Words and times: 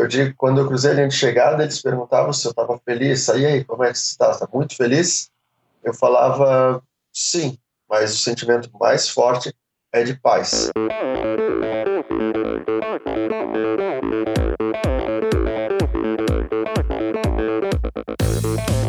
Eu 0.00 0.08
digo, 0.08 0.34
quando 0.34 0.62
eu 0.62 0.66
cruzei 0.66 0.92
a 0.92 0.94
linha 0.94 1.08
de 1.08 1.14
chegada, 1.14 1.62
eles 1.62 1.82
perguntavam 1.82 2.32
se 2.32 2.46
eu 2.46 2.52
estava 2.52 2.80
feliz. 2.86 3.28
Aí, 3.28 3.44
aí, 3.44 3.62
como 3.62 3.84
é 3.84 3.92
que 3.92 3.98
você 3.98 4.12
está? 4.12 4.30
Está 4.30 4.48
muito 4.50 4.74
feliz? 4.74 5.30
Eu 5.84 5.92
falava, 5.92 6.82
sim, 7.12 7.58
mas 7.86 8.14
o 8.14 8.18
sentimento 8.18 8.70
mais 8.80 9.10
forte 9.10 9.54
é 9.92 10.02
de 10.02 10.14
paz. 10.14 10.70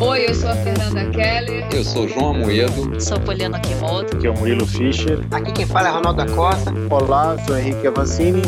Oi, 0.00 0.28
eu 0.28 0.34
sou 0.34 0.48
a 0.48 0.54
Fernanda 0.56 1.10
Keller. 1.10 1.68
Eu 1.72 1.84
sou 1.84 2.08
João 2.08 2.30
Amoedo. 2.30 3.00
Sou 3.00 3.20
Poliana 3.20 3.60
Kimoto. 3.60 4.16
Aqui 4.16 4.26
é 4.26 4.30
o 4.30 4.34
Murilo 4.38 4.66
Fischer. 4.66 5.20
Aqui 5.30 5.52
quem 5.52 5.66
fala 5.66 5.88
é 5.88 5.90
Ronaldo 5.90 6.24
da 6.24 6.34
Costa. 6.34 6.72
Olá, 6.90 7.36
sou 7.46 7.56
Henrique 7.56 7.86
Avancini. 7.86 8.42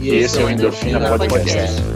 E, 0.00 0.10
e 0.10 0.14
esse 0.16 0.40
é 0.40 0.44
o 0.44 0.50
Endorfina, 0.50 0.98
Endorfina 0.98 1.18
Podcast. 1.18 1.82
Podcast. 1.82 1.95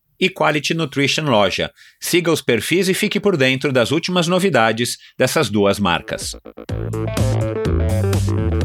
e 0.21 0.29
Quality 0.29 0.75
Nutrition 0.75 1.23
Loja. 1.23 1.71
Siga 1.99 2.31
os 2.31 2.43
perfis 2.43 2.87
e 2.87 2.93
fique 2.93 3.19
por 3.19 3.35
dentro 3.35 3.73
das 3.73 3.91
últimas 3.91 4.27
novidades 4.27 4.99
dessas 5.17 5.49
duas 5.49 5.79
marcas. 5.79 6.35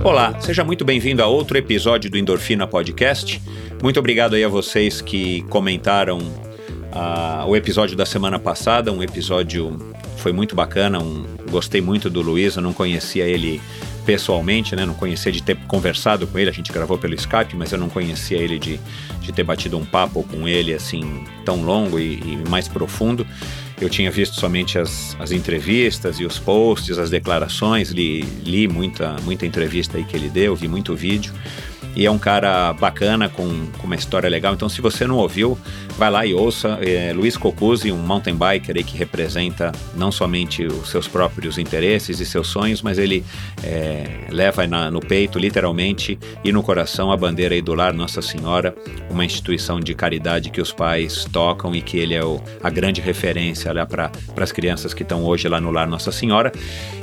Olá, 0.05 0.39
seja 0.41 0.63
muito 0.63 0.85
bem-vindo 0.85 1.23
a 1.23 1.27
outro 1.27 1.57
episódio 1.57 2.11
do 2.11 2.19
Endorfina 2.19 2.67
Podcast. 2.67 3.41
Muito 3.83 3.99
obrigado 3.99 4.35
aí 4.35 4.45
a 4.45 4.49
vocês 4.49 5.01
que 5.01 5.43
comentaram 5.45 6.19
uh, 6.19 7.47
o 7.49 7.57
episódio 7.57 7.97
da 7.97 8.05
semana 8.05 8.39
passada, 8.39 8.93
um 8.93 9.03
episódio 9.03 9.77
foi 10.19 10.33
muito 10.33 10.55
bacana, 10.55 10.99
um, 10.99 11.25
gostei 11.51 11.81
muito 11.81 12.11
do 12.11 12.21
Luiz, 12.21 12.57
eu 12.57 12.63
não 12.63 12.73
conhecia 12.73 13.25
ele 13.25 13.61
pessoalmente, 14.07 14.77
né? 14.77 14.87
Não 14.87 14.95
conhecia 14.95 15.33
de 15.33 15.43
ter 15.43 15.57
conversado 15.67 16.27
com 16.27 16.39
ele, 16.39 16.49
a 16.49 16.53
gente 16.53 16.73
gravou 16.73 16.97
pelo 16.97 17.15
Skype, 17.15 17.57
mas 17.57 17.73
eu 17.73 17.79
não 17.79 17.89
conhecia 17.89 18.39
ele 18.39 18.59
de, 18.59 18.81
de 19.21 19.33
ter 19.33 19.43
batido 19.43 19.77
um 19.77 19.85
papo 19.85 20.23
com 20.23 20.49
ele 20.49 20.73
assim 20.73 21.25
tão 21.45 21.63
longo 21.63 21.99
e, 21.99 22.15
e 22.15 22.49
mais 22.49 22.69
profundo. 22.69 23.27
Eu 23.79 23.91
tinha 23.91 24.11
visto 24.11 24.37
somente 24.37 24.79
as, 24.79 25.15
as 25.21 25.33
entrevistas 25.33 26.19
e 26.19 26.25
os 26.25 26.39
posts, 26.39 26.99
as 26.99 27.11
declarações, 27.11 27.91
li, 27.91 28.23
li 28.43 28.67
muita, 28.67 29.17
muita 29.23 29.45
entrevista 29.45 29.99
aí 29.99 30.05
que 30.05 30.17
ele 30.17 30.31
deu, 30.31 30.55
vi 30.57 30.69
muito 30.69 30.95
vídeo. 30.95 31.35
E 31.95 32.05
é 32.05 32.11
um 32.11 32.19
cara 32.19 32.75
bacana, 32.75 33.29
com, 33.29 33.67
com 33.79 33.87
uma 33.87 33.97
história 33.97 34.29
legal. 34.29 34.53
Então, 34.53 34.69
se 34.69 34.83
você 34.83 35.07
não 35.07 35.17
ouviu, 35.17 35.59
vai 35.97 36.11
lá 36.11 36.27
e 36.27 36.35
ouça. 36.35 36.79
É, 36.83 37.13
Luiz 37.13 37.37
Cocuzzi, 37.37 37.91
um 37.91 37.99
mountain 37.99 38.35
biker 38.35 38.77
aí 38.77 38.85
que 38.85 38.97
representa 38.97 39.73
não 39.95 40.13
somente 40.13 40.65
os 40.65 40.91
seus 40.91 41.09
próprios 41.09 41.59
interesses 41.59 42.21
e 42.21 42.27
seus 42.27 42.49
sonhos, 42.49 42.83
mas 42.83 42.99
ele 42.99 43.25
é, 43.63 44.27
leva 44.31 44.67
na, 44.67 44.91
no 44.91 45.01
peito, 45.01 45.39
literalmente, 45.39 46.19
e 46.45 46.53
no 46.53 46.63
coração 46.63 47.11
a 47.11 47.17
bandeira 47.17 47.55
aí 47.55 47.63
do 47.63 47.75
Lar 47.75 47.95
Nossa 47.95 48.21
Senhora, 48.21 48.75
uma 49.11 49.25
instituição 49.25 49.81
de 49.81 49.95
caridade 49.95 50.51
que 50.51 50.61
os 50.61 50.73
pais 50.73 51.27
tocam 51.33 51.75
e 51.75 51.81
que 51.81 51.99
ele 51.99 52.15
é 52.15 52.25
o, 52.25 52.41
a 52.63 52.71
grande 52.71 53.01
referência 53.01 53.73
para 53.87 54.11
as 54.37 54.53
crianças 54.53 54.93
que 54.93 55.03
estão 55.03 55.25
hoje 55.25 55.49
lá 55.49 55.61
no 55.61 55.71
Lar 55.71 55.89
Nossa 55.89 56.13
Senhora. 56.13 56.53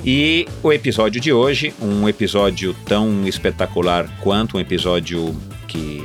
E 0.05 0.47
o 0.61 0.71
episódio 0.71 1.19
de 1.19 1.33
hoje, 1.33 1.73
um 1.81 2.07
episódio 2.07 2.75
tão 2.85 3.27
espetacular 3.27 4.07
quanto 4.21 4.57
um 4.57 4.59
episódio 4.59 5.35
que 5.67 6.03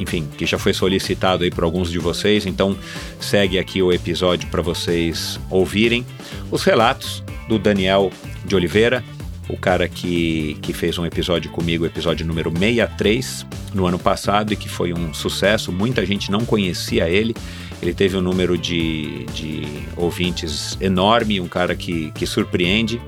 enfim, 0.00 0.26
que 0.36 0.46
já 0.46 0.58
foi 0.58 0.72
solicitado 0.72 1.44
aí 1.44 1.50
por 1.50 1.64
alguns 1.64 1.90
de 1.90 1.98
vocês, 1.98 2.46
então 2.46 2.76
segue 3.20 3.58
aqui 3.58 3.82
o 3.82 3.92
episódio 3.92 4.48
para 4.48 4.62
vocês 4.62 5.38
ouvirem 5.50 6.04
os 6.50 6.64
relatos 6.64 7.22
do 7.48 7.58
Daniel 7.58 8.10
de 8.44 8.54
Oliveira, 8.54 9.04
o 9.48 9.56
cara 9.56 9.88
que, 9.88 10.56
que 10.62 10.72
fez 10.72 10.96
um 10.98 11.04
episódio 11.04 11.50
comigo, 11.50 11.84
episódio 11.84 12.24
número 12.24 12.50
63, 12.50 13.46
no 13.74 13.86
ano 13.86 13.98
passado, 13.98 14.52
e 14.52 14.56
que 14.56 14.68
foi 14.68 14.92
um 14.92 15.12
sucesso. 15.12 15.72
Muita 15.72 16.06
gente 16.06 16.30
não 16.30 16.44
conhecia 16.44 17.08
ele. 17.08 17.34
Ele 17.82 17.92
teve 17.92 18.16
um 18.16 18.20
número 18.20 18.56
de, 18.56 19.24
de 19.34 19.66
ouvintes 19.96 20.76
enorme, 20.80 21.40
um 21.40 21.48
cara 21.48 21.74
que, 21.74 22.12
que 22.12 22.26
surpreende. 22.26 23.00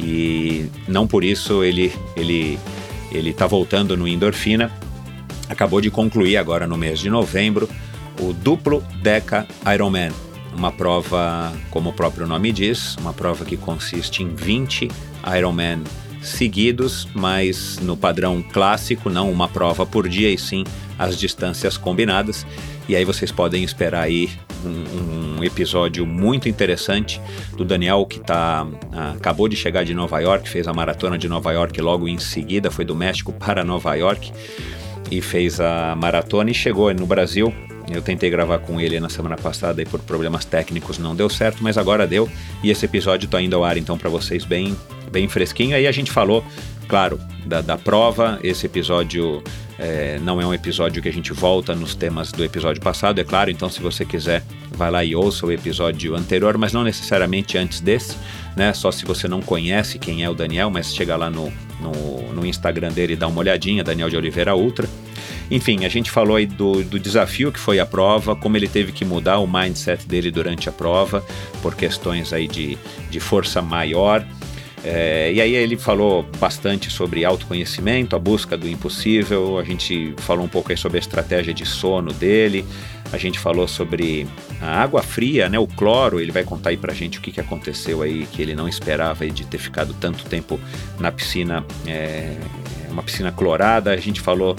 E 0.00 0.66
não 0.88 1.06
por 1.06 1.22
isso 1.22 1.62
ele 1.62 1.92
ele 2.16 2.58
ele 3.10 3.30
está 3.30 3.46
voltando 3.46 3.96
no 3.96 4.08
Endorfina. 4.08 4.72
Acabou 5.52 5.82
de 5.82 5.90
concluir 5.90 6.38
agora 6.38 6.66
no 6.66 6.78
mês 6.78 6.98
de 6.98 7.10
novembro 7.10 7.68
o 8.18 8.32
duplo 8.32 8.82
Deca 9.02 9.46
Ironman. 9.70 10.10
uma 10.56 10.72
prova, 10.72 11.52
como 11.70 11.90
o 11.90 11.92
próprio 11.92 12.26
nome 12.26 12.50
diz, 12.52 12.96
uma 12.96 13.12
prova 13.12 13.44
que 13.44 13.58
consiste 13.58 14.22
em 14.22 14.34
20 14.34 14.88
Ironman 15.36 15.82
seguidos, 16.22 17.06
mas 17.14 17.78
no 17.80 17.98
padrão 17.98 18.42
clássico, 18.42 19.10
não 19.10 19.30
uma 19.30 19.46
prova 19.46 19.84
por 19.84 20.08
dia 20.08 20.30
e 20.30 20.38
sim 20.38 20.64
as 20.98 21.18
distâncias 21.18 21.76
combinadas. 21.76 22.46
E 22.88 22.96
aí 22.96 23.04
vocês 23.04 23.30
podem 23.30 23.62
esperar 23.62 24.04
aí 24.04 24.30
um, 24.64 25.40
um 25.40 25.44
episódio 25.44 26.06
muito 26.06 26.48
interessante 26.48 27.20
do 27.58 27.64
Daniel 27.64 28.06
que 28.06 28.18
tá, 28.20 28.66
ah, 28.90 29.12
acabou 29.16 29.48
de 29.48 29.56
chegar 29.56 29.84
de 29.84 29.92
Nova 29.92 30.18
York, 30.18 30.48
fez 30.48 30.66
a 30.66 30.72
maratona 30.72 31.18
de 31.18 31.28
Nova 31.28 31.52
York 31.52 31.78
logo 31.78 32.08
em 32.08 32.18
seguida, 32.18 32.70
foi 32.70 32.86
do 32.86 32.94
México 32.94 33.34
para 33.34 33.62
Nova 33.62 33.94
York 33.94 34.32
e 35.12 35.20
fez 35.20 35.60
a 35.60 35.94
maratona 35.94 36.50
e 36.50 36.54
chegou 36.54 36.92
no 36.94 37.06
Brasil. 37.06 37.52
Eu 37.92 38.00
tentei 38.00 38.30
gravar 38.30 38.58
com 38.60 38.80
ele 38.80 38.98
na 38.98 39.10
semana 39.10 39.36
passada 39.36 39.82
e 39.82 39.84
por 39.84 40.00
problemas 40.00 40.46
técnicos 40.46 40.98
não 40.98 41.14
deu 41.14 41.28
certo, 41.28 41.62
mas 41.62 41.76
agora 41.76 42.06
deu. 42.06 42.28
E 42.62 42.70
esse 42.70 42.86
episódio 42.86 43.26
está 43.26 43.40
indo 43.42 43.54
ao 43.54 43.62
ar 43.62 43.76
então 43.76 43.98
para 43.98 44.08
vocês 44.08 44.44
bem, 44.44 44.74
bem 45.10 45.28
fresquinho. 45.28 45.76
Aí 45.76 45.86
a 45.86 45.92
gente 45.92 46.10
falou, 46.10 46.42
claro, 46.88 47.20
da, 47.44 47.60
da 47.60 47.76
prova. 47.76 48.38
Esse 48.42 48.64
episódio 48.64 49.42
é, 49.78 50.18
não 50.20 50.40
é 50.40 50.46
um 50.46 50.54
episódio 50.54 51.02
que 51.02 51.08
a 51.10 51.12
gente 51.12 51.32
volta 51.34 51.74
nos 51.74 51.94
temas 51.94 52.32
do 52.32 52.42
episódio 52.42 52.80
passado, 52.80 53.20
é 53.20 53.24
claro. 53.24 53.50
Então, 53.50 53.68
se 53.68 53.82
você 53.82 54.06
quiser, 54.06 54.42
vai 54.70 54.90
lá 54.90 55.04
e 55.04 55.14
ouça 55.14 55.44
o 55.44 55.52
episódio 55.52 56.14
anterior, 56.14 56.56
mas 56.56 56.72
não 56.72 56.84
necessariamente 56.84 57.58
antes 57.58 57.80
desse, 57.80 58.16
né? 58.56 58.72
Só 58.72 58.90
se 58.90 59.04
você 59.04 59.28
não 59.28 59.42
conhece 59.42 59.98
quem 59.98 60.24
é 60.24 60.30
o 60.30 60.34
Daniel, 60.34 60.70
mas 60.70 60.94
chega 60.94 61.16
lá 61.16 61.28
no, 61.28 61.52
no, 61.82 62.32
no 62.32 62.46
Instagram 62.46 62.92
dele 62.92 63.16
dá 63.16 63.26
uma 63.26 63.40
olhadinha, 63.40 63.82
Daniel 63.82 64.08
de 64.08 64.16
Oliveira 64.16 64.54
Ultra. 64.54 64.88
Enfim, 65.50 65.84
a 65.84 65.88
gente 65.88 66.10
falou 66.10 66.36
aí 66.36 66.46
do, 66.46 66.82
do 66.82 66.98
desafio 66.98 67.52
que 67.52 67.58
foi 67.58 67.78
a 67.78 67.84
prova, 67.84 68.34
como 68.34 68.56
ele 68.56 68.68
teve 68.68 68.92
que 68.92 69.04
mudar 69.04 69.38
o 69.38 69.46
mindset 69.46 70.06
dele 70.06 70.30
durante 70.30 70.68
a 70.68 70.72
prova, 70.72 71.22
por 71.60 71.74
questões 71.74 72.32
aí 72.32 72.48
de, 72.48 72.78
de 73.10 73.20
força 73.20 73.60
maior. 73.60 74.24
É, 74.84 75.30
e 75.32 75.40
aí 75.40 75.54
ele 75.54 75.76
falou 75.76 76.26
bastante 76.40 76.90
sobre 76.90 77.24
autoconhecimento, 77.24 78.16
a 78.16 78.18
busca 78.18 78.56
do 78.56 78.68
impossível, 78.68 79.58
a 79.58 79.62
gente 79.62 80.14
falou 80.18 80.44
um 80.44 80.48
pouco 80.48 80.72
aí 80.72 80.76
sobre 80.76 80.98
a 80.98 81.00
estratégia 81.00 81.54
de 81.54 81.64
sono 81.64 82.12
dele, 82.12 82.64
a 83.12 83.18
gente 83.18 83.38
falou 83.38 83.68
sobre 83.68 84.26
a 84.60 84.82
água 84.82 85.02
fria, 85.02 85.48
né, 85.48 85.58
o 85.58 85.66
cloro, 85.66 86.18
ele 86.18 86.32
vai 86.32 86.44
contar 86.44 86.70
aí 86.70 86.76
pra 86.76 86.94
gente 86.94 87.18
o 87.18 87.20
que, 87.20 87.30
que 87.30 87.40
aconteceu 87.40 88.02
aí, 88.02 88.26
que 88.26 88.40
ele 88.40 88.54
não 88.54 88.66
esperava 88.66 89.24
aí 89.24 89.30
de 89.30 89.44
ter 89.46 89.58
ficado 89.58 89.94
tanto 89.94 90.24
tempo 90.24 90.58
na 90.98 91.12
piscina, 91.12 91.64
é, 91.86 92.34
uma 92.90 93.02
piscina 93.02 93.30
clorada, 93.30 93.92
a 93.92 93.96
gente 93.96 94.20
falou 94.20 94.56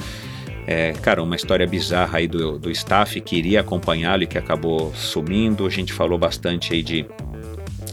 é, 0.65 0.93
cara, 0.93 1.21
uma 1.21 1.35
história 1.35 1.67
bizarra 1.67 2.19
aí 2.19 2.27
do, 2.27 2.57
do 2.57 2.71
staff 2.71 3.19
que 3.19 3.35
iria 3.35 3.59
acompanhá-lo 3.59 4.23
e 4.23 4.27
que 4.27 4.37
acabou 4.37 4.93
sumindo. 4.95 5.65
A 5.65 5.69
gente 5.69 5.91
falou 5.91 6.17
bastante 6.17 6.73
aí 6.73 6.81
de. 6.81 7.05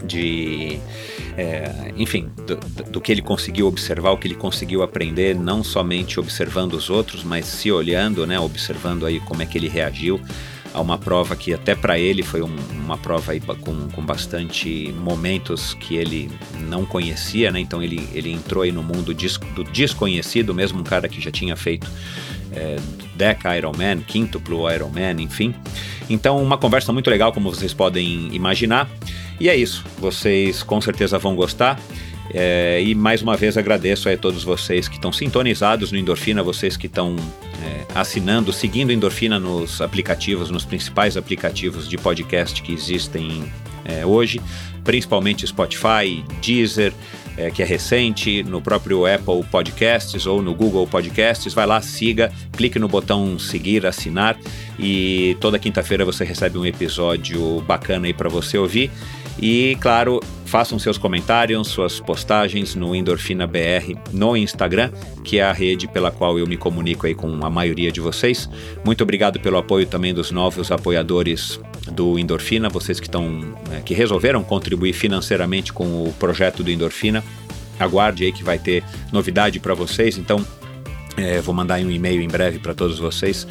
de 0.05 0.79
é, 1.37 1.93
enfim, 1.97 2.29
do, 2.47 2.56
do, 2.91 3.00
que 3.00 3.12
ele 3.12 3.23
conseguiu 3.23 3.67
observar, 3.67 4.11
o 4.11 4.19
que 4.19 4.29
ele 4.29 4.35
conseguiu 4.35 4.82
aprender, 4.82 5.35
não 5.35 5.62
somente 5.62 6.19
observando 6.19 6.75
os 6.75 6.91
outros, 6.91 7.25
mas 7.25 7.47
se 7.47 7.71
olhando, 7.71 8.27
né, 8.27 8.38
observando 8.38 9.06
aí 9.06 9.21
como 9.21 9.43
é 9.43 9.47
que 9.47 9.56
ele 9.56 9.69
reagiu 9.69 10.21
a 10.73 10.81
uma 10.81 10.97
prova 10.97 11.35
que 11.35 11.53
até 11.53 11.75
para 11.75 11.99
ele 11.99 12.23
foi 12.23 12.43
um, 12.43 12.55
uma 12.73 12.97
prova 12.97 13.32
com, 13.61 13.88
com 13.88 14.03
bastante 14.05 14.93
momentos 14.93 15.75
que 15.75 15.97
ele 15.97 16.31
não 16.69 16.85
conhecia, 16.87 17.50
né? 17.50 17.59
Então 17.59 17.83
ele, 17.83 18.09
ele 18.12 18.31
entrou 18.31 18.62
aí 18.62 18.71
no 18.71 18.83
mundo 18.83 19.12
do 19.12 19.65
desconhecido, 19.65 20.55
mesmo 20.55 20.81
um 20.81 20.85
cara 20.85 21.09
que 21.09 21.21
já 21.21 21.31
tinha 21.31 21.56
feito 21.56 21.91
é, 22.53 22.76
Deca 23.17 23.56
Ironman, 23.56 24.00
quíntuplo 24.00 24.71
Ironman, 24.71 25.21
enfim. 25.21 25.55
Então, 26.11 26.43
uma 26.43 26.59
conversa 26.59 26.93
muito 26.93 27.09
legal, 27.09 27.33
como 27.33 27.49
vocês 27.49 27.73
podem 27.73 28.29
imaginar. 28.35 28.91
E 29.39 29.49
é 29.49 29.57
isso, 29.57 29.85
vocês 29.99 30.62
com 30.62 30.81
certeza 30.81 31.19
vão 31.19 31.37
gostar. 31.37 31.81
É, 32.33 32.81
e 32.83 32.95
mais 32.95 33.23
uma 33.23 33.37
vez 33.37 33.57
agradeço 33.57 34.09
a 34.09 34.17
todos 34.17 34.45
vocês 34.45 34.87
que 34.87 34.97
estão 34.97 35.12
sintonizados 35.12 35.91
no 35.91 35.99
Endorfina, 35.99 36.43
vocês 36.43 36.77
que 36.77 36.87
estão 36.87 37.17
é, 37.62 37.87
assinando, 37.95 38.53
seguindo 38.53 38.93
Endorfina 38.93 39.39
nos 39.39 39.81
aplicativos, 39.81 40.51
nos 40.51 40.65
principais 40.65 41.17
aplicativos 41.17 41.89
de 41.89 41.97
podcast 41.97 42.62
que 42.62 42.73
existem 42.73 43.45
é, 43.85 44.07
hoje, 44.07 44.41
principalmente 44.85 45.47
Spotify, 45.47 46.25
Deezer, 46.41 46.93
é, 47.41 47.51
que 47.51 47.63
é 47.63 47.67
recente, 47.67 48.43
no 48.43 48.61
próprio 48.61 49.07
Apple 49.07 49.43
Podcasts 49.51 50.27
ou 50.27 50.43
no 50.43 50.55
Google 50.55 50.87
Podcasts. 50.87 51.55
Vai 51.55 51.67
lá, 51.67 51.81
siga, 51.81 52.31
clique 52.53 52.79
no 52.79 52.87
botão 52.87 53.39
seguir, 53.39 53.87
assinar 53.87 54.39
e 54.79 55.37
toda 55.41 55.59
quinta-feira 55.59 56.05
você 56.05 56.25
recebe 56.25 56.59
um 56.59 56.67
episódio 56.67 57.63
bacana 57.63 58.07
aí 58.07 58.13
para 58.13 58.29
você 58.29 58.59
ouvir. 58.59 58.91
E 59.41 59.77
claro, 59.81 60.21
façam 60.45 60.79
seus 60.79 60.99
comentários, 60.99 61.69
suas 61.69 61.99
postagens 61.99 62.75
no 62.75 62.95
Endorfina 62.95 63.47
BR 63.47 63.95
no 64.13 64.37
Instagram, 64.37 64.93
que 65.25 65.39
é 65.39 65.43
a 65.43 65.53
rede 65.53 65.89
pela 65.89 66.11
qual 66.11 66.39
eu 66.39 66.47
me 66.47 66.59
comunico 66.59 67.07
aí 67.07 67.15
com 67.15 67.45
a 67.45 67.49
maioria 67.49 67.91
de 67.91 68.01
vocês. 68.01 68.51
Muito 68.85 69.03
obrigado 69.03 69.41
pelo 69.41 69.57
apoio 69.57 69.87
também 69.87 70.13
dos 70.13 70.31
novos 70.31 70.71
apoiadores 70.71 71.59
do 71.93 72.19
Endorfina, 72.19 72.69
vocês 72.69 73.01
que 73.01 73.07
estão 73.07 73.31
né, 73.69 73.81
que 73.83 73.95
resolveram 73.95 74.43
contribuir 74.43 74.93
financeiramente 74.93 75.73
com 75.73 76.05
o 76.05 76.13
projeto 76.19 76.63
do 76.63 76.71
Endorfina. 76.71 77.25
Aguarde 77.79 78.25
aí 78.25 78.33
que 78.33 78.45
vai 78.45 78.59
ter 78.59 78.85
novidade 79.11 79.59
para 79.59 79.73
vocês. 79.73 80.19
Então, 80.19 80.45
é, 81.17 81.41
vou 81.41 81.55
mandar 81.55 81.81
um 81.81 81.91
e-mail 81.91 82.21
em 82.21 82.29
breve 82.29 82.59
para 82.59 82.75
todos 82.75 82.99
vocês 82.99 83.47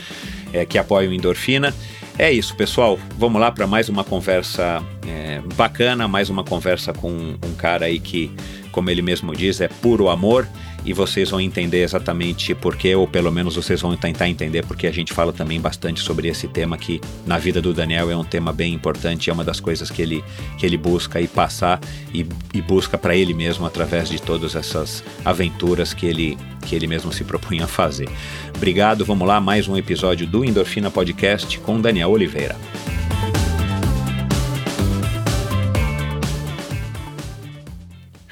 é, 0.54 0.66
que 0.66 0.78
apoiam 0.78 1.12
o 1.12 1.14
Endorfina. 1.16 1.74
É 2.20 2.30
isso, 2.30 2.54
pessoal. 2.54 3.00
Vamos 3.18 3.40
lá 3.40 3.50
para 3.50 3.66
mais 3.66 3.88
uma 3.88 4.04
conversa 4.04 4.84
é, 5.08 5.40
bacana, 5.56 6.06
mais 6.06 6.30
uma 6.30 6.44
conversa 6.44 6.92
com 6.92 7.10
um 7.10 7.56
cara 7.58 7.86
aí 7.86 7.98
que, 7.98 8.30
como 8.74 8.90
ele 8.90 9.02
mesmo 9.02 9.34
diz, 9.34 9.62
é 9.62 9.70
puro 9.70 10.10
amor 10.10 10.46
e 10.86 10.94
vocês 10.94 11.30
vão 11.30 11.40
entender 11.40 11.84
exatamente 11.84 12.54
porquê, 12.56 12.96
ou 12.96 13.08
pelo 13.08 13.32
menos 13.32 13.56
vocês 13.56 13.82
vão 13.82 13.96
tentar 13.96 14.28
entender, 14.30 14.66
porque 14.66 14.88
a 14.88 14.92
gente 14.92 15.14
fala 15.14 15.34
também 15.34 15.60
bastante 15.60 16.02
sobre 16.02 16.28
esse 16.28 16.48
tema 16.48 16.78
que 16.78 17.02
na 17.26 17.38
vida 17.38 17.62
do 17.62 17.74
Daniel 17.74 18.10
é 18.10 18.16
um 18.16 18.24
tema 18.24 18.52
bem 18.54 18.74
importante, 18.74 19.30
é 19.30 19.34
uma 19.34 19.44
das 19.44 19.60
coisas 19.60 19.90
que 19.90 20.02
ele, 20.02 20.24
que 20.58 20.66
ele 20.66 20.78
busca 20.78 21.20
e 21.20 21.28
passar 21.28 21.80
e, 22.14 22.26
e 22.54 22.62
busca 22.62 22.98
para 22.98 23.16
ele 23.16 23.34
mesmo 23.34 23.66
através 23.66 24.10
de 24.10 24.22
todas 24.22 24.56
essas 24.56 25.04
aventuras 25.24 25.94
que 25.94 26.06
ele, 26.06 26.38
que 26.66 26.76
ele 26.76 26.88
mesmo 26.88 27.12
se 27.12 27.24
propunha 27.24 27.66
a 27.66 27.68
fazer. 27.68 28.10
Obrigado, 28.56 29.06
vamos 29.06 29.28
lá, 29.28 29.40
mais 29.40 29.68
um 29.68 29.78
episódio 29.78 30.28
do 30.28 30.44
Endorfina 30.44 30.90
Podcast 30.92 31.60
com 31.60 31.80
Daniel 31.80 32.10
Oliveira. 32.10 32.56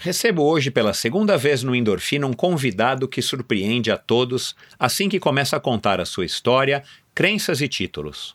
Recebo 0.07 0.41
hoje 0.43 0.71
pela 0.71 0.93
segunda 0.93 1.37
vez 1.37 1.63
no 1.63 1.75
Endorfina 1.75 2.25
um 2.25 2.31
convidado 2.31 3.09
que 3.09 3.21
surpreende 3.21 3.91
a 3.91 3.97
todos 3.97 4.55
assim 4.79 5.09
que 5.09 5.19
começa 5.19 5.57
a 5.57 5.59
contar 5.59 5.99
a 5.99 6.05
sua 6.05 6.23
história, 6.23 6.81
crenças 7.13 7.59
e 7.59 7.67
títulos. 7.67 8.33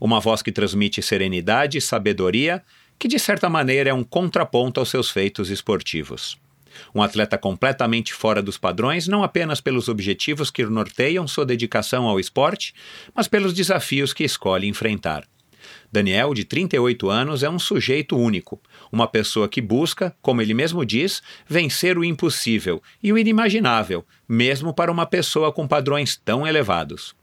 Uma 0.00 0.20
voz 0.20 0.42
que 0.42 0.52
transmite 0.52 1.02
serenidade 1.02 1.76
e 1.76 1.80
sabedoria, 1.80 2.62
que 2.96 3.08
de 3.08 3.18
certa 3.18 3.50
maneira 3.50 3.90
é 3.90 3.92
um 3.92 4.04
contraponto 4.04 4.78
aos 4.78 4.90
seus 4.90 5.10
feitos 5.10 5.50
esportivos. 5.50 6.38
Um 6.94 7.02
atleta 7.02 7.36
completamente 7.36 8.14
fora 8.14 8.40
dos 8.40 8.56
padrões, 8.56 9.08
não 9.08 9.24
apenas 9.24 9.60
pelos 9.60 9.88
objetivos 9.88 10.52
que 10.52 10.64
norteiam 10.64 11.26
sua 11.26 11.44
dedicação 11.44 12.06
ao 12.06 12.20
esporte, 12.20 12.72
mas 13.12 13.26
pelos 13.26 13.52
desafios 13.52 14.12
que 14.12 14.22
escolhe 14.22 14.68
enfrentar. 14.68 15.26
Daniel, 15.90 16.34
de 16.34 16.44
38 16.44 17.10
anos, 17.10 17.42
é 17.42 17.50
um 17.50 17.58
sujeito 17.58 18.16
único, 18.16 18.60
uma 18.92 19.06
pessoa 19.06 19.48
que 19.48 19.60
busca, 19.60 20.14
como 20.20 20.42
ele 20.42 20.54
mesmo 20.54 20.84
diz, 20.84 21.22
vencer 21.46 21.98
o 21.98 22.04
impossível 22.04 22.82
e 23.02 23.12
o 23.12 23.18
inimaginável, 23.18 24.04
mesmo 24.28 24.72
para 24.72 24.92
uma 24.92 25.06
pessoa 25.06 25.52
com 25.52 25.66
padrões 25.66 26.16
tão 26.16 26.46
elevados. 26.46 27.14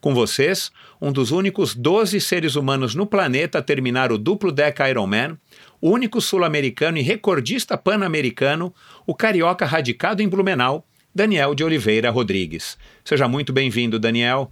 Com 0.00 0.14
vocês, 0.14 0.70
um 1.00 1.12
dos 1.12 1.30
únicos 1.30 1.74
12 1.74 2.20
seres 2.20 2.54
humanos 2.54 2.94
no 2.94 3.06
planeta 3.06 3.58
a 3.58 3.62
terminar 3.62 4.12
o 4.12 4.18
duplo 4.18 4.52
deca 4.52 4.88
Ironman, 4.88 5.36
o 5.80 5.90
único 5.90 6.20
sul-americano 6.20 6.98
e 6.98 7.02
recordista 7.02 7.76
pan-americano, 7.76 8.72
o 9.06 9.14
carioca 9.14 9.66
radicado 9.66 10.22
em 10.22 10.28
Blumenau, 10.28 10.86
Daniel 11.14 11.54
de 11.54 11.62
Oliveira 11.62 12.10
Rodrigues. 12.10 12.78
Seja 13.04 13.28
muito 13.28 13.52
bem-vindo, 13.52 13.98
Daniel. 13.98 14.50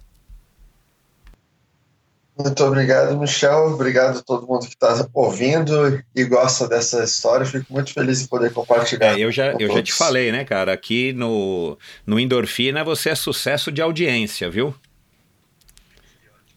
Muito 2.37 2.63
obrigado, 2.63 3.17
Michel. 3.19 3.73
Obrigado 3.73 4.17
a 4.17 4.21
todo 4.21 4.47
mundo 4.47 4.65
que 4.65 4.73
está 4.73 5.07
ouvindo 5.13 6.03
e 6.15 6.23
gosta 6.23 6.67
dessa 6.67 7.03
história. 7.03 7.45
Fico 7.45 7.71
muito 7.71 7.93
feliz 7.93 8.21
em 8.21 8.27
poder 8.27 8.51
compartilhar. 8.51 9.17
É, 9.17 9.19
eu 9.19 9.31
já, 9.31 9.53
eu 9.53 9.71
já 9.71 9.83
te 9.83 9.93
falei, 9.93 10.31
né, 10.31 10.43
cara? 10.43 10.73
Aqui 10.73 11.13
no, 11.13 11.77
no 12.05 12.19
Endorfina 12.19 12.83
você 12.83 13.09
é 13.09 13.15
sucesso 13.15 13.71
de 13.71 13.81
audiência, 13.81 14.49
viu? 14.49 14.73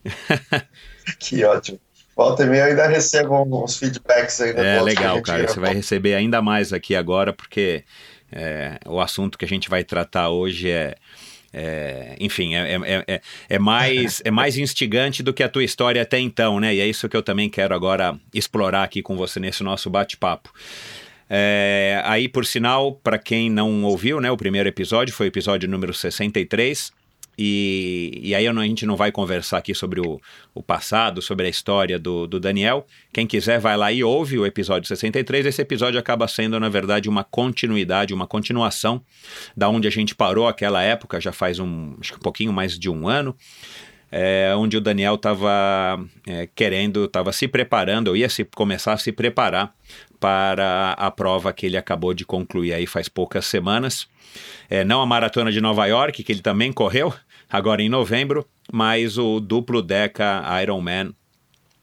que 1.21 1.45
ótimo. 1.45 1.78
Volta 2.16 2.45
e 2.45 2.47
meia 2.47 2.62
eu 2.62 2.66
ainda 2.68 2.87
recebo 2.87 3.42
uns 3.42 3.76
feedbacks 3.76 4.40
aí. 4.40 4.52
É 4.56 4.80
legal, 4.80 5.21
cara. 5.21 5.47
Você 5.47 5.61
vai 5.61 5.75
receber 5.75 6.14
ainda 6.14 6.40
mais 6.40 6.73
aqui 6.73 6.97
agora, 6.97 7.35
porque 7.35 7.85
é, 8.33 8.78
o 8.87 8.99
assunto 8.99 9.37
que 9.37 9.45
a 9.45 9.49
gente 9.49 9.68
vai 9.68 9.85
tratar 9.85 10.30
hoje 10.30 10.71
é 10.71 10.95
é, 11.58 12.14
enfim, 12.20 12.54
é, 12.54 12.75
é, 12.75 13.04
é, 13.08 13.20
é, 13.48 13.58
mais, 13.58 14.20
é 14.22 14.30
mais 14.30 14.58
instigante 14.58 15.22
do 15.22 15.32
que 15.32 15.42
a 15.42 15.48
tua 15.48 15.64
história 15.64 16.02
até 16.02 16.20
então, 16.20 16.60
né? 16.60 16.75
E 16.75 16.80
é 16.80 16.86
isso 16.86 17.08
que 17.08 17.16
eu 17.16 17.22
também 17.22 17.48
quero 17.48 17.75
agora 17.75 18.14
explorar 18.34 18.82
aqui 18.82 19.00
com 19.00 19.16
você 19.16 19.40
nesse 19.40 19.62
nosso 19.62 19.88
bate-papo. 19.88 20.52
É, 21.30 22.02
aí, 22.04 22.28
por 22.28 22.44
sinal, 22.44 22.92
para 23.02 23.18
quem 23.18 23.48
não 23.48 23.84
ouviu, 23.84 24.20
né, 24.20 24.30
o 24.30 24.36
primeiro 24.36 24.68
episódio 24.68 25.14
foi 25.14 25.28
o 25.28 25.30
episódio 25.30 25.66
número 25.66 25.94
63. 25.94 26.92
E, 27.38 28.19
e 28.23 28.35
aí 28.35 28.47
a 28.47 28.52
gente 28.62 28.87
não 28.87 28.97
vai 28.97 29.12
conversar 29.12 29.59
aqui 29.59 29.75
sobre 29.75 30.00
o, 30.00 30.21
o 30.55 30.62
passado, 30.62 31.21
sobre 31.21 31.47
a 31.47 31.49
história 31.49 31.99
do, 31.99 32.26
do 32.26 32.40
Daniel. 32.40 32.87
Quem 33.12 33.26
quiser 33.26 33.61
vai 33.61 33.76
lá 33.76 33.93
e 33.93 34.02
ouve 34.02 34.38
o 34.38 34.47
episódio 34.47 34.88
63. 34.88 35.47
Esse 35.47 35.61
episódio 35.61 36.00
acaba 36.00 36.26
sendo, 36.28 36.59
na 36.59 36.69
verdade, 36.69 37.09
uma 37.09 37.25
continuidade, 37.25 38.14
uma 38.14 38.26
continuação 38.26 39.02
da 39.57 39.69
onde 39.69 39.87
a 39.87 39.90
gente 39.90 40.14
parou 40.14 40.49
aquela 40.49 40.83
época, 40.83 41.21
já 41.21 41.33
faz 41.33 41.59
um, 41.59 41.95
acho 42.00 42.12
que 42.12 42.19
um 42.19 42.23
pouquinho 42.23 42.52
mais 42.52 42.78
de 42.78 42.88
um 42.88 43.07
ano. 43.09 43.37
É, 44.11 44.55
onde 44.57 44.76
o 44.76 44.81
Daniel 44.81 45.16
estava 45.16 46.00
é, 46.26 46.49
querendo, 46.55 47.07
estava 47.07 47.33
se 47.33 47.49
preparando, 47.49 48.09
ou 48.09 48.16
ia 48.16 48.28
se, 48.28 48.45
começar 48.45 48.93
a 48.93 48.97
se 48.97 49.11
preparar 49.11 49.75
para 50.21 50.93
a 50.93 51.11
prova 51.11 51.52
que 51.52 51.66
ele 51.66 51.76
acabou 51.76 52.14
de 52.14 52.25
concluir 52.25 52.73
aí 52.73 52.87
faz 52.87 53.09
poucas 53.09 53.45
semanas. 53.47 54.09
É, 54.69 54.85
não 54.85 55.00
a 55.00 55.07
maratona 55.07 55.50
de 55.50 55.61
Nova 55.61 55.87
York, 55.87 56.23
que 56.23 56.33
ele 56.33 56.40
também 56.40 56.73
correu, 56.73 57.12
agora 57.50 57.82
em 57.82 57.88
novembro, 57.88 58.46
mas 58.72 59.18
o 59.18 59.40
duplo 59.40 59.82
Deca 59.82 60.42
Ironman 60.62 61.14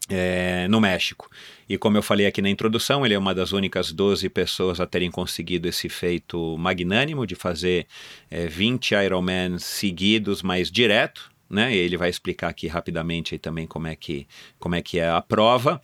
é, 0.08 0.66
no 0.68 0.80
México. 0.80 1.30
E 1.68 1.78
como 1.78 1.96
eu 1.96 2.02
falei 2.02 2.26
aqui 2.26 2.42
na 2.42 2.50
introdução, 2.50 3.04
ele 3.04 3.14
é 3.14 3.18
uma 3.18 3.34
das 3.34 3.52
únicas 3.52 3.90
12 3.90 4.28
pessoas 4.28 4.80
a 4.80 4.86
terem 4.86 5.10
conseguido 5.10 5.66
esse 5.66 5.88
feito 5.88 6.56
magnânimo 6.58 7.26
de 7.26 7.34
fazer 7.34 7.86
é, 8.30 8.46
20 8.46 8.92
Ironman 8.92 9.58
seguidos, 9.58 10.42
mas 10.42 10.70
direto. 10.70 11.32
Né? 11.48 11.74
Ele 11.74 11.96
vai 11.96 12.10
explicar 12.10 12.48
aqui 12.48 12.66
rapidamente 12.66 13.34
aí 13.34 13.38
também 13.38 13.66
como 13.66 13.86
é 13.86 13.94
que, 13.94 14.26
como 14.58 14.74
é, 14.74 14.82
que 14.82 14.98
é 14.98 15.08
a 15.08 15.20
prova. 15.20 15.80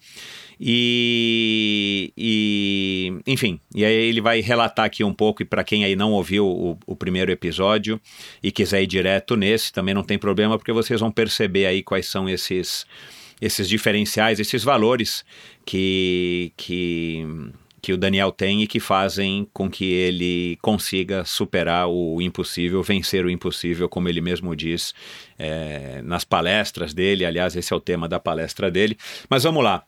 E, 0.63 2.13
e, 2.19 3.19
enfim, 3.27 3.59
e 3.75 3.83
aí 3.83 3.95
ele 3.95 4.21
vai 4.21 4.41
relatar 4.41 4.85
aqui 4.85 5.03
um 5.03 5.15
pouco, 5.15 5.41
e 5.41 5.45
para 5.47 5.65
quem 5.65 5.87
aí 5.87 5.97
não 5.97 6.13
ouviu 6.13 6.47
o, 6.47 6.79
o, 6.87 6.95
primeiro 6.95 7.33
episódio 7.33 7.99
e 8.43 8.53
quiser 8.53 8.83
ir 8.83 8.87
direto 8.87 9.37
nesse, 9.37 9.73
também 9.73 9.95
não 9.95 10.03
tem 10.03 10.19
problema, 10.19 10.59
porque 10.59 10.71
vocês 10.71 11.01
vão 11.01 11.11
perceber 11.11 11.65
aí 11.65 11.83
quais 11.83 12.07
são 12.07 12.29
esses, 12.29 12.85
esses 13.41 13.67
diferenciais, 13.67 14.39
esses 14.39 14.63
valores 14.63 15.25
que, 15.65 16.53
que 16.59 17.27
que 17.81 17.93
o 17.93 17.97
Daniel 17.97 18.31
tem 18.31 18.63
e 18.63 18.67
que 18.67 18.79
fazem 18.79 19.49
com 19.53 19.71
que 19.71 19.85
ele 19.85 20.59
consiga 20.61 21.25
superar 21.25 21.89
o 21.89 22.21
impossível, 22.21 22.83
vencer 22.83 23.25
o 23.25 23.31
impossível, 23.31 23.89
como 23.89 24.09
ele 24.09 24.21
mesmo 24.21 24.55
diz 24.55 24.95
é, 25.39 26.03
nas 26.03 26.25
palestras 26.25 26.93
dele. 26.93 27.25
Aliás, 27.25 27.57
esse 27.57 27.73
é 27.73 27.77
o 27.77 27.81
tema 27.81 28.09
da 28.09 28.21
palestra 28.21 28.71
dele. 28.71 28.97
Mas 29.29 29.45
vamos 29.45 29.65
lá. 29.65 29.83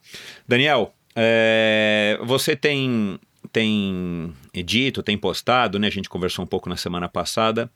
Daniel, 0.46 0.94
é, 1.14 2.18
você 2.22 2.56
tem 2.56 3.18
tem 3.52 4.32
dito, 4.64 5.02
tem 5.02 5.18
postado, 5.18 5.78
né? 5.78 5.87
A 5.87 5.90
gente 5.90 6.08
conversou 6.08 6.42
um 6.42 6.49
pouco 6.49 6.70
na 6.70 6.76
semana 6.76 7.06
passada, 7.06 7.70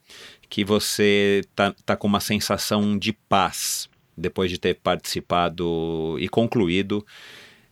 que 0.48 0.64
você 0.64 1.42
tá, 1.54 1.74
tá 1.84 1.94
com 1.96 2.06
uma 2.06 2.20
sensação 2.20 2.98
de 2.98 3.12
paz 3.12 3.88
depois 4.16 4.50
de 4.50 4.58
ter 4.58 4.74
participado 4.76 6.16
e 6.18 6.28
concluído 6.28 7.04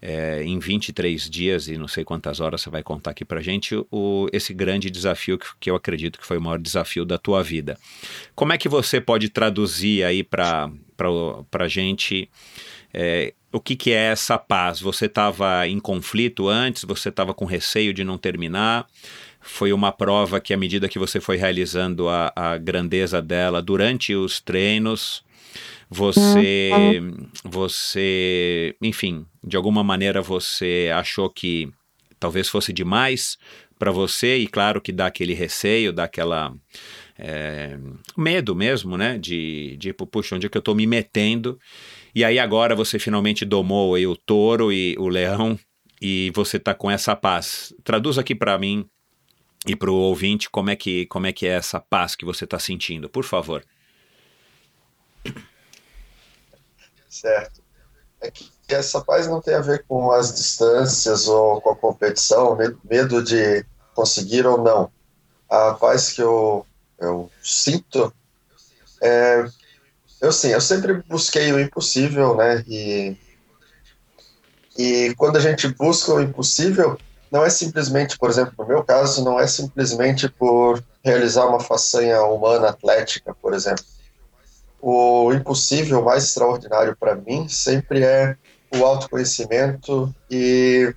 é, 0.07 0.43
em 0.45 0.59
23 0.59 1.31
dias 1.31 1.67
e 1.67 1.79
não 1.79 1.89
sei 1.89 2.05
quantas 2.05 2.39
horas 2.39 2.61
você 2.61 2.69
vai 2.69 2.83
contar 2.83 3.13
aqui 3.13 3.25
para 3.25 3.41
gente 3.41 3.75
o, 3.91 4.27
esse 4.35 4.53
grande 4.53 4.91
desafio 4.91 5.39
que, 5.39 5.47
que 5.59 5.71
eu 5.71 5.75
acredito 5.75 6.19
que 6.19 6.27
foi 6.27 6.37
o 6.37 6.43
maior 6.43 6.59
desafio 6.59 7.07
da 7.07 7.17
tua 7.17 7.43
vida. 7.43 7.79
Como 8.35 8.53
é 8.53 8.59
que 8.59 8.69
você 8.69 9.01
pode 9.01 9.31
traduzir 9.31 10.05
aí 10.05 10.23
para 10.23 10.71
a 11.59 11.69
gente 11.69 12.29
é, 12.93 13.33
o 13.51 13.59
que, 13.59 13.75
que 13.75 13.93
é 13.93 14.11
essa 14.13 14.37
paz? 14.37 14.79
Você 14.79 15.07
estava 15.07 15.67
em 15.67 15.81
conflito 15.81 16.49
antes? 16.49 16.85
Você 16.85 17.09
estava 17.09 17.33
com 17.33 17.47
receio 17.47 17.95
de 17.95 18.05
não 18.05 18.19
terminar? 18.19 18.87
Foi 19.41 19.73
uma 19.73 19.91
prova 19.91 20.39
que, 20.39 20.53
à 20.53 20.57
medida 20.57 20.87
que 20.89 20.99
você 20.99 21.19
foi 21.19 21.39
realizando 21.39 22.11
a, 22.11 22.31
a 22.37 22.59
grandeza 22.59 23.23
dela 23.23 23.63
durante 23.63 24.15
os 24.15 24.39
treinos, 24.39 25.25
você, 25.95 27.01
você, 27.45 28.75
enfim, 28.83 29.25
de 29.43 29.57
alguma 29.57 29.85
maneira 29.85 30.21
você 30.21 30.91
achou 30.93 31.31
que 31.31 31.71
talvez 32.19 32.49
fosse 32.49 32.73
demais 32.73 33.39
para 33.79 33.93
você 33.93 34.39
e 34.39 34.49
claro 34.49 34.81
que 34.81 34.91
dá 34.91 35.07
aquele 35.07 35.35
receio, 35.35 35.93
dá 35.93 36.05
aquela 36.05 36.53
é, 37.17 37.79
medo 38.17 38.57
mesmo, 38.57 38.97
né? 38.97 39.19
De, 39.19 39.77
de 39.77 39.93
puxa, 39.93 40.35
onde 40.35 40.47
é 40.47 40.49
que 40.49 40.57
eu 40.57 40.61
estou 40.61 40.75
me 40.75 40.87
metendo? 40.87 41.59
E 42.13 42.25
aí 42.25 42.41
agora 42.41 42.75
você 42.75 42.99
finalmente 42.99 43.45
domou 43.45 43.95
aí 43.95 44.05
o 44.07 44.17
touro 44.17 44.73
e 44.73 44.97
o 44.99 45.09
leão 45.09 45.57
e 46.03 46.33
você 46.35 46.57
está 46.57 46.75
com 46.75 46.91
essa 46.91 47.15
paz. 47.15 47.73
Traduz 47.85 48.19
aqui 48.19 48.35
para 48.35 48.59
mim 48.59 48.85
e 49.65 49.77
para 49.77 49.91
o 49.91 49.95
ouvinte 49.95 50.51
como 50.51 50.71
é 50.71 50.77
que 50.77 51.07
como 51.07 51.27
é 51.27 51.33
que 51.33 51.47
é 51.47 51.51
essa 51.51 51.79
paz 51.79 52.17
que 52.17 52.25
você 52.25 52.45
está 52.45 52.59
sentindo, 52.59 53.09
por 53.09 53.25
favor. 53.25 53.65
Certo. 57.15 57.63
É 58.21 58.29
que 58.29 58.51
essa 58.69 59.01
paz 59.01 59.29
não 59.29 59.41
tem 59.41 59.55
a 59.55 59.61
ver 59.61 59.85
com 59.87 60.11
as 60.11 60.35
distâncias 60.35 61.29
ou 61.29 61.61
com 61.61 61.71
a 61.71 61.77
competição, 61.77 62.57
medo 62.83 63.23
de 63.23 63.65
conseguir 63.95 64.45
ou 64.47 64.59
não. 64.59 64.91
A 65.49 65.75
paz 65.75 66.11
que 66.11 66.21
eu, 66.21 66.67
eu 66.99 67.31
sinto 67.41 68.13
é. 69.01 69.47
Eu 70.21 70.33
sim, 70.33 70.49
eu 70.49 70.61
sempre 70.61 70.95
busquei 71.03 71.53
o 71.53 71.61
impossível, 71.61 72.35
né? 72.35 72.65
E, 72.67 73.17
e 74.77 75.15
quando 75.17 75.37
a 75.37 75.41
gente 75.41 75.69
busca 75.69 76.15
o 76.15 76.21
impossível, 76.21 76.99
não 77.31 77.45
é 77.45 77.51
simplesmente, 77.51 78.19
por 78.19 78.31
exemplo, 78.31 78.55
no 78.59 78.67
meu 78.67 78.83
caso, 78.83 79.23
não 79.23 79.39
é 79.39 79.47
simplesmente 79.47 80.29
por 80.29 80.83
realizar 81.05 81.47
uma 81.47 81.61
façanha 81.61 82.23
humana 82.23 82.71
atlética, 82.71 83.35
por 83.35 83.53
exemplo 83.53 83.85
o 84.87 85.33
impossível 85.33 86.03
mais 86.03 86.25
extraordinário 86.25 86.95
para 86.95 87.15
mim 87.15 87.49
sempre 87.49 88.05
é 88.05 88.37
o 88.71 88.85
autoconhecimento 88.85 90.15
e 90.31 90.95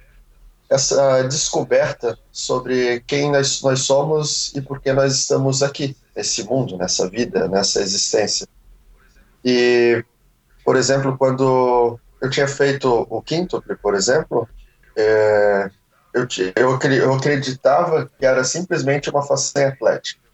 essa 0.69 1.21
descoberta 1.23 2.19
sobre 2.29 2.99
quem 3.07 3.31
nós, 3.31 3.61
nós 3.61 3.79
somos 3.79 4.53
e 4.53 4.59
por 4.59 4.81
que 4.81 4.91
nós 4.91 5.13
estamos 5.13 5.63
aqui, 5.63 5.95
nesse 6.13 6.43
mundo, 6.43 6.75
nessa 6.77 7.09
vida, 7.09 7.47
nessa 7.47 7.79
existência. 7.79 8.45
E, 9.45 10.03
por 10.65 10.75
exemplo, 10.75 11.17
quando 11.17 11.97
eu 12.21 12.29
tinha 12.29 12.47
feito 12.47 13.07
o 13.09 13.21
quíntuple, 13.21 13.77
por 13.77 13.95
exemplo, 13.95 14.49
é, 14.97 15.71
eu, 16.13 16.27
eu, 16.57 16.77
eu 16.91 17.13
acreditava 17.13 18.11
que 18.19 18.25
era 18.25 18.43
simplesmente 18.43 19.09
uma 19.09 19.23
façanha 19.23 19.69
atlética. 19.69 20.26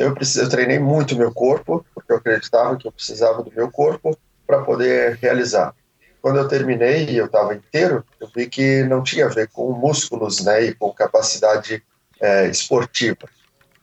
Então 0.00 0.08
eu, 0.08 0.14
precis, 0.14 0.36
eu 0.36 0.48
treinei 0.48 0.78
muito 0.78 1.14
meu 1.14 1.30
corpo, 1.30 1.84
porque 1.94 2.10
eu 2.10 2.16
acreditava 2.16 2.74
que 2.74 2.88
eu 2.88 2.92
precisava 2.92 3.42
do 3.42 3.52
meu 3.54 3.70
corpo 3.70 4.16
para 4.46 4.62
poder 4.62 5.18
realizar. 5.20 5.74
Quando 6.22 6.38
eu 6.38 6.48
terminei 6.48 7.04
e 7.04 7.18
eu 7.18 7.26
estava 7.26 7.54
inteiro, 7.54 8.02
eu 8.18 8.26
vi 8.34 8.46
que 8.46 8.82
não 8.84 9.02
tinha 9.02 9.26
a 9.26 9.28
ver 9.28 9.48
com 9.48 9.70
músculos 9.72 10.42
né, 10.42 10.64
e 10.64 10.74
com 10.74 10.90
capacidade 10.90 11.82
é, 12.18 12.46
esportiva. 12.46 13.28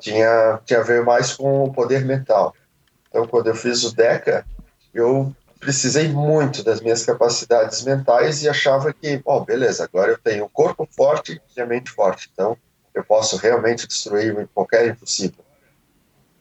Tinha, 0.01 0.59
tinha 0.65 0.79
a 0.79 0.83
ver 0.83 1.05
mais 1.05 1.35
com 1.35 1.65
o 1.65 1.71
poder 1.71 2.03
mental. 2.03 2.51
Então, 3.09 3.27
quando 3.27 3.45
eu 3.45 3.55
fiz 3.55 3.83
o 3.83 3.95
DECA, 3.95 4.43
eu 4.95 5.31
precisei 5.59 6.07
muito 6.07 6.63
das 6.63 6.81
minhas 6.81 7.05
capacidades 7.05 7.83
mentais 7.83 8.41
e 8.41 8.49
achava 8.49 8.91
que, 8.91 9.17
bom, 9.17 9.45
beleza, 9.45 9.83
agora 9.83 10.13
eu 10.13 10.17
tenho 10.17 10.45
o 10.45 10.49
corpo 10.49 10.89
forte 10.89 11.39
e 11.55 11.61
a 11.61 11.65
mente 11.67 11.91
forte, 11.91 12.27
então 12.33 12.57
eu 12.91 13.03
posso 13.03 13.37
realmente 13.37 13.87
destruir 13.87 14.49
qualquer 14.55 14.87
impossível. 14.87 15.46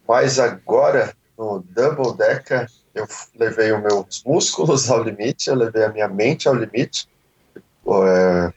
Mas 0.06 0.38
agora, 0.38 1.14
no 1.36 1.64
Double 1.70 2.16
Decker, 2.16 2.68
eu 2.94 3.06
levei 3.34 3.72
os 3.72 3.82
meus 3.82 4.22
músculos 4.25 4.90
ao 4.90 5.02
limite, 5.02 5.48
eu 5.48 5.54
levei 5.54 5.84
a 5.84 5.92
minha 5.92 6.08
mente 6.08 6.48
ao 6.48 6.54
limite, 6.54 7.08
é, 7.86 8.52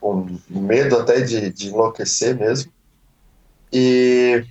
com 0.00 0.26
medo 0.48 0.98
até 0.98 1.20
de, 1.20 1.50
de 1.50 1.68
enlouquecer 1.68 2.36
mesmo. 2.36 2.72
E, 3.72 4.44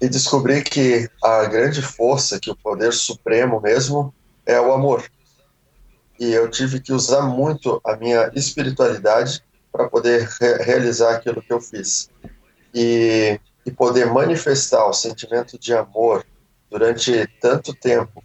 e 0.00 0.08
descobri 0.08 0.62
que 0.62 1.08
a 1.24 1.44
grande 1.46 1.80
força, 1.80 2.38
que 2.38 2.50
o 2.50 2.56
poder 2.56 2.92
supremo 2.92 3.60
mesmo, 3.60 4.14
é 4.44 4.60
o 4.60 4.72
amor. 4.72 5.04
E 6.20 6.32
eu 6.32 6.50
tive 6.50 6.80
que 6.80 6.92
usar 6.92 7.22
muito 7.22 7.80
a 7.84 7.96
minha 7.96 8.30
espiritualidade 8.34 9.42
para 9.72 9.88
poder 9.88 10.28
re 10.40 10.54
realizar 10.62 11.14
aquilo 11.14 11.42
que 11.42 11.52
eu 11.52 11.60
fiz. 11.60 12.10
E 12.74 13.40
e 13.68 13.70
poder 13.70 14.06
manifestar 14.06 14.86
o 14.86 14.94
sentimento 14.94 15.58
de 15.58 15.74
amor 15.74 16.24
durante 16.70 17.26
tanto 17.38 17.74
tempo 17.74 18.24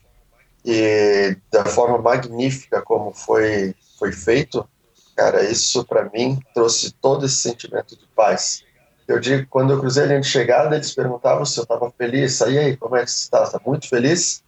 e 0.63 1.35
da 1.51 1.65
forma 1.65 1.97
magnífica 1.97 2.81
como 2.81 3.13
foi 3.13 3.75
foi 3.99 4.13
feito, 4.13 4.67
cara, 5.15 5.43
isso 5.43 5.85
para 5.85 6.09
mim 6.09 6.39
trouxe 6.53 6.91
todo 6.93 7.25
esse 7.25 7.35
sentimento 7.35 7.97
de 7.97 8.07
paz. 8.15 8.63
eu 9.07 9.19
digo, 9.19 9.45
quando 9.49 9.73
eu 9.73 9.79
cruzei 9.79 10.03
a 10.03 10.07
linha 10.07 10.21
de 10.21 10.27
chegada, 10.27 10.75
eles 10.75 10.95
perguntavam 10.95 11.45
se 11.45 11.57
eu 11.59 11.63
estava 11.63 11.91
feliz. 11.91 12.41
Aí, 12.41 12.57
aí, 12.57 12.77
como 12.77 12.95
é 12.95 13.03
que 13.03 13.11
você 13.11 13.19
está? 13.19 13.43
Está 13.43 13.61
muito 13.65 13.87
feliz? 13.87 14.43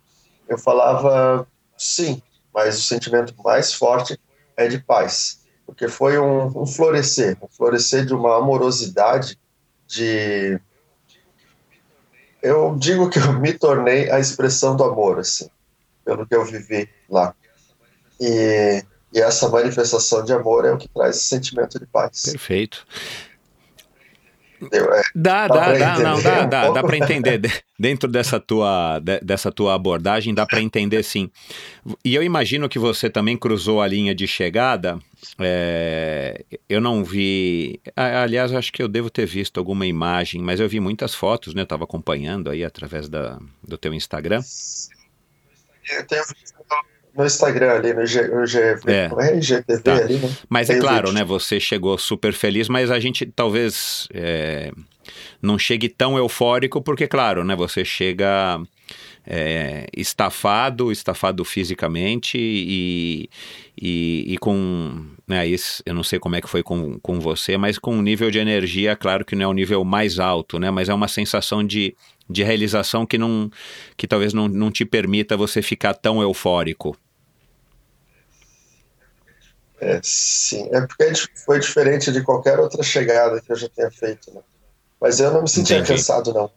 Eu 0.48 0.58
falava 0.58 1.46
sim, 1.78 2.22
mas 2.54 2.80
o 2.80 2.82
sentimento 2.82 3.34
mais 3.44 3.74
forte 3.74 4.20
é 4.56 4.68
de 4.68 4.80
paz, 4.80 5.42
porque 5.66 5.88
foi 5.90 6.18
um, 6.18 6.62
um 6.62 6.66
florescer, 6.66 7.38
um 7.42 7.48
florescer 7.48 8.06
de 8.06 8.14
uma 8.14 8.38
amorosidade, 8.38 9.38
de 9.88 10.60
eu 12.46 12.76
digo 12.78 13.10
que 13.10 13.18
eu 13.18 13.34
me 13.34 13.54
tornei 13.54 14.10
a 14.12 14.20
expressão 14.20 14.76
do 14.76 14.84
amor, 14.84 15.20
assim, 15.20 15.50
pelo 16.04 16.26
que 16.28 16.36
eu 16.36 16.46
vivi 16.46 16.88
lá. 17.10 17.34
E, 18.20 18.84
e 19.12 19.20
essa 19.20 19.50
manifestação 19.50 20.24
de 20.24 20.32
amor 20.32 20.66
é 20.66 20.72
o 20.72 20.78
que 20.78 20.88
traz 20.88 21.18
esse 21.18 21.28
sentimento 21.28 21.80
de 21.80 21.86
paz. 21.88 22.22
Perfeito. 22.24 22.86
É, 24.72 25.02
Dá, 25.14 25.48
Dá 25.48 25.74
dá, 25.74 26.00
não, 26.00 26.22
dá, 26.22 26.46
dá, 26.48 26.70
dá 26.72 26.84
para 26.84 26.98
entender. 26.98 27.38
De- 27.38 27.52
Dentro 27.78 28.10
dessa 28.10 28.40
tua, 28.40 29.00
de- 29.00 29.20
dessa 29.20 29.52
tua 29.52 29.74
abordagem, 29.76 30.34
dá 30.34 30.46
para 30.46 30.62
entender 30.62 31.04
sim. 31.04 31.30
E 32.06 32.16
eu 32.16 32.24
imagino 32.24 32.70
que 32.70 32.80
você 32.80 33.10
também 33.10 33.36
cruzou 33.38 33.82
a 33.82 33.88
linha 33.88 34.16
de 34.16 34.26
chegada. 34.28 34.98
é, 35.40 36.46
eu 36.70 36.80
não 36.80 37.04
vi. 37.04 37.80
Aliás, 37.96 38.54
acho 38.54 38.72
que 38.72 38.82
eu 38.82 38.88
devo 38.88 39.10
ter 39.10 39.26
visto 39.26 39.58
alguma 39.58 39.86
imagem, 39.86 40.42
mas 40.42 40.60
eu 40.60 40.70
vi 40.70 40.80
muitas 40.80 41.14
fotos, 41.14 41.54
né? 41.54 41.62
Eu 41.62 41.66
estava 41.66 41.84
acompanhando 41.84 42.50
aí 42.50 42.64
através 42.64 43.10
da, 43.10 43.38
do 43.62 43.78
teu 43.78 43.94
Instagram. 43.94 44.42
eu 45.92 46.06
tenho 46.08 46.24
visto 46.24 46.56
no 47.18 47.26
Instagram 47.26 47.72
ali, 47.74 47.94
no, 47.94 48.06
G, 48.06 48.28
no 48.28 48.46
GV, 48.46 48.82
É. 48.92 49.10
é? 49.20 49.38
IGTV 49.38 49.82
Tá. 49.82 49.96
ali, 49.96 50.18
né? 50.18 50.30
Mas 50.50 50.70
é 50.70 50.74
Tem 50.74 50.82
o 50.82 50.84
claro, 50.86 51.08
vídeo. 51.08 51.14
né? 51.14 51.24
Você 51.24 51.60
chegou 51.60 51.98
super 51.98 52.34
feliz, 52.34 52.68
mas 52.68 52.92
a 52.92 53.00
gente 53.00 53.26
talvez 53.26 54.08
é, 54.14 54.72
não 55.42 55.58
chegue 55.58 55.88
tão 55.90 56.18
eufórico, 56.18 56.82
porque, 56.82 57.08
claro, 57.08 57.44
né? 57.44 57.56
Você 57.56 57.86
chega 57.86 58.60
é, 59.26 59.88
estafado, 59.96 60.92
estafado 60.92 61.44
fisicamente 61.46 62.38
e, 62.38 63.30
e, 63.82 64.34
e 64.34 64.38
com. 64.38 65.06
Né, 65.28 65.48
isso, 65.48 65.82
eu 65.88 65.96
não 65.96 66.04
sei 66.04 66.20
como 66.20 66.36
é 66.36 66.42
que 66.42 66.48
foi 66.48 66.62
com, 66.62 67.00
com 67.00 67.20
você, 67.20 67.58
mas 67.58 67.80
com 67.80 67.96
um 67.96 68.02
nível 68.04 68.30
de 68.30 68.38
energia, 68.38 68.96
claro 68.96 69.26
que 69.26 69.36
não 69.36 69.46
é 69.46 69.48
o 69.48 69.54
nível 69.54 69.84
mais 69.84 70.20
alto, 70.20 70.60
né? 70.60 70.70
Mas 70.70 70.88
é 70.88 70.94
uma 70.94 71.08
sensação 71.08 71.64
de, 71.64 71.96
de 72.30 72.44
realização 72.44 73.08
que, 73.08 73.18
não, 73.18 73.50
que 73.98 74.06
talvez 74.06 74.34
não, 74.34 74.48
não 74.48 74.70
te 74.70 74.86
permita 74.86 75.36
você 75.36 75.64
ficar 75.64 75.96
tão 75.96 76.22
eufórico. 76.22 76.96
É, 79.80 80.00
sim, 80.02 80.70
é 80.72 80.82
porque 80.82 81.12
foi 81.46 81.60
diferente 81.60 82.12
de 82.12 82.24
qualquer 82.24 82.60
outra 82.60 82.82
chegada 82.82 83.42
que 83.42 83.52
eu 83.52 83.56
já 83.56 83.68
tenha 83.70 83.92
feito, 83.92 84.34
né? 84.34 84.42
Mas 85.02 85.20
eu 85.20 85.32
não 85.32 85.42
me 85.42 85.50
sentia 85.50 85.78
Entendi. 85.78 85.94
cansado, 85.94 86.34
não. 86.34 86.50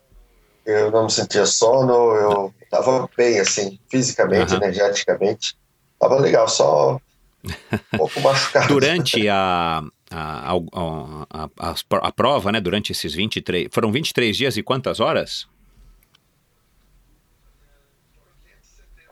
Eu 0.64 0.90
não 0.90 1.04
me 1.04 1.10
sentia 1.10 1.44
sono, 1.46 1.92
eu 2.14 2.54
tava 2.70 3.08
bem, 3.16 3.40
assim, 3.40 3.78
fisicamente, 3.90 4.52
Aham. 4.52 4.64
energeticamente. 4.64 5.54
Tava 5.98 6.18
legal, 6.20 6.46
só 6.46 6.96
um 7.44 7.98
pouco 7.98 8.20
machucado. 8.20 8.68
Durante 8.68 9.26
a, 9.28 9.82
a, 10.10 10.52
a, 10.52 10.54
a, 11.30 11.48
a, 11.58 11.74
a 12.08 12.12
prova, 12.12 12.52
né? 12.52 12.60
Durante 12.60 12.92
esses 12.92 13.14
23. 13.14 13.68
Foram 13.72 13.90
23 13.90 14.36
dias 14.36 14.56
e 14.56 14.62
quantas 14.62 15.00
horas? 15.00 15.46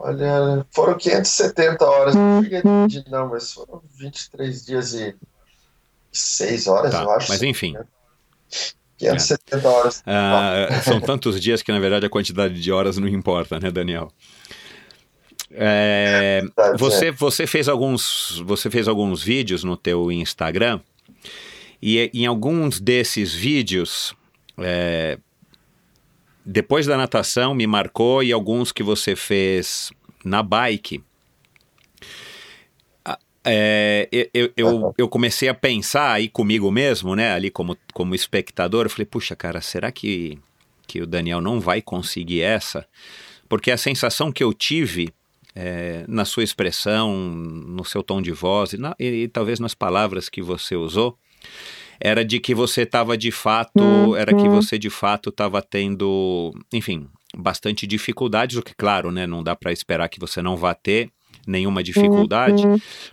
Olha, 0.06 0.64
foram 0.70 0.96
570 0.96 1.84
horas, 1.84 2.14
não 2.14 2.40
cheguei 2.40 2.58
a 2.58 2.62
dividir, 2.62 3.04
não, 3.10 3.28
mas 3.28 3.52
foram 3.52 3.82
23 3.98 4.64
dias 4.64 4.94
e 4.94 5.16
6 6.12 6.68
horas, 6.68 6.92
Tá, 6.92 7.02
eu 7.02 7.10
acho. 7.10 7.28
mas 7.28 7.42
enfim. 7.42 7.74
570 8.98 9.68
horas. 9.68 10.02
Ah, 10.06 10.68
são 10.84 11.00
tantos 11.00 11.40
dias 11.40 11.60
que, 11.60 11.72
na 11.72 11.80
verdade, 11.80 12.06
a 12.06 12.08
quantidade 12.08 12.60
de 12.60 12.70
horas 12.70 12.96
não 12.98 13.08
importa, 13.08 13.58
né, 13.58 13.68
Daniel? 13.68 14.12
É, 15.50 16.40
Verdade, 16.42 16.78
você, 16.78 17.10
você, 17.10 17.46
fez 17.46 17.68
alguns, 17.68 18.40
você 18.46 18.70
fez 18.70 18.86
alguns 18.86 19.22
vídeos 19.22 19.64
no 19.64 19.76
teu 19.76 20.12
Instagram 20.12 20.80
e 21.82 22.10
em 22.14 22.26
alguns 22.26 22.78
desses 22.78 23.34
vídeos, 23.34 24.14
é, 24.58 25.18
depois 26.46 26.86
da 26.86 26.96
natação, 26.96 27.52
me 27.52 27.66
marcou 27.66 28.22
e 28.22 28.30
alguns 28.30 28.70
que 28.70 28.84
você 28.84 29.16
fez 29.16 29.90
na 30.24 30.44
bike. 30.44 31.02
Ah, 33.04 33.18
é, 33.44 34.08
eu, 34.32 34.52
eu, 34.56 34.94
eu 34.96 35.08
comecei 35.08 35.48
a 35.48 35.54
pensar 35.54 36.12
aí 36.12 36.28
comigo 36.28 36.70
mesmo, 36.70 37.16
né, 37.16 37.32
ali 37.32 37.50
como, 37.50 37.76
como 37.92 38.14
espectador, 38.14 38.86
eu 38.86 38.90
falei, 38.90 39.06
puxa, 39.06 39.34
cara, 39.34 39.60
será 39.60 39.90
que, 39.90 40.38
que 40.86 41.02
o 41.02 41.06
Daniel 41.06 41.40
não 41.40 41.58
vai 41.58 41.82
conseguir 41.82 42.42
essa? 42.42 42.86
Porque 43.48 43.72
a 43.72 43.76
sensação 43.76 44.30
que 44.30 44.44
eu 44.44 44.54
tive 44.54 45.12
é, 45.52 46.04
na 46.06 46.24
sua 46.24 46.44
expressão, 46.44 47.12
no 47.16 47.84
seu 47.84 48.04
tom 48.04 48.22
de 48.22 48.30
voz 48.30 48.72
e, 48.72 48.78
na, 48.78 48.94
e, 49.00 49.24
e 49.24 49.28
talvez 49.28 49.58
nas 49.58 49.74
palavras 49.74 50.28
que 50.28 50.40
você 50.40 50.76
usou, 50.76 51.18
era 52.00 52.24
de 52.24 52.38
que 52.38 52.54
você 52.54 52.82
estava 52.82 53.16
de 53.16 53.30
fato, 53.30 54.14
era 54.16 54.34
que 54.34 54.48
você 54.48 54.78
de 54.78 54.90
fato 54.90 55.30
estava 55.30 55.62
tendo, 55.62 56.52
enfim, 56.72 57.08
bastante 57.36 57.86
dificuldades, 57.86 58.56
o 58.56 58.62
que 58.62 58.74
claro, 58.74 59.10
né, 59.10 59.26
não 59.26 59.42
dá 59.42 59.54
para 59.54 59.72
esperar 59.72 60.08
que 60.08 60.20
você 60.20 60.40
não 60.40 60.56
vá 60.56 60.74
ter 60.74 61.10
nenhuma 61.46 61.82
dificuldade, 61.82 62.62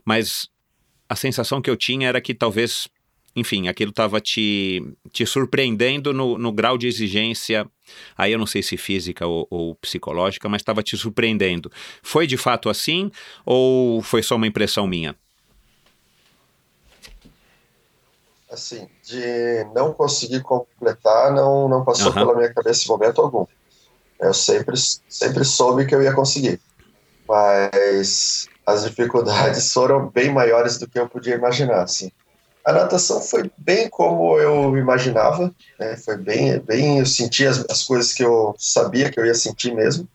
mas 0.04 0.48
a 1.08 1.16
sensação 1.16 1.62
que 1.62 1.70
eu 1.70 1.78
tinha 1.78 2.08
era 2.08 2.20
que 2.20 2.34
talvez, 2.34 2.88
enfim, 3.36 3.68
aquilo 3.68 3.92
estava 3.92 4.20
te, 4.20 4.82
te 5.12 5.26
surpreendendo 5.26 6.14
no, 6.14 6.38
no 6.38 6.52
grau 6.52 6.78
de 6.78 6.88
exigência, 6.88 7.68
aí 8.18 8.32
eu 8.32 8.40
não 8.40 8.46
sei 8.46 8.64
se 8.64 8.78
física 8.78 9.28
ou, 9.28 9.48
ou 9.50 9.76
psicológica, 9.76 10.50
mas 10.50 10.62
estava 10.62 10.82
te 10.82 10.98
surpreendendo. 10.98 11.72
Foi 12.02 12.26
de 12.26 12.38
fato 12.38 12.70
assim 12.70 13.12
ou 13.46 14.02
foi 14.02 14.24
só 14.24 14.36
uma 14.36 14.48
impressão 14.48 14.88
minha? 14.88 15.16
Assim, 18.54 18.90
de 19.04 19.64
não 19.76 19.94
conseguir 19.94 20.42
completar, 20.44 21.32
não, 21.34 21.68
não 21.70 21.84
passou 21.86 22.16
Aham. 22.16 22.18
pela 22.18 22.36
minha 22.36 22.54
cabeça 22.54 22.86
em 22.86 22.90
momento 22.90 23.22
algum. 23.22 23.46
Eu 24.22 24.34
sempre, 24.34 24.76
sempre 25.10 25.46
soube 25.46 25.86
que 25.88 25.96
eu 25.96 26.02
ia 26.04 26.16
conseguir, 26.16 26.62
mas 27.28 28.50
as 28.66 28.84
dificuldades 28.86 29.72
foram 29.74 30.10
bem 30.12 30.32
maiores 30.34 30.78
do 30.80 30.90
que 30.90 31.00
eu 31.00 31.10
podia 31.10 31.36
imaginar, 31.36 31.84
assim. 31.84 32.12
A 32.66 32.74
natação 32.74 33.22
foi 33.22 33.52
bem 33.58 33.90
como 33.90 34.38
eu 34.40 34.78
imaginava, 34.78 35.54
né? 35.80 35.98
foi 35.98 36.18
bem, 36.18 36.60
bem, 36.62 37.00
eu 37.00 37.06
senti 37.08 37.46
as, 37.48 37.66
as 37.70 37.84
coisas 37.84 38.14
que 38.14 38.24
eu 38.24 38.56
sabia 38.60 39.12
que 39.12 39.20
eu 39.20 39.26
ia 39.26 39.36
sentir 39.36 39.74
mesmo. 39.76 40.08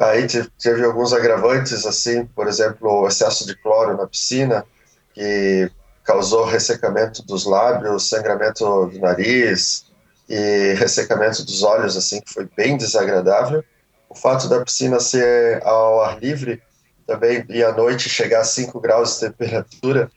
Aí 0.00 0.26
te- 0.26 0.50
teve 0.58 0.84
alguns 0.84 1.12
agravantes, 1.12 1.86
assim, 1.86 2.26
por 2.26 2.48
exemplo, 2.48 2.88
o 2.90 3.06
excesso 3.08 3.46
de 3.46 3.56
cloro 3.56 3.96
na 3.96 4.06
piscina, 4.08 4.66
que 5.12 5.70
causou 6.04 6.44
ressecamento 6.44 7.24
dos 7.24 7.46
lábios, 7.46 8.08
sangramento 8.08 8.86
do 8.86 8.98
nariz 8.98 9.86
e 10.28 10.74
ressecamento 10.74 11.44
dos 11.44 11.62
olhos, 11.62 11.96
assim, 11.96 12.20
que 12.20 12.32
foi 12.32 12.48
bem 12.56 12.76
desagradável. 12.76 13.64
O 14.08 14.14
fato 14.14 14.48
da 14.48 14.62
piscina 14.62 15.00
ser 15.00 15.62
ao 15.64 16.02
ar 16.02 16.20
livre 16.20 16.62
também 17.06 17.44
e 17.48 17.64
à 17.64 17.72
noite 17.72 18.08
chegar 18.08 18.40
a 18.40 18.44
5 18.44 18.78
graus 18.80 19.14
de 19.14 19.20
temperatura 19.20 20.10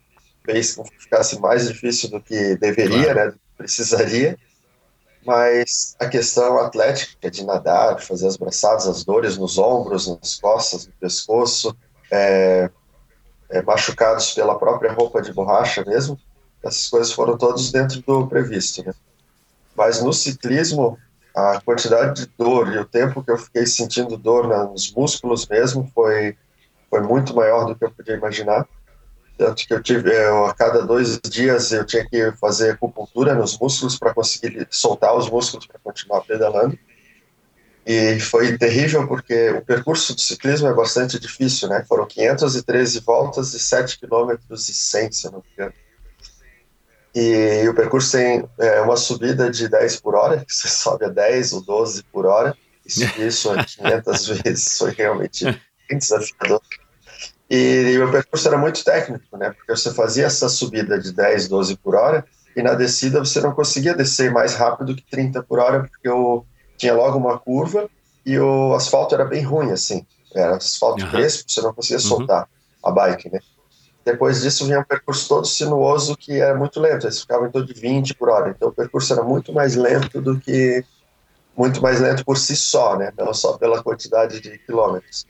fez 0.46 0.76
com 0.76 0.84
que 0.84 0.98
ficasse 1.00 1.40
mais 1.40 1.68
difícil 1.68 2.10
do 2.10 2.22
que 2.22 2.56
deveria, 2.58 3.14
né, 3.14 3.26
do 3.28 3.34
que 3.34 3.40
precisaria. 3.58 4.38
Mas 5.26 5.96
a 6.00 6.08
questão 6.08 6.58
atlética 6.60 7.30
de 7.30 7.46
nadar, 7.46 7.96
de 7.96 8.06
fazer 8.06 8.28
as 8.28 8.38
braçadas, 8.38 8.88
as 8.88 9.04
dores 9.04 9.38
nos 9.38 9.58
ombros, 9.58 10.08
nas 10.08 10.36
costas, 10.36 10.88
no 10.88 10.94
pescoço, 10.94 11.76
é, 12.10 12.70
é, 13.50 13.62
machucados 13.62 14.34
pela 14.34 14.58
própria 14.58 14.92
roupa 14.92 15.22
de 15.22 15.34
borracha 15.34 15.84
mesmo, 15.86 16.20
essas 16.64 16.90
coisas 16.90 17.12
foram 17.12 17.38
todas 17.38 17.72
dentro 17.72 18.02
do 18.02 18.28
previsto, 18.28 18.86
né? 18.86 18.94
Mas 19.76 20.02
no 20.02 20.12
ciclismo, 20.12 20.98
a 21.36 21.62
quantidade 21.62 22.26
de 22.26 22.32
dor 22.38 22.74
e 22.74 22.80
o 22.80 22.86
tempo 22.86 23.24
que 23.24 23.32
eu 23.32 23.38
fiquei 23.38 23.66
sentindo 23.66 24.18
dor 24.18 24.48
nos 24.48 24.92
músculos 24.92 25.48
mesmo 25.48 25.90
foi, 25.94 26.36
foi 26.90 27.02
muito 27.02 27.36
maior 27.36 27.66
do 27.66 27.76
que 27.76 27.86
eu 27.86 27.92
podia 27.92 28.16
imaginar. 28.16 28.68
Tanto 29.38 29.68
que 29.68 29.72
eu 29.72 29.84
tive, 29.84 30.12
eu, 30.12 30.48
a 30.48 30.54
cada 30.56 30.82
dois 30.82 31.20
dias 31.20 31.72
eu 31.72 31.86
tinha 31.86 32.04
que 32.10 32.32
fazer 32.42 32.72
acupuntura 32.72 33.36
nos 33.36 33.58
músculos 33.60 34.00
para 34.00 34.16
conseguir 34.16 34.68
soltar 34.72 35.16
os 35.16 35.30
músculos 35.30 35.68
para 35.68 35.80
continuar 35.80 36.22
pedalando. 36.22 36.78
E 37.88 38.20
foi 38.20 38.58
terrível 38.58 39.08
porque 39.08 39.52
o 39.52 39.62
percurso 39.62 40.14
do 40.14 40.20
ciclismo 40.20 40.68
é 40.68 40.74
bastante 40.74 41.18
difícil, 41.18 41.70
né? 41.70 41.86
Foram 41.88 42.06
513 42.06 43.00
voltas 43.00 43.54
e 43.54 43.60
7 43.60 43.98
km 43.98 44.36
e 44.52 44.58
100, 44.58 45.12
se 45.14 45.26
eu 45.26 45.32
não 45.32 45.40
me 45.40 45.46
engano. 45.54 45.74
E 47.16 47.66
o 47.70 47.74
percurso 47.74 48.12
tem 48.12 48.46
é, 48.60 48.82
uma 48.82 48.98
subida 48.98 49.50
de 49.50 49.70
10 49.70 50.02
por 50.02 50.16
hora, 50.16 50.44
que 50.46 50.52
você 50.54 50.68
sobe 50.68 51.06
a 51.06 51.08
10 51.08 51.54
ou 51.54 51.62
12 51.62 52.04
por 52.12 52.26
hora, 52.26 52.54
e 52.86 52.92
subir 52.92 53.28
isso 53.28 53.50
a 53.52 53.64
500 53.64 54.28
vezes 54.44 54.78
foi 54.78 54.92
realmente 54.92 55.46
bem 55.46 55.98
desafiador. 55.98 56.60
E, 57.50 57.94
e 57.94 58.00
o 58.00 58.12
percurso 58.12 58.50
era 58.50 58.58
muito 58.58 58.84
técnico, 58.84 59.38
né? 59.38 59.52
Porque 59.52 59.74
você 59.74 59.94
fazia 59.94 60.26
essa 60.26 60.50
subida 60.50 61.00
de 61.00 61.14
10, 61.14 61.48
12 61.48 61.78
por 61.78 61.96
hora, 61.96 62.26
e 62.54 62.62
na 62.62 62.74
descida 62.74 63.20
você 63.20 63.40
não 63.40 63.54
conseguia 63.54 63.96
descer 63.96 64.30
mais 64.30 64.56
rápido 64.56 64.94
que 64.94 65.10
30 65.10 65.42
por 65.44 65.60
hora, 65.60 65.88
porque 65.88 66.10
eu 66.10 66.46
tinha 66.78 66.94
logo 66.94 67.18
uma 67.18 67.40
curva 67.40 67.90
e 68.26 68.40
o 68.40 68.74
asfalto 68.76 69.16
era 69.16 69.26
bem 69.26 69.44
ruim, 69.44 69.72
assim. 69.72 70.06
Era 70.34 70.58
asfalto 70.58 71.06
Uhum. 71.06 71.12
crespo, 71.12 71.46
você 71.52 71.62
não 71.62 71.74
conseguia 71.74 71.98
Uhum. 71.98 72.02
soltar 72.04 72.50
a 72.84 72.92
bike, 72.92 73.30
né? 73.32 73.40
Depois 74.06 74.42
disso 74.42 74.66
vinha 74.66 74.80
um 74.80 74.84
percurso 74.86 75.28
todo 75.28 75.46
sinuoso 75.48 76.16
que 76.18 76.40
era 76.40 76.58
muito 76.58 76.80
lento, 76.80 77.06
eles 77.06 77.20
ficavam 77.22 77.48
em 77.48 77.52
torno 77.52 77.68
de 77.68 77.74
20 77.80 78.16
por 78.16 78.30
hora. 78.30 78.52
Então 78.52 78.70
o 78.70 78.74
percurso 78.74 79.14
era 79.14 79.24
muito 79.24 79.54
mais 79.54 79.76
lento 79.76 80.22
do 80.22 80.40
que. 80.40 80.86
muito 81.58 81.82
mais 81.82 82.00
lento 82.00 82.24
por 82.26 82.38
si 82.38 82.56
só, 82.56 82.98
né? 82.98 83.12
Não 83.18 83.34
só 83.34 83.58
pela 83.58 83.84
quantidade 83.84 84.40
de 84.42 84.60
quilômetros. 84.60 85.26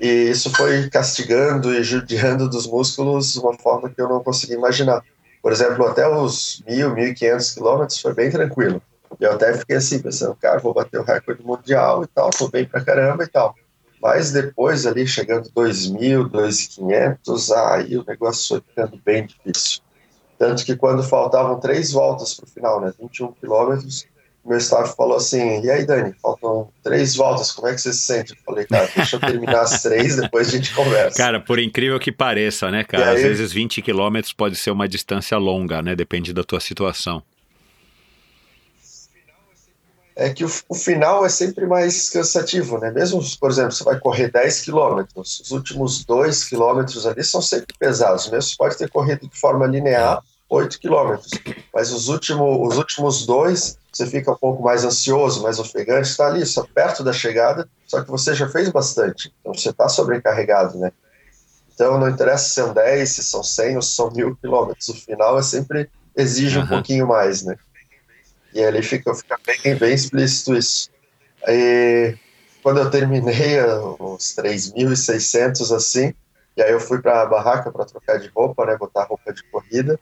E 0.00 0.06
isso 0.30 0.50
foi 0.54 0.88
castigando 0.90 1.74
e 1.74 1.82
judiando 1.84 2.48
dos 2.48 2.66
músculos 2.66 3.32
de 3.34 3.40
uma 3.40 3.56
forma 3.58 3.90
que 3.90 4.00
eu 4.00 4.08
não 4.08 4.22
conseguia 4.24 4.56
imaginar. 4.56 5.04
Por 5.42 5.52
exemplo, 5.52 5.86
até 5.86 6.08
os 6.08 6.62
1.000, 6.66 6.94
1.500 6.94 7.52
quilômetros 7.52 8.00
foi 8.00 8.14
bem 8.14 8.30
tranquilo. 8.30 8.82
Eu 9.18 9.32
até 9.32 9.56
fiquei 9.56 9.76
assim, 9.76 10.00
pensando, 10.00 10.34
cara, 10.36 10.58
vou 10.60 10.72
bater 10.72 11.00
o 11.00 11.02
recorde 11.04 11.42
mundial 11.42 12.04
e 12.04 12.06
tal, 12.06 12.30
tô 12.30 12.48
bem 12.48 12.64
pra 12.64 12.84
caramba 12.84 13.24
e 13.24 13.26
tal. 13.28 13.54
Mas 14.00 14.30
depois 14.32 14.86
ali, 14.86 15.06
chegando 15.06 15.50
2.000, 15.50 16.28
2.500, 16.28 17.50
aí 17.50 17.96
o 17.96 18.04
negócio 18.06 18.48
foi 18.48 18.60
ficando 18.66 19.00
bem 19.04 19.26
difícil. 19.26 19.80
Tanto 20.38 20.64
que 20.64 20.74
quando 20.76 21.02
faltavam 21.02 21.60
três 21.60 21.92
voltas 21.92 22.32
pro 22.34 22.46
final, 22.46 22.80
né, 22.80 22.92
21 22.98 23.32
quilômetros, 23.32 24.06
meu 24.42 24.56
staff 24.56 24.96
falou 24.96 25.18
assim, 25.18 25.60
e 25.62 25.70
aí 25.70 25.84
Dani, 25.84 26.14
faltam 26.22 26.70
três 26.82 27.14
voltas, 27.14 27.52
como 27.52 27.68
é 27.68 27.74
que 27.74 27.80
você 27.82 27.92
se 27.92 28.00
sente? 28.00 28.30
Eu 28.32 28.38
falei, 28.46 28.64
cara, 28.64 28.88
deixa 28.96 29.16
eu 29.16 29.20
terminar 29.20 29.60
as 29.60 29.82
três, 29.82 30.16
depois 30.16 30.48
a 30.48 30.50
gente 30.52 30.72
conversa. 30.74 31.18
Cara, 31.18 31.38
por 31.40 31.58
incrível 31.58 32.00
que 32.00 32.10
pareça, 32.10 32.70
né, 32.70 32.82
cara? 32.84 33.10
aí- 33.10 33.16
Às 33.16 33.22
vezes 33.22 33.52
20 33.52 33.82
quilômetros 33.82 34.32
pode 34.32 34.56
ser 34.56 34.70
uma 34.70 34.88
distância 34.88 35.36
longa, 35.36 35.82
né? 35.82 35.94
Depende 35.94 36.32
da 36.32 36.42
tua 36.42 36.58
situação. 36.58 37.22
É 40.20 40.28
que 40.28 40.44
o, 40.44 40.50
o 40.68 40.74
final 40.74 41.24
é 41.24 41.30
sempre 41.30 41.66
mais 41.66 42.10
cansativo, 42.10 42.78
né? 42.78 42.90
Mesmo, 42.90 43.22
por 43.40 43.50
exemplo, 43.50 43.72
você 43.72 43.82
vai 43.82 43.98
correr 43.98 44.30
10 44.30 44.60
quilômetros, 44.60 45.40
os 45.40 45.50
últimos 45.50 46.04
2 46.04 46.44
quilômetros 46.44 47.06
ali 47.06 47.24
são 47.24 47.40
sempre 47.40 47.74
pesados, 47.78 48.28
mesmo 48.28 48.50
você 48.50 48.56
pode 48.56 48.76
ter 48.76 48.90
corrido 48.90 49.26
de 49.26 49.40
forma 49.40 49.66
linear 49.66 50.22
8 50.46 50.78
quilômetros, 50.78 51.30
mas 51.72 51.90
os, 51.90 52.08
último, 52.08 52.66
os 52.66 52.76
últimos 52.76 53.24
dois 53.24 53.78
você 53.90 54.06
fica 54.06 54.30
um 54.30 54.36
pouco 54.36 54.62
mais 54.62 54.84
ansioso, 54.84 55.42
mais 55.42 55.58
ofegante, 55.58 56.10
está 56.10 56.26
ali, 56.26 56.44
só 56.44 56.64
perto 56.64 57.02
da 57.02 57.14
chegada, 57.14 57.66
só 57.86 58.02
que 58.02 58.10
você 58.10 58.34
já 58.34 58.46
fez 58.46 58.68
bastante, 58.68 59.32
então 59.40 59.54
você 59.54 59.70
está 59.70 59.88
sobrecarregado, 59.88 60.78
né? 60.78 60.92
Então 61.74 61.98
não 61.98 62.10
interessa 62.10 62.44
se 62.44 62.54
são 62.54 62.74
10, 62.74 63.08
se 63.08 63.24
são 63.24 63.42
100 63.42 63.76
ou 63.76 63.82
se 63.82 63.92
são 63.92 64.10
mil 64.10 64.36
quilômetros, 64.36 64.86
o 64.90 64.94
final 64.94 65.38
é 65.38 65.42
sempre 65.42 65.88
exige 66.14 66.58
um 66.58 66.62
Aham. 66.62 66.68
pouquinho 66.68 67.06
mais, 67.06 67.42
né? 67.42 67.56
E 68.52 68.62
ali 68.64 68.82
fica, 68.82 69.14
fica 69.14 69.38
bem, 69.46 69.76
bem 69.76 69.94
explícito 69.94 70.54
isso. 70.54 70.90
Aí, 71.46 72.16
quando 72.62 72.80
eu 72.80 72.90
terminei 72.90 73.60
os 73.98 74.34
3.600 74.34 75.72
assim, 75.72 76.12
e 76.56 76.62
aí 76.62 76.72
eu 76.72 76.80
fui 76.80 77.00
para 77.00 77.22
a 77.22 77.26
barraca 77.26 77.70
para 77.70 77.84
trocar 77.84 78.18
de 78.18 78.28
roupa, 78.28 78.66
né, 78.66 78.76
botar 78.76 79.04
roupa 79.04 79.32
de 79.32 79.42
corrida. 79.44 79.98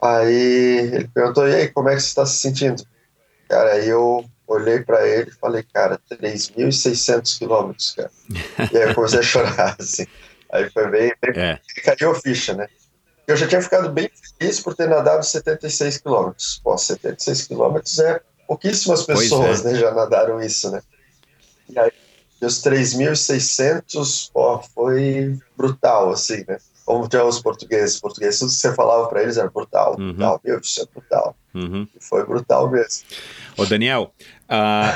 Aí 0.00 0.90
ele 0.92 1.08
perguntou: 1.08 1.48
"E 1.48 1.54
aí, 1.54 1.68
como 1.68 1.88
é 1.88 1.94
que 1.94 2.02
você 2.02 2.08
está 2.08 2.26
se 2.26 2.36
sentindo?" 2.36 2.84
Cara, 3.48 3.72
aí 3.72 3.88
eu 3.88 4.24
olhei 4.46 4.80
para 4.80 5.06
ele 5.08 5.30
e 5.30 5.34
falei: 5.34 5.62
"Cara, 5.72 5.98
3.600 6.08 7.38
quilômetros, 7.38 7.92
cara." 7.94 8.10
e 8.72 8.76
aí 8.76 8.88
eu 8.88 8.94
comecei 8.94 9.20
a 9.20 9.22
chorar 9.24 9.76
assim. 9.78 10.06
Aí 10.52 10.70
foi 10.70 10.90
bem, 10.90 11.12
bem 11.20 11.32
É. 11.42 11.60
caiu 11.82 12.14
ficha, 12.14 12.54
né? 12.54 12.68
Eu 13.26 13.36
já 13.36 13.46
tinha 13.46 13.62
ficado 13.62 13.90
bem 13.90 14.10
feliz 14.38 14.60
por 14.60 14.74
ter 14.74 14.88
nadado 14.88 15.24
76 15.24 15.98
quilômetros. 15.98 16.60
Pô, 16.62 16.76
76 16.76 17.46
quilômetros 17.46 17.98
é 17.98 18.20
pouquíssimas 18.46 19.04
pessoas, 19.04 19.64
é. 19.64 19.72
né, 19.72 19.78
já 19.78 19.92
nadaram 19.92 20.40
isso, 20.40 20.70
né? 20.70 20.82
E 21.68 21.78
aí, 21.78 21.90
os 22.42 22.62
3.600, 22.62 24.30
pô, 24.32 24.60
foi 24.74 25.38
brutal, 25.56 26.10
assim, 26.10 26.44
né? 26.46 26.58
Como 26.84 27.08
tinha 27.08 27.24
os 27.24 27.40
portugueses, 27.40 27.98
portugueses, 27.98 28.38
tudo 28.38 28.50
que 28.50 28.56
você 28.56 28.74
falava 28.74 29.08
para 29.08 29.22
eles 29.22 29.38
era 29.38 29.48
brutal, 29.48 29.96
Uhum. 29.98 30.12
brutal, 30.12 30.40
meu, 30.44 30.60
isso 30.60 30.82
é 30.82 30.86
brutal. 30.92 31.34
Uhum. 31.54 31.88
E 31.96 32.04
foi 32.04 32.26
brutal 32.26 32.70
mesmo. 32.70 33.04
Ô 33.56 33.64
Daniel, 33.64 34.12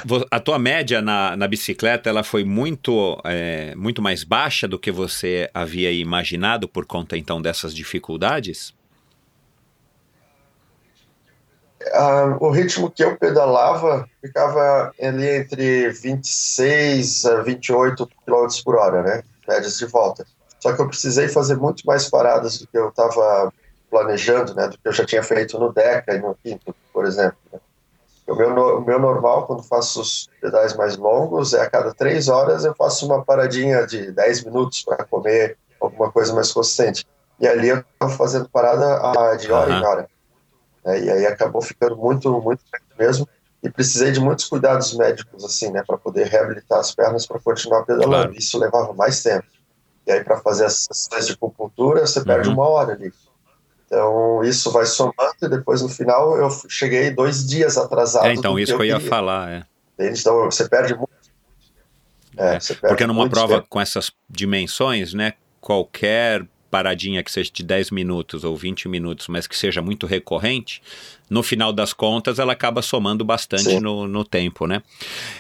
vo- 0.05 0.27
a 0.31 0.41
tua 0.41 0.59
média 0.59 1.01
na, 1.01 1.37
na 1.37 1.49
bicicleta 1.49 2.09
ela 2.09 2.23
foi 2.23 2.45
muito, 2.45 3.19
é, 3.25 3.75
muito 3.77 4.03
mais 4.03 4.23
baixa 4.25 4.69
do 4.69 4.79
que 4.79 4.91
você 4.93 5.51
havia 5.55 5.91
imaginado 5.93 6.69
por 6.69 6.87
conta 6.87 7.17
então 7.17 7.41
dessas 7.41 7.75
dificuldades? 7.75 8.75
Ah, 11.95 12.37
o 12.41 12.51
ritmo 12.51 12.91
que 12.91 13.05
eu 13.05 13.17
pedalava 13.17 14.09
ficava 14.21 14.93
ali 15.01 15.29
entre 15.29 15.91
26 15.91 17.25
a 17.25 17.43
28 17.43 18.07
km 18.27 18.63
por 18.65 18.77
hora, 18.77 19.03
né? 19.03 19.23
Médias 19.47 19.79
de 19.79 19.87
volta. 19.87 20.27
Só 20.61 20.75
que 20.75 20.83
eu 20.83 20.89
precisei 20.89 21.29
fazer 21.29 21.57
muito 21.57 21.85
mais 21.87 22.09
paradas 22.11 22.59
do 22.59 22.67
que 22.67 22.77
eu 22.77 22.89
estava 22.89 23.53
planejando, 23.91 24.55
né? 24.55 24.69
Do 24.69 24.77
que 24.77 24.89
eu 24.89 24.93
já 24.93 25.07
tinha 25.07 25.23
feito 25.23 25.59
no 25.59 25.73
Deca 25.73 26.15
e 26.15 26.19
no 26.19 26.35
Quinto, 26.43 26.75
por 26.93 27.07
exemplo. 27.07 27.39
né? 27.53 27.61
O 28.29 28.35
meu, 28.35 28.81
meu 28.83 28.99
normal, 28.99 29.47
quando 29.47 29.63
faço 29.63 30.01
os 30.03 30.29
pedais 30.41 30.75
mais 30.77 30.97
longos, 30.97 31.55
é 31.55 31.63
a 31.63 31.71
cada 31.71 31.95
três 31.95 32.29
horas 32.29 32.65
eu 32.65 32.75
faço 32.77 33.07
uma 33.07 33.25
paradinha 33.25 33.87
de 33.87 34.13
10 34.13 34.45
minutos 34.45 34.83
para 34.85 35.05
comer 35.05 35.57
alguma 35.81 36.13
coisa 36.13 36.35
mais 36.35 36.53
consistente. 36.53 37.07
E 37.41 37.47
ali 37.49 37.69
eu 37.71 37.79
estava 37.79 38.13
fazendo 38.13 38.49
parada 38.51 39.37
de 39.37 39.51
hora 39.51 39.71
Aham. 39.71 39.81
em 39.81 39.85
hora. 39.87 40.09
né? 40.85 41.01
E 41.01 41.11
aí 41.11 41.27
acabou 41.27 41.63
ficando 41.63 41.97
muito, 41.97 42.31
muito 42.43 42.63
mesmo. 42.99 43.27
E 43.63 43.71
precisei 43.71 44.13
de 44.13 44.21
muitos 44.21 44.45
cuidados 44.45 44.95
médicos, 44.97 45.45
assim, 45.45 45.71
né, 45.73 45.83
para 45.85 45.97
poder 45.99 46.27
reabilitar 46.29 46.79
as 46.79 46.95
pernas 46.95 47.27
para 47.27 47.41
continuar 47.41 47.83
pedalando. 47.85 48.11
Claro. 48.11 48.33
Isso 48.35 48.57
levava 48.59 48.93
mais 48.93 49.23
tempo. 49.23 49.45
E 50.07 50.13
aí, 50.13 50.23
para 50.23 50.39
fazer 50.39 50.65
as 50.67 50.87
sessões 50.91 51.27
de 51.27 51.33
acupuntura, 51.33 52.07
você 52.07 52.25
perde 52.25 52.49
Uhum. 52.49 52.55
uma 52.55 52.69
hora 52.69 52.93
ali. 52.93 53.13
Então, 53.89 54.45
isso 54.45 54.71
vai 54.71 54.85
somando 54.85 55.35
e 55.43 55.49
depois, 55.49 55.81
no 55.81 55.89
final, 55.89 56.37
eu 56.37 56.51
cheguei 56.69 57.11
dois 57.11 57.47
dias 57.47 57.79
atrasado. 57.79 58.27
É, 58.27 58.35
então 58.35 58.59
isso 58.59 58.77
que 58.77 58.83
eu 58.83 58.85
ia 58.85 58.97
queria, 58.97 59.09
falar, 59.09 59.51
é. 59.51 59.65
Então, 60.11 60.45
você 60.45 60.69
perde 60.69 60.95
muito. 60.95 61.09
É, 62.37 62.61
você 62.61 62.75
perde 62.75 62.89
Porque 62.89 63.07
numa 63.07 63.29
prova 63.31 63.57
tempo. 63.57 63.67
com 63.71 63.81
essas 63.81 64.13
dimensões, 64.29 65.15
né, 65.15 65.33
qualquer 65.59 66.47
paradinha 66.71 67.23
que 67.23 67.33
seja 67.33 67.51
de 67.51 67.63
10 67.63 67.91
minutos 67.91 68.45
ou 68.45 68.55
20 68.55 68.91
minutos, 68.91 69.27
mas 69.27 69.47
que 69.47 69.57
seja 69.57 69.81
muito 69.81 70.07
recorrente, 70.07 70.83
no 71.31 71.43
final 71.43 71.73
das 71.73 71.95
contas 71.95 72.39
ela 72.39 72.53
acaba 72.53 72.83
somando 72.83 73.25
bastante 73.25 73.81
no, 73.81 74.07
no 74.07 74.23
tempo, 74.23 74.67
né? 74.67 74.83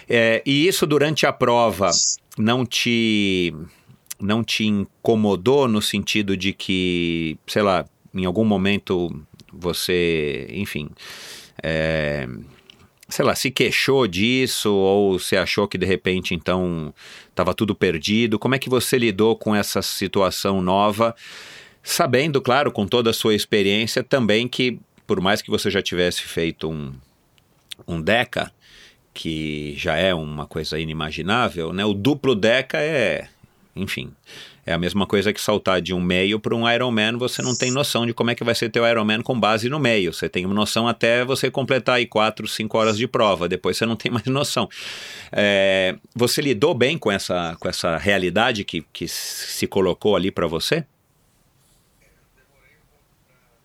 É, 0.08 0.42
e 0.46 0.66
isso 0.66 0.86
durante 0.86 1.26
a 1.26 1.32
prova 1.32 1.90
não 2.38 2.64
te 2.64 3.54
não 4.20 4.42
te 4.42 4.64
incomodou 4.64 5.68
no 5.68 5.80
sentido 5.80 6.36
de 6.36 6.52
que, 6.52 7.38
sei 7.46 7.62
lá, 7.62 7.84
em 8.14 8.24
algum 8.24 8.44
momento 8.44 9.10
você, 9.52 10.46
enfim, 10.50 10.88
é, 11.62 12.28
sei 13.08 13.24
lá, 13.24 13.34
se 13.34 13.50
queixou 13.50 14.06
disso 14.06 14.72
ou 14.72 15.18
você 15.18 15.36
achou 15.36 15.66
que 15.66 15.78
de 15.78 15.86
repente 15.86 16.34
então 16.34 16.92
estava 17.28 17.54
tudo 17.54 17.74
perdido? 17.74 18.38
Como 18.38 18.54
é 18.54 18.58
que 18.58 18.68
você 18.68 18.98
lidou 18.98 19.36
com 19.36 19.54
essa 19.54 19.80
situação 19.82 20.60
nova, 20.60 21.14
sabendo, 21.82 22.40
claro, 22.40 22.70
com 22.70 22.86
toda 22.86 23.10
a 23.10 23.14
sua 23.14 23.34
experiência 23.34 24.02
também 24.02 24.46
que 24.46 24.78
por 25.06 25.20
mais 25.20 25.40
que 25.40 25.50
você 25.50 25.70
já 25.70 25.82
tivesse 25.82 26.22
feito 26.22 26.68
um 26.68 26.92
um 27.86 28.00
deca, 28.00 28.52
que 29.14 29.74
já 29.76 29.96
é 29.96 30.12
uma 30.12 30.46
coisa 30.46 30.78
inimaginável, 30.78 31.72
né? 31.72 31.84
O 31.84 31.94
duplo 31.94 32.34
deca 32.34 32.78
é, 32.78 33.28
enfim, 33.74 34.12
é 34.68 34.74
a 34.74 34.78
mesma 34.78 35.06
coisa 35.06 35.32
que 35.32 35.40
saltar 35.40 35.80
de 35.80 35.94
um 35.94 36.00
meio 36.00 36.38
para 36.38 36.54
um 36.54 36.70
Ironman, 36.70 37.16
você 37.16 37.40
não 37.40 37.56
tem 37.56 37.70
noção 37.70 38.04
de 38.04 38.12
como 38.12 38.30
é 38.30 38.34
que 38.34 38.44
vai 38.44 38.54
ser 38.54 38.68
teu 38.68 38.86
Ironman 38.86 39.22
com 39.22 39.40
base 39.40 39.66
no 39.70 39.78
meio. 39.78 40.12
Você 40.12 40.28
tem 40.28 40.46
noção 40.46 40.86
até 40.86 41.24
você 41.24 41.50
completar 41.50 41.94
aí 41.94 42.06
4, 42.06 42.46
5 42.46 42.76
horas 42.76 42.98
de 42.98 43.08
prova, 43.08 43.48
depois 43.48 43.78
você 43.78 43.86
não 43.86 43.96
tem 43.96 44.12
mais 44.12 44.26
noção. 44.26 44.68
É, 45.32 45.96
você 46.14 46.42
lidou 46.42 46.74
bem 46.74 46.98
com 46.98 47.10
essa, 47.10 47.56
com 47.58 47.66
essa 47.66 47.96
realidade 47.96 48.62
que, 48.62 48.84
que 48.92 49.08
se 49.08 49.66
colocou 49.66 50.14
ali 50.14 50.30
para 50.30 50.46
você? 50.46 50.84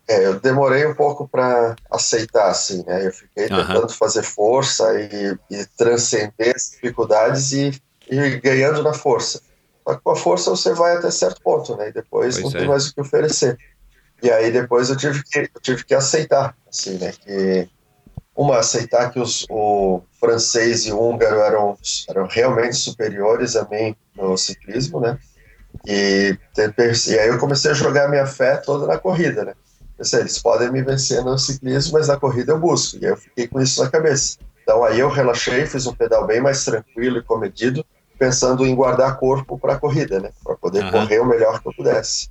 É, 0.08 0.26
eu 0.26 0.40
demorei 0.40 0.86
um 0.86 0.96
pouco 0.96 1.28
para 1.28 1.76
aceitar, 1.92 2.50
assim, 2.50 2.82
né? 2.88 3.08
Eu 3.08 3.12
fiquei 3.12 3.50
tentando 3.50 3.90
fazer 3.90 4.24
força 4.24 4.86
e, 4.98 5.38
e 5.54 5.66
transcender 5.78 6.54
as 6.56 6.72
dificuldades 6.72 7.52
e, 7.52 7.72
e 8.10 8.38
ganhando 8.40 8.82
na 8.82 8.94
força. 8.94 9.42
Só 9.86 9.96
que 9.96 10.02
com 10.02 10.12
a 10.12 10.16
força 10.16 10.50
você 10.50 10.74
vai 10.74 10.98
até 10.98 11.12
certo 11.12 11.42
ponto, 11.42 11.76
né? 11.76 11.90
E 11.90 11.94
depois 11.94 12.40
Pois 12.40 12.54
não 12.54 12.60
é. 12.60 12.62
tem 12.62 12.70
mais 12.70 12.88
o 12.88 12.94
que 12.94 13.02
oferecer. 13.02 13.58
E 14.22 14.32
aí 14.32 14.52
depois 14.52 14.90
eu 14.90 14.96
tive 14.96 15.22
que, 15.24 15.40
eu 15.40 15.62
tive 15.62 15.84
que 15.84 15.94
aceitar, 15.94 16.56
assim, 16.70 16.98
né? 16.98 17.12
Que, 17.12 17.70
uma, 18.36 18.58
aceitar 18.58 19.12
que 19.12 19.20
os, 19.20 19.46
o 19.50 20.02
francês 20.20 20.86
e 20.86 20.92
o 20.92 21.00
húngaro 21.00 21.40
eram, 21.42 21.78
eram 22.10 22.28
realmente 22.28 22.78
superiores 22.78 23.56
a 23.56 23.68
mim 23.70 23.96
no 24.16 24.38
ciclismo, 24.38 25.00
né? 25.00 25.20
E, 25.86 26.38
e 27.08 27.20
aí 27.20 27.28
eu 27.28 27.38
comecei 27.38 27.72
a 27.72 27.76
jogar 27.76 28.08
minha 28.08 28.26
fé 28.26 28.58
toda 28.58 28.88
na 28.88 28.98
corrida, 28.98 29.44
né? 29.44 29.54
Pensei, 29.98 30.22
eles 30.22 30.40
podem 30.40 30.72
me 30.72 30.82
vencer 30.82 31.24
no 31.24 31.38
ciclismo, 31.38 31.94
mas 31.94 32.08
na 32.08 32.18
corrida 32.18 32.54
eu 32.54 32.60
busco. 32.60 32.98
E 33.02 33.06
aí 33.06 33.12
eu 33.12 33.18
fiquei 33.18 33.48
com 33.48 33.62
isso 33.62 33.84
na 33.84 33.90
cabeça. 33.90 34.38
Então 34.64 34.84
aí 34.84 35.00
eu 35.00 35.10
relaxei, 35.10 35.66
fiz 35.66 35.86
um 35.86 35.94
pedal 35.94 36.26
bem 36.26 36.42
mais 36.42 36.64
tranquilo 36.64 37.18
e 37.18 37.24
comedido, 37.24 37.86
pensando 38.18 38.66
em 38.66 38.76
guardar 38.76 39.18
corpo 39.20 39.58
para 39.60 39.74
a 39.76 39.80
corrida, 39.80 40.20
né? 40.20 40.32
Para 40.44 40.56
poder 40.58 40.84
Aham. 40.84 41.04
correr 41.04 41.20
o 41.20 41.26
melhor 41.26 41.62
que 41.62 41.68
eu 41.68 41.74
pudesse. 41.74 42.30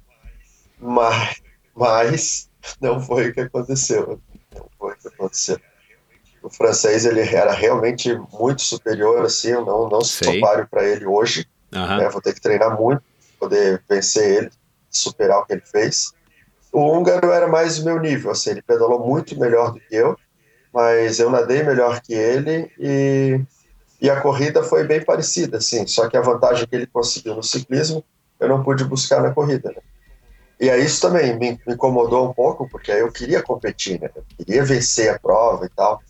Mas, 0.79 1.43
mas 1.75 2.51
não 2.81 3.01
foi 3.01 3.29
o 3.31 3.35
que 3.35 3.41
aconteceu. 3.41 4.21
Não 4.55 4.71
foi 4.79 4.95
o 4.95 4.99
que 4.99 5.09
aconteceu. 5.09 5.59
O 6.43 6.51
francês 6.51 7.05
ele 7.05 7.21
era 7.21 7.53
realmente 7.53 8.15
muito 8.33 8.63
superior, 8.63 9.25
assim, 9.25 9.51
eu 9.51 9.65
não, 9.65 9.89
não 9.89 10.03
Sei. 10.03 10.27
sou 10.27 10.41
páreo 10.41 10.69
para 10.69 10.85
ele 10.85 11.07
hoje. 11.07 11.47
Aham. 11.73 11.99
né? 11.99 12.09
Vou 12.09 12.21
ter 12.21 12.35
que 12.35 12.41
treinar 12.41 12.77
muito 12.79 13.03
para 13.39 13.49
poder 13.49 13.85
vencer 13.89 14.45
ele, 14.45 14.51
superar 14.91 15.39
o 15.39 15.47
que 15.47 15.53
ele 15.55 15.63
fez. 15.65 16.13
O 16.73 16.81
húngaro 16.81 17.31
era 17.31 17.47
mais 17.49 17.79
o 17.79 17.85
meu 17.85 18.01
nível, 18.01 18.31
assim, 18.31 18.51
ele 18.51 18.63
pedalou 18.63 19.07
muito 19.07 19.39
melhor 19.39 19.73
do 19.73 19.81
que 19.81 19.95
eu, 19.95 20.19
mas 20.73 21.21
eu 21.21 21.31
nadei 21.31 21.63
melhor 21.63 22.01
que 22.01 22.15
ele 22.15 22.73
e, 22.79 23.41
e 24.03 24.11
a 24.11 24.21
corrida 24.21 24.65
foi 24.65 24.83
bem 24.83 25.05
parecida, 25.05 25.59
assim, 25.59 25.87
só 25.87 26.09
que 26.09 26.17
a 26.17 26.21
vantagem 26.21 26.67
que 26.67 26.75
ele 26.75 26.89
conseguiu 26.89 27.37
no 27.37 27.43
ciclismo 27.43 28.05
eu 28.41 28.49
não 28.49 28.61
pude 28.61 28.85
buscar 28.85 29.23
na 29.23 29.31
corrida, 29.31 29.71
né? 29.71 29.81
E 30.61 30.69
aí 30.69 30.85
isso 30.85 31.01
também 31.01 31.39
me, 31.39 31.53
me 31.65 31.75
incomodou 31.75 32.29
um 32.29 32.35
pouco, 32.35 32.69
porque 32.69 32.91
aí 32.91 32.99
eu 32.99 33.13
queria 33.13 33.41
competir, 33.41 34.01
né? 34.01 34.11
Eu 34.15 34.25
queria 34.37 34.65
vencer 34.65 35.09
a 35.09 35.19
prova 35.19 35.67
e 35.67 35.69
tal. 35.69 36.03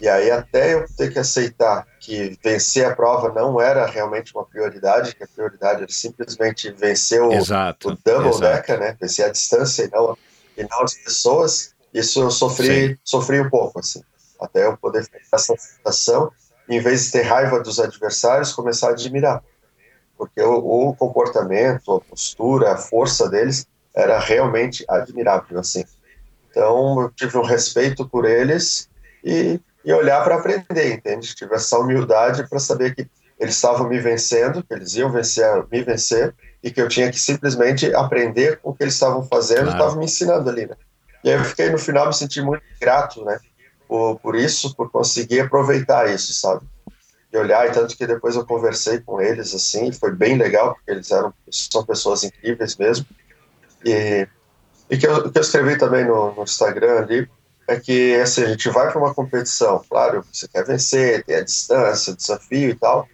E 0.00 0.08
aí 0.08 0.28
até 0.30 0.74
eu 0.74 0.86
ter 0.96 1.12
que 1.12 1.20
aceitar 1.20 1.86
que 2.00 2.36
vencer 2.42 2.84
a 2.84 2.94
prova 2.94 3.32
não 3.32 3.60
era 3.60 3.86
realmente 3.86 4.34
uma 4.34 4.44
prioridade, 4.44 5.14
que 5.14 5.22
a 5.22 5.28
prioridade 5.28 5.82
era 5.82 5.92
simplesmente 5.92 6.70
vencer 6.72 7.22
o, 7.22 7.32
Exato. 7.32 7.90
o 7.90 7.98
double 8.04 8.30
exato. 8.30 8.40
decker, 8.40 8.80
né? 8.80 8.96
Vencer 9.00 9.24
a 9.24 9.30
distância 9.30 9.84
e 9.84 9.90
não, 9.90 10.18
e 10.56 10.62
não 10.64 10.82
as 10.82 10.94
pessoas. 10.94 11.74
Isso 11.94 12.20
eu 12.20 12.30
sofri, 12.30 12.98
sofri 13.04 13.40
um 13.40 13.48
pouco, 13.48 13.78
assim. 13.78 14.02
Até 14.40 14.66
eu 14.66 14.76
poder 14.76 15.06
ter 15.06 15.22
essa 15.32 15.54
sensação, 15.56 16.32
em 16.68 16.80
vez 16.80 17.06
de 17.06 17.12
ter 17.12 17.22
raiva 17.22 17.60
dos 17.60 17.78
adversários, 17.78 18.52
começar 18.52 18.88
a 18.88 18.92
admirar. 18.92 19.42
Porque 20.16 20.40
o, 20.42 20.88
o 20.88 20.94
comportamento, 20.94 21.94
a 21.94 22.00
postura, 22.00 22.72
a 22.72 22.76
força 22.76 23.28
deles 23.28 23.66
era 23.94 24.18
realmente 24.18 24.84
admirável, 24.88 25.58
assim. 25.58 25.84
Então 26.50 27.00
eu 27.00 27.10
tive 27.10 27.36
um 27.36 27.42
respeito 27.42 28.08
por 28.08 28.24
eles 28.24 28.88
e, 29.22 29.60
e 29.84 29.92
olhar 29.92 30.22
para 30.24 30.36
aprender, 30.36 30.94
entende? 30.94 31.34
Tive 31.34 31.54
essa 31.54 31.78
humildade 31.78 32.48
para 32.48 32.58
saber 32.58 32.94
que 32.94 33.06
eles 33.38 33.54
estavam 33.54 33.88
me 33.88 33.98
vencendo, 33.98 34.62
que 34.62 34.72
eles 34.72 34.94
iam 34.94 35.12
vencer, 35.12 35.66
me 35.70 35.82
vencer, 35.82 36.34
e 36.62 36.70
que 36.70 36.80
eu 36.80 36.88
tinha 36.88 37.10
que 37.10 37.20
simplesmente 37.20 37.94
aprender 37.94 38.58
com 38.58 38.70
o 38.70 38.74
que 38.74 38.82
eles 38.82 38.94
estavam 38.94 39.22
fazendo, 39.22 39.64
Claro. 39.64 39.76
estavam 39.76 39.98
me 39.98 40.06
ensinando 40.06 40.48
ali, 40.48 40.66
né? 40.66 40.74
E 41.22 41.30
aí 41.30 41.36
eu 41.36 41.44
fiquei 41.44 41.70
no 41.70 41.78
final 41.78 42.06
me 42.06 42.14
senti 42.14 42.40
muito 42.40 42.62
grato, 42.80 43.24
né? 43.24 43.38
Por, 43.88 44.18
por 44.18 44.34
isso, 44.36 44.74
por 44.74 44.90
conseguir 44.90 45.40
aproveitar 45.40 46.12
isso, 46.12 46.32
sabe? 46.32 46.66
E 47.32 47.36
olhar, 47.36 47.66
e 47.68 47.72
tanto 47.72 47.96
que 47.96 48.06
depois 48.06 48.36
eu 48.36 48.46
conversei 48.46 49.00
com 49.00 49.20
eles, 49.20 49.54
assim, 49.54 49.92
foi 49.92 50.12
bem 50.12 50.36
legal, 50.36 50.74
porque 50.74 50.90
eles 50.90 51.10
eram, 51.10 51.32
são 51.50 51.84
pessoas 51.84 52.24
incríveis 52.24 52.76
mesmo. 52.76 53.06
E, 53.84 54.26
e 54.90 54.96
que, 54.96 55.06
eu, 55.06 55.30
que 55.30 55.38
eu 55.38 55.42
escrevi 55.42 55.78
também 55.78 56.04
no, 56.04 56.34
no 56.34 56.42
Instagram 56.42 56.98
ali, 56.98 57.28
é 57.68 57.78
que 57.78 58.14
assim, 58.16 58.42
a 58.42 58.48
gente 58.48 58.68
vai 58.70 58.90
para 58.90 58.98
uma 58.98 59.14
competição, 59.14 59.82
claro, 59.88 60.24
você 60.32 60.46
quer 60.46 60.64
vencer, 60.64 61.24
tem 61.24 61.36
a 61.36 61.44
distância, 61.44 62.12
o 62.12 62.16
desafio 62.16 62.70
e 62.70 62.74
tal, 62.74 63.08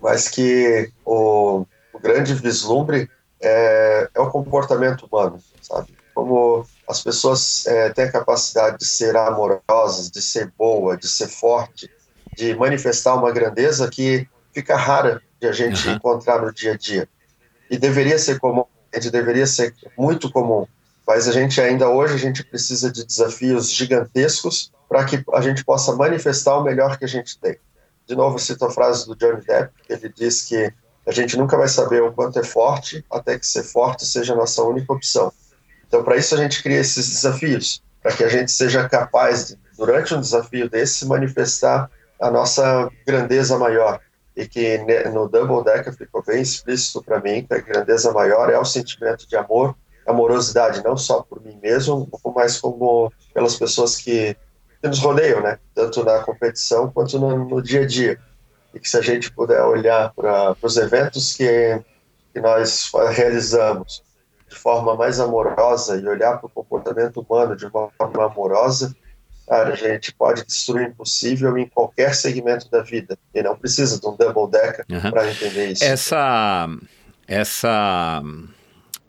mas 0.00 0.28
que 0.28 0.92
o, 1.04 1.66
o 1.92 1.98
grande 1.98 2.34
vislumbre 2.34 3.10
é, 3.40 4.08
é 4.14 4.20
o 4.20 4.30
comportamento 4.30 5.06
humano, 5.06 5.38
sabe? 5.62 5.96
Como 6.14 6.66
as 6.88 7.02
pessoas 7.02 7.66
é, 7.66 7.90
têm 7.90 8.04
a 8.04 8.12
capacidade 8.12 8.78
de 8.78 8.86
ser 8.86 9.14
amorosas, 9.14 10.10
de 10.10 10.22
ser 10.22 10.50
boa, 10.56 10.96
de 10.96 11.06
ser 11.06 11.28
forte, 11.28 11.90
de 12.34 12.54
manifestar 12.54 13.14
uma 13.14 13.30
grandeza 13.30 13.88
que 13.88 14.26
fica 14.54 14.74
rara 14.74 15.20
de 15.38 15.46
a 15.46 15.52
gente 15.52 15.86
Aham. 15.86 15.96
encontrar 15.96 16.40
no 16.40 16.52
dia 16.52 16.72
a 16.72 16.76
dia. 16.76 17.08
E 17.70 17.76
deveria 17.76 18.18
ser 18.18 18.40
comum, 18.40 18.64
a 18.92 18.96
gente 18.96 19.10
deveria 19.10 19.46
ser 19.46 19.74
muito 19.98 20.32
comum, 20.32 20.66
mas 21.06 21.28
a 21.28 21.32
gente 21.32 21.60
ainda 21.60 21.90
hoje 21.90 22.14
a 22.14 22.18
gente 22.18 22.42
precisa 22.42 22.90
de 22.90 23.04
desafios 23.04 23.70
gigantescos 23.70 24.72
para 24.88 25.04
que 25.04 25.22
a 25.34 25.40
gente 25.42 25.62
possa 25.64 25.94
manifestar 25.94 26.56
o 26.56 26.64
melhor 26.64 26.98
que 26.98 27.04
a 27.04 27.08
gente 27.08 27.38
tem. 27.38 27.58
De 28.06 28.16
novo, 28.16 28.38
cito 28.38 28.64
a 28.64 28.70
frase 28.70 29.06
do 29.06 29.14
Johnny 29.14 29.42
Depp, 29.42 29.70
que 29.86 29.92
ele 29.92 30.08
diz 30.08 30.42
que 30.42 30.72
a 31.06 31.12
gente 31.12 31.36
nunca 31.36 31.56
vai 31.58 31.68
saber 31.68 32.02
o 32.02 32.12
quanto 32.12 32.38
é 32.38 32.44
forte 32.44 33.04
até 33.10 33.38
que 33.38 33.46
ser 33.46 33.62
forte 33.62 34.06
seja 34.06 34.32
a 34.32 34.36
nossa 34.36 34.62
única 34.62 34.90
opção. 34.92 35.30
Então, 35.88 36.04
para 36.04 36.16
isso 36.16 36.34
a 36.34 36.38
gente 36.38 36.62
cria 36.62 36.80
esses 36.80 37.08
desafios, 37.08 37.82
para 38.02 38.12
que 38.12 38.22
a 38.22 38.28
gente 38.28 38.52
seja 38.52 38.86
capaz, 38.88 39.48
de, 39.48 39.58
durante 39.76 40.14
um 40.14 40.20
desafio 40.20 40.68
desse, 40.68 41.06
manifestar 41.06 41.90
a 42.20 42.30
nossa 42.30 42.90
grandeza 43.06 43.58
maior. 43.58 43.98
E 44.36 44.46
que 44.46 44.78
no 45.12 45.28
Double 45.28 45.64
Decker 45.64 45.96
ficou 45.96 46.22
bem 46.24 46.42
explícito 46.42 47.02
para 47.02 47.20
mim 47.20 47.44
que 47.44 47.54
a 47.54 47.60
grandeza 47.60 48.12
maior 48.12 48.50
é 48.50 48.58
o 48.58 48.64
sentimento 48.64 49.26
de 49.26 49.34
amor, 49.34 49.74
amorosidade, 50.06 50.84
não 50.84 50.96
só 50.96 51.22
por 51.22 51.42
mim 51.42 51.58
mesmo, 51.60 52.08
mas 52.36 52.60
como 52.60 53.12
pelas 53.34 53.56
pessoas 53.56 53.96
que, 53.96 54.36
que 54.80 54.88
nos 54.88 55.00
rodeiam, 55.00 55.40
né? 55.40 55.58
Tanto 55.74 56.04
na 56.04 56.20
competição 56.20 56.90
quanto 56.90 57.18
no, 57.18 57.48
no 57.48 57.62
dia 57.62 57.82
a 57.82 57.86
dia. 57.86 58.18
E 58.72 58.78
que 58.78 58.88
se 58.88 58.96
a 58.96 59.02
gente 59.02 59.32
puder 59.32 59.62
olhar 59.62 60.12
para 60.14 60.54
os 60.62 60.76
eventos 60.76 61.34
que, 61.34 61.80
que 62.32 62.40
nós 62.40 62.90
realizamos 63.10 64.02
de 64.48 64.56
forma 64.56 64.96
mais 64.96 65.20
amorosa 65.20 65.96
e 65.96 66.06
olhar 66.06 66.38
para 66.38 66.46
o 66.46 66.50
comportamento 66.50 67.20
humano 67.20 67.54
de 67.54 67.66
uma 67.66 67.90
forma 67.90 68.24
amorosa, 68.24 68.96
cara, 69.46 69.72
a 69.72 69.76
gente 69.76 70.12
pode 70.14 70.44
destruir 70.44 70.88
o 70.88 70.90
impossível 70.90 71.56
em 71.58 71.68
qualquer 71.68 72.14
segmento 72.14 72.70
da 72.70 72.82
vida. 72.82 73.18
E 73.34 73.42
não 73.42 73.56
precisa 73.56 74.00
de 74.00 74.06
um 74.06 74.16
double 74.16 74.50
decker 74.50 74.84
Aham. 74.90 75.10
para 75.10 75.30
entender 75.30 75.72
isso. 75.72 75.84
Essa. 75.84 76.68
Essa. 77.26 78.22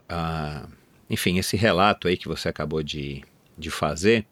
ah, 0.10 0.63
enfim, 1.10 1.39
esse 1.39 1.58
relato 1.58 2.08
aí 2.08 2.17
que 2.17 2.28
você 2.28 2.49
acabou 2.49 2.84
de, 2.84 3.23
de 3.58 3.71
fazer. 3.71 4.25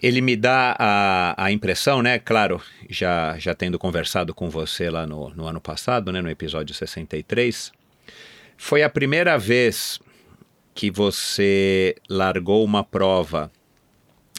Ele 0.00 0.20
me 0.20 0.36
dá 0.36 0.74
a, 0.78 1.44
a 1.44 1.52
impressão, 1.52 2.02
né? 2.02 2.18
Claro, 2.18 2.60
já, 2.90 3.38
já 3.38 3.54
tendo 3.54 3.78
conversado 3.78 4.34
com 4.34 4.50
você 4.50 4.90
lá 4.90 5.06
no, 5.06 5.30
no 5.30 5.46
ano 5.46 5.60
passado, 5.60 6.10
né, 6.10 6.20
no 6.20 6.28
episódio 6.28 6.74
63, 6.74 7.72
foi 8.62 8.84
a 8.84 8.88
primeira 8.88 9.36
vez 9.36 9.98
que 10.72 10.88
você 10.88 11.96
largou 12.08 12.64
uma 12.64 12.84
prova 12.84 13.50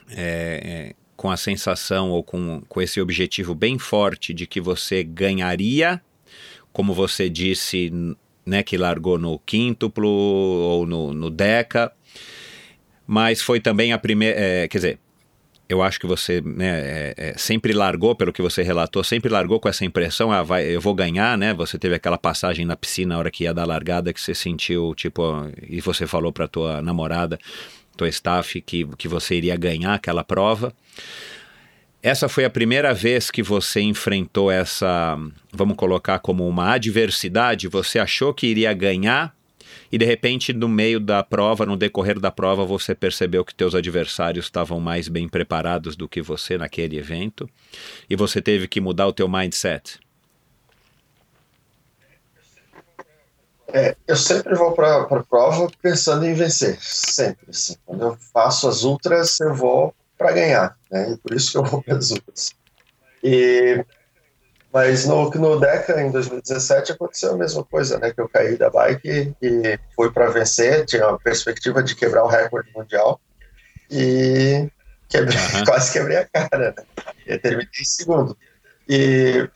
é, 0.10 0.62
é, 0.64 0.96
com 1.18 1.30
a 1.30 1.36
sensação 1.36 2.10
ou 2.10 2.24
com, 2.24 2.62
com 2.70 2.82
esse 2.82 3.02
objetivo 3.02 3.54
bem 3.54 3.78
forte 3.78 4.34
de 4.34 4.48
que 4.48 4.62
você 4.62 5.04
ganharia, 5.04 6.02
como 6.72 6.94
você 6.94 7.30
disse, 7.30 7.92
né, 8.46 8.64
que 8.64 8.78
largou 8.78 9.20
no 9.20 9.38
quíntuplo 9.40 10.08
ou 10.08 10.86
no, 10.86 11.14
no 11.14 11.30
deca, 11.30 11.92
mas 13.06 13.42
foi 13.42 13.60
também 13.60 13.92
a 13.92 13.98
primeira, 13.98 14.40
é, 14.40 14.68
quer 14.70 14.78
dizer, 14.78 15.00
eu 15.68 15.82
acho 15.82 16.00
que 16.00 16.06
você 16.06 16.42
né, 16.42 16.82
é, 16.82 17.14
é, 17.18 17.34
sempre 17.38 17.74
largou, 17.74 18.16
pelo 18.16 18.34
que 18.34 18.42
você 18.42 18.62
relatou, 18.62 19.04
sempre 19.04 19.30
largou 19.30 19.60
com 19.60 19.70
essa 19.70 19.86
impressão, 19.86 20.32
ah, 20.32 20.44
vai, 20.44 20.66
eu 20.66 20.82
vou 20.82 20.94
ganhar, 20.94 21.38
né? 21.38 21.54
Você 21.54 21.80
teve 21.80 21.96
aquela 21.96 22.18
passagem 22.18 22.66
na 22.66 22.76
piscina 22.76 23.14
na 23.14 23.20
hora 23.20 23.32
que 23.32 23.44
ia 23.44 23.54
dar 23.54 23.66
largada 23.66 24.14
que 24.14 24.20
você 24.20 24.36
sentiu, 24.36 24.94
tipo, 24.96 25.24
e 25.68 25.80
você 25.82 26.06
falou 26.06 26.32
para 26.32 26.48
tua 26.48 26.82
namorada, 26.82 27.40
tua 27.96 28.10
staff, 28.10 28.62
que, 28.62 28.86
que 28.98 29.08
você 29.08 29.36
iria 29.36 29.56
ganhar 29.56 29.94
aquela 29.94 30.24
prova. 30.24 30.74
Essa 32.02 32.28
foi 32.28 32.44
a 32.44 32.50
primeira 32.50 32.94
vez 32.94 33.32
que 33.32 33.42
você 33.42 33.80
enfrentou 33.80 34.52
essa, 34.52 35.18
vamos 35.52 35.78
colocar 35.78 36.20
como 36.20 36.48
uma 36.48 36.74
adversidade, 36.74 37.70
você 37.70 37.98
achou 37.98 38.34
que 38.34 38.48
iria 38.48 38.74
ganhar 38.74 39.34
e 39.94 39.98
de 40.00 40.06
repente 40.06 40.52
no 40.52 40.68
meio 40.68 41.00
da 41.00 41.22
prova, 41.22 41.68
no 41.68 41.78
decorrer 41.78 42.20
da 42.20 42.32
prova, 42.32 42.66
você 42.66 42.96
percebeu 42.96 43.46
que 43.46 43.54
teus 43.54 43.76
adversários 43.76 44.46
estavam 44.46 44.80
mais 44.80 45.08
bem 45.08 45.30
preparados 45.30 45.96
do 45.96 46.10
que 46.10 46.20
você 46.20 46.58
naquele 46.58 46.98
evento 46.98 47.48
e 48.10 48.16
você 48.16 48.42
teve 48.42 48.68
que 48.68 48.82
mudar 48.82 49.06
o 49.06 49.14
teu 49.14 49.30
mindset. 49.30 50.00
É, 53.68 53.96
eu 54.08 54.16
sempre 54.16 54.56
vou 54.56 54.72
para 54.72 55.04
a 55.04 55.24
prova 55.24 55.72
pensando 55.80 56.26
em 56.26 56.34
vencer, 56.34 56.80
sempre. 56.82 57.52
Assim. 57.52 57.76
Quando 57.86 58.02
eu 58.02 58.18
faço 58.34 58.68
as 58.68 58.84
ultras, 58.84 59.40
eu 59.42 59.54
vou 59.54 59.94
para 60.18 60.32
ganhar, 60.32 60.76
né? 60.90 61.12
E 61.12 61.18
por 61.18 61.36
isso 61.36 61.52
que 61.52 61.58
eu 61.60 61.64
vou 61.64 61.84
para 61.84 61.98
as 61.98 62.10
ultras. 62.10 62.56
E, 63.24 63.86
mas 64.74 65.06
no, 65.06 65.30
no 65.30 65.60
Deca, 65.60 66.02
em 66.02 66.10
2017, 66.10 66.94
aconteceu 66.94 67.34
a 67.34 67.38
mesma 67.38 67.64
coisa, 67.64 68.00
né? 68.00 68.12
Que 68.12 68.20
eu 68.20 68.28
caí 68.28 68.58
da 68.58 68.72
bike 68.72 69.36
e 69.40 69.80
fui 69.96 70.12
para 70.12 70.32
vencer, 70.32 70.84
tinha 70.86 71.06
a 71.06 71.20
perspectiva 71.20 71.84
de 71.84 71.96
quebrar 71.96 72.24
o 72.24 72.28
recorde 72.28 72.72
mundial 72.76 73.22
e 73.92 74.68
quebrei, 75.08 75.38
Aham. 75.38 75.66
quase 75.68 75.94
quebrei 75.94 76.18
a 76.18 76.28
cara, 76.28 76.74
né? 76.76 76.86
E 77.28 77.38
terminei 77.38 77.70
em 77.80 77.86
segundo. 77.86 78.36
E, 78.90 79.48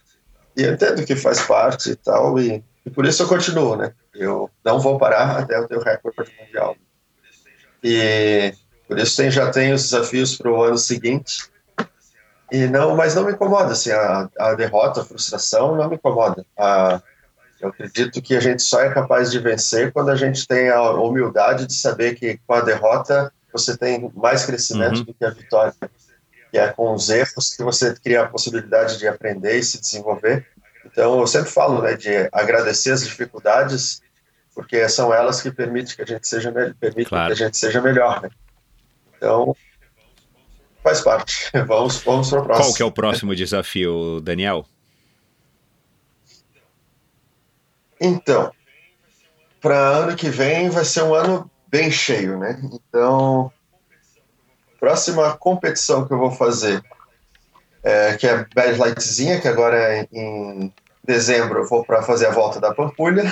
e 0.56 0.63
eu 0.63 0.73
entendo 0.73 1.03
que 1.03 1.15
faz 1.15 1.41
parte 1.41 1.89
e 1.89 1.95
tal, 1.95 2.39
e, 2.39 2.63
e 2.86 2.89
por 2.91 3.03
isso 3.08 3.23
eu 3.23 3.27
continuo, 3.27 3.75
né? 3.75 3.93
Eu 4.13 4.51
não 4.63 4.80
vou 4.80 4.99
parar 4.99 5.39
até 5.39 5.58
eu 5.58 5.67
ter 5.67 5.77
o 5.77 5.84
recorde 5.84 6.32
mundial. 6.39 6.77
E 7.84 8.53
por 8.88 8.99
isso 8.99 9.17
tem, 9.17 9.32
já 9.32 9.49
tem 9.49 9.73
os 9.73 9.82
desafios 9.82 10.38
para 10.38 10.51
o 10.51 10.62
ano 10.62 10.77
seguinte. 10.77 11.49
E 12.51 12.65
não, 12.67 12.95
mas 12.95 13.13
não 13.13 13.25
me 13.25 13.33
incomoda, 13.33 13.73
assim, 13.73 13.91
a, 13.91 14.29
a 14.39 14.53
derrota, 14.53 15.01
a 15.01 15.05
frustração 15.05 15.75
não 15.75 15.89
me 15.89 15.95
incomoda. 15.95 16.45
A, 16.57 17.01
eu 17.60 17.69
acredito 17.69 18.21
que 18.21 18.36
a 18.36 18.39
gente 18.39 18.62
só 18.62 18.81
é 18.81 18.93
capaz 18.93 19.31
de 19.31 19.39
vencer 19.39 19.91
quando 19.91 20.12
a 20.12 20.15
gente 20.15 20.47
tem 20.47 20.69
a 20.69 20.91
humildade 20.91 21.65
de 21.65 21.73
saber 21.73 22.15
que 22.15 22.39
com 22.45 22.53
a 22.53 22.62
derrota 22.62 23.31
você 23.51 23.75
tem 23.75 24.12
mais 24.15 24.45
crescimento 24.45 24.99
uhum. 24.99 25.03
do 25.05 25.13
que 25.13 25.25
a 25.25 25.31
vitória. 25.31 25.73
E 26.53 26.57
é 26.57 26.71
com 26.71 26.93
os 26.93 27.10
erros 27.10 27.53
que 27.55 27.63
você 27.63 27.93
cria 27.95 28.21
a 28.21 28.27
possibilidade 28.27 28.97
de 28.97 29.07
aprender 29.07 29.57
e 29.57 29.63
se 29.63 29.81
desenvolver. 29.81 30.45
Então, 30.86 31.19
eu 31.19 31.27
sempre 31.27 31.51
falo 31.51 31.81
né, 31.81 31.95
de 31.95 32.29
agradecer 32.31 32.91
as 32.91 33.05
dificuldades, 33.05 34.01
porque 34.55 34.88
são 34.88 35.13
elas 35.13 35.41
que 35.41 35.51
permitem 35.51 35.95
que 35.95 36.01
a 36.01 36.05
gente 36.05 36.27
seja, 36.27 36.51
permitem 36.79 37.05
claro. 37.05 37.27
que 37.27 37.43
a 37.43 37.45
gente 37.45 37.57
seja 37.57 37.81
melhor. 37.81 38.21
Né? 38.21 38.29
Então, 39.17 39.55
faz 40.83 41.01
parte. 41.01 41.49
Vamos, 41.67 42.01
vamos 42.03 42.29
para 42.29 42.39
o 42.39 42.43
próximo. 42.43 42.65
Qual 42.65 42.73
que 42.75 42.81
é 42.81 42.85
o 42.85 42.91
próximo 42.91 43.35
desafio, 43.35 44.21
Daniel? 44.21 44.65
Então, 47.99 48.51
para 49.59 49.75
ano 49.75 50.15
que 50.15 50.29
vem 50.29 50.69
vai 50.69 50.85
ser 50.85 51.03
um 51.03 51.13
ano 51.13 51.49
bem 51.67 51.91
cheio, 51.91 52.37
né? 52.37 52.59
Então, 52.71 53.51
próxima 54.79 55.35
competição 55.37 56.07
que 56.07 56.13
eu 56.13 56.17
vou 56.17 56.31
fazer, 56.31 56.81
é, 57.83 58.15
que 58.15 58.27
é 58.27 58.45
Bad 58.53 58.77
Lightzinha, 58.77 59.41
que 59.41 59.47
agora 59.47 59.77
é 59.77 60.07
em 60.11 60.71
dezembro 61.03 61.59
eu 61.59 61.67
vou 61.67 61.83
para 61.83 62.03
fazer 62.03 62.27
a 62.27 62.31
volta 62.31 62.59
da 62.59 62.73
Pampulha, 62.73 63.23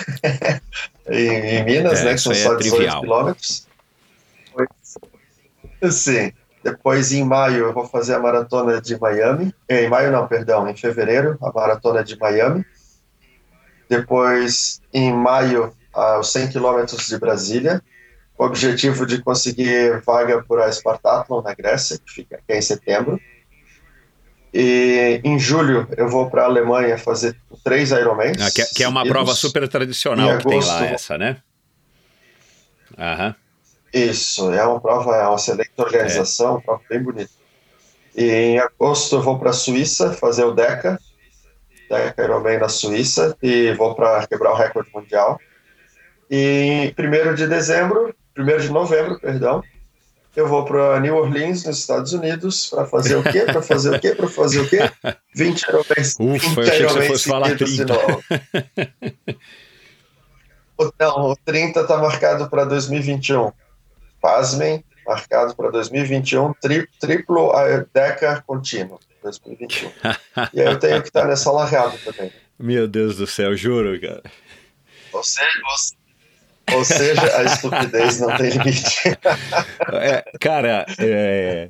em, 1.07 1.27
em, 1.27 1.65
Minas, 1.65 1.99
é, 1.99 2.05
né? 2.05 2.13
Que 2.13 2.21
são 2.21 2.33
só 2.33 2.55
18 2.55 2.75
trivial. 2.75 3.01
quilômetros. 3.01 3.67
Sim. 5.91 6.31
Depois, 6.65 7.11
em 7.11 7.23
maio, 7.23 7.65
eu 7.65 7.73
vou 7.73 7.85
fazer 7.85 8.15
a 8.15 8.19
maratona 8.19 8.81
de 8.81 8.99
Miami. 8.99 9.53
Em 9.69 9.87
maio, 9.87 10.11
não, 10.11 10.27
perdão, 10.27 10.67
em 10.67 10.75
fevereiro, 10.75 11.37
a 11.39 11.51
maratona 11.51 12.03
de 12.03 12.17
Miami. 12.17 12.65
Depois, 13.87 14.81
em 14.91 15.13
maio, 15.13 15.71
aos 15.93 16.31
100 16.31 16.49
quilômetros 16.49 17.07
de 17.07 17.19
Brasília, 17.19 17.83
com 18.35 18.45
o 18.45 18.47
objetivo 18.47 19.05
de 19.05 19.21
conseguir 19.21 20.01
vaga 20.03 20.43
para 20.43 20.65
a 20.65 20.71
Spartathlon 20.71 21.43
na 21.43 21.53
Grécia, 21.53 21.99
que, 22.03 22.11
fica, 22.11 22.39
é 22.47 22.57
em 22.57 22.61
setembro. 22.63 23.21
E 24.51 25.21
em 25.23 25.37
julho 25.37 25.87
eu 25.95 26.09
vou 26.09 26.31
para 26.31 26.43
a 26.43 26.45
Alemanha 26.45 26.97
fazer 26.97 27.37
três 27.63 27.91
Ironmans. 27.91 28.41
Ah, 28.41 28.49
que, 28.49 28.63
é, 28.63 28.65
que, 28.65 28.83
é 28.83 28.87
uma 28.87 29.05
prova 29.05 29.35
super 29.35 29.67
tradicional 29.67 30.31
agosto, 30.31 30.47
que 30.47 30.49
tem 30.49 30.67
lá, 30.67 30.85
essa, 30.87 31.15
né? 31.15 31.37
Aham. 32.97 33.35
Isso, 33.95 34.51
é 34.51 34.61
uma 34.65 34.81
prova, 34.81 35.15
é 35.15 35.25
uma 35.25 35.37
excelente 35.37 35.71
organização, 35.77 36.47
é. 36.47 36.51
uma 36.51 36.61
prova 36.61 36.81
bem 36.89 37.01
bonita. 37.01 37.31
E 38.13 38.29
em 38.29 38.59
agosto 38.59 39.15
eu 39.15 39.21
vou 39.21 39.39
para 39.39 39.51
a 39.51 39.53
Suíça 39.53 40.11
fazer 40.11 40.43
o 40.43 40.51
DECA, 40.51 40.99
DECA 41.89 42.21
Ironman 42.21 42.59
na 42.59 42.67
Suíça, 42.67 43.37
e 43.41 43.71
vou 43.71 43.95
para 43.95 44.27
quebrar 44.27 44.51
o 44.51 44.55
recorde 44.55 44.91
mundial. 44.93 45.39
E 46.29 46.93
em 46.97 47.31
1 47.31 47.35
de 47.35 47.47
dezembro, 47.47 48.13
1 48.37 48.57
de 48.57 48.69
novembro, 48.69 49.17
perdão, 49.17 49.63
eu 50.35 50.45
vou 50.45 50.65
para 50.65 50.99
New 50.99 51.15
Orleans, 51.15 51.63
nos 51.63 51.79
Estados 51.79 52.11
Unidos, 52.11 52.69
para 52.69 52.85
fazer 52.85 53.15
o 53.15 53.23
quê? 53.23 53.45
Para 53.45 53.61
fazer 53.61 53.95
o 53.95 53.99
quê? 54.01 54.13
Para 54.13 54.27
fazer 54.27 54.59
o 54.59 54.67
quê? 54.67 54.79
20 55.33 55.61
Ironmans. 55.61 56.17
Ufa, 56.19 56.49
20 56.49 56.57
eu 56.57 56.63
achei 56.63 56.85
que 56.85 56.93
você 56.93 57.07
fosse 57.07 57.29
falar 57.29 57.55
30. 57.55 57.85
Não, 60.99 61.31
o 61.31 61.35
30 61.45 61.79
está 61.79 61.97
marcado 61.97 62.49
para 62.49 62.65
2021 62.65 63.53
pasmem, 64.25 64.83
marcado 65.05 65.55
para 65.55 65.69
2021, 65.69 66.53
tri, 66.59 66.87
triplo 66.99 67.51
Deca 67.93 68.43
contínuo, 68.47 68.99
2021. 69.21 69.91
e 70.51 70.61
aí 70.61 70.67
eu 70.67 70.79
tenho 70.79 70.99
que 71.03 71.09
estar 71.09 71.27
nessa 71.27 71.51
largada 71.51 71.95
também. 72.03 72.31
Meu 72.57 72.87
Deus 72.87 73.17
do 73.17 73.27
céu, 73.27 73.55
juro, 73.55 74.01
cara. 74.01 74.23
Você, 75.11 75.41
você 75.63 75.95
ou 76.73 76.83
seja, 76.83 77.37
a 77.37 77.43
estupidez 77.43 78.19
não 78.19 78.35
tem 78.35 78.49
limite. 78.49 78.95
É, 79.93 80.23
cara, 80.39 80.85
é, 80.97 81.69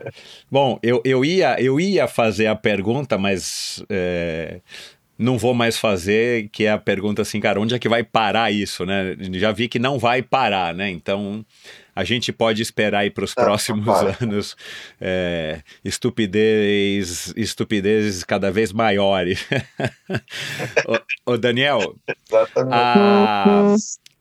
bom, 0.50 0.80
eu, 0.82 1.02
eu, 1.04 1.26
ia, 1.26 1.60
eu 1.62 1.80
ia 1.80 2.08
fazer 2.08 2.48
a 2.48 2.56
pergunta, 2.56 3.18
mas 3.18 3.84
é, 3.90 4.62
não 5.20 5.38
vou 5.38 5.54
mais 5.54 5.78
fazer, 5.78 6.48
que 6.50 6.66
é 6.66 6.72
a 6.72 6.78
pergunta 6.78 7.22
assim, 7.22 7.42
cara, 7.42 7.60
onde 7.60 7.76
é 7.76 7.80
que 7.80 7.90
vai 7.90 8.04
parar 8.04 8.52
isso, 8.52 8.86
né? 8.86 9.18
Já 9.34 9.52
vi 9.52 9.68
que 9.68 9.78
não 9.78 10.00
vai 10.00 10.22
parar, 10.22 10.74
né? 10.74 10.90
Então, 10.90 11.46
a 11.96 12.04
gente 12.04 12.34
pode 12.34 12.62
esperar 12.62 13.00
aí 13.00 13.10
para 13.10 13.24
os 13.24 13.34
próximos 13.34 13.88
anos 14.22 14.58
é, 15.00 15.62
estupidez, 15.84 17.34
estupidezes 17.38 18.24
cada 18.24 18.52
vez 18.52 18.74
maiores. 18.74 19.48
ô, 21.26 21.38
Daniel, 21.38 21.96
a, 22.70 23.76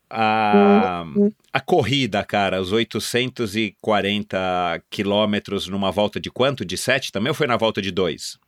a, 0.09 1.05
a 1.53 1.61
corrida, 1.61 2.23
cara, 2.23 2.61
os 2.61 2.71
840 2.71 4.83
quilômetros 4.89 5.67
numa 5.67 5.91
volta 5.91 6.21
de 6.21 6.31
quanto? 6.31 6.65
De 6.65 6.77
7 6.77 7.11
também 7.11 7.31
ou 7.31 7.35
foi 7.35 7.49
na 7.49 7.57
volta 7.57 7.83
de 7.83 7.91
2? 7.91 8.39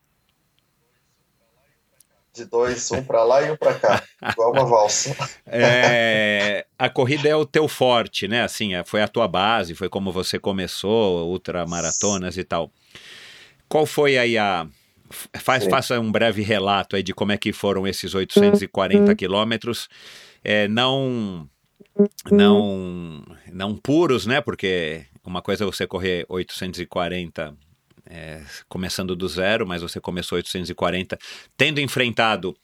De 2.37 2.45
dois, 2.45 2.91
um 2.93 3.03
para 3.03 3.25
lá 3.25 3.43
e 3.43 3.51
um 3.51 3.57
para 3.57 3.75
cá, 3.75 4.03
igual 4.31 4.53
uma 4.53 4.65
valsa. 4.65 5.17
É, 5.47 6.67
a 6.79 6.89
corrida 6.89 7.29
é 7.29 7.35
o 7.35 7.47
teu 7.47 7.67
forte, 7.67 8.29
né? 8.29 8.43
Assim, 8.43 8.75
é, 8.75 8.85
foi 8.85 9.03
a 9.03 9.09
tua 9.09 9.27
base, 9.27 9.75
foi 9.75 9.89
como 9.89 10.13
você 10.13 10.39
começou, 10.39 11.29
ultramaratonas 11.29 12.37
e 12.37 12.45
tal. 12.45 12.71
Qual 13.69 13.87
foi 13.87 14.17
aí 14.17 14.39
a 14.39 14.67
faz, 15.41 15.65
faça 15.67 15.99
um 16.01 16.11
breve 16.11 16.43
relato 16.43 16.97
aí 16.97 17.03
de 17.03 17.15
como 17.15 17.33
é 17.33 17.37
que 17.37 17.53
foram 17.53 17.87
esses 17.87 18.15
840 18.15 19.11
uhum. 19.11 19.17
quilômetros, 19.17 19.89
é, 20.43 20.69
não 20.69 21.49
não 22.31 23.25
não 23.53 23.77
puros, 23.77 24.27
né? 24.27 24.41
Porque 24.41 25.07
uma 25.25 25.43
coisa 25.43 25.65
é 25.65 25.67
você 25.67 25.87
correr 25.87 26.27
840 26.29 27.55
é, 28.09 28.41
começando 28.69 29.15
do 29.17 29.29
zero, 29.29 29.67
mas 29.67 29.83
você 29.83 30.01
começou 30.01 30.37
840, 30.37 31.19
tendo 31.57 31.81
enfrentado 31.81 32.57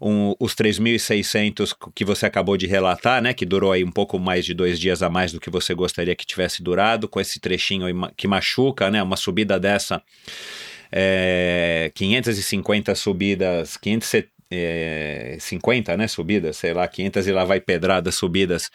um, 0.00 0.34
os 0.40 0.54
3.600 0.54 1.74
que 1.94 2.04
você 2.04 2.26
acabou 2.26 2.56
de 2.56 2.66
relatar, 2.66 3.22
né, 3.22 3.34
que 3.34 3.44
durou 3.44 3.72
aí 3.72 3.84
um 3.84 3.90
pouco 3.90 4.18
mais 4.18 4.44
de 4.44 4.54
dois 4.54 4.78
dias 4.78 5.02
a 5.02 5.10
mais 5.10 5.32
do 5.32 5.40
que 5.40 5.50
você 5.50 5.74
gostaria 5.74 6.14
que 6.16 6.26
tivesse 6.26 6.62
durado, 6.62 7.08
com 7.08 7.20
esse 7.20 7.38
trechinho 7.40 7.86
que 8.16 8.26
machuca, 8.26 8.90
né, 8.90 9.02
uma 9.02 9.16
subida 9.16 9.58
dessa, 9.60 10.02
é, 10.90 11.90
550 11.94 12.94
subidas, 12.94 13.76
550 13.76 14.36
é, 14.50 15.36
50, 15.40 15.96
né, 15.96 16.08
subidas, 16.08 16.56
sei 16.56 16.72
lá, 16.72 16.86
500 16.86 17.26
e 17.26 17.32
lá 17.32 17.44
vai 17.44 17.60
pedradas 17.60 18.14
subidas, 18.14 18.70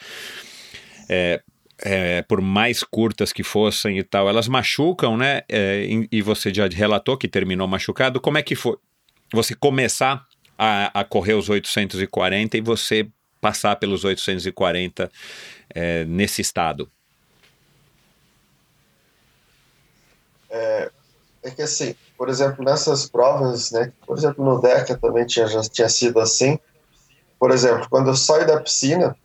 é, 1.08 1.40
é, 1.84 2.22
por 2.22 2.40
mais 2.40 2.82
curtas 2.82 3.32
que 3.32 3.42
fossem 3.42 3.98
e 3.98 4.04
tal, 4.04 4.28
elas 4.28 4.46
machucam, 4.46 5.16
né? 5.16 5.42
É, 5.48 5.84
e 6.10 6.22
você 6.22 6.54
já 6.54 6.68
relatou 6.68 7.16
que 7.16 7.26
terminou 7.26 7.66
machucado. 7.66 8.20
Como 8.20 8.38
é 8.38 8.42
que 8.42 8.54
foi 8.54 8.76
você 9.32 9.54
começar 9.54 10.24
a, 10.56 11.00
a 11.00 11.04
correr 11.04 11.34
os 11.34 11.48
840 11.48 12.56
e 12.56 12.60
você 12.60 13.08
passar 13.40 13.76
pelos 13.76 14.04
840 14.04 15.10
é, 15.74 16.04
nesse 16.04 16.40
estado? 16.40 16.88
É, 20.48 20.90
é, 21.42 21.50
que 21.50 21.62
assim, 21.62 21.96
por 22.16 22.28
exemplo, 22.28 22.64
nessas 22.64 23.08
provas, 23.08 23.72
né? 23.72 23.92
Por 24.06 24.16
exemplo, 24.16 24.44
no 24.44 24.60
DECA 24.60 24.96
também 24.96 25.26
tinha, 25.26 25.48
já 25.48 25.62
tinha 25.62 25.88
sido 25.88 26.20
assim. 26.20 26.58
Por 27.40 27.50
exemplo, 27.50 27.88
quando 27.90 28.08
eu 28.08 28.14
saio 28.14 28.46
da 28.46 28.60
piscina, 28.60 29.16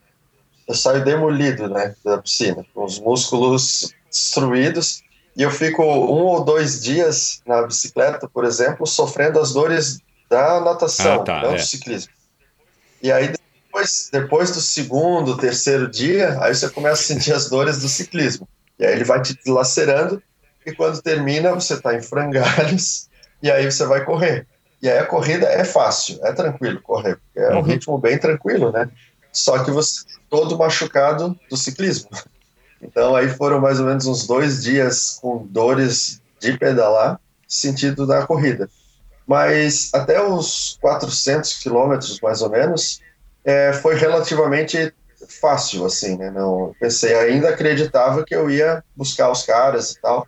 eu 0.68 0.76
saio 0.76 1.04
demolido, 1.04 1.70
né, 1.70 1.96
da 2.04 2.18
piscina, 2.18 2.66
com 2.74 2.84
os 2.84 3.00
músculos 3.00 3.94
destruídos, 4.12 5.02
e 5.36 5.44
eu 5.44 5.52
fico 5.52 5.84
um 5.84 6.26
ou 6.26 6.44
dois 6.44 6.82
dias 6.82 7.42
na 7.46 7.62
bicicleta, 7.62 8.28
por 8.28 8.44
exemplo, 8.44 8.86
sofrendo 8.86 9.40
as 9.40 9.54
dores 9.54 10.00
da 10.30 10.60
natação, 10.60 11.22
ah, 11.22 11.24
tá, 11.24 11.42
não 11.42 11.52
é. 11.52 11.56
do 11.56 11.64
ciclismo. 11.64 12.12
E 13.02 13.12
aí 13.12 13.32
depois, 13.68 14.10
depois 14.12 14.52
do 14.52 14.60
segundo, 14.60 15.38
terceiro 15.38 15.88
dia, 15.88 16.38
aí 16.42 16.54
você 16.54 16.70
começa 16.70 17.02
a 17.02 17.16
sentir 17.16 17.34
as 17.34 17.50
dores 17.50 17.80
do 17.80 17.88
ciclismo. 17.88 18.48
E 18.80 18.86
aí 18.86 18.94
ele 18.94 19.04
vai 19.04 19.22
te 19.22 19.38
lacerando, 19.48 20.22
e 20.66 20.74
quando 20.74 21.02
termina, 21.02 21.54
você 21.54 21.76
está 21.76 21.96
em 21.96 22.02
frangalhos, 22.02 23.08
e 23.42 23.50
aí 23.50 23.72
você 23.72 23.86
vai 23.86 24.04
correr. 24.04 24.46
E 24.82 24.90
aí 24.90 24.98
a 24.98 25.06
corrida 25.06 25.48
é 25.48 25.64
fácil, 25.64 26.20
é 26.24 26.32
tranquilo 26.34 26.82
correr, 26.82 27.18
é 27.36 27.50
um 27.54 27.58
uhum. 27.58 27.62
ritmo 27.62 27.98
bem 27.98 28.18
tranquilo, 28.18 28.72
né? 28.72 28.90
Só 29.32 29.64
que 29.64 29.72
você 29.72 30.06
todo 30.30 30.58
machucado 30.58 31.38
do 31.50 31.58
ciclismo. 31.58 32.10
Então 32.82 33.16
aí 33.16 33.30
foram 33.30 33.60
mais 33.60 33.80
ou 33.80 33.86
menos 33.86 34.06
uns 34.06 34.28
dois 34.28 34.64
dias 34.64 35.18
com 35.22 35.46
dores 35.48 36.22
de 36.40 36.58
pedalar, 36.58 37.20
sentido 37.48 38.06
da 38.06 38.26
corrida. 38.26 38.70
Mas 39.26 39.90
até 39.94 40.22
os 40.24 40.78
400 40.80 41.56
quilômetros, 41.56 42.20
mais 42.22 42.42
ou 42.42 42.50
menos, 42.50 43.02
é, 43.44 43.74
foi 43.74 43.96
relativamente 43.96 44.94
fácil, 45.42 45.86
assim, 45.86 46.18
né? 46.18 46.30
Não 46.30 46.74
pensei, 46.80 47.14
ainda 47.16 47.50
acreditava 47.50 48.24
que 48.24 48.36
eu 48.36 48.50
ia 48.50 48.84
buscar 48.96 49.32
os 49.32 49.44
caras 49.44 49.92
e 49.92 50.02
tal. 50.02 50.28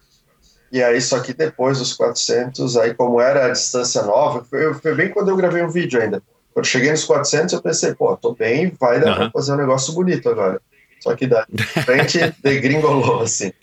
E 0.72 0.84
aí, 0.84 1.02
só 1.02 1.20
que 1.20 1.34
depois 1.34 1.80
dos 1.80 1.93
400, 1.93 2.78
aí 2.78 2.93
como 2.93 3.20
era 3.20 3.45
a 3.45 3.50
distância 3.50 4.04
nova, 4.04 4.43
foi, 4.43 4.74
foi 4.74 4.95
bem 4.95 5.10
quando 5.10 5.30
eu 5.30 5.38
gravei 5.38 5.64
um 5.64 5.70
vídeo 5.70 6.02
ainda. 6.02 6.22
Quando 6.60 6.66
cheguei 6.66 6.91
nos 6.91 7.05
400, 7.05 7.53
eu 7.53 7.62
pensei, 7.62 7.95
pô, 7.95 8.18
tô 8.18 8.34
bem, 8.34 8.74
vai 8.78 8.99
dar 8.99 9.12
uhum. 9.12 9.16
pra 9.16 9.32
fazer 9.32 9.53
um 9.53 9.57
negócio 9.57 9.93
bonito 9.93 10.28
agora. 10.28 10.62
Só 10.99 11.16
que 11.16 11.26
da 11.26 11.47
frente 11.86 12.20
degringolou, 12.43 13.22
assim. 13.22 13.53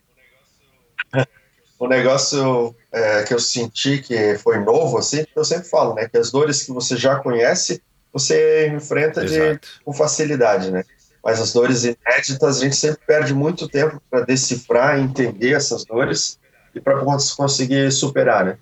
o 1.79 1.87
negócio 1.87 2.75
é, 2.91 3.23
que 3.25 3.35
eu 3.35 3.39
senti 3.39 3.99
que 3.99 4.39
foi 4.39 4.61
novo, 4.61 4.97
assim, 4.97 5.27
eu 5.37 5.45
sempre 5.45 5.69
falo, 5.69 5.95
né, 5.95 6.09
que 6.09 6.17
as 6.17 6.31
dores 6.31 6.63
que 6.63 6.73
você 6.73 6.97
já 6.97 7.17
conhece, 7.17 7.83
você 8.11 8.69
enfrenta 8.69 9.27
de, 9.27 9.61
com 9.85 9.93
facilidade, 9.93 10.71
né? 10.71 10.83
Mas 11.23 11.39
as 11.39 11.53
dores 11.53 11.85
inéditas, 11.85 12.57
a 12.57 12.61
gente 12.65 12.77
sempre 12.77 13.01
perde 13.07 13.35
muito 13.35 13.69
tempo 13.69 14.01
para 14.11 14.23
decifrar 14.23 14.99
e 14.99 15.03
entender 15.03 15.53
essas 15.53 15.85
dores 15.85 16.39
e 16.75 16.81
para 16.81 16.99
conseguir 17.37 17.93
superar, 17.93 18.47
né? 18.47 18.59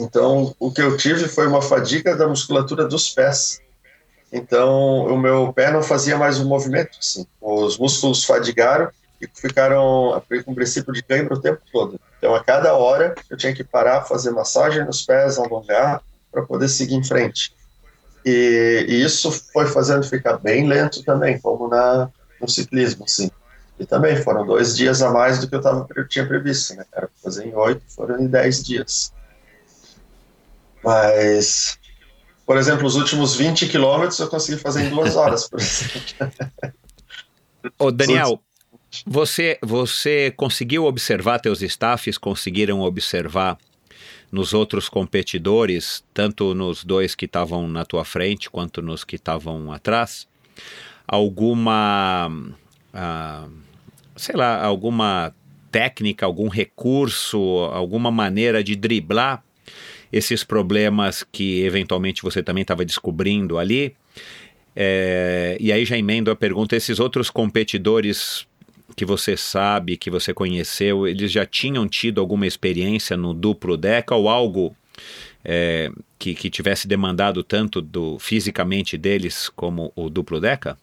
Então, 0.00 0.54
o 0.58 0.72
que 0.72 0.80
eu 0.80 0.96
tive 0.96 1.28
foi 1.28 1.46
uma 1.46 1.60
fadiga 1.60 2.16
da 2.16 2.26
musculatura 2.26 2.88
dos 2.88 3.10
pés. 3.10 3.60
Então, 4.32 5.06
o 5.06 5.18
meu 5.18 5.52
pé 5.52 5.70
não 5.70 5.82
fazia 5.82 6.16
mais 6.16 6.38
o 6.38 6.44
um 6.44 6.48
movimento, 6.48 6.96
assim. 6.98 7.26
Os 7.40 7.76
músculos 7.76 8.24
fadigaram 8.24 8.88
e 9.20 9.26
ficaram 9.26 10.22
com 10.44 10.54
princípio 10.54 10.92
de 10.92 11.02
cãibra 11.02 11.34
o 11.34 11.40
tempo 11.40 11.60
todo. 11.70 12.00
Então, 12.16 12.34
a 12.34 12.42
cada 12.42 12.74
hora, 12.74 13.14
eu 13.28 13.36
tinha 13.36 13.54
que 13.54 13.62
parar, 13.62 14.02
fazer 14.02 14.30
massagem 14.30 14.84
nos 14.84 15.02
pés, 15.02 15.38
alongar, 15.38 16.02
para 16.32 16.42
poder 16.42 16.68
seguir 16.68 16.94
em 16.94 17.04
frente. 17.04 17.52
E, 18.24 18.86
e, 18.88 19.02
isso 19.02 19.30
foi 19.52 19.66
fazendo 19.66 20.04
ficar 20.04 20.38
bem 20.38 20.66
lento 20.66 21.02
também, 21.02 21.38
como 21.40 21.68
na, 21.68 22.08
no 22.40 22.48
ciclismo, 22.48 23.06
sim. 23.06 23.30
E 23.78 23.84
também 23.84 24.16
foram 24.16 24.46
dois 24.46 24.76
dias 24.76 25.02
a 25.02 25.10
mais 25.10 25.38
do 25.38 25.48
que 25.48 25.54
eu, 25.54 25.60
tava, 25.60 25.86
eu 25.96 26.06
tinha 26.06 26.26
previsto, 26.26 26.74
né? 26.74 26.84
Era 26.92 27.08
fazer 27.22 27.46
em 27.46 27.54
oito, 27.54 27.82
foram 27.88 28.20
em 28.20 28.26
dez 28.26 28.62
dias. 28.62 29.12
Mas, 30.82 31.78
por 32.46 32.56
exemplo, 32.56 32.86
os 32.86 32.96
últimos 32.96 33.36
20 33.36 33.68
quilômetros 33.68 34.18
eu 34.18 34.28
consegui 34.28 34.58
fazer 34.58 34.84
em 34.84 34.90
duas 34.90 35.16
horas, 35.16 35.48
por 35.48 35.60
exemplo. 35.60 36.00
Ô, 37.78 37.90
Daniel, 37.90 38.40
você, 39.06 39.58
você 39.62 40.32
conseguiu 40.36 40.84
observar, 40.84 41.38
teus 41.38 41.62
staffs 41.62 42.18
conseguiram 42.18 42.80
observar 42.80 43.58
nos 44.32 44.54
outros 44.54 44.88
competidores, 44.88 46.04
tanto 46.14 46.54
nos 46.54 46.84
dois 46.84 47.14
que 47.14 47.24
estavam 47.24 47.68
na 47.68 47.84
tua 47.84 48.04
frente 48.04 48.48
quanto 48.48 48.80
nos 48.80 49.04
que 49.04 49.16
estavam 49.16 49.72
atrás, 49.72 50.26
alguma, 51.06 52.30
ah, 52.94 53.48
sei 54.16 54.36
lá, 54.36 54.64
alguma 54.64 55.34
técnica, 55.70 56.26
algum 56.26 56.48
recurso, 56.48 57.38
alguma 57.72 58.10
maneira 58.10 58.62
de 58.62 58.76
driblar 58.76 59.42
esses 60.12 60.42
problemas 60.42 61.24
que 61.30 61.62
eventualmente 61.62 62.22
você 62.22 62.42
também 62.42 62.62
estava 62.62 62.84
descobrindo 62.84 63.58
ali. 63.58 63.94
É, 64.74 65.56
e 65.60 65.72
aí 65.72 65.84
já 65.84 65.96
emendo 65.96 66.30
a 66.30 66.36
pergunta: 66.36 66.76
esses 66.76 66.98
outros 66.98 67.30
competidores 67.30 68.46
que 68.96 69.04
você 69.04 69.36
sabe, 69.36 69.96
que 69.96 70.10
você 70.10 70.34
conheceu, 70.34 71.06
eles 71.06 71.30
já 71.30 71.46
tinham 71.46 71.88
tido 71.88 72.20
alguma 72.20 72.46
experiência 72.46 73.16
no 73.16 73.32
duplo 73.32 73.76
deca 73.76 74.14
ou 74.14 74.28
algo 74.28 74.76
é, 75.44 75.90
que, 76.18 76.34
que 76.34 76.50
tivesse 76.50 76.86
demandado 76.86 77.42
tanto 77.42 77.80
do 77.80 78.18
fisicamente 78.18 78.98
deles 78.98 79.48
como 79.48 79.92
o 79.96 80.10
duplo 80.10 80.40
deca? 80.40 80.76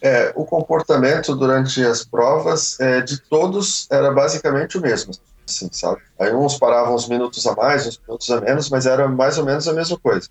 É, 0.00 0.32
o 0.36 0.44
comportamento 0.44 1.34
durante 1.34 1.82
as 1.82 2.04
provas 2.04 2.78
é, 2.78 3.00
de 3.00 3.20
todos 3.20 3.88
era 3.90 4.12
basicamente 4.12 4.78
o 4.78 4.80
mesmo 4.80 5.12
assim, 5.48 5.68
sabe? 5.72 6.00
Aí 6.18 6.32
uns 6.34 6.58
paravam 6.58 6.94
uns 6.94 7.08
minutos 7.08 7.46
a 7.46 7.54
mais, 7.54 7.86
uns 7.86 8.00
minutos 8.06 8.30
a 8.30 8.40
menos, 8.40 8.70
mas 8.70 8.86
era 8.86 9.08
mais 9.08 9.38
ou 9.38 9.44
menos 9.44 9.66
a 9.66 9.72
mesma 9.72 9.98
coisa. 9.98 10.28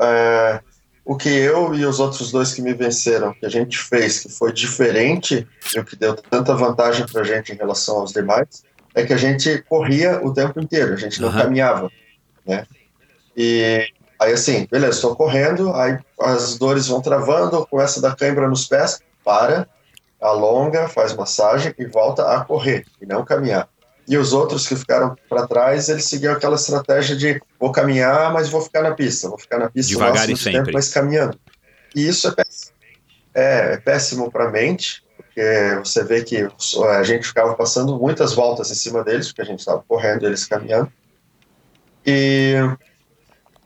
É, 0.00 0.60
o 1.04 1.16
que 1.16 1.28
eu 1.28 1.74
e 1.74 1.84
os 1.84 2.00
outros 2.00 2.32
dois 2.32 2.52
que 2.52 2.62
me 2.62 2.72
venceram, 2.74 3.34
que 3.34 3.46
a 3.46 3.48
gente 3.48 3.78
fez, 3.78 4.20
que 4.20 4.28
foi 4.28 4.52
diferente 4.52 5.46
e 5.74 5.78
o 5.78 5.84
que 5.84 5.96
deu 5.96 6.14
tanta 6.14 6.54
vantagem 6.54 7.06
para 7.06 7.20
a 7.20 7.24
gente 7.24 7.52
em 7.52 7.56
relação 7.56 7.98
aos 7.98 8.12
demais, 8.12 8.64
é 8.94 9.04
que 9.04 9.12
a 9.12 9.16
gente 9.16 9.62
corria 9.68 10.20
o 10.24 10.32
tempo 10.32 10.60
inteiro, 10.60 10.94
a 10.94 10.96
gente 10.96 11.20
não 11.20 11.28
uhum. 11.28 11.38
caminhava, 11.38 11.90
né? 12.46 12.66
E 13.36 13.86
aí 14.18 14.32
assim, 14.32 14.66
beleza, 14.70 14.96
estou 14.96 15.14
correndo, 15.14 15.74
aí 15.74 15.98
as 16.20 16.56
dores 16.56 16.86
vão 16.86 17.02
travando, 17.02 17.66
começa 17.66 17.98
a 17.98 18.02
dar 18.02 18.16
cãibra 18.16 18.48
nos 18.48 18.66
pés, 18.66 19.00
para, 19.24 19.68
alonga, 20.20 20.88
faz 20.88 21.14
massagem 21.14 21.74
e 21.78 21.84
volta 21.86 22.34
a 22.34 22.44
correr 22.44 22.86
e 23.00 23.06
não 23.06 23.24
caminhar. 23.24 23.68
E 24.06 24.18
os 24.18 24.32
outros 24.32 24.66
que 24.68 24.76
ficaram 24.76 25.16
para 25.28 25.46
trás, 25.46 25.88
eles 25.88 26.04
seguiam 26.04 26.34
aquela 26.34 26.56
estratégia 26.56 27.16
de 27.16 27.40
vou 27.58 27.72
caminhar, 27.72 28.32
mas 28.32 28.48
vou 28.48 28.60
ficar 28.60 28.82
na 28.82 28.92
pista, 28.92 29.28
vou 29.28 29.38
ficar 29.38 29.58
na 29.58 29.70
pista 29.70 29.92
devagar 29.92 30.28
e 30.28 30.36
sempre, 30.36 30.58
tempo, 30.58 30.70
mas 30.74 30.92
caminhando. 30.92 31.38
E 31.94 32.06
isso 32.06 32.28
é 32.28 32.32
péssimo, 32.32 32.72
é, 33.34 33.72
é 33.72 33.76
péssimo 33.78 34.30
para 34.30 34.48
a 34.48 34.50
mente, 34.50 35.02
porque 35.16 35.78
você 35.82 36.04
vê 36.04 36.22
que 36.22 36.46
a 36.90 37.02
gente 37.02 37.26
ficava 37.26 37.54
passando 37.54 37.98
muitas 37.98 38.34
voltas 38.34 38.70
em 38.70 38.74
cima 38.74 39.02
deles, 39.02 39.28
porque 39.28 39.42
a 39.42 39.46
gente 39.46 39.60
estava 39.60 39.82
correndo 39.88 40.22
e 40.22 40.26
eles 40.26 40.44
caminhando. 40.44 40.92
E, 42.04 42.56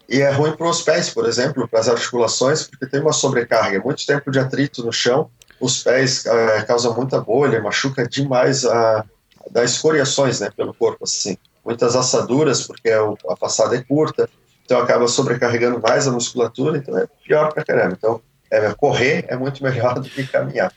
e 0.08 0.20
é 0.20 0.30
ruim 0.30 0.56
para 0.56 0.68
os 0.68 0.82
pés, 0.82 1.10
por 1.10 1.26
exemplo, 1.26 1.66
para 1.66 1.80
as 1.80 1.88
articulações, 1.88 2.62
porque 2.62 2.86
tem 2.86 3.00
uma 3.00 3.12
sobrecarga, 3.12 3.80
muito 3.80 4.06
tempo 4.06 4.30
de 4.30 4.38
atrito 4.38 4.84
no 4.84 4.92
chão, 4.92 5.30
os 5.60 5.82
pés 5.82 6.24
é, 6.24 6.62
causam 6.62 6.94
muita 6.94 7.20
bolha, 7.20 7.60
machuca 7.60 8.06
demais 8.06 8.64
a 8.64 9.04
das 9.50 9.72
escoriações 9.72 10.40
né, 10.40 10.50
pelo 10.56 10.74
corpo, 10.74 11.04
assim. 11.04 11.36
Muitas 11.64 11.94
assaduras, 11.96 12.66
porque 12.66 12.90
a 12.90 13.36
passada 13.36 13.76
é 13.76 13.82
curta, 13.82 14.28
então 14.64 14.78
acaba 14.78 15.06
sobrecarregando 15.08 15.80
mais 15.80 16.06
a 16.06 16.12
musculatura, 16.12 16.78
então 16.78 16.96
é 16.96 17.06
pior 17.24 17.52
pra 17.52 17.64
caramba. 17.64 17.94
Então, 17.98 18.20
é, 18.50 18.72
correr 18.74 19.24
é 19.28 19.36
muito 19.36 19.62
melhor 19.62 19.94
do 20.00 20.08
que 20.08 20.26
caminhar. 20.26 20.72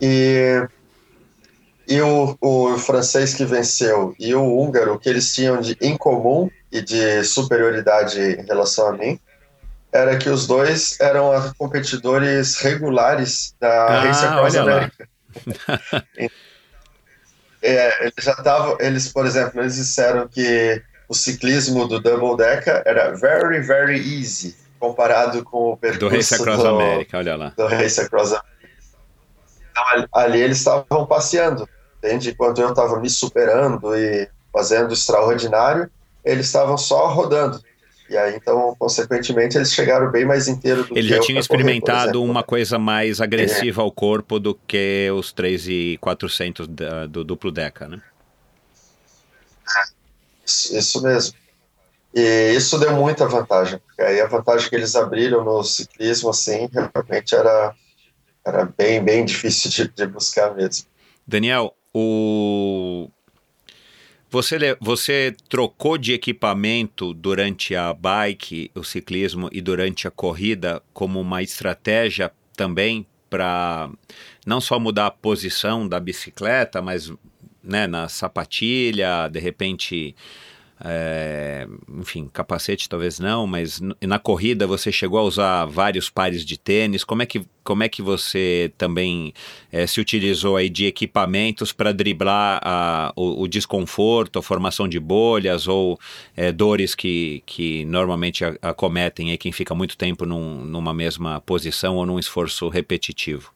E, 0.00 0.66
e 1.88 2.00
o, 2.00 2.36
o 2.40 2.78
francês 2.78 3.34
que 3.34 3.44
venceu 3.44 4.14
e 4.18 4.34
o 4.34 4.58
húngaro, 4.58 4.94
o 4.94 4.98
que 4.98 5.08
eles 5.08 5.34
tinham 5.34 5.60
de 5.60 5.76
em 5.80 5.96
comum 5.96 6.50
e 6.70 6.80
de 6.80 7.24
superioridade 7.24 8.20
em 8.20 8.44
relação 8.44 8.88
a 8.88 8.92
mim, 8.92 9.18
era 9.92 10.16
que 10.18 10.28
os 10.28 10.46
dois 10.46 11.00
eram 11.00 11.30
competidores 11.56 12.56
regulares 12.56 13.54
da 13.58 13.86
ah, 13.86 14.00
Race 14.00 14.24
Across 14.24 14.56
America. 14.56 15.08
É, 17.66 18.02
eles 18.02 18.24
já 18.24 18.32
estavam, 18.32 18.76
eles, 18.80 19.12
por 19.12 19.26
exemplo, 19.26 19.60
eles 19.60 19.76
disseram 19.76 20.28
que 20.28 20.82
o 21.08 21.14
ciclismo 21.14 21.86
do 21.86 22.00
Double 22.00 22.36
Decker 22.36 22.82
era 22.84 23.14
very, 23.14 23.60
very 23.60 23.98
easy 23.98 24.56
comparado 24.78 25.42
com 25.42 25.72
o 25.72 25.76
percurso 25.76 26.08
do 26.08 26.08
Race 26.08 26.34
Across 26.34 26.58
do, 26.58 26.68
America, 26.68 27.18
olha 27.18 27.36
lá. 27.36 27.52
Do 27.56 27.66
Race 27.66 28.00
Across 28.00 28.32
America. 28.32 28.56
Então, 29.70 29.88
ali, 29.88 30.06
ali 30.14 30.40
eles 30.40 30.58
estavam 30.58 31.06
passeando, 31.06 31.68
entende? 31.98 32.30
Enquanto 32.30 32.60
eu 32.60 32.70
estava 32.70 33.00
me 33.00 33.10
superando 33.10 33.96
e 33.96 34.28
fazendo 34.52 34.92
extraordinário, 34.92 35.90
eles 36.24 36.46
estavam 36.46 36.76
só 36.76 37.08
rodando. 37.08 37.60
E 38.08 38.16
aí, 38.16 38.36
então, 38.36 38.74
consequentemente, 38.78 39.56
eles 39.56 39.72
chegaram 39.72 40.10
bem 40.10 40.24
mais 40.24 40.46
inteiros 40.46 40.86
do 40.88 40.96
Ele 40.96 41.08
que 41.08 41.14
já 41.14 41.20
tinha 41.20 41.40
experimentado 41.40 42.20
correr, 42.20 42.30
uma 42.30 42.42
coisa 42.42 42.78
mais 42.78 43.20
agressiva 43.20 43.82
é. 43.82 43.84
ao 43.84 43.90
corpo 43.90 44.38
do 44.38 44.54
que 44.54 45.10
os 45.10 45.32
3,400 45.32 46.68
do 47.08 47.24
duplo 47.24 47.50
Deca, 47.50 47.88
né? 47.88 48.00
Isso, 50.44 50.76
isso 50.76 51.02
mesmo. 51.02 51.34
E 52.14 52.52
isso 52.54 52.78
deu 52.78 52.92
muita 52.94 53.26
vantagem, 53.26 53.78
porque 53.78 54.00
aí 54.00 54.20
a 54.20 54.26
vantagem 54.26 54.70
que 54.70 54.76
eles 54.76 54.94
abriram 54.94 55.44
no 55.44 55.62
ciclismo, 55.64 56.30
assim, 56.30 56.68
realmente 56.72 57.34
era, 57.34 57.74
era 58.44 58.64
bem, 58.64 59.02
bem 59.02 59.24
difícil 59.24 59.70
de, 59.70 59.88
de 59.88 60.06
buscar 60.06 60.54
mesmo. 60.54 60.86
Daniel, 61.26 61.74
o 61.92 63.10
você, 64.30 64.76
você 64.80 65.34
trocou 65.48 65.96
de 65.96 66.12
equipamento 66.12 67.14
durante 67.14 67.74
a 67.74 67.92
bike, 67.92 68.70
o 68.74 68.82
ciclismo 68.82 69.48
e 69.52 69.60
durante 69.60 70.08
a 70.08 70.10
corrida 70.10 70.82
como 70.92 71.20
uma 71.20 71.42
estratégia 71.42 72.32
também 72.56 73.06
para 73.30 73.90
não 74.44 74.60
só 74.60 74.78
mudar 74.78 75.06
a 75.06 75.10
posição 75.10 75.88
da 75.88 76.00
bicicleta, 76.00 76.80
mas 76.80 77.12
né, 77.62 77.86
na 77.86 78.08
sapatilha, 78.08 79.28
de 79.28 79.40
repente 79.40 80.14
é, 80.84 81.66
enfim, 81.98 82.28
capacete 82.30 82.88
talvez 82.88 83.18
não, 83.18 83.46
mas 83.46 83.80
na 84.02 84.18
corrida 84.18 84.66
você 84.66 84.92
chegou 84.92 85.18
a 85.18 85.22
usar 85.22 85.64
vários 85.64 86.10
pares 86.10 86.44
de 86.44 86.58
tênis. 86.58 87.02
Como 87.02 87.22
é 87.22 87.26
que, 87.26 87.42
como 87.64 87.82
é 87.82 87.88
que 87.88 88.02
você 88.02 88.70
também 88.76 89.32
é, 89.72 89.86
se 89.86 90.00
utilizou 90.00 90.56
aí 90.56 90.68
de 90.68 90.84
equipamentos 90.84 91.72
para 91.72 91.92
driblar 91.92 92.60
a, 92.62 93.12
o, 93.16 93.42
o, 93.42 93.48
desconforto, 93.48 94.38
a 94.38 94.42
formação 94.42 94.86
de 94.86 95.00
bolhas 95.00 95.66
ou 95.66 95.98
é, 96.36 96.52
dores 96.52 96.94
que, 96.94 97.42
que 97.46 97.84
normalmente 97.86 98.44
acometem 98.60 99.36
quem 99.38 99.52
fica 99.52 99.74
muito 99.74 99.96
tempo 99.96 100.26
num, 100.26 100.62
numa 100.64 100.92
mesma 100.92 101.40
posição 101.40 101.96
ou 101.96 102.04
num 102.04 102.18
esforço 102.18 102.68
repetitivo? 102.68 103.55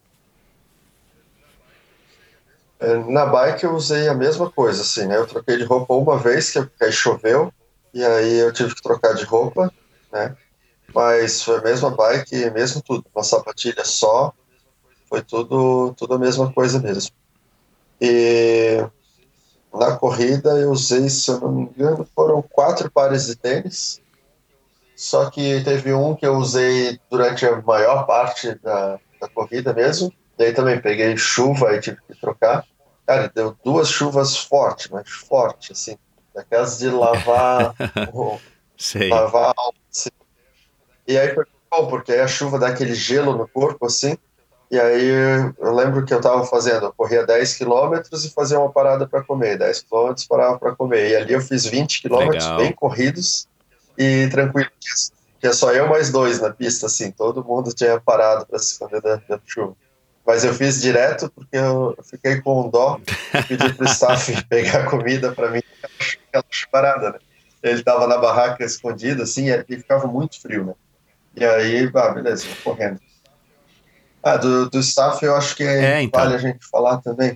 É, 2.81 2.97
na 2.97 3.27
bike 3.27 3.65
eu 3.65 3.75
usei 3.75 4.09
a 4.09 4.15
mesma 4.15 4.51
coisa, 4.51 4.81
assim, 4.81 5.07
né? 5.07 5.17
Eu 5.17 5.27
troquei 5.27 5.59
de 5.59 5.65
roupa 5.65 5.93
uma 5.93 6.17
vez, 6.17 6.51
que 6.51 6.59
aí 6.83 6.91
choveu, 6.91 7.53
e 7.93 8.03
aí 8.03 8.39
eu 8.39 8.53
tive 8.53 8.75
que 8.75 8.83
trocar 8.83 9.15
de 9.15 9.25
roupa, 9.25 9.71
né? 10.11 10.35
Mas 10.95 11.43
foi 11.43 11.59
a 11.59 11.63
mesma 11.63 11.91
bike, 11.91 12.51
mesmo 12.51 12.83
tudo, 12.83 13.05
uma 13.15 13.23
sapatilha 13.23 13.85
só, 13.85 14.33
foi 15.09 15.23
tudo, 15.23 15.93
tudo 15.95 16.15
a 16.15 16.19
mesma 16.19 16.51
coisa 16.53 16.81
mesmo. 16.81 17.13
E 18.01 18.83
na 19.73 19.97
corrida 19.99 20.59
eu 20.59 20.71
usei, 20.71 21.09
se 21.11 21.31
eu 21.31 21.39
não 21.39 21.53
me 21.53 21.63
engano, 21.65 22.09
foram 22.15 22.41
quatro 22.43 22.91
pares 22.91 23.27
de 23.27 23.37
tênis, 23.37 24.01
só 24.97 25.31
que 25.31 25.63
teve 25.63 25.93
um 25.93 26.17
que 26.17 26.27
eu 26.27 26.35
usei 26.37 26.99
durante 27.11 27.45
a 27.45 27.61
maior 27.61 28.07
parte 28.07 28.55
da, 28.63 28.99
da 29.21 29.29
corrida 29.29 29.75
mesmo, 29.75 30.11
Daí 30.41 30.55
também 30.55 30.81
peguei 30.81 31.19
chuva 31.19 31.77
e 31.77 31.81
tive 31.83 31.99
que 32.09 32.19
trocar. 32.19 32.65
Cara, 33.11 33.29
deu 33.35 33.57
duas 33.65 33.89
chuvas 33.89 34.37
fortes, 34.37 34.87
mas 34.89 35.11
forte, 35.11 35.73
assim. 35.73 35.99
Daquelas 36.33 36.79
de 36.79 36.89
lavar. 36.89 37.75
Lavar 39.09 39.53
assim. 39.91 40.11
E 41.09 41.19
aí 41.19 41.35
foi 41.35 41.45
bom, 41.69 41.89
porque 41.89 42.13
aí 42.13 42.21
a 42.21 42.29
chuva 42.29 42.57
dá 42.57 42.69
aquele 42.69 42.95
gelo 42.95 43.37
no 43.37 43.49
corpo, 43.49 43.85
assim. 43.87 44.17
E 44.71 44.79
aí 44.79 45.09
eu 45.59 45.75
lembro 45.75 46.05
que 46.05 46.15
eu 46.15 46.19
estava 46.19 46.45
fazendo, 46.45 46.87
eu 46.87 46.93
corria 46.93 47.27
10 47.27 47.57
quilômetros 47.57 48.25
e 48.25 48.31
fazia 48.31 48.61
uma 48.61 48.71
parada 48.71 49.09
para 49.09 49.25
comer. 49.25 49.59
10 49.59 49.83
quilômetros 49.83 50.25
parava 50.29 50.57
para 50.57 50.77
comer. 50.77 51.11
E 51.11 51.17
ali 51.17 51.33
eu 51.33 51.41
fiz 51.41 51.67
20 51.67 52.03
quilômetros 52.03 52.47
bem 52.59 52.73
corridos 52.73 53.49
e 53.99 54.29
tranquilo. 54.29 54.71
Tinha 55.41 55.53
só 55.53 55.73
eu 55.73 55.89
mais 55.89 56.13
dois 56.13 56.41
na 56.41 56.51
pista, 56.51 56.87
assim. 56.87 57.11
Todo 57.11 57.43
mundo 57.43 57.75
tinha 57.75 57.99
parado 58.01 58.47
para 58.47 58.61
se 58.61 58.75
esconder 58.75 59.03
da, 59.03 59.17
da 59.17 59.41
chuva. 59.45 59.75
Mas 60.31 60.45
eu 60.45 60.55
fiz 60.55 60.81
direto 60.81 61.29
porque 61.29 61.57
eu 61.57 61.99
fiquei 62.05 62.41
com 62.41 62.71
dó, 62.71 63.01
pedi 63.49 63.75
pro 63.75 63.85
staff 63.87 64.31
pegar 64.47 64.89
comida 64.89 65.33
para 65.33 65.51
mim, 65.51 65.61
aquela 66.29 66.45
parada, 66.71 67.11
né? 67.11 67.19
Ele 67.61 67.83
tava 67.83 68.07
na 68.07 68.17
barraca 68.17 68.65
escondido, 68.65 69.25
assim, 69.25 69.47
e 69.51 69.77
ficava 69.77 70.07
muito 70.07 70.41
frio, 70.41 70.67
né? 70.67 70.75
E 71.35 71.45
aí, 71.45 71.91
ah, 71.93 72.11
beleza, 72.11 72.47
correndo. 72.63 73.01
Ah, 74.23 74.37
do, 74.37 74.71
do 74.71 74.79
staff 74.79 75.25
eu 75.25 75.35
acho 75.35 75.57
que 75.57 75.65
é, 75.65 76.01
então. 76.01 76.21
vale 76.21 76.37
a 76.37 76.39
gente 76.39 76.65
falar 76.65 76.99
também. 76.99 77.31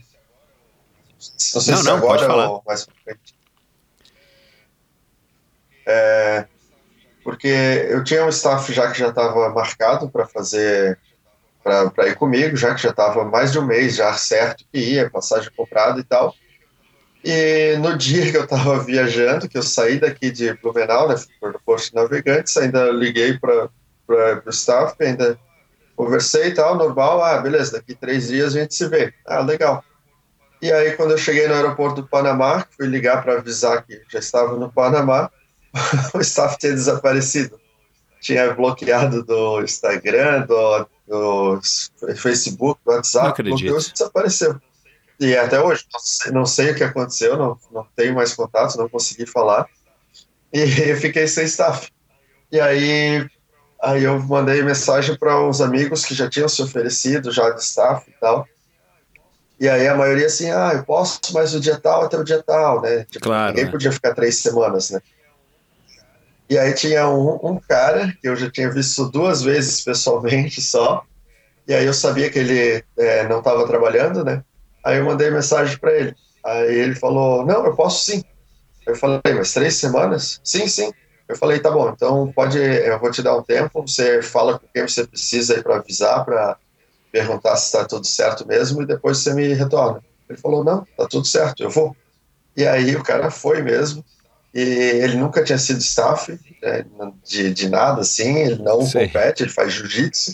Não 1.54 1.60
sei 1.60 1.74
não, 1.74 1.80
se 1.80 1.86
não, 1.88 1.96
agora 1.96 2.18
pode 2.18 2.26
falar. 2.26 2.48
ou 2.48 2.62
mais 2.64 2.86
pra 2.86 2.94
frente. 3.02 3.34
É, 5.84 6.46
porque 7.24 7.48
eu 7.88 8.04
tinha 8.04 8.24
um 8.24 8.28
staff 8.28 8.72
já 8.72 8.88
que 8.92 9.00
já 9.00 9.08
estava 9.08 9.48
marcado 9.48 10.08
para 10.08 10.28
fazer 10.28 10.96
para 11.64 12.08
ir 12.08 12.16
comigo, 12.16 12.56
já 12.56 12.74
que 12.74 12.82
já 12.82 12.90
estava 12.90 13.24
mais 13.24 13.50
de 13.50 13.58
um 13.58 13.64
mês 13.64 13.96
já 13.96 14.12
certo 14.12 14.64
que 14.70 14.78
ia, 14.78 15.08
passagem 15.08 15.50
comprada 15.56 15.98
e 15.98 16.04
tal. 16.04 16.34
E 17.24 17.76
no 17.78 17.96
dia 17.98 18.30
que 18.30 18.36
eu 18.36 18.44
estava 18.44 18.78
viajando, 18.80 19.48
que 19.48 19.56
eu 19.56 19.62
saí 19.62 19.98
daqui 19.98 20.30
de 20.30 20.52
Blumenau, 20.54 21.08
né, 21.08 21.14
por 21.40 21.58
Posto 21.64 21.94
Navegantes, 21.94 22.54
ainda 22.58 22.90
liguei 22.90 23.38
para 23.38 23.70
o 24.46 24.50
staff, 24.50 24.94
ainda 25.02 25.38
conversei 25.96 26.48
e 26.48 26.54
tal, 26.54 26.76
normal, 26.76 27.24
ah, 27.24 27.38
beleza, 27.38 27.72
daqui 27.72 27.94
três 27.94 28.28
dias 28.28 28.54
a 28.54 28.60
gente 28.60 28.74
se 28.74 28.86
vê. 28.86 29.14
Ah, 29.26 29.40
legal. 29.40 29.82
E 30.60 30.70
aí, 30.70 30.92
quando 30.92 31.12
eu 31.12 31.18
cheguei 31.18 31.48
no 31.48 31.54
aeroporto 31.54 32.02
do 32.02 32.08
Panamá, 32.08 32.66
fui 32.76 32.86
ligar 32.86 33.22
para 33.22 33.34
avisar 33.34 33.84
que 33.86 34.02
já 34.10 34.18
estava 34.18 34.56
no 34.56 34.70
Panamá, 34.70 35.30
o 36.12 36.20
staff 36.20 36.58
tinha 36.58 36.72
desaparecido. 36.72 37.58
Tinha 38.20 38.52
bloqueado 38.54 39.22
do 39.22 39.62
Instagram, 39.62 40.46
do 40.46 40.86
no 41.08 41.60
Facebook, 42.16 42.80
no 42.86 42.92
WhatsApp, 42.92 43.42
não 43.42 43.58
e 43.58 43.92
desapareceu. 43.92 44.60
E 45.20 45.36
até 45.36 45.60
hoje, 45.60 45.84
não 45.92 46.00
sei, 46.00 46.32
não 46.32 46.46
sei, 46.46 46.70
o 46.70 46.74
que 46.74 46.84
aconteceu, 46.84 47.36
não, 47.36 47.58
não 47.70 47.86
tenho 47.94 48.14
mais 48.14 48.34
contato, 48.34 48.76
não 48.76 48.88
consegui 48.88 49.26
falar. 49.26 49.66
E 50.52 50.66
fiquei 50.96 51.26
sem 51.26 51.44
staff. 51.44 51.90
E 52.50 52.60
aí, 52.60 53.26
aí 53.82 54.04
eu 54.04 54.20
mandei 54.20 54.62
mensagem 54.62 55.16
para 55.16 55.40
uns 55.40 55.60
amigos 55.60 56.04
que 56.04 56.14
já 56.14 56.28
tinham 56.28 56.48
se 56.48 56.62
oferecido, 56.62 57.30
já 57.30 57.50
de 57.50 57.62
staff 57.62 58.08
e 58.08 58.20
tal. 58.20 58.46
E 59.60 59.68
aí 59.68 59.86
a 59.86 59.94
maioria 59.94 60.26
assim, 60.26 60.50
ah, 60.50 60.72
eu 60.74 60.84
posso, 60.84 61.20
mas 61.32 61.54
o 61.54 61.60
dia 61.60 61.78
tal 61.78 62.02
até 62.02 62.16
o 62.16 62.24
dia 62.24 62.42
tal, 62.42 62.82
né? 62.82 63.04
Tipo, 63.04 63.26
claro, 63.26 63.48
ninguém 63.50 63.66
né? 63.66 63.70
podia 63.70 63.92
ficar 63.92 64.14
três 64.14 64.38
semanas, 64.38 64.90
né? 64.90 65.00
E 66.48 66.58
aí 66.58 66.74
tinha 66.74 67.08
um, 67.08 67.38
um, 67.42 67.58
cara 67.58 68.12
que 68.20 68.28
eu 68.28 68.36
já 68.36 68.50
tinha 68.50 68.70
visto 68.70 69.10
duas 69.10 69.42
vezes 69.42 69.82
pessoalmente 69.82 70.60
só. 70.60 71.04
E 71.66 71.72
aí 71.72 71.86
eu 71.86 71.94
sabia 71.94 72.30
que 72.30 72.38
ele 72.38 72.84
é, 72.98 73.26
não 73.28 73.38
estava 73.38 73.66
trabalhando, 73.66 74.24
né? 74.24 74.42
Aí 74.84 74.98
eu 74.98 75.04
mandei 75.04 75.30
mensagem 75.30 75.78
para 75.78 75.92
ele. 75.94 76.14
Aí 76.44 76.74
ele 76.74 76.94
falou: 76.94 77.46
Não, 77.46 77.64
eu 77.64 77.74
posso 77.74 78.04
sim. 78.04 78.22
Eu 78.86 78.94
falei: 78.94 79.20
Mas 79.34 79.52
três 79.52 79.76
semanas? 79.76 80.38
Sim, 80.44 80.68
sim. 80.68 80.92
Eu 81.26 81.36
falei: 81.36 81.58
Tá 81.58 81.70
bom, 81.70 81.88
então 81.88 82.30
pode, 82.32 82.58
eu 82.58 83.00
vou 83.00 83.10
te 83.10 83.22
dar 83.22 83.36
um 83.36 83.42
tempo. 83.42 83.80
Você 83.82 84.20
fala 84.20 84.58
com 84.58 84.66
quem 84.74 84.86
você 84.86 85.06
precisa 85.06 85.54
aí 85.54 85.62
para 85.62 85.76
avisar, 85.76 86.24
para 86.24 86.58
perguntar 87.10 87.56
se 87.56 87.66
está 87.66 87.86
tudo 87.86 88.06
certo 88.06 88.46
mesmo 88.46 88.82
e 88.82 88.86
depois 88.86 89.18
você 89.18 89.32
me 89.32 89.54
retorna. 89.54 90.04
Ele 90.28 90.38
falou: 90.38 90.62
Não, 90.62 90.86
tá 90.96 91.06
tudo 91.08 91.26
certo, 91.26 91.62
eu 91.62 91.70
vou. 91.70 91.96
E 92.54 92.66
aí 92.66 92.94
o 92.94 93.02
cara 93.02 93.30
foi 93.30 93.62
mesmo. 93.62 94.04
E 94.54 94.60
ele 94.60 95.16
nunca 95.16 95.42
tinha 95.42 95.58
sido 95.58 95.80
staff 95.80 96.38
né, 96.62 96.84
de, 97.24 97.52
de 97.52 97.68
nada, 97.68 98.02
assim, 98.02 98.36
ele 98.38 98.62
não 98.62 98.82
Sei. 98.82 99.06
compete, 99.08 99.42
ele 99.42 99.50
faz 99.50 99.72
jiu-jitsu. 99.72 100.32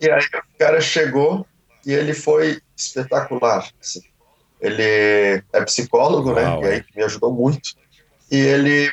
E 0.00 0.10
aí 0.10 0.20
o 0.34 0.58
cara 0.58 0.80
chegou 0.80 1.46
e 1.86 1.92
ele 1.92 2.12
foi 2.12 2.60
espetacular. 2.76 3.70
Assim. 3.80 4.02
Ele 4.60 5.42
é 5.52 5.64
psicólogo, 5.64 6.34
né, 6.34 6.42
Uau, 6.42 6.60
né? 6.62 6.68
E 6.68 6.72
aí 6.72 6.84
me 6.96 7.04
ajudou 7.04 7.32
muito. 7.32 7.76
E 8.30 8.36
ele 8.36 8.92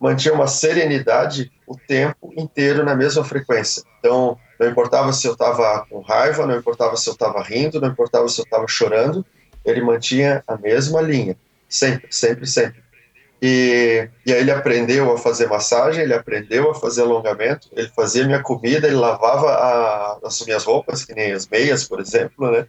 mantinha 0.00 0.32
uma 0.32 0.46
serenidade 0.46 1.52
o 1.66 1.76
tempo 1.76 2.32
inteiro 2.36 2.84
na 2.84 2.94
mesma 2.94 3.24
frequência. 3.24 3.82
Então, 3.98 4.38
não 4.58 4.68
importava 4.68 5.12
se 5.12 5.26
eu 5.26 5.32
estava 5.32 5.84
com 5.90 6.00
raiva, 6.00 6.46
não 6.46 6.56
importava 6.56 6.96
se 6.96 7.08
eu 7.08 7.12
estava 7.12 7.42
rindo, 7.42 7.80
não 7.80 7.88
importava 7.88 8.28
se 8.28 8.40
eu 8.40 8.44
estava 8.44 8.66
chorando, 8.68 9.26
ele 9.64 9.82
mantinha 9.82 10.42
a 10.46 10.56
mesma 10.56 11.00
linha. 11.00 11.36
Sempre, 11.68 12.06
sempre, 12.10 12.46
sempre. 12.46 12.83
E, 13.46 14.08
e 14.24 14.32
aí 14.32 14.40
ele 14.40 14.50
aprendeu 14.50 15.12
a 15.12 15.18
fazer 15.18 15.46
massagem, 15.46 16.02
ele 16.02 16.14
aprendeu 16.14 16.70
a 16.70 16.74
fazer 16.74 17.02
alongamento, 17.02 17.68
ele 17.76 17.90
fazia 17.94 18.24
minha 18.24 18.42
comida, 18.42 18.86
ele 18.86 18.96
lavava 18.96 19.50
a, 19.50 20.18
as 20.24 20.40
minhas 20.46 20.64
roupas, 20.64 21.04
que 21.04 21.12
nem 21.12 21.30
as 21.30 21.46
meias, 21.46 21.84
por 21.84 22.00
exemplo, 22.00 22.50
né? 22.50 22.66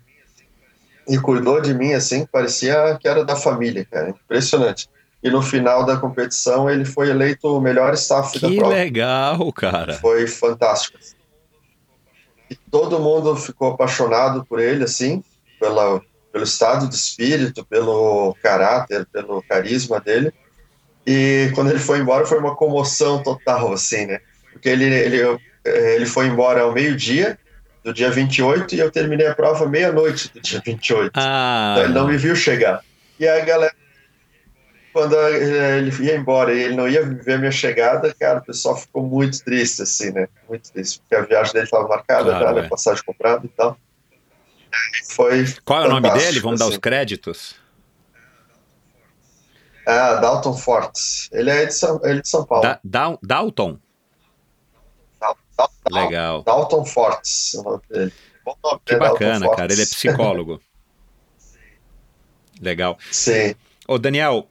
E 1.07 1.17
cuidou 1.17 1.61
de 1.61 1.73
mim 1.73 1.93
assim, 1.93 2.25
parecia 2.25 2.97
que 2.99 3.07
era 3.07 3.23
da 3.23 3.37
família, 3.37 3.87
cara, 3.89 4.09
impressionante. 4.09 4.89
E 5.23 5.29
no 5.29 5.41
final 5.41 5.85
da 5.85 5.95
competição 5.95 6.69
ele 6.69 6.83
foi 6.83 7.09
eleito 7.09 7.47
o 7.47 7.61
melhor 7.61 7.93
staff 7.93 8.33
que 8.33 8.39
da 8.39 8.49
prova. 8.49 8.73
Que 8.73 8.79
legal, 8.81 9.53
cara. 9.53 9.93
Foi 9.93 10.27
fantástico. 10.27 10.99
E 12.51 12.55
todo 12.69 12.99
mundo 12.99 13.33
ficou 13.37 13.71
apaixonado 13.71 14.43
por 14.43 14.59
ele, 14.59 14.83
assim, 14.83 15.23
pela, 15.57 16.01
pelo 16.33 16.43
estado 16.43 16.89
de 16.89 16.95
espírito, 16.95 17.63
pelo 17.63 18.35
caráter, 18.43 19.05
pelo 19.05 19.41
carisma 19.41 20.01
dele. 20.01 20.33
E 21.05 21.51
quando 21.53 21.69
ele 21.69 21.79
foi 21.79 21.99
embora 21.99 22.25
foi 22.25 22.39
uma 22.39 22.55
comoção 22.55 23.21
total, 23.21 23.73
assim, 23.73 24.05
né? 24.05 24.19
Porque 24.51 24.69
ele, 24.69 24.85
ele, 24.85 25.39
ele 25.63 26.05
foi 26.05 26.27
embora 26.27 26.61
ao 26.61 26.73
meio-dia, 26.73 27.37
do 27.83 27.93
dia 27.93 28.09
28, 28.09 28.73
e 28.73 28.79
eu 28.79 28.89
terminei 28.89 29.27
a 29.27 29.35
prova 29.35 29.67
meia-noite 29.67 30.31
do 30.33 30.41
dia 30.41 30.61
28. 30.65 31.11
Ah. 31.15 31.73
Então 31.73 31.83
ele 31.85 31.93
não 31.93 32.07
me 32.07 32.17
viu 32.17 32.35
chegar. 32.35 32.81
E 33.19 33.27
aí 33.27 33.41
a 33.41 33.45
galera, 33.45 33.73
quando 34.91 35.15
ele 35.15 35.91
ia 36.03 36.15
embora 36.15 36.51
e 36.53 36.63
ele 36.63 36.75
não 36.75 36.87
ia 36.87 37.05
ver 37.05 37.33
a 37.33 37.37
minha 37.37 37.51
chegada, 37.51 38.11
cara, 38.19 38.39
o 38.39 38.43
pessoal 38.43 38.75
ficou 38.75 39.03
muito 39.03 39.43
triste, 39.43 39.83
assim, 39.83 40.11
né? 40.11 40.27
Muito 40.49 40.71
triste, 40.71 40.99
porque 40.99 41.15
a 41.15 41.21
viagem 41.21 41.53
dele 41.53 41.65
estava 41.65 41.87
marcada, 41.87 42.31
claro, 42.31 42.55
já, 42.55 42.61
né? 42.61 42.67
passagem 42.67 43.03
comprada 43.05 43.45
e 43.45 43.49
tal. 43.49 43.77
Foi 45.09 45.45
Qual 45.63 45.83
é 45.83 45.87
o 45.87 45.89
nome 45.89 46.09
dele? 46.11 46.39
Vamos 46.39 46.59
assim. 46.59 46.69
dar 46.69 46.75
os 46.75 46.77
créditos? 46.79 47.55
Ah, 49.85 50.15
Dalton 50.15 50.53
Fortes. 50.53 51.29
Ele 51.31 51.49
é 51.49 51.65
de 51.65 51.73
São, 51.73 51.99
ele 52.03 52.19
é 52.19 52.21
de 52.21 52.27
São 52.27 52.45
Paulo. 52.45 52.63
Da, 52.63 52.79
da, 52.83 53.17
Dalton? 53.21 53.77
Dal, 55.19 55.69
Legal. 55.89 56.43
Dalton 56.43 56.85
Fortes. 56.85 57.55
Bom 57.63 58.55
nome, 58.63 58.81
que 58.85 58.93
né? 58.93 58.99
bacana, 58.99 59.55
cara. 59.55 59.71
Ele 59.71 59.81
é 59.81 59.85
psicólogo. 59.85 60.61
Legal. 62.61 62.97
Sim. 63.11 63.55
Ô, 63.87 63.99
Daniel, 63.99 64.47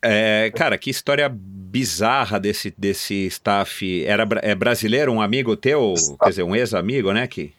é, 0.00 0.50
cara, 0.56 0.78
que 0.78 0.88
história 0.88 1.28
bizarra 1.28 2.40
desse, 2.40 2.74
desse 2.76 3.26
staff. 3.26 4.04
Era 4.06 4.26
é 4.40 4.54
brasileiro, 4.54 5.12
um 5.12 5.20
amigo 5.20 5.54
teu, 5.54 5.94
quer 6.22 6.30
dizer, 6.30 6.42
um 6.44 6.56
ex-amigo, 6.56 7.12
né? 7.12 7.26
Que, 7.26 7.52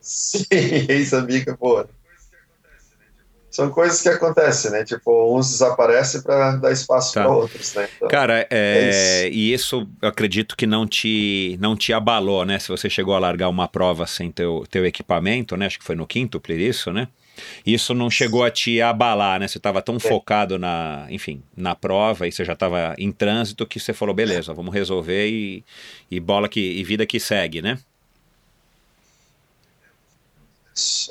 Sim, 0.00 0.44
ex-amiga, 0.50 1.56
pô. 1.56 1.86
São 3.54 3.70
coisas 3.70 4.02
que 4.02 4.08
acontecem, 4.08 4.72
né? 4.72 4.82
Tipo, 4.82 5.38
uns 5.38 5.48
desaparecem 5.52 6.20
para 6.22 6.56
dar 6.56 6.72
espaço 6.72 7.14
Tá. 7.14 7.22
para 7.22 7.32
outros, 7.32 7.72
né? 7.74 7.88
Então, 7.96 8.08
Cara, 8.08 8.44
é, 8.50 9.26
É 9.26 9.28
e 9.28 9.52
isso 9.52 9.86
eu 10.02 10.08
acredito 10.08 10.56
que 10.56 10.66
não 10.66 10.88
te, 10.88 11.56
não 11.60 11.76
te 11.76 11.92
abalou, 11.92 12.44
né? 12.44 12.58
Se 12.58 12.66
você 12.68 12.90
chegou 12.90 13.14
a 13.14 13.18
largar 13.20 13.48
uma 13.48 13.68
prova 13.68 14.08
sem 14.08 14.28
teu, 14.32 14.64
teu 14.68 14.84
equipamento, 14.84 15.56
né? 15.56 15.66
Acho 15.66 15.78
que 15.78 15.84
foi 15.84 15.94
no 15.94 16.04
quíntuplo 16.04 16.52
isso, 16.52 16.92
né? 16.92 17.06
Isso 17.64 17.94
não 17.94 18.10
chegou 18.10 18.42
a 18.42 18.50
te 18.50 18.80
abalar, 18.80 19.38
né? 19.38 19.46
Você 19.46 19.58
estava 19.58 19.80
tão 19.80 20.00
focado 20.00 20.58
na, 20.58 21.06
enfim, 21.08 21.40
na 21.56 21.76
prova 21.76 22.26
e 22.26 22.32
você 22.32 22.44
já 22.44 22.54
estava 22.54 22.94
em 22.98 23.12
trânsito 23.12 23.64
que 23.66 23.78
você 23.78 23.92
falou, 23.92 24.14
beleza, 24.16 24.52
vamos 24.52 24.74
resolver 24.74 25.28
e, 25.28 25.64
e 26.10 26.18
bola 26.18 26.48
que 26.48 26.60
e 26.60 26.82
vida 26.82 27.06
que 27.06 27.20
segue, 27.20 27.62
né? 27.62 27.78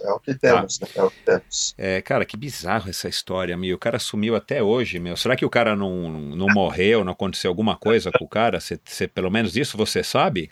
É 0.04 0.12
o 0.12 0.20
que 0.20 0.36
temos, 0.38 0.80
né? 0.80 0.88
É 0.96 1.04
o 1.04 1.12
que 1.12 1.18
temos. 1.26 1.76
É, 1.78 2.02
cara, 2.02 2.26
que 2.26 2.38
bizarro 2.38 2.90
essa 2.90 3.10
história, 3.10 3.58
meu. 3.58 3.76
O 3.76 3.80
cara 3.80 3.98
sumiu 4.00 4.36
até 4.36 4.62
hoje, 4.62 5.00
meu. 5.00 5.18
Será 5.18 5.36
que 5.36 5.46
o 5.46 5.50
cara 5.50 5.76
não, 5.76 6.10
não 6.10 6.50
morreu, 6.50 7.04
não 7.04 7.14
aconteceu 7.14 7.50
alguma 7.50 7.76
coisa 7.78 8.12
com 8.12 8.26
o 8.26 8.30
cara? 8.30 8.60
Você, 8.60 8.80
você- 8.86 9.08
pelo 9.08 9.32
menos 9.32 9.56
isso 9.58 9.76
você 9.78 10.04
sabe? 10.04 10.52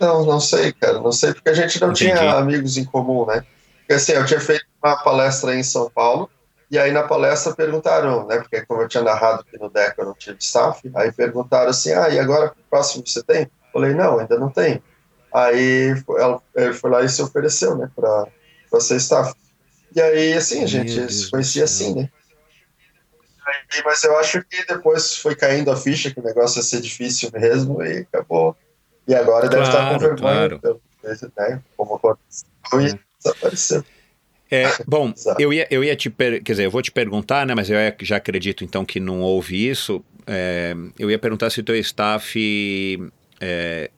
Não, 0.00 0.24
não 0.24 0.40
sei, 0.40 0.72
cara. 0.72 1.00
Não 1.00 1.12
sei, 1.12 1.34
porque 1.34 1.48
a 1.48 1.54
gente 1.54 1.80
não 1.80 1.88
Entendi. 1.90 2.10
tinha 2.10 2.32
amigos 2.38 2.76
em 2.76 2.84
comum, 2.84 3.26
né? 3.26 3.44
Porque 3.80 3.94
assim, 3.94 4.12
eu 4.12 4.24
tinha 4.26 4.40
feito 4.40 4.64
uma 4.82 4.96
palestra 5.02 5.54
em 5.54 5.62
São 5.62 5.90
Paulo, 5.90 6.30
e 6.70 6.78
aí 6.78 6.92
na 6.92 7.02
palestra 7.02 7.54
perguntaram, 7.54 8.26
né? 8.26 8.38
Porque 8.38 8.64
como 8.66 8.82
eu 8.82 8.88
tinha 8.88 9.02
narrado 9.02 9.44
que 9.50 9.58
no 9.58 9.70
DECA 9.70 10.02
eu 10.02 10.06
não 10.06 10.14
tive 10.14 10.38
staff, 10.40 10.80
aí 10.94 11.12
perguntaram 11.12 11.70
assim: 11.70 11.92
ah, 11.92 12.08
e 12.10 12.18
agora 12.18 12.52
o 12.52 12.56
próximo 12.70 13.04
você 13.06 13.22
tem? 13.24 13.42
Eu 13.44 13.50
falei: 13.72 13.94
não, 13.94 14.18
ainda 14.18 14.38
não 14.38 14.50
tem. 14.52 14.82
Aí 15.44 15.94
ela, 16.18 16.42
ele 16.54 16.72
foi 16.72 16.90
lá 16.90 17.02
e 17.02 17.08
se 17.08 17.22
ofereceu, 17.22 17.76
né, 17.76 17.90
pra, 17.94 18.28
pra 18.70 18.80
ser 18.80 18.96
staff. 18.96 19.34
E 19.94 20.00
aí, 20.00 20.34
assim, 20.34 20.62
a 20.62 20.66
gente 20.66 21.12
se 21.12 21.30
conhecia 21.30 21.64
assim, 21.64 21.94
né? 21.94 22.08
Aí, 23.46 23.82
mas 23.84 24.02
eu 24.04 24.18
acho 24.18 24.42
que 24.44 24.64
depois 24.66 25.16
foi 25.16 25.34
caindo 25.34 25.70
a 25.70 25.76
ficha 25.76 26.12
que 26.12 26.20
o 26.20 26.22
negócio 26.22 26.58
ia 26.58 26.62
ser 26.62 26.80
difícil 26.80 27.30
mesmo 27.32 27.82
e 27.82 27.98
acabou. 27.98 28.56
E 29.06 29.14
agora 29.14 29.48
deve 29.48 29.62
estar 29.62 29.88
com 29.88 29.98
Claro, 29.98 30.00
vergonha, 30.00 30.48
claro. 30.48 30.58
pelo- 30.60 30.82
né, 31.38 31.62
como 31.76 31.94
aconteceu 31.94 32.48
e 32.74 32.98
desapareceu. 33.22 33.84
É, 34.50 34.64
bom, 34.86 35.12
eu 35.38 35.52
ia, 35.52 35.66
eu 35.70 35.82
ia 35.82 35.96
te 35.96 36.10
per... 36.10 36.42
quer 36.42 36.52
dizer, 36.52 36.64
eu 36.66 36.70
vou 36.70 36.82
te 36.82 36.90
perguntar, 36.90 37.46
né? 37.46 37.54
Mas 37.54 37.70
eu 37.70 37.76
já 38.02 38.16
acredito 38.16 38.64
então 38.64 38.84
que 38.84 39.00
não 39.00 39.20
houve 39.20 39.68
isso. 39.68 40.04
É, 40.26 40.74
eu 40.98 41.10
ia 41.10 41.18
perguntar 41.18 41.48
se 41.48 41.60
o 41.60 41.64
teu 41.64 41.76
staff 41.76 42.98
é, 43.40 43.90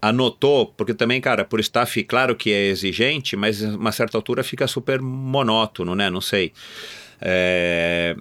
anotou, 0.00 0.66
porque 0.66 0.94
também, 0.94 1.20
cara, 1.20 1.44
por 1.44 1.60
staff, 1.60 2.02
claro 2.04 2.36
que 2.36 2.52
é 2.52 2.66
exigente, 2.66 3.36
mas 3.36 3.64
a 3.64 3.68
uma 3.68 3.92
certa 3.92 4.16
altura 4.16 4.42
fica 4.42 4.66
super 4.66 5.00
monótono, 5.00 5.94
né? 5.94 6.08
Não 6.08 6.20
sei. 6.20 6.52
É, 7.20 8.16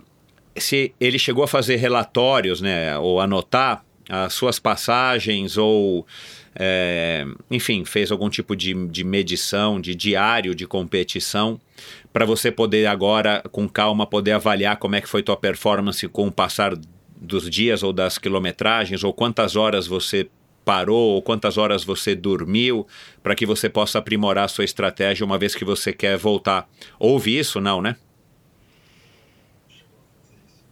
se 0.55 0.93
ele 0.99 1.19
chegou 1.19 1.43
a 1.43 1.47
fazer 1.47 1.75
relatórios, 1.75 2.61
né? 2.61 2.97
Ou 2.97 3.21
anotar 3.21 3.83
as 4.09 4.33
suas 4.33 4.57
passagens 4.57 5.57
ou 5.57 6.05
é, 6.59 7.25
enfim, 7.51 7.85
fez 7.85 8.11
algum 8.11 8.29
tipo 8.29 8.55
de, 8.55 8.73
de 8.87 9.03
medição, 9.03 9.79
de 9.79 9.93
diário 9.93 10.55
de 10.55 10.65
competição, 10.65 11.59
para 12.11 12.25
você 12.25 12.51
poder 12.51 12.87
agora, 12.87 13.43
com 13.51 13.69
calma, 13.69 14.07
poder 14.07 14.31
avaliar 14.31 14.77
como 14.77 14.95
é 14.95 15.01
que 15.01 15.07
foi 15.07 15.21
tua 15.21 15.37
performance 15.37 16.07
com 16.07 16.27
o 16.27 16.31
passar 16.31 16.73
dos 17.15 17.47
dias 17.47 17.83
ou 17.83 17.93
das 17.93 18.17
quilometragens, 18.17 19.03
ou 19.03 19.13
quantas 19.13 19.55
horas 19.55 19.85
você 19.85 20.27
parou, 20.67 21.13
ou 21.13 21.21
quantas 21.21 21.57
horas 21.57 21.85
você 21.85 22.13
dormiu, 22.13 22.85
para 23.23 23.33
que 23.33 23.45
você 23.45 23.69
possa 23.69 23.99
aprimorar 23.99 24.43
a 24.43 24.47
sua 24.49 24.65
estratégia 24.65 25.25
uma 25.25 25.37
vez 25.37 25.55
que 25.55 25.63
você 25.63 25.93
quer 25.93 26.17
voltar. 26.17 26.67
Houve 26.99 27.39
isso? 27.39 27.61
Não, 27.61 27.81
né? 27.81 27.95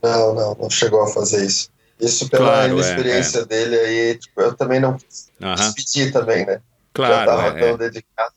Não, 0.04 0.36
não, 0.36 0.54
não 0.56 0.70
chegou 0.70 1.02
a 1.02 1.08
fazer 1.08 1.46
isso. 1.46 1.70
Isso 1.98 2.30
pela 2.30 2.44
Claro, 2.44 2.72
é, 2.72 2.74
inexperiência 2.74 3.46
dele 3.46 3.80
aí, 3.80 4.18
tipo, 4.18 4.42
eu 4.42 4.54
também 4.54 4.82
não 4.82 4.98
quis 4.98 5.32
Aham. 5.42 5.74
pedir 5.74 6.12
também, 6.12 6.46
né? 6.46 6.56
Já 6.56 6.62
Claro, 6.92 7.32
tava 7.32 7.48
é, 7.48 7.60
tão 7.62 7.70
é. 7.70 7.78
dedicado. 7.78 8.34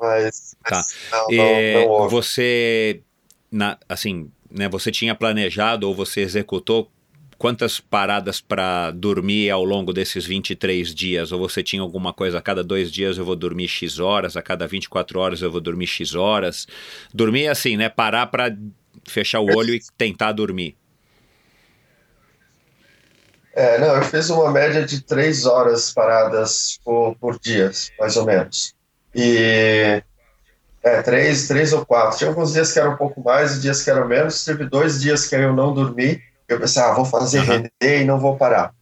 Mas, 0.00 0.56
Tá. 0.68 0.76
mas 0.78 0.86
não, 1.12 1.28
não, 1.28 1.34
É, 1.38 1.74
não 1.74 1.88
houve. 1.88 2.10
você, 2.16 3.02
na, 3.52 3.78
assim, 3.88 4.32
né, 4.50 4.68
você 4.68 4.90
tinha 4.90 5.14
planejado 5.14 5.86
ou 5.88 5.94
você 5.94 6.22
executou 6.22 6.90
quantas 7.38 7.80
paradas 7.80 8.40
para 8.40 8.90
dormir 8.90 9.50
ao 9.50 9.64
longo 9.64 9.92
desses 9.92 10.24
23 10.24 10.94
dias? 10.94 11.32
Ou 11.32 11.38
você 11.38 11.62
tinha 11.62 11.82
alguma 11.82 12.12
coisa, 12.12 12.38
a 12.38 12.42
cada 12.42 12.62
dois 12.62 12.90
dias 12.90 13.18
eu 13.18 13.24
vou 13.24 13.36
dormir 13.36 13.68
X 13.68 13.98
horas, 13.98 14.36
a 14.36 14.42
cada 14.42 14.66
24 14.66 15.18
horas 15.18 15.42
eu 15.42 15.50
vou 15.50 15.60
dormir 15.60 15.86
X 15.86 16.14
horas? 16.14 16.66
Dormir 17.12 17.48
assim, 17.48 17.76
né? 17.76 17.88
Parar 17.88 18.26
para 18.26 18.56
fechar 19.06 19.40
o 19.40 19.56
olho 19.56 19.74
e 19.74 19.80
tentar 19.96 20.32
dormir. 20.32 20.76
É, 23.54 23.78
não, 23.78 23.96
eu 23.96 24.02
fiz 24.02 24.28
uma 24.28 24.50
média 24.50 24.84
de 24.84 25.00
três 25.00 25.46
horas 25.46 25.90
paradas 25.90 26.78
por, 26.84 27.16
por 27.16 27.38
dia, 27.38 27.70
mais 27.98 28.16
ou 28.16 28.26
menos. 28.26 28.74
E 29.14 30.02
é, 30.82 31.02
três, 31.02 31.48
três 31.48 31.72
ou 31.72 31.84
quatro. 31.84 32.18
Tinha 32.18 32.28
alguns 32.28 32.52
dias 32.52 32.70
que 32.72 32.78
eram 32.78 32.92
um 32.92 32.96
pouco 32.96 33.22
mais 33.22 33.56
e 33.56 33.60
dias 33.60 33.82
que 33.82 33.90
eram 33.90 34.06
menos. 34.06 34.44
Teve 34.44 34.66
dois 34.66 35.00
dias 35.00 35.26
que 35.26 35.34
eu 35.34 35.54
não 35.54 35.72
dormi. 35.72 36.20
Eu 36.48 36.60
pensei, 36.60 36.82
ah, 36.82 36.92
vou 36.92 37.04
fazer 37.04 37.40
Aham. 37.40 37.62
render 37.80 38.02
e 38.02 38.04
não 38.04 38.18
vou 38.18 38.36
parar. 38.36 38.74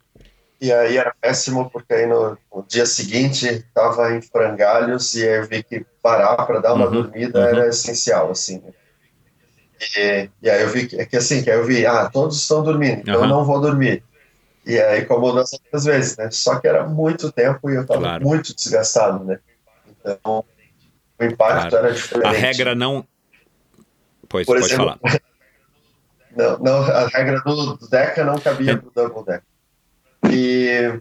E 0.60 0.72
aí 0.72 0.96
era 0.96 1.14
péssimo, 1.20 1.68
porque 1.70 1.92
aí 1.92 2.06
no, 2.06 2.38
no 2.52 2.62
dia 2.66 2.86
seguinte 2.86 3.46
estava 3.46 4.14
em 4.14 4.22
frangalhos 4.22 5.14
e 5.14 5.22
aí 5.28 5.38
eu 5.38 5.46
vi 5.46 5.62
que 5.62 5.84
parar 6.02 6.36
para 6.46 6.60
dar 6.60 6.74
uma 6.74 6.86
Uhum, 6.86 7.02
dormida 7.02 7.38
uhum. 7.38 7.46
era 7.46 7.68
essencial, 7.68 8.30
assim. 8.30 8.62
E, 9.96 10.30
e 10.42 10.50
aí 10.50 10.62
eu 10.62 10.68
vi 10.68 10.86
que, 10.86 11.04
que 11.06 11.16
assim, 11.16 11.42
que 11.42 11.50
aí 11.50 11.58
eu 11.58 11.66
vi, 11.66 11.84
ah, 11.86 12.08
todos 12.08 12.40
estão 12.40 12.62
dormindo, 12.62 13.00
então 13.00 13.22
eu 13.22 13.28
não 13.28 13.44
vou 13.44 13.60
dormir. 13.60 14.02
E 14.66 14.80
aí, 14.80 15.04
como 15.04 15.30
das 15.32 15.52
outras 15.52 15.84
vezes, 15.84 16.16
né? 16.16 16.30
Só 16.30 16.58
que 16.58 16.66
era 16.66 16.86
muito 16.88 17.30
tempo 17.30 17.68
e 17.70 17.74
eu 17.74 17.82
estava 17.82 18.00
Claro. 18.00 18.24
muito 18.24 18.54
desgastado, 18.54 19.22
né? 19.24 19.38
Então, 20.00 20.44
o 21.20 21.24
impacto 21.24 21.70
Claro. 21.70 21.86
era 21.86 21.92
diferente. 21.94 22.26
A 22.26 22.32
regra 22.32 22.74
não. 22.74 23.06
Pois, 24.28 24.46
Por 24.46 24.56
pode 24.56 24.72
exemplo, 24.72 24.98
falar. 25.02 25.20
Não, 26.37 26.59
não, 26.59 26.82
a 26.82 27.07
regra 27.07 27.41
do 27.41 27.76
Deca 27.89 28.24
não 28.24 28.39
cabia 28.39 28.76
para 28.76 28.89
o 28.89 28.93
Double 29.09 29.24
Deca. 29.24 29.45
E 30.30 31.01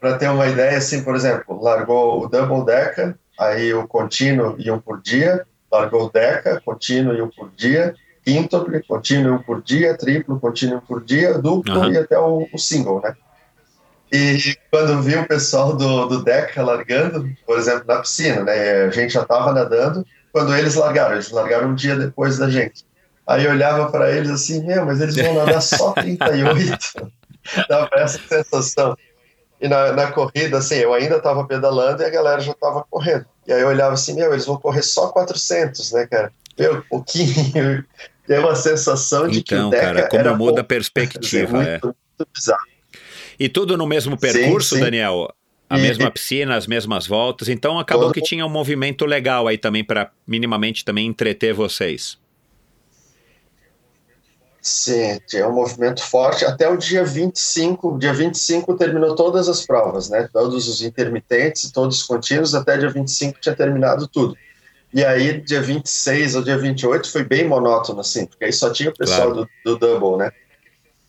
para 0.00 0.16
ter 0.16 0.28
uma 0.28 0.46
ideia, 0.46 0.78
assim, 0.78 1.02
por 1.02 1.14
exemplo, 1.14 1.62
largou 1.62 2.22
o 2.24 2.28
Double 2.28 2.64
Deca, 2.64 3.18
aí 3.38 3.72
o 3.72 3.86
contínuo 3.86 4.56
e 4.58 4.70
um 4.70 4.78
por 4.78 5.00
dia, 5.00 5.46
largou 5.70 6.06
o 6.06 6.10
Deca, 6.10 6.60
contínuo 6.64 7.14
e 7.14 7.22
um 7.22 7.28
por 7.28 7.50
dia, 7.50 7.94
quíntuple, 8.24 8.82
contínuo 8.82 9.32
e 9.32 9.36
um 9.36 9.42
por 9.42 9.62
dia, 9.62 9.96
triplo, 9.96 10.40
contínuo 10.40 10.74
e 10.74 10.78
um 10.78 10.86
por 10.86 11.04
dia, 11.04 11.38
duplo 11.38 11.72
Aham. 11.72 11.92
e 11.92 11.98
até 11.98 12.18
o, 12.18 12.48
o 12.52 12.58
single, 12.58 13.00
né? 13.02 13.14
E 14.12 14.56
quando 14.70 15.00
vi 15.02 15.16
o 15.16 15.26
pessoal 15.26 15.76
do, 15.76 16.06
do 16.06 16.24
Deca 16.24 16.62
largando, 16.62 17.30
por 17.46 17.58
exemplo, 17.58 17.84
na 17.86 18.00
piscina, 18.00 18.42
né? 18.42 18.84
A 18.84 18.90
gente 18.90 19.12
já 19.12 19.22
estava 19.22 19.52
nadando, 19.52 20.04
quando 20.32 20.54
eles 20.54 20.74
largaram, 20.74 21.14
eles 21.14 21.30
largaram 21.30 21.68
um 21.68 21.74
dia 21.74 21.96
depois 21.96 22.36
da 22.36 22.50
gente. 22.50 22.84
Aí 23.30 23.44
eu 23.44 23.52
olhava 23.52 23.88
para 23.92 24.10
eles 24.10 24.28
assim, 24.28 24.66
meu, 24.66 24.84
mas 24.84 25.00
eles 25.00 25.14
vão 25.14 25.34
nadar 25.34 25.62
só 25.62 25.92
38. 26.02 27.12
Dava 27.68 27.88
essa 27.92 28.18
sensação. 28.18 28.96
E 29.60 29.68
na, 29.68 29.92
na 29.92 30.10
corrida, 30.10 30.58
assim, 30.58 30.74
eu 30.74 30.92
ainda 30.92 31.18
estava 31.18 31.44
pedalando 31.44 32.02
e 32.02 32.06
a 32.06 32.10
galera 32.10 32.40
já 32.40 32.50
estava 32.50 32.84
correndo. 32.90 33.24
E 33.46 33.52
aí 33.52 33.60
eu 33.60 33.68
olhava 33.68 33.94
assim, 33.94 34.16
meu, 34.16 34.32
eles 34.32 34.46
vão 34.46 34.56
correr 34.56 34.82
só 34.82 35.08
400, 35.08 35.92
né, 35.92 36.08
cara? 36.08 36.32
Meu, 36.58 36.82
pouquinho. 36.90 37.84
Tem 38.26 38.38
uma 38.40 38.56
sensação 38.56 39.28
de 39.28 39.44
que 39.44 39.54
Então, 39.54 39.68
o 39.68 39.70
Deca 39.70 40.08
cara, 40.08 40.08
como 40.08 40.36
muda 40.36 40.62
a 40.62 40.64
perspectiva. 40.64 41.56
muito, 41.56 41.68
é. 41.68 41.80
muito 41.82 42.28
bizarro. 42.34 42.66
E 43.38 43.48
tudo 43.48 43.76
no 43.76 43.86
mesmo 43.86 44.18
percurso, 44.18 44.74
sim. 44.74 44.80
Daniel? 44.80 45.32
A 45.68 45.78
mesma 45.78 46.10
piscina, 46.10 46.56
as 46.56 46.66
mesmas 46.66 47.06
voltas. 47.06 47.48
Então 47.48 47.78
acabou 47.78 48.06
Todo 48.06 48.14
que 48.14 48.22
tinha 48.22 48.44
um 48.44 48.48
movimento 48.48 49.06
legal 49.06 49.46
aí 49.46 49.56
também 49.56 49.84
para 49.84 50.10
minimamente 50.26 50.84
também 50.84 51.06
entreter 51.06 51.54
vocês. 51.54 52.18
Sim, 54.62 55.18
tinha 55.26 55.48
um 55.48 55.54
movimento 55.54 56.02
forte 56.02 56.44
até 56.44 56.68
o 56.68 56.76
dia 56.76 57.02
25. 57.02 57.98
Dia 57.98 58.12
25 58.12 58.76
terminou 58.76 59.14
todas 59.14 59.48
as 59.48 59.64
provas, 59.64 60.10
né? 60.10 60.28
Todos 60.32 60.68
os 60.68 60.82
intermitentes, 60.82 61.72
todos 61.72 62.00
os 62.00 62.02
contínuos, 62.02 62.54
até 62.54 62.76
dia 62.76 62.90
25 62.90 63.40
tinha 63.40 63.54
terminado 63.54 64.06
tudo. 64.06 64.36
E 64.92 65.04
aí, 65.04 65.40
dia 65.40 65.62
26 65.62 66.34
ou 66.34 66.42
dia 66.42 66.58
28 66.58 67.10
foi 67.10 67.24
bem 67.24 67.46
monótono, 67.48 68.00
assim, 68.00 68.26
porque 68.26 68.44
aí 68.44 68.52
só 68.52 68.70
tinha 68.70 68.90
o 68.90 68.96
pessoal 68.96 69.32
Claro. 69.32 69.48
do, 69.64 69.76
do 69.76 69.78
double, 69.78 70.18
né? 70.18 70.32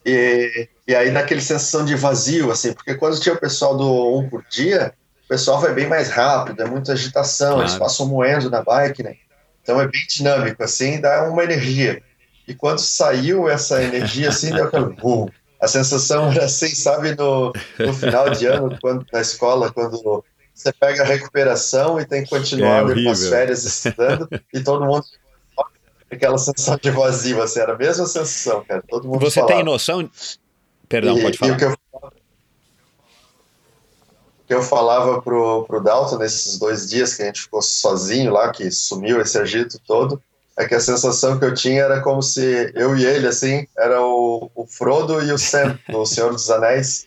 E, 0.04 0.68
e 0.88 0.94
aí 0.94 1.10
daquele 1.12 1.40
sensação 1.40 1.84
de 1.84 1.94
vazio, 1.94 2.50
assim, 2.50 2.72
porque 2.72 2.94
quando 2.94 3.20
tinha 3.20 3.34
o 3.34 3.40
pessoal 3.40 3.76
do 3.76 4.18
um 4.18 4.28
por 4.28 4.44
dia, 4.48 4.94
o 5.26 5.28
pessoal 5.28 5.60
vai 5.60 5.74
bem 5.74 5.86
mais 5.88 6.08
rápido, 6.08 6.62
é 6.62 6.64
muita 6.64 6.92
agitação, 6.92 7.54
Claro. 7.54 7.62
eles 7.62 7.76
passam 7.76 8.06
moendo 8.06 8.48
na 8.48 8.62
bike, 8.62 9.02
né? 9.02 9.16
Então 9.62 9.80
é 9.80 9.86
bem 9.86 10.00
dinâmico, 10.08 10.62
assim, 10.62 11.00
dá 11.00 11.28
uma 11.28 11.44
energia. 11.44 12.02
E 12.52 12.54
quando 12.54 12.80
saiu 12.80 13.48
essa 13.48 13.82
energia, 13.82 14.28
assim, 14.28 14.52
deu 14.52 14.66
aquele 14.66 14.90
boom. 14.94 15.26
A 15.58 15.66
sensação 15.66 16.30
era 16.30 16.44
assim, 16.44 16.74
sabe, 16.74 17.14
no, 17.14 17.50
no 17.78 17.94
final 17.94 18.28
de 18.28 18.44
ano, 18.46 18.76
quando, 18.78 19.06
na 19.10 19.22
escola, 19.22 19.72
quando 19.72 20.22
você 20.54 20.70
pega 20.70 21.02
a 21.02 21.06
recuperação 21.06 21.98
e 21.98 22.04
tem 22.04 22.24
que 22.24 22.28
continuar 22.28 22.80
É 22.80 22.82
com 22.82 22.90
as 22.90 22.92
horrível. 23.22 23.30
férias 23.30 23.64
estudando, 23.64 24.28
e 24.52 24.60
todo 24.60 24.84
mundo 24.84 25.02
aquela 26.10 26.36
sensação 26.36 26.76
de 26.76 26.90
vazio, 26.90 27.40
assim, 27.42 27.60
era 27.60 27.72
a 27.72 27.78
mesma 27.78 28.04
sensação, 28.04 28.62
cara. 28.68 28.84
Todo 28.86 29.08
mundo 29.08 29.20
Você 29.20 29.40
falava. 29.40 29.54
tem 29.54 29.64
noção. 29.64 30.10
Perdão, 30.86 31.16
e, 31.16 31.22
pode 31.22 31.36
E 31.36 31.38
falar. 31.38 31.52
o 31.54 31.56
que 31.56 31.64
eu, 31.64 31.76
que 34.46 34.54
eu 34.54 34.62
falava 34.62 35.22
pro, 35.22 35.64
pro 35.64 35.80
Dalton 35.82 36.18
nesses 36.18 36.58
dois 36.58 36.90
dias 36.90 37.14
que 37.14 37.22
a 37.22 37.26
gente 37.26 37.40
ficou 37.40 37.62
sozinho 37.62 38.30
lá, 38.30 38.50
que 38.52 38.70
sumiu 38.70 39.22
esse 39.22 39.38
agito 39.38 39.78
todo, 39.86 40.22
é 40.56 40.66
que 40.66 40.74
a 40.74 40.80
sensação 40.80 41.38
que 41.38 41.44
eu 41.44 41.54
tinha 41.54 41.82
era 41.82 42.00
como 42.00 42.22
se 42.22 42.72
eu 42.74 42.96
e 42.96 43.04
ele, 43.04 43.26
assim, 43.26 43.66
era 43.76 44.00
o, 44.02 44.50
o 44.54 44.66
Frodo 44.66 45.22
e 45.22 45.32
o 45.32 45.38
Sam, 45.38 45.78
do 45.88 46.04
Senhor 46.04 46.30
dos 46.30 46.50
Anéis, 46.50 47.06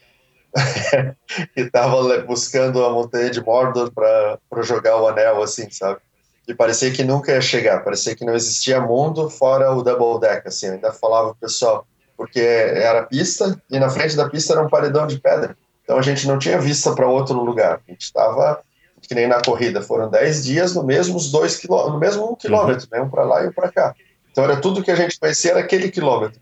que 1.53 1.61
estavam 1.61 2.25
buscando 2.25 2.83
a 2.83 2.89
montanha 2.89 3.29
de 3.29 3.43
Mordor 3.43 3.91
para 3.91 4.63
jogar 4.63 5.01
o 5.01 5.07
anel, 5.07 5.43
assim, 5.43 5.69
sabe? 5.69 5.99
E 6.47 6.53
parecia 6.53 6.91
que 6.91 7.03
nunca 7.03 7.31
ia 7.31 7.41
chegar, 7.41 7.83
parecia 7.83 8.15
que 8.15 8.25
não 8.25 8.35
existia 8.35 8.79
mundo 8.79 9.29
fora 9.29 9.71
o 9.71 9.83
Double 9.83 10.19
Deck, 10.19 10.47
assim, 10.47 10.67
eu 10.67 10.73
ainda 10.73 10.93
falava 10.93 11.29
pro 11.29 11.41
pessoal, 11.41 11.87
porque 12.15 12.39
era 12.39 13.03
pista 13.03 13.59
e 13.69 13.79
na 13.79 13.89
frente 13.89 14.15
da 14.15 14.29
pista 14.29 14.53
era 14.53 14.63
um 14.63 14.69
paredão 14.69 15.05
de 15.05 15.19
pedra. 15.19 15.57
Então 15.83 15.97
a 15.97 16.01
gente 16.01 16.27
não 16.27 16.39
tinha 16.39 16.59
vista 16.59 16.93
para 16.95 17.07
outro 17.07 17.43
lugar. 17.43 17.79
A 17.87 17.91
gente 17.91 18.03
estava 18.03 18.59
que 19.07 19.15
nem 19.15 19.27
na 19.27 19.41
corrida, 19.41 19.81
foram 19.81 20.09
10 20.09 20.43
dias 20.45 20.73
no 20.73 20.83
mesmo 20.83 21.19
dois 21.31 21.61
no 21.63 21.99
mesmo 21.99 22.31
um 22.31 22.35
quilômetro, 22.35 22.87
né? 22.91 23.01
um 23.01 23.09
para 23.09 23.23
lá 23.23 23.43
e 23.43 23.47
um 23.47 23.53
para 23.53 23.71
cá. 23.71 23.95
Então 24.31 24.43
era 24.43 24.57
tudo 24.59 24.83
que 24.83 24.91
a 24.91 24.95
gente 24.95 25.19
conhecia 25.19 25.51
era 25.51 25.59
aquele 25.61 25.89
quilômetro. 25.89 26.39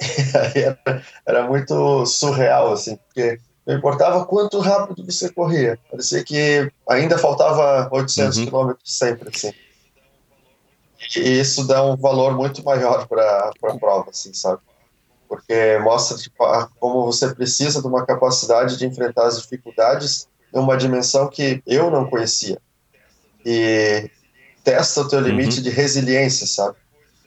Era, 0.54 1.02
era 1.24 1.46
muito 1.46 2.04
surreal, 2.06 2.72
assim, 2.72 2.96
porque 2.96 3.38
não 3.64 3.76
importava 3.76 4.26
quanto 4.26 4.58
rápido 4.58 5.04
você 5.06 5.30
corria, 5.32 5.78
parecia 5.88 6.24
que 6.24 6.68
ainda 6.88 7.16
faltava 7.16 7.88
800 7.92 8.38
Uhum. 8.38 8.44
quilômetros 8.44 8.98
sempre, 8.98 9.28
assim. 9.32 9.52
E 11.16 11.40
isso 11.40 11.66
dá 11.66 11.84
um 11.84 11.96
valor 11.96 12.34
muito 12.36 12.64
maior 12.64 13.06
para 13.06 13.50
a 13.62 13.78
prova, 13.78 14.10
assim, 14.10 14.32
sabe? 14.34 14.60
Porque 15.28 15.78
mostra 15.78 16.16
tipo, 16.16 16.44
como 16.78 17.06
você 17.06 17.34
precisa 17.34 17.80
de 17.80 17.86
uma 17.86 18.04
capacidade 18.04 18.76
de 18.76 18.86
enfrentar 18.86 19.26
as 19.26 19.40
dificuldades 19.40 20.28
numa 20.52 20.76
dimensão 20.76 21.28
que 21.28 21.62
eu 21.66 21.90
não 21.90 22.06
conhecia. 22.06 22.58
E 23.44 24.10
testa 24.62 25.00
o 25.00 25.08
teu 25.08 25.20
limite 25.20 25.60
de 25.60 25.70
resiliência, 25.70 26.46
sabe? 26.46 26.76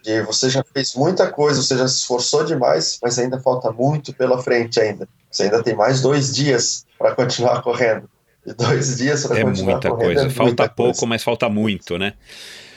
De 0.03 0.21
você 0.21 0.49
já 0.49 0.63
fez 0.73 0.93
muita 0.95 1.31
coisa, 1.31 1.61
você 1.61 1.77
já 1.77 1.87
se 1.87 1.97
esforçou 1.97 2.43
demais, 2.45 2.99
mas 3.01 3.17
ainda 3.19 3.39
falta 3.39 3.71
muito 3.71 4.13
pela 4.13 4.41
frente 4.41 4.79
ainda. 4.79 5.07
Você 5.31 5.43
ainda 5.43 5.61
tem 5.63 5.75
mais 5.75 6.01
dois 6.01 6.33
dias 6.33 6.85
para 6.97 7.13
continuar 7.15 7.61
correndo. 7.61 8.09
E 8.45 8.53
dois 8.53 8.97
dias 8.97 9.25
para 9.25 9.39
É 9.39 9.43
continuar 9.43 9.71
muita 9.73 9.89
correndo. 9.89 10.05
coisa. 10.05 10.27
é 10.27 10.29
Falta 10.29 10.43
muita 10.43 10.69
pouco, 10.69 10.91
coisa. 10.93 11.05
mas 11.07 11.23
falta 11.23 11.49
muito, 11.49 11.97
né? 11.97 12.13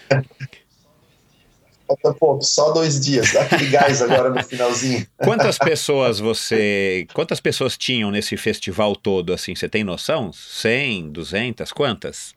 Falta 1.88 2.12
pouco, 2.12 2.44
só 2.44 2.70
dois 2.70 3.00
dias. 3.00 3.32
Dá 3.32 3.40
aquele 3.42 3.70
gás 3.70 4.02
agora 4.02 4.28
no 4.28 4.44
finalzinho. 4.44 5.06
Quantas 5.16 5.56
pessoas 5.56 6.20
você. 6.20 7.06
Quantas 7.14 7.40
pessoas 7.40 7.78
tinham 7.78 8.10
nesse 8.10 8.36
festival 8.36 8.94
todo, 8.94 9.32
assim? 9.32 9.54
Você 9.54 9.70
tem 9.70 9.82
noção? 9.82 10.30
100, 10.30 11.10
200? 11.10 11.72
Quantas? 11.72 12.34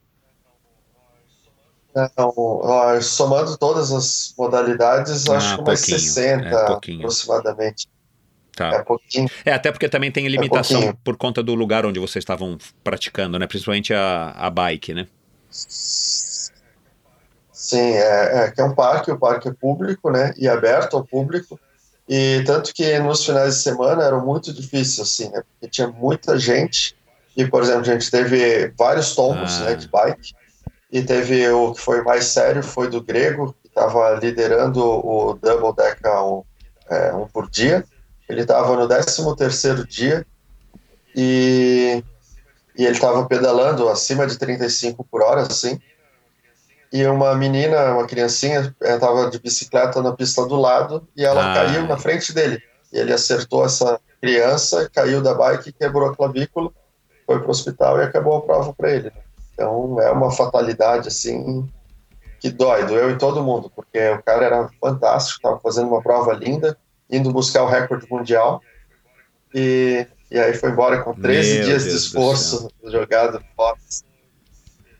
Não, 1.94 2.32
ó, 2.36 2.98
somando 3.02 3.58
todas 3.58 3.92
as 3.92 4.34
modalidades, 4.38 5.28
Ah, 5.28 5.36
acho 5.36 5.56
que 5.56 5.60
umas 5.62 5.80
pouquinho, 5.80 6.00
60 6.00 6.48
é, 6.48 6.72
aproximadamente. 6.72 7.88
Tá. 8.56 8.68
É 8.68 8.82
pouquinho. 8.82 9.28
É, 9.44 9.52
até 9.52 9.70
porque 9.70 9.88
também 9.88 10.10
tem 10.10 10.26
limitação 10.28 10.80
pouquinho. 10.80 11.00
por 11.04 11.16
conta 11.18 11.42
do 11.42 11.54
lugar 11.54 11.84
onde 11.84 12.00
vocês 12.00 12.22
estavam 12.22 12.56
praticando, 12.82 13.38
né? 13.38 13.46
Principalmente 13.46 13.92
a, 13.92 14.30
a 14.30 14.48
bike, 14.48 14.94
né? 14.94 15.06
Sim, 15.50 16.11
é, 17.80 18.44
é 18.44 18.50
que 18.50 18.60
é 18.60 18.64
um 18.64 18.74
parque, 18.74 19.10
o 19.10 19.18
parque 19.18 19.48
é 19.48 19.52
público, 19.52 20.10
né? 20.10 20.32
E 20.36 20.48
aberto 20.48 20.96
ao 20.96 21.04
público. 21.04 21.58
E 22.08 22.42
tanto 22.44 22.74
que 22.74 22.98
nos 22.98 23.24
finais 23.24 23.56
de 23.56 23.62
semana 23.62 24.02
era 24.02 24.18
muito 24.18 24.52
difícil, 24.52 25.02
assim, 25.04 25.28
né? 25.30 25.42
Porque 25.42 25.68
tinha 25.70 25.88
muita 25.88 26.38
gente. 26.38 26.96
E, 27.36 27.46
por 27.46 27.62
exemplo, 27.62 27.80
a 27.82 27.84
gente 27.84 28.10
teve 28.10 28.72
vários 28.76 29.14
tombos, 29.14 29.60
Ah. 29.60 29.64
né, 29.64 29.74
de 29.76 29.88
bike. 29.88 30.34
E 30.90 31.02
teve 31.02 31.48
o 31.48 31.72
que 31.72 31.80
foi 31.80 32.02
mais 32.02 32.26
sério, 32.26 32.62
foi 32.62 32.90
do 32.90 33.02
Grego, 33.02 33.54
que 33.62 33.68
estava 33.68 34.10
liderando 34.16 34.82
o 34.84 35.34
Double 35.40 35.74
Deck 35.74 36.06
a 36.06 36.22
um, 36.22 36.44
é, 36.90 37.14
um 37.14 37.26
por 37.26 37.48
dia. 37.48 37.82
Ele 38.28 38.42
estava 38.42 38.76
no 38.76 38.86
13 38.86 39.36
terceiro 39.36 39.86
dia 39.86 40.26
e, 41.16 42.02
e 42.76 42.84
ele 42.84 42.92
estava 42.94 43.24
pedalando 43.26 43.88
acima 43.88 44.26
de 44.26 44.38
35 44.38 45.04
por 45.10 45.22
hora, 45.22 45.42
assim. 45.42 45.80
E 46.92 47.06
uma 47.06 47.34
menina, 47.34 47.92
uma 47.94 48.06
criancinha, 48.06 48.74
estava 48.82 49.30
de 49.30 49.40
bicicleta 49.40 50.02
na 50.02 50.12
pista 50.12 50.44
do 50.46 50.56
lado 50.56 51.08
e 51.16 51.24
ela 51.24 51.52
Ah. 51.52 51.54
caiu 51.54 51.86
na 51.86 51.96
frente 51.96 52.32
dele. 52.34 52.62
E 52.92 52.98
ele 52.98 53.12
acertou 53.12 53.64
essa 53.64 53.98
criança, 54.20 54.90
caiu 54.92 55.22
da 55.22 55.32
bike, 55.32 55.72
quebrou 55.72 56.10
a 56.10 56.14
clavícula, 56.14 56.70
foi 57.26 57.38
para 57.38 57.48
o 57.48 57.50
hospital 57.50 57.98
e 57.98 58.02
acabou 58.04 58.36
a 58.36 58.42
prova 58.42 58.74
para 58.74 58.90
ele. 58.90 59.10
Então 59.54 59.98
é 60.00 60.10
uma 60.10 60.30
fatalidade 60.30 61.08
assim 61.08 61.66
que 62.38 62.50
dói, 62.50 62.84
doeu 62.84 63.10
em 63.10 63.16
todo 63.16 63.42
mundo, 63.42 63.70
porque 63.74 64.10
o 64.10 64.22
cara 64.22 64.44
era 64.44 64.68
fantástico, 64.80 65.38
estava 65.38 65.58
fazendo 65.60 65.88
uma 65.88 66.02
prova 66.02 66.32
linda, 66.34 66.76
indo 67.08 67.32
buscar 67.32 67.62
o 67.62 67.68
recorde 67.68 68.06
mundial 68.10 68.60
e, 69.54 70.06
e 70.30 70.38
aí 70.38 70.52
foi 70.54 70.70
embora 70.70 71.02
com 71.02 71.14
13 71.14 71.54
Meu 71.54 71.64
dias 71.64 71.84
de 71.84 71.88
Deus 71.90 72.02
do 72.02 72.06
esforço 72.06 72.68
jogado 72.84 73.42
fora. 73.56 73.76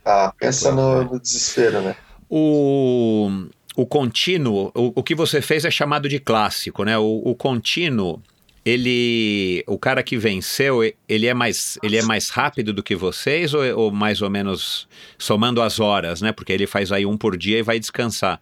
Ah, 0.05 0.33
pensa 0.39 0.73
no, 0.73 1.05
no 1.05 1.21
desespero, 1.21 1.81
né? 1.81 1.97
O, 2.29 3.31
o 3.77 3.87
contínuo, 3.87 4.73
o, 4.75 4.93
o 4.97 5.03
que 5.03 5.15
você 5.15 5.41
fez 5.41 5.65
é 5.65 5.71
chamado 5.71 6.09
de 6.09 6.19
clássico, 6.19 6.85
né? 6.85 6.99
O, 6.99 7.23
o 7.25 7.35
contínuo, 7.35 8.21
ele, 8.65 9.63
o 9.67 9.79
cara 9.79 10.03
que 10.03 10.17
venceu, 10.17 10.83
ele 11.09 11.27
é 11.27 11.35
mais, 11.35 11.79
ele 11.83 11.97
é 11.97 12.03
mais 12.03 12.31
rápido 12.31 12.73
do 12.73 12.83
que 12.83 12.97
vocês 12.97 13.55
ou, 13.55 13.63
ou 13.77 13.91
mais 13.91 14.23
ou 14.23 14.31
menos 14.31 14.89
somando 15.19 15.63
as 15.63 15.79
horas, 15.79 16.21
né? 16.21 16.33
Porque 16.33 16.53
ele 16.53 16.67
faz 16.67 16.91
aí 16.91 17.07
um 17.07 17.17
por 17.17 17.37
dia 17.37 17.59
e 17.59 17.63
vai 17.63 17.79
descansar. 17.79 18.41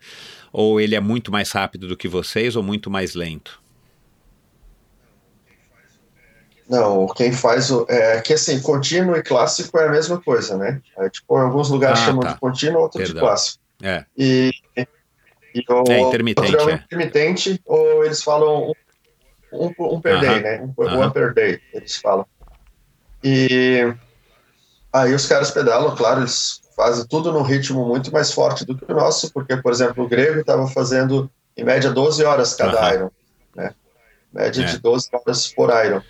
Ou 0.53 0.81
ele 0.81 0.95
é 0.95 1.01
muito 1.01 1.31
mais 1.31 1.53
rápido 1.53 1.87
do 1.87 1.97
que 1.97 2.09
vocês 2.09 2.57
ou 2.57 2.63
muito 2.63 2.91
mais 2.91 3.15
lento? 3.15 3.60
Não, 6.71 7.09
quem 7.09 7.33
faz 7.33 7.69
o. 7.73 7.85
É 7.89 8.21
que 8.21 8.33
assim, 8.35 8.63
contínuo 8.63 9.17
e 9.17 9.23
clássico 9.25 9.77
é 9.77 9.89
a 9.89 9.91
mesma 9.91 10.21
coisa, 10.21 10.57
né? 10.57 10.81
É, 10.99 11.11
tipo, 11.11 11.37
em 11.37 11.43
alguns 11.43 11.69
lugares 11.69 11.99
Ah, 11.99 12.05
chamam 12.07 12.21
tá. 12.21 12.33
de 12.35 12.39
contínuo, 12.39 12.83
outros 12.83 13.09
de 13.09 13.15
clássico. 13.15 13.59
É, 13.83 14.05
E, 14.17 14.53
e 15.53 15.65
o 15.69 15.91
É, 15.91 16.01
intermitente, 16.01 16.57
outro 16.57 16.61
é 16.61 16.65
o 16.65 16.71
é. 16.71 16.85
intermitente, 16.85 17.61
ou 17.67 18.05
eles 18.05 18.23
falam 18.23 18.73
um, 19.51 19.67
um, 19.67 19.75
um 19.97 20.01
per 20.01 20.13
Aham, 20.15 20.21
day, 20.21 20.43
né? 20.43 20.61
Um, 20.63 20.85
aham. 20.87 20.99
one 20.99 21.13
per 21.13 21.35
day, 21.35 21.61
eles 21.73 21.97
falam. 21.97 22.25
E 23.25 23.93
aí 24.93 25.13
os 25.13 25.27
caras 25.27 25.51
pedalam, 25.51 25.97
claro, 25.97 26.21
eles 26.21 26.61
fazem 26.77 27.05
tudo 27.09 27.33
num 27.33 27.43
ritmo 27.43 27.85
muito 27.85 28.13
mais 28.13 28.33
forte 28.33 28.65
do 28.65 28.79
que 28.79 28.91
o 28.91 28.95
nosso, 28.95 29.33
porque, 29.33 29.57
por 29.57 29.73
exemplo, 29.73 30.05
o 30.05 30.09
grego 30.09 30.41
estava 30.41 30.69
fazendo 30.69 31.29
em 31.57 31.65
média 31.65 31.91
12 31.91 32.25
horas 32.25 32.55
cada 32.55 32.79
Aham. 32.79 32.95
Iron, 32.95 33.11
né? 33.57 33.75
Média 34.33 34.63
É. 34.63 34.67
de 34.67 34.79
12 34.79 35.09
horas 35.13 35.53
por 35.53 35.69
Iron. 35.85 36.03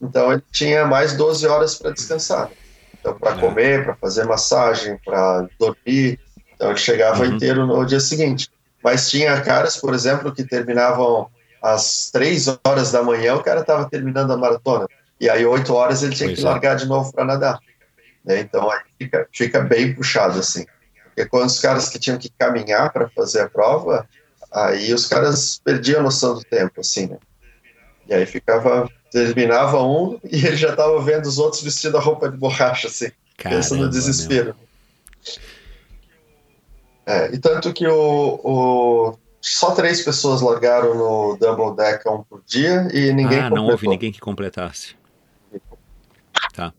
Então 0.00 0.32
ele 0.32 0.42
tinha 0.50 0.86
mais 0.86 1.16
12 1.16 1.46
horas 1.46 1.74
para 1.76 1.90
descansar. 1.92 2.50
Então, 2.98 3.18
para 3.18 3.32
É. 3.36 3.40
comer, 3.40 3.84
para 3.84 3.96
fazer 3.96 4.24
massagem, 4.24 4.98
para 5.04 5.48
dormir. 5.58 6.18
Então 6.54 6.70
ele 6.70 6.78
chegava 6.78 7.24
Uhum. 7.24 7.34
inteiro 7.34 7.66
no 7.66 7.84
dia 7.84 8.00
seguinte. 8.00 8.48
Mas 8.82 9.10
tinha 9.10 9.40
caras, 9.42 9.76
por 9.76 9.94
exemplo, 9.94 10.32
que 10.34 10.44
terminavam 10.44 11.28
às 11.60 12.10
3 12.10 12.46
horas 12.66 12.92
da 12.92 13.02
manhã, 13.02 13.34
o 13.36 13.42
cara 13.42 13.60
estava 13.60 13.88
terminando 13.88 14.32
a 14.32 14.36
maratona. 14.36 14.86
E 15.20 15.28
aí, 15.30 15.44
8 15.46 15.72
horas, 15.74 16.02
ele 16.02 16.14
tinha 16.14 16.28
Pois 16.28 16.38
que 16.38 16.44
é. 16.44 16.48
largar 16.48 16.76
de 16.76 16.86
novo 16.86 17.12
para 17.12 17.24
nadar. 17.24 17.60
né? 18.24 18.40
Então 18.40 18.70
aí 18.70 18.80
fica, 18.98 19.28
fica 19.32 19.60
bem 19.60 19.94
puxado, 19.94 20.38
assim. 20.38 20.66
Porque 21.04 21.28
quando 21.28 21.46
os 21.46 21.60
caras 21.60 21.88
que 21.88 21.98
tinham 21.98 22.18
que 22.18 22.30
caminhar 22.38 22.92
para 22.92 23.08
fazer 23.10 23.42
a 23.42 23.48
prova, 23.48 24.08
aí 24.52 24.92
os 24.94 25.06
caras 25.06 25.60
perdiam 25.62 26.00
a 26.00 26.02
noção 26.02 26.34
do 26.34 26.44
tempo, 26.44 26.80
assim, 26.80 27.06
né? 27.06 27.18
E 28.08 28.14
aí 28.14 28.26
ficava, 28.26 28.90
terminava 29.14 29.80
um 29.80 30.18
e 30.24 30.44
ele 30.44 30.56
já 30.56 30.70
estava 30.70 31.00
vendo 31.00 31.26
os 31.26 31.38
outros 31.38 31.62
vestindo 31.62 31.96
a 31.96 32.00
roupa 32.00 32.28
de 32.28 32.36
borracha, 32.36 32.88
assim, 32.88 33.12
pensa 33.40 33.70
Caramba, 33.70 33.86
no 33.86 33.90
desespero. 33.90 34.56
É, 37.06 37.32
e 37.32 37.38
tanto 37.38 37.72
que 37.72 37.86
o, 37.86 38.40
o- 38.42 39.18
só 39.40 39.70
três 39.72 40.02
pessoas 40.02 40.40
largaram 40.40 40.94
no 40.96 41.36
Double 41.36 41.76
Deck 41.76 42.08
um 42.08 42.24
por 42.24 42.42
dia 42.44 42.88
e 42.92 43.12
ninguém 43.12 43.38
Ah, 43.38 43.50
não 43.50 43.66
houve 43.66 43.86
ninguém 43.86 44.10
que 44.10 44.18
completasse. 44.18 44.96
Tá. 46.52 46.72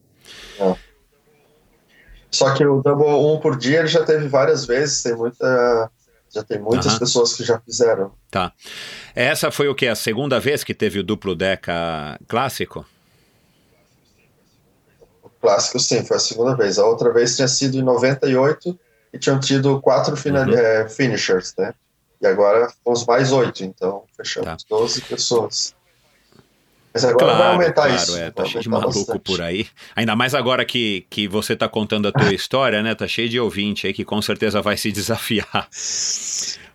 Só 2.30 2.54
que 2.54 2.66
o 2.66 2.82
double 2.82 3.08
um 3.08 3.40
por 3.40 3.58
dia 3.58 3.80
ele 3.80 3.88
já 3.88 4.04
teve 4.04 4.28
várias 4.28 4.66
vezes, 4.66 5.02
tem 5.02 5.16
muita. 5.16 5.90
Já 6.36 6.44
tem 6.44 6.60
muitas 6.60 6.88
Aham. 6.88 7.00
pessoas 7.00 7.34
que 7.34 7.46
já 7.46 7.58
fizeram. 7.62 8.12
Tá. 8.30 8.52
Essa 9.16 9.50
foi 9.50 9.70
o 9.70 9.74
que? 9.74 9.88
A 9.88 9.96
segunda 9.96 10.38
vez 10.38 10.66
que 10.66 10.74
teve 10.74 11.00
o 11.00 11.04
duplo 11.04 11.34
Deca 11.34 12.20
clássico? 12.28 12.86
O 15.24 15.30
clássico, 15.30 15.80
sim, 15.80 16.04
foi 16.06 16.18
a 16.18 16.20
segunda 16.20 16.54
vez. 16.56 16.78
A 16.78 16.86
outra 16.86 17.14
vez 17.14 17.38
tinha 17.38 17.48
sido 17.48 17.78
em 17.78 17.82
98 17.82 18.78
e 19.14 19.18
tinham 19.18 19.40
tido 19.40 19.80
quatro 19.80 20.14
Uhum. 20.14 20.54
eh, 20.54 20.90
finishers, 20.90 21.54
né? 21.58 21.74
E 22.22 22.28
agora 22.28 22.70
fomos 22.84 23.06
mais 23.06 23.32
oito, 23.32 23.64
então 23.64 24.04
fechamos 24.18 24.64
Tá. 24.64 24.70
12 24.70 25.02
pessoas. 25.04 25.74
Mas 26.96 27.04
agora 27.04 27.36
vai 27.36 27.52
aumentar 27.52 27.88
claro, 27.88 27.96
isso. 27.96 28.18
é, 28.18 28.32
tá 28.32 28.43
vai 28.43 28.52
cheio 28.54 28.64
de 28.64 28.70
maluco 28.70 29.00
bastante. 29.00 29.20
por 29.20 29.41
aí. 29.41 29.68
Ainda 29.93 30.16
mais 30.16 30.34
agora 30.34 30.64
que, 30.64 31.06
que 31.10 31.28
você 31.28 31.54
tá 31.54 31.68
contando 31.68 32.08
a 32.08 32.12
tua 32.14 32.32
história, 32.34 32.82
né? 32.82 32.96
Tá 32.96 33.06
cheio 33.06 33.28
de 33.28 33.38
ouvinte 33.38 33.86
aí 33.86 33.93
que 33.93 34.06
com 34.06 34.22
certeza 34.22 34.62
vai 34.62 34.78
se 34.78 34.93
desafiar. 34.93 35.68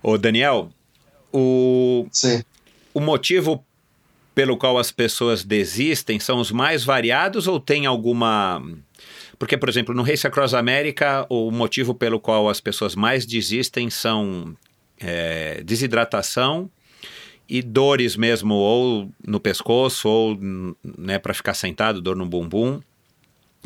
Ô, 0.02 0.18
Daniel, 0.18 0.68
o, 1.32 2.06
Sim. 2.12 2.44
o 2.92 3.00
motivo 3.00 3.64
pelo 4.34 4.58
qual 4.58 4.76
as 4.76 4.92
pessoas 4.92 5.42
desistem 5.42 6.20
são 6.20 6.38
os 6.38 6.52
mais 6.52 6.84
variados 6.84 7.46
ou 7.46 7.58
tem 7.58 7.86
alguma. 7.86 8.62
Porque, 9.38 9.56
por 9.56 9.70
exemplo, 9.70 9.94
no 9.94 10.02
Race 10.02 10.26
Across 10.26 10.52
America, 10.52 11.24
o 11.30 11.50
motivo 11.50 11.94
pelo 11.94 12.20
qual 12.20 12.46
as 12.46 12.60
pessoas 12.60 12.94
mais 12.94 13.24
desistem 13.24 13.88
são 13.88 14.54
é, 15.00 15.62
desidratação 15.64 16.70
e 17.50 17.60
dores 17.60 18.14
mesmo, 18.14 18.54
ou 18.54 19.10
no 19.26 19.40
pescoço, 19.40 20.08
ou 20.08 20.38
né, 20.96 21.18
para 21.18 21.34
ficar 21.34 21.52
sentado, 21.54 22.00
dor 22.00 22.14
no 22.14 22.24
bumbum. 22.24 22.80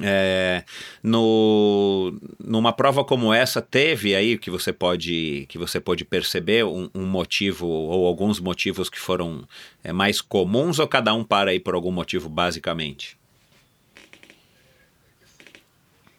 É, 0.03 0.65
no, 1.01 2.19
numa 2.43 2.73
prova 2.73 3.05
como 3.05 3.33
essa 3.33 3.63
teve 3.63 4.17
aí 4.17 4.37
que 4.37 4.51
você 4.51 4.73
pode 4.73 5.47
que 5.49 5.57
você 5.57 5.79
pode 5.79 6.05
perceber 6.05 6.65
um, 6.65 6.91
um 6.93 7.07
motivo 7.07 7.69
ou 7.69 8.05
alguns 8.05 8.41
motivos 8.41 8.91
que 8.91 8.99
foram 8.99 9.47
é, 9.85 9.93
mais 9.93 10.21
comuns 10.21 10.81
ou 10.81 10.89
cada 10.89 11.15
um 11.15 11.23
para 11.23 11.53
aí 11.53 11.61
por 11.61 11.77
algum 11.77 11.93
motivo 11.93 12.29
basicamente 12.29 13.17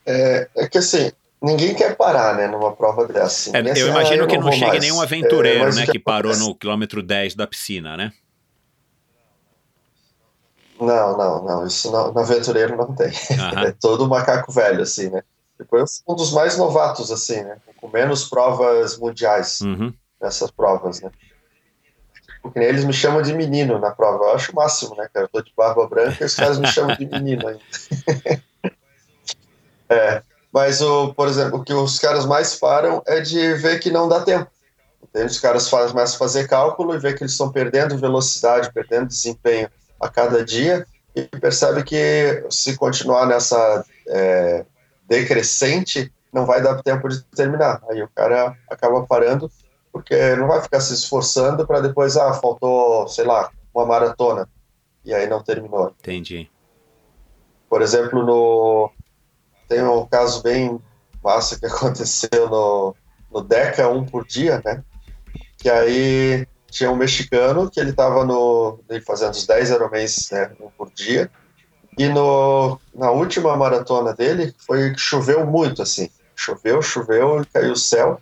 É, 0.05 0.47
é 0.55 0.69
que 0.69 0.77
assim, 0.77 1.11
ninguém 1.41 1.75
quer 1.75 1.95
parar, 1.95 2.35
né, 2.35 2.47
numa 2.47 2.71
prova 2.75 3.07
dessa. 3.07 3.55
É, 3.57 3.61
eu 3.79 3.87
imagino 3.87 4.23
"Ah, 4.23 4.27
que 4.27 4.37
não 4.37 4.45
não 4.45 4.51
chegue 4.51 4.65
mais." 4.67 4.81
nenhum 4.81 4.99
É, 5.01 5.03
aventureiro 5.03 5.71
o 5.71 5.75
né 5.75 5.85
que 5.85 5.99
parou 5.99 6.31
acontece- 6.31 6.49
no 6.49 6.55
quilômetro 6.55 7.01
10 7.03 7.35
da 7.35 7.45
piscina 7.47 7.95
né 7.97 8.11
Não, 10.79 11.17
não, 11.17 11.43
não. 11.43 11.65
Isso 11.65 11.89
não, 11.91 12.11
no 12.11 12.19
aventureiro 12.19 12.75
não 12.75 12.93
tem. 12.93 13.07
Aham. 13.39 13.63
É 13.67 13.71
todo 13.71 14.07
macaco 14.07 14.51
velho, 14.51 14.81
assim, 14.81 15.09
né? 15.09 15.23
Depois 15.57 16.03
um 16.07 16.15
dos 16.15 16.33
mais 16.33 16.57
novatos, 16.57 17.11
assim, 17.11 17.41
né? 17.43 17.57
Com 17.77 17.87
menos 17.87 18.27
provas 18.27 18.97
mundiais 18.97 19.61
Uhum. 19.61 19.93
nessas 20.21 20.51
provas, 20.51 21.01
né? 21.01 21.09
Porque 22.41 22.59
eles 22.59 22.83
me 22.83 22.91
chamam 22.93 23.21
de 23.21 23.33
menino 23.33 23.79
na 23.79 23.91
prova. 23.91 24.25
Eu 24.25 24.31
acho 24.35 24.51
o 24.51 24.55
máximo, 24.55 24.95
né, 24.95 25.07
cara? 25.13 25.25
Eu 25.25 25.29
tô 25.29 25.41
de 25.41 25.53
barba 25.55 25.87
branca 25.87 26.17
e 26.21 26.25
os 26.25 26.35
caras 26.35 26.59
me 26.59 26.67
chamam 26.67 26.93
de 26.95 27.05
menino 27.07 27.47
ainda. 27.47 27.61
é. 29.89 30.21
Mas, 30.55 30.79
o, 30.79 31.13
por 31.13 31.27
exemplo, 31.27 31.59
o 31.59 31.63
que 31.65 31.73
os 31.73 31.99
caras 31.99 32.25
mais 32.25 32.55
param 32.55 33.03
é 33.05 33.19
de 33.19 33.55
ver 33.55 33.77
que 33.77 33.91
não 33.91 34.07
dá 34.07 34.21
tempo. 34.21 34.49
Entende? 35.03 35.25
Os 35.25 35.39
caras 35.41 35.67
faz, 35.67 35.91
começam 35.91 36.15
a 36.15 36.19
fazer 36.19 36.47
cálculo 36.47 36.95
e 36.95 36.97
vê 36.97 37.13
que 37.13 37.23
eles 37.23 37.33
estão 37.33 37.51
perdendo 37.51 37.97
velocidade, 37.97 38.71
perdendo 38.71 39.07
desempenho 39.07 39.69
a 39.99 40.07
cada 40.07 40.45
dia 40.45 40.87
e 41.13 41.23
percebe 41.23 41.83
que 41.83 42.45
se 42.49 42.77
continuar 42.77 43.25
nessa 43.25 43.83
é, 44.07 44.65
decrescente, 45.05 46.09
não 46.31 46.45
vai 46.45 46.61
dar 46.61 46.81
tempo 46.81 47.09
de 47.09 47.21
terminar. 47.35 47.81
Aí 47.89 48.01
o 48.01 48.09
cara 48.15 48.57
acaba 48.71 49.05
parando 49.05 49.51
porque 49.91 50.37
não 50.37 50.47
vai 50.47 50.61
ficar 50.61 50.79
se 50.79 50.93
esforçando 50.93 51.67
para 51.67 51.81
depois, 51.81 52.15
ah, 52.15 52.33
faltou, 52.33 53.09
sei 53.09 53.25
lá, 53.25 53.51
uma 53.73 53.85
maratona 53.85 54.47
e 55.03 55.13
aí 55.13 55.27
não 55.27 55.43
terminou. 55.43 55.93
entendi 55.99 56.49
Por 57.69 57.81
exemplo, 57.81 58.23
no 58.23 58.89
tem 59.67 59.83
um 59.83 60.05
caso 60.05 60.41
bem 60.41 60.79
massa 61.23 61.59
que 61.59 61.65
aconteceu 61.67 62.49
no, 62.49 62.95
no 63.31 63.41
Deca 63.41 63.89
um 63.89 64.05
por 64.05 64.25
dia, 64.25 64.61
né? 64.63 64.83
Que 65.57 65.69
aí 65.69 66.47
tinha 66.69 66.91
um 66.91 66.95
mexicano 66.95 67.69
que 67.69 67.79
ele 67.79 67.91
estava 67.91 68.25
no 68.25 68.79
fazendo 69.05 69.31
os 69.31 69.47
10 69.47 69.69
Ironmans, 69.69 70.29
né, 70.31 70.51
um 70.59 70.69
por 70.69 70.91
dia. 70.91 71.31
E 71.97 72.09
no, 72.09 72.77
na 72.93 73.11
última 73.11 73.55
maratona 73.55 74.13
dele 74.13 74.53
foi 74.67 74.91
que 74.91 74.99
choveu 74.99 75.45
muito 75.45 75.81
assim. 75.81 76.09
Choveu, 76.35 76.81
choveu, 76.81 77.45
caiu 77.53 77.71
o 77.71 77.77
céu. 77.77 78.19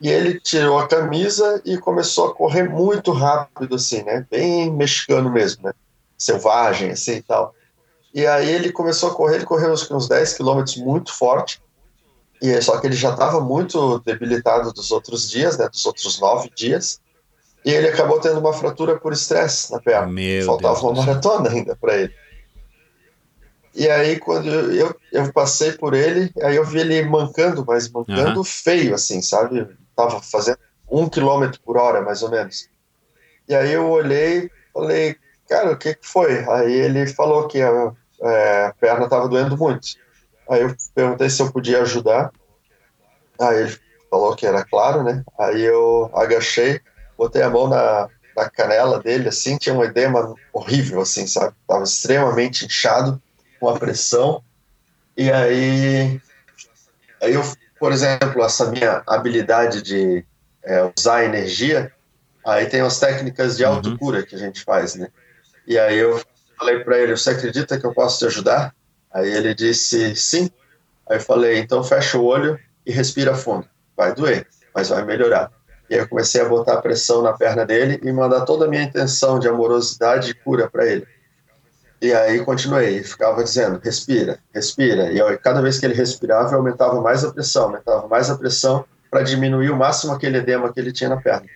E 0.00 0.08
ele 0.08 0.38
tirou 0.38 0.78
a 0.78 0.86
camisa 0.86 1.60
e 1.64 1.76
começou 1.76 2.28
a 2.28 2.34
correr 2.34 2.62
muito 2.62 3.10
rápido 3.10 3.74
assim, 3.74 4.02
né? 4.04 4.24
Bem 4.30 4.72
mexicano 4.72 5.30
mesmo, 5.30 5.64
né? 5.64 5.72
Selvagem 6.16 6.90
assim 6.90 7.16
e 7.16 7.22
tal. 7.22 7.54
E 8.12 8.26
aí 8.26 8.50
ele 8.50 8.72
começou 8.72 9.10
a 9.10 9.14
correr, 9.14 9.36
ele 9.36 9.44
correu 9.44 9.72
uns, 9.72 9.88
uns 9.90 10.08
10 10.08 10.34
quilômetros 10.34 10.76
muito 10.76 11.14
forte, 11.14 11.62
e 12.42 12.60
só 12.62 12.78
que 12.80 12.86
ele 12.86 12.96
já 12.96 13.10
estava 13.10 13.40
muito 13.40 13.98
debilitado 14.00 14.72
dos 14.72 14.90
outros 14.90 15.30
dias, 15.30 15.58
né, 15.58 15.68
dos 15.68 15.84
outros 15.84 16.18
nove 16.18 16.50
dias, 16.54 17.00
e 17.64 17.70
ele 17.70 17.88
acabou 17.88 18.18
tendo 18.18 18.40
uma 18.40 18.52
fratura 18.52 18.98
por 18.98 19.12
estresse 19.12 19.70
na 19.70 19.78
perna. 19.78 20.06
Meu 20.06 20.46
Faltava 20.46 20.74
Deus 20.74 20.82
uma 20.82 20.94
céu. 20.94 21.04
maratona 21.04 21.50
ainda 21.50 21.76
para 21.76 21.96
ele. 21.98 22.14
E 23.74 23.88
aí 23.88 24.18
quando 24.18 24.48
eu, 24.48 24.96
eu, 25.12 25.32
passei 25.32 25.72
por 25.72 25.94
ele, 25.94 26.32
aí 26.42 26.56
eu 26.56 26.64
vi 26.64 26.80
ele 26.80 27.02
mancando, 27.02 27.64
mas 27.64 27.88
mancando 27.90 28.42
feio, 28.42 28.94
assim, 28.94 29.22
sabe? 29.22 29.68
Tava 29.94 30.20
fazendo 30.22 30.58
um 30.90 31.08
quilômetro 31.08 31.60
por 31.60 31.76
hora, 31.76 32.00
mais 32.00 32.22
ou 32.22 32.30
menos. 32.30 32.68
E 33.46 33.54
aí 33.54 33.72
eu 33.72 33.88
olhei, 33.88 34.50
falei, 34.72 35.16
cara, 35.48 35.72
o 35.72 35.76
que 35.76 35.94
que 35.94 36.06
foi? 36.06 36.44
Aí 36.48 36.72
ele 36.72 37.06
falou 37.06 37.46
que 37.46 37.60
a, 37.60 37.92
é, 38.22 38.66
a 38.66 38.74
perna 38.74 39.04
estava 39.04 39.28
doendo 39.28 39.56
muito. 39.56 39.86
Aí 40.48 40.62
eu 40.62 40.74
perguntei 40.94 41.30
se 41.30 41.42
eu 41.42 41.52
podia 41.52 41.82
ajudar. 41.82 42.32
Aí 43.40 43.60
ele 43.62 43.78
falou 44.10 44.36
que 44.36 44.46
era 44.46 44.64
claro, 44.64 45.02
né? 45.02 45.22
Aí 45.38 45.62
eu 45.62 46.10
agachei, 46.14 46.80
botei 47.16 47.42
a 47.42 47.50
mão 47.50 47.68
na, 47.68 48.10
na 48.36 48.50
canela 48.50 49.02
dele, 49.02 49.28
assim, 49.28 49.56
tinha 49.56 49.74
um 49.74 49.84
edema 49.84 50.38
horrível, 50.52 51.00
assim, 51.00 51.26
sabe? 51.26 51.54
Tava 51.66 51.84
extremamente 51.84 52.64
inchado, 52.66 53.22
com 53.58 53.68
a 53.68 53.78
pressão. 53.78 54.42
E 55.16 55.30
aí, 55.30 56.20
aí 57.22 57.34
eu, 57.34 57.42
por 57.78 57.92
exemplo, 57.92 58.42
essa 58.42 58.70
minha 58.70 59.02
habilidade 59.06 59.82
de 59.82 60.24
é, 60.64 60.92
usar 60.98 61.24
energia, 61.24 61.92
aí 62.44 62.66
tem 62.68 62.80
as 62.80 62.98
técnicas 62.98 63.56
de 63.56 63.64
Uhum. 63.64 63.70
autocura 63.76 64.24
que 64.24 64.34
a 64.34 64.38
gente 64.38 64.62
faz, 64.64 64.94
né? 64.94 65.08
E 65.66 65.78
aí 65.78 65.96
eu 65.98 66.20
falei 66.60 66.84
para 66.84 66.98
ele, 66.98 67.16
você 67.16 67.30
acredita 67.30 67.80
que 67.80 67.86
eu 67.86 67.94
posso 67.94 68.18
te 68.18 68.26
ajudar? 68.26 68.74
Aí 69.10 69.32
ele 69.32 69.54
disse 69.54 70.14
sim. 70.14 70.50
Aí 71.08 71.16
eu 71.16 71.20
falei, 71.20 71.58
então 71.58 71.82
fecha 71.82 72.18
o 72.18 72.24
olho 72.24 72.60
e 72.86 72.92
respira 72.92 73.34
fundo. 73.34 73.66
Vai 73.96 74.14
doer, 74.14 74.46
mas 74.74 74.90
vai 74.90 75.02
melhorar. 75.04 75.50
E 75.88 75.94
aí 75.94 76.00
eu 76.00 76.08
comecei 76.08 76.40
a 76.40 76.48
botar 76.48 76.80
pressão 76.82 77.22
na 77.22 77.32
perna 77.32 77.64
dele 77.64 77.98
e 78.02 78.12
mandar 78.12 78.42
toda 78.42 78.66
a 78.66 78.68
minha 78.68 78.82
intenção 78.82 79.38
de 79.38 79.48
amorosidade 79.48 80.30
e 80.30 80.34
cura 80.34 80.68
para 80.70 80.86
ele. 80.86 81.06
E 82.00 82.12
aí 82.12 82.44
continuei, 82.44 83.02
ficava 83.02 83.42
dizendo, 83.42 83.80
respira, 83.82 84.38
respira. 84.54 85.10
E 85.12 85.18
eu, 85.18 85.38
cada 85.38 85.60
vez 85.60 85.78
que 85.78 85.86
ele 85.86 85.94
respirava, 85.94 86.52
eu 86.52 86.58
aumentava 86.58 87.00
mais 87.00 87.24
a 87.24 87.32
pressão, 87.32 87.64
aumentava 87.64 88.06
mais 88.06 88.30
a 88.30 88.36
pressão 88.36 88.84
para 89.10 89.22
diminuir 89.22 89.70
o 89.70 89.76
máximo 89.76 90.12
aquele 90.12 90.38
edema 90.38 90.72
que 90.72 90.78
ele 90.78 90.92
tinha 90.92 91.10
na 91.10 91.16
perna. 91.16 91.46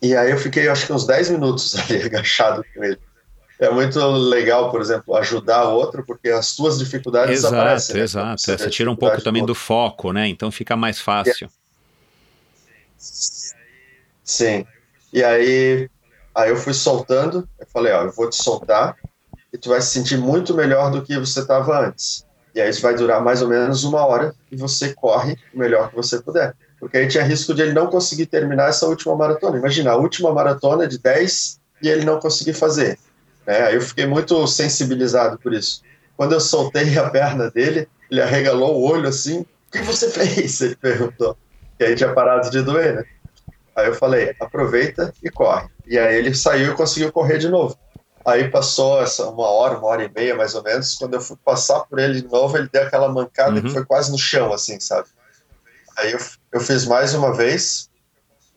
E 0.00 0.14
aí 0.14 0.30
eu 0.30 0.38
fiquei, 0.38 0.68
acho 0.68 0.86
que 0.86 0.92
uns 0.92 1.06
10 1.06 1.30
minutos 1.30 1.74
ali 1.90 2.02
agachado 2.02 2.64
com 2.74 2.84
ele. 2.84 2.98
É 3.58 3.70
muito 3.70 3.98
legal, 3.98 4.70
por 4.70 4.80
exemplo, 4.80 5.16
ajudar 5.16 5.68
o 5.68 5.74
outro, 5.74 6.04
porque 6.04 6.28
as 6.28 6.54
tuas 6.54 6.78
dificuldades 6.78 7.38
exato 7.38 7.54
desaparecem. 7.54 7.96
né? 7.96 8.02
exato 8.02 8.42
vê 8.46 8.58
você 8.58 8.70
tira 8.70 8.90
um 8.90 8.96
pouco 8.96 9.22
também 9.22 9.42
do 9.42 9.46
do 9.46 9.54
foco 9.54 10.12
né 10.12 10.28
então 10.28 10.50
fica 10.50 10.76
mais 10.76 11.00
fácil 11.00 11.48
Sim. 14.26 14.66
E 15.12 15.22
aí, 15.22 15.88
aí 16.34 16.50
eu 16.50 16.56
fui 16.56 16.74
soltando, 16.74 17.48
eu 17.58 17.66
falei, 17.72 17.92
ó, 17.92 18.02
eu 18.02 18.12
vou 18.12 18.28
te 18.28 18.36
soltar 18.42 18.96
e 19.52 19.56
tu 19.56 19.68
vai 19.68 19.80
se 19.80 19.88
sentir 19.88 20.18
muito 20.18 20.52
melhor 20.54 20.90
do 20.90 21.02
que 21.02 21.16
você 21.18 21.40
estava 21.40 21.86
antes. 21.86 22.26
E 22.54 22.60
aí 22.60 22.68
isso 22.68 22.82
vai 22.82 22.94
durar 22.94 23.22
mais 23.22 23.40
ou 23.42 23.48
menos 23.48 23.84
uma 23.84 24.04
hora 24.04 24.34
e 24.50 24.56
você 24.56 24.92
corre 24.94 25.36
o 25.54 25.58
melhor 25.58 25.90
que 25.90 25.96
você 25.96 26.20
puder. 26.20 26.54
Porque 26.80 26.96
aí 26.96 27.06
tinha 27.06 27.22
risco 27.22 27.54
de 27.54 27.62
ele 27.62 27.72
não 27.72 27.86
conseguir 27.86 28.26
terminar 28.26 28.68
essa 28.68 28.86
última 28.86 29.14
maratona. 29.14 29.58
Imagina, 29.58 29.92
a 29.92 29.96
última 29.96 30.32
maratona 30.32 30.86
de 30.86 30.98
10 30.98 31.60
e 31.82 31.88
ele 31.88 32.04
não 32.04 32.18
conseguir 32.18 32.54
fazer. 32.54 32.98
Aí 33.46 33.74
eu 33.74 33.80
fiquei 33.80 34.06
muito 34.06 34.46
sensibilizado 34.46 35.38
por 35.38 35.52
isso. 35.54 35.84
Quando 36.16 36.32
eu 36.32 36.40
soltei 36.40 36.98
a 36.98 37.08
perna 37.10 37.50
dele, 37.50 37.88
ele 38.10 38.20
arregalou 38.22 38.76
o 38.76 38.82
olho 38.90 39.08
assim, 39.08 39.40
o 39.40 39.46
que 39.70 39.78
você 39.82 40.10
fez? 40.10 40.60
Ele 40.60 40.76
perguntou. 40.76 41.36
E 41.78 41.84
aí 41.84 41.94
tinha 41.94 42.12
parado 42.12 42.50
de 42.50 42.62
doer, 42.62 42.96
né? 42.96 43.04
Aí 43.76 43.86
eu 43.88 43.94
falei, 43.94 44.34
aproveita 44.40 45.12
e 45.22 45.30
corre. 45.30 45.68
E 45.86 45.98
aí 45.98 46.16
ele 46.16 46.34
saiu 46.34 46.72
e 46.72 46.76
conseguiu 46.76 47.12
correr 47.12 47.38
de 47.38 47.48
novo. 47.48 47.78
Aí 48.26 48.50
passou 48.50 49.00
essa 49.02 49.28
uma 49.28 49.46
hora, 49.48 49.78
uma 49.78 49.86
hora 49.86 50.04
e 50.04 50.12
meia 50.12 50.34
mais 50.34 50.54
ou 50.54 50.62
menos. 50.62 50.94
Quando 50.96 51.14
eu 51.14 51.20
fui 51.20 51.36
passar 51.44 51.80
por 51.80 51.98
ele 51.98 52.22
de 52.22 52.26
novo, 52.26 52.56
ele 52.56 52.68
deu 52.72 52.82
aquela 52.82 53.08
mancada 53.08 53.56
Uhum. 53.56 53.62
que 53.62 53.70
foi 53.70 53.84
quase 53.84 54.10
no 54.10 54.18
chão, 54.18 54.52
assim, 54.52 54.80
sabe? 54.80 55.08
Aí 55.98 56.12
eu, 56.12 56.18
eu 56.52 56.60
fiz 56.60 56.84
mais 56.86 57.14
uma 57.14 57.32
vez. 57.34 57.88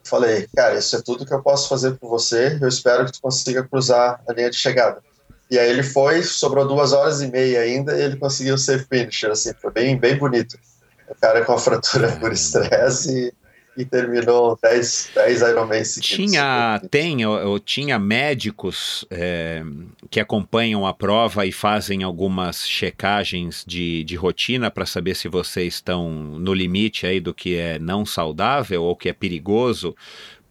Falei, 0.10 0.47
cara, 0.55 0.76
isso 0.76 0.95
é 0.95 1.01
tudo 1.01 1.26
que 1.26 1.34
eu 1.34 1.43
posso 1.43 1.70
fazer 1.70 1.91
por 1.97 2.10
você. 2.10 2.57
Eu 2.60 2.68
espero 2.68 3.05
que 3.05 3.12
tu 3.12 3.22
consiga 3.22 3.64
cruzar 3.64 4.20
a 4.28 4.34
linha 4.34 4.49
de 4.49 4.55
chegada. 4.55 5.03
E 5.51 5.57
aí 5.57 5.70
ele 5.70 5.84
foi, 5.84 6.24
sobrou 6.24 6.68
duas 6.68 6.93
horas 6.93 7.22
e 7.22 7.28
meia 7.28 7.62
ainda, 7.62 7.95
e 7.95 8.01
ele 8.01 8.18
conseguiu 8.18 8.57
ser 8.57 8.88
finisher, 8.88 9.32
assim, 9.32 9.51
foi 9.60 9.72
bem, 9.72 9.97
bem 9.97 10.18
bonito. 10.18 10.57
O 11.07 11.16
cara 11.16 11.43
com 11.45 11.53
a 11.53 11.60
fratura 11.60 12.12
por 12.20 12.32
estresse 12.32 13.34
terminou 13.86 14.57
10, 14.61 15.11
10 15.15 15.41
Ironman 15.41 15.84
seguidos. 15.84 16.32
Tinha, 16.32 16.82
tem, 16.89 17.25
ou 17.25 17.59
tinha 17.59 17.97
médicos 17.97 19.05
é, 19.09 19.63
que 20.09 20.19
acompanham 20.19 20.86
a 20.86 20.93
prova 20.93 21.45
e 21.45 21.51
fazem 21.51 22.03
algumas 22.03 22.67
checagens 22.67 23.63
de, 23.65 24.03
de 24.03 24.15
rotina 24.15 24.69
para 24.69 24.86
saber 24.86 25.15
se 25.15 25.27
vocês 25.27 25.75
estão 25.75 26.09
no 26.11 26.53
limite 26.53 27.05
aí 27.05 27.19
do 27.19 27.34
que 27.34 27.55
é 27.55 27.80
não 27.80 28.05
saudável 28.05 28.84
ou 28.84 28.95
que 28.95 29.09
é 29.09 29.13
perigoso 29.13 29.95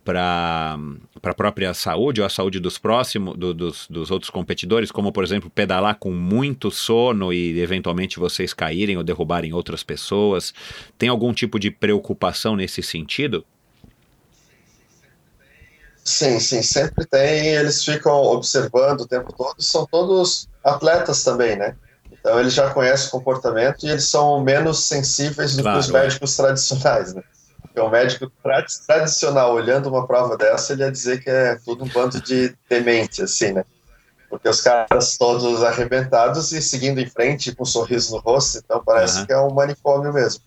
para 0.08 0.78
a 1.22 1.34
própria 1.34 1.74
saúde 1.74 2.22
ou 2.22 2.26
a 2.26 2.30
saúde 2.30 2.58
dos 2.58 2.78
próximos, 2.78 3.36
do- 3.36 3.52
dos, 3.52 3.86
dos 3.90 4.10
outros 4.10 4.30
competidores, 4.30 4.90
como 4.90 5.12
por 5.12 5.22
exemplo 5.22 5.50
pedalar 5.50 5.96
com 5.98 6.10
muito 6.10 6.70
sono 6.70 7.30
e 7.30 7.60
eventualmente 7.60 8.18
vocês 8.18 8.54
caírem 8.54 8.96
ou 8.96 9.04
derrubarem 9.04 9.52
outras 9.52 9.82
pessoas. 9.82 10.54
Tem 10.96 11.10
algum 11.10 11.34
tipo 11.34 11.58
de 11.58 11.70
preocupação 11.70 12.56
nesse 12.56 12.82
sentido? 12.82 13.44
Sim, 16.02 16.40
sim, 16.40 16.62
sempre 16.62 17.04
tem. 17.04 17.48
Eles 17.48 17.84
ficam 17.84 18.14
observando 18.22 19.02
o 19.02 19.06
tempo 19.06 19.30
todo. 19.36 19.60
São 19.60 19.86
todos 19.86 20.48
atletas 20.64 21.22
também, 21.22 21.54
né? 21.54 21.76
Então 22.10 22.40
eles 22.40 22.54
já 22.54 22.72
conhecem 22.72 23.08
o 23.08 23.10
comportamento 23.10 23.84
e 23.84 23.90
eles 23.90 24.04
são 24.04 24.42
menos 24.42 24.78
sensíveis 24.84 25.54
do 25.54 25.62
Claro, 25.62 25.78
que 25.80 25.84
os 25.84 25.90
é. 25.90 25.92
médicos 25.92 26.34
tradicionais, 26.34 27.12
né? 27.12 27.22
Porque 27.78 27.80
o 27.80 27.90
médico 27.90 28.32
tra- 28.42 28.64
tradicional, 28.86 29.54
olhando 29.54 29.88
uma 29.88 30.06
prova 30.06 30.36
dessa, 30.36 30.72
ele 30.72 30.82
ia 30.82 30.90
dizer 30.90 31.22
que 31.22 31.30
é 31.30 31.56
tudo 31.64 31.84
um 31.84 31.88
bando 31.88 32.20
de 32.20 32.52
demente, 32.68 33.22
assim, 33.22 33.52
né? 33.52 33.64
Porque 34.28 34.48
os 34.48 34.60
caras 34.60 35.16
todos 35.16 35.62
arrebentados 35.62 36.52
e 36.52 36.60
seguindo 36.60 37.00
em 37.00 37.08
frente 37.08 37.54
com 37.54 37.62
um 37.62 37.66
sorriso 37.66 38.16
no 38.16 38.20
rosto, 38.20 38.58
então 38.58 38.82
parece 38.84 39.18
Aham. 39.18 39.26
que 39.26 39.32
é 39.32 39.38
um 39.38 39.54
manicômio 39.54 40.12
mesmo. 40.12 40.42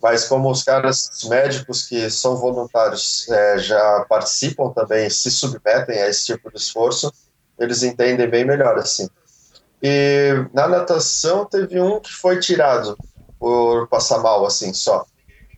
Mas 0.00 0.26
como 0.28 0.50
os 0.50 0.62
caras, 0.62 1.08
os 1.12 1.28
médicos 1.28 1.88
que 1.88 2.08
são 2.08 2.36
voluntários 2.36 3.28
é, 3.28 3.58
já 3.58 4.06
participam 4.08 4.70
também, 4.72 5.10
se 5.10 5.30
submetem 5.30 5.98
a 5.98 6.08
esse 6.08 6.26
tipo 6.26 6.50
de 6.50 6.58
esforço, 6.58 7.12
eles 7.58 7.82
entendem 7.82 8.30
bem 8.30 8.44
melhor, 8.44 8.78
assim. 8.78 9.08
E 9.82 10.32
na 10.54 10.68
natação 10.68 11.44
teve 11.46 11.80
um 11.80 12.00
que 12.00 12.12
foi 12.12 12.38
tirado 12.40 12.98
por 13.38 13.88
passar 13.88 14.18
mal, 14.20 14.46
assim, 14.46 14.72
só. 14.72 15.04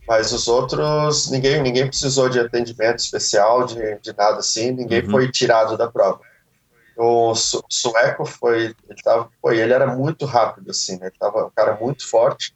Mas 0.09 0.33
os 0.33 0.49
outros, 0.49 1.31
ninguém, 1.31 1.63
ninguém 1.63 1.87
precisou 1.89 2.29
de 2.31 2.41
atendimento 2.41 2.99
especial, 3.01 3.67
de, 3.67 3.77
de 4.01 4.15
nada 4.17 4.39
assim, 4.39 4.73
ninguém 4.73 5.03
Uhum. 5.03 5.11
foi 5.11 5.31
tirado 5.31 5.77
da 5.77 5.91
prova. 5.91 6.21
O 6.97 7.35
su- 7.35 7.65
sueco 7.71 8.27
foi, 8.27 8.75
ele 8.89 9.03
tava, 9.05 9.31
pô, 9.43 9.53
ele 9.53 9.73
era 9.73 9.87
muito 9.97 10.27
rápido, 10.27 10.71
assim, 10.71 10.99
né? 10.99 11.07
Ele 11.09 11.17
tava 11.19 11.47
um 11.47 11.51
cara 11.55 11.77
muito 11.81 12.09
forte. 12.09 12.55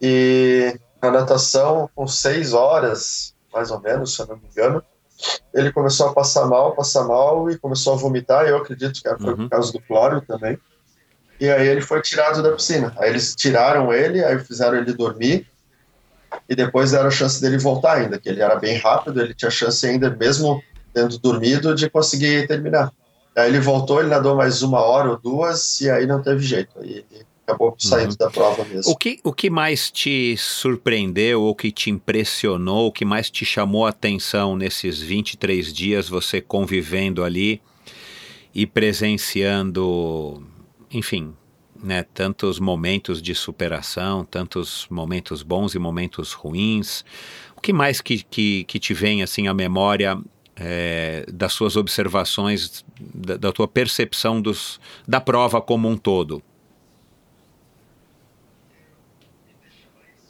E 0.00 0.78
na 1.02 1.10
natação, 1.10 1.90
com 1.94 2.06
seis 2.06 2.52
horas, 2.54 3.34
mais 3.52 3.70
ou 3.70 3.80
menos, 3.80 4.14
se 4.14 4.22
eu 4.22 4.26
não 4.26 4.38
me 4.38 4.48
engano, 4.48 4.82
ele 5.54 5.72
começou 5.72 6.08
a 6.08 6.14
passar 6.14 6.46
mal, 6.46 6.74
passar 6.76 7.04
mal 7.04 7.50
e 7.50 7.58
começou 7.58 7.94
a 7.94 7.96
vomitar. 7.96 8.46
Eu 8.46 8.58
acredito 8.58 9.02
que 9.02 9.18
foi 9.18 9.34
Uhum. 9.34 9.36
por 9.36 9.50
causa 9.50 9.72
do 9.72 9.82
cloro 9.82 10.22
também. 10.22 10.58
E 11.40 11.48
aí 11.50 11.66
ele 11.68 11.80
foi 11.80 12.02
tirado 12.02 12.42
da 12.42 12.52
piscina. 12.52 12.94
Aí 12.98 13.10
eles 13.10 13.34
tiraram 13.34 13.92
ele, 13.92 14.24
aí 14.24 14.38
fizeram 14.40 14.76
ele 14.78 14.92
dormir 14.92 15.46
e 16.48 16.54
depois 16.54 16.92
deram 16.92 17.08
a 17.08 17.10
chance 17.10 17.40
dele 17.40 17.58
voltar 17.58 17.98
ainda, 17.98 18.18
que 18.18 18.28
ele 18.28 18.40
era 18.40 18.56
bem 18.56 18.76
rápido, 18.78 19.20
ele 19.20 19.34
tinha 19.34 19.50
chance 19.50 19.86
ainda, 19.86 20.10
mesmo 20.10 20.62
tendo 20.92 21.18
dormido, 21.18 21.74
de 21.74 21.88
conseguir 21.90 22.46
terminar. 22.46 22.92
Aí 23.36 23.50
ele 23.50 23.60
voltou, 23.60 24.00
ele 24.00 24.08
nadou 24.08 24.34
mais 24.34 24.62
uma 24.62 24.80
hora 24.80 25.10
ou 25.10 25.18
duas 25.18 25.80
e 25.80 25.90
aí 25.90 26.06
não 26.06 26.20
teve 26.22 26.44
jeito. 26.44 26.78
Aí 26.80 27.04
ele 27.10 27.26
acabou 27.46 27.74
saindo 27.78 28.16
da 28.16 28.28
prova 28.28 28.64
mesmo. 28.64 28.92
O 28.92 28.96
que, 28.96 29.20
o 29.22 29.32
que 29.32 29.48
mais 29.48 29.90
te 29.90 30.36
surpreendeu 30.36 31.42
ou 31.42 31.54
que 31.54 31.70
te 31.70 31.88
impressionou, 31.90 32.88
o 32.88 32.92
que 32.92 33.04
mais 33.04 33.30
te 33.30 33.44
chamou 33.44 33.86
a 33.86 33.90
atenção 33.90 34.56
nesses 34.56 35.00
23 35.00 35.72
dias 35.72 36.08
você 36.08 36.40
convivendo 36.40 37.22
ali 37.22 37.62
e 38.54 38.66
presenciando, 38.66 40.42
enfim, 40.90 41.32
né, 41.82 42.04
tantos 42.14 42.58
momentos 42.58 43.22
de 43.22 43.34
superação, 43.34 44.24
tantos 44.24 44.86
momentos 44.90 45.42
bons 45.42 45.74
e 45.74 45.78
momentos 45.78 46.32
ruins? 46.32 47.04
O 47.56 47.60
que 47.60 47.72
mais 47.72 48.00
que, 48.00 48.22
que, 48.22 48.64
que 48.64 48.78
te 48.78 48.94
vem 48.94 49.22
assim 49.22 49.48
à 49.48 49.54
memória 49.54 50.18
é, 50.56 51.24
das 51.32 51.52
suas 51.52 51.76
observações, 51.76 52.84
da, 53.00 53.36
da 53.36 53.52
tua 53.52 53.68
percepção 53.68 54.40
dos, 54.40 54.80
da 55.06 55.20
prova 55.20 55.60
como 55.60 55.88
um 55.88 55.96
todo? 55.96 56.42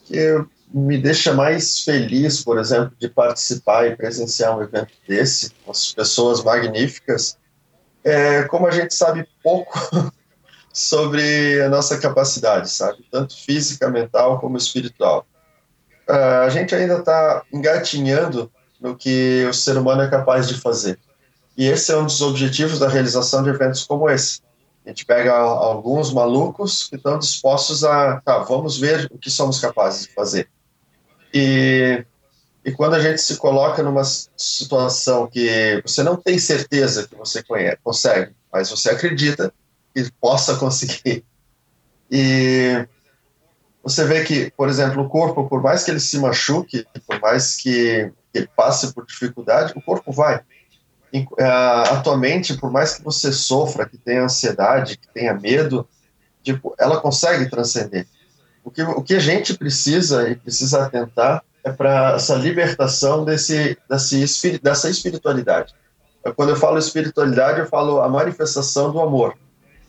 que 0.08 0.42
me 0.72 0.98
deixa 0.98 1.34
mais 1.34 1.80
feliz, 1.84 2.42
por 2.42 2.58
exemplo, 2.58 2.92
de 2.98 3.08
participar 3.08 3.86
e 3.86 3.96
presenciar 3.96 4.56
um 4.56 4.62
evento 4.62 4.92
desse, 5.06 5.50
com 5.64 5.70
as 5.70 5.92
pessoas 5.92 6.42
magníficas, 6.42 7.38
é 8.02 8.42
como 8.44 8.66
a 8.66 8.70
gente 8.70 8.94
sabe 8.94 9.28
pouco 9.42 9.78
sobre 10.78 11.60
a 11.60 11.68
nossa 11.68 11.98
capacidade, 11.98 12.70
sabe? 12.70 13.04
Tanto 13.10 13.36
física, 13.36 13.90
mental 13.90 14.38
como 14.38 14.56
espiritual. 14.56 15.26
Uh, 16.08 16.44
a 16.44 16.48
gente 16.50 16.72
ainda 16.72 16.98
está 16.98 17.42
engatinhando 17.52 18.50
no 18.80 18.96
que 18.96 19.44
o 19.50 19.52
ser 19.52 19.76
humano 19.76 20.02
é 20.02 20.08
capaz 20.08 20.46
de 20.46 20.54
fazer. 20.54 20.96
E 21.56 21.66
esse 21.66 21.90
é 21.90 21.96
um 21.96 22.04
dos 22.04 22.22
objetivos 22.22 22.78
da 22.78 22.88
realização 22.88 23.42
de 23.42 23.50
eventos 23.50 23.84
como 23.84 24.08
esse. 24.08 24.40
A 24.86 24.90
gente 24.90 25.04
pega 25.04 25.34
alguns 25.34 26.12
malucos 26.12 26.88
que 26.88 26.94
estão 26.94 27.18
dispostos 27.18 27.82
a, 27.82 28.20
tá, 28.20 28.38
vamos 28.38 28.78
ver 28.78 29.08
o 29.10 29.18
que 29.18 29.30
somos 29.30 29.60
capazes 29.60 30.06
de 30.06 30.14
fazer. 30.14 30.48
E, 31.34 32.04
e 32.64 32.70
quando 32.70 32.94
a 32.94 33.00
gente 33.00 33.20
se 33.20 33.36
coloca 33.36 33.82
numa 33.82 34.04
situação 34.04 35.26
que 35.26 35.82
você 35.84 36.04
não 36.04 36.14
tem 36.14 36.38
certeza 36.38 37.08
que 37.08 37.16
você 37.16 37.42
conhece, 37.42 37.78
consegue, 37.82 38.32
mas 38.52 38.70
você 38.70 38.90
acredita 38.90 39.52
que 40.04 40.12
possa 40.20 40.56
conseguir. 40.56 41.24
E 42.10 42.86
você 43.82 44.04
vê 44.04 44.24
que, 44.24 44.50
por 44.56 44.68
exemplo, 44.68 45.02
o 45.02 45.08
corpo, 45.08 45.48
por 45.48 45.62
mais 45.62 45.84
que 45.84 45.90
ele 45.90 46.00
se 46.00 46.18
machuque, 46.18 46.86
por 47.06 47.20
mais 47.20 47.56
que 47.56 48.12
ele 48.34 48.48
passe 48.56 48.92
por 48.92 49.06
dificuldade, 49.06 49.72
o 49.76 49.82
corpo 49.82 50.12
vai. 50.12 50.40
Atualmente, 51.90 52.56
por 52.56 52.70
mais 52.70 52.94
que 52.94 53.02
você 53.02 53.32
sofra, 53.32 53.88
que 53.88 53.96
tenha 53.96 54.24
ansiedade, 54.24 54.98
que 54.98 55.08
tenha 55.08 55.34
medo, 55.34 55.88
tipo, 56.42 56.74
ela 56.78 57.00
consegue 57.00 57.48
transcender. 57.48 58.06
O 58.62 58.70
que, 58.70 58.82
o 58.82 59.02
que 59.02 59.14
a 59.14 59.20
gente 59.20 59.56
precisa 59.56 60.28
e 60.28 60.34
precisa 60.34 60.84
atentar 60.84 61.42
é 61.64 61.72
para 61.72 62.16
essa 62.16 62.34
libertação 62.34 63.24
desse, 63.24 63.78
desse, 63.88 64.58
dessa 64.58 64.90
espiritualidade. 64.90 65.74
Quando 66.36 66.50
eu 66.50 66.56
falo 66.56 66.78
espiritualidade, 66.78 67.60
eu 67.60 67.66
falo 67.66 68.00
a 68.02 68.08
manifestação 68.08 68.92
do 68.92 69.00
amor. 69.00 69.34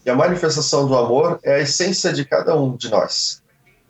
E 0.05 0.09
a 0.09 0.15
manifestação 0.15 0.87
do 0.87 0.95
amor 0.95 1.39
é 1.43 1.55
a 1.55 1.59
essência 1.59 2.13
de 2.13 2.25
cada 2.25 2.55
um 2.55 2.75
de 2.75 2.89
nós. 2.89 3.41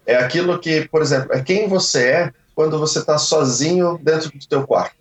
É 0.06 0.16
aquilo 0.16 0.58
que, 0.60 0.88
por 0.88 1.02
exemplo, 1.02 1.34
é 1.34 1.42
quem 1.42 1.68
você 1.68 2.08
é 2.08 2.34
quando 2.56 2.80
você 2.80 3.00
está 3.00 3.18
sozinho 3.18 4.00
dentro 4.02 4.30
do 4.32 4.48
teu 4.48 4.66
quarto. 4.66 4.96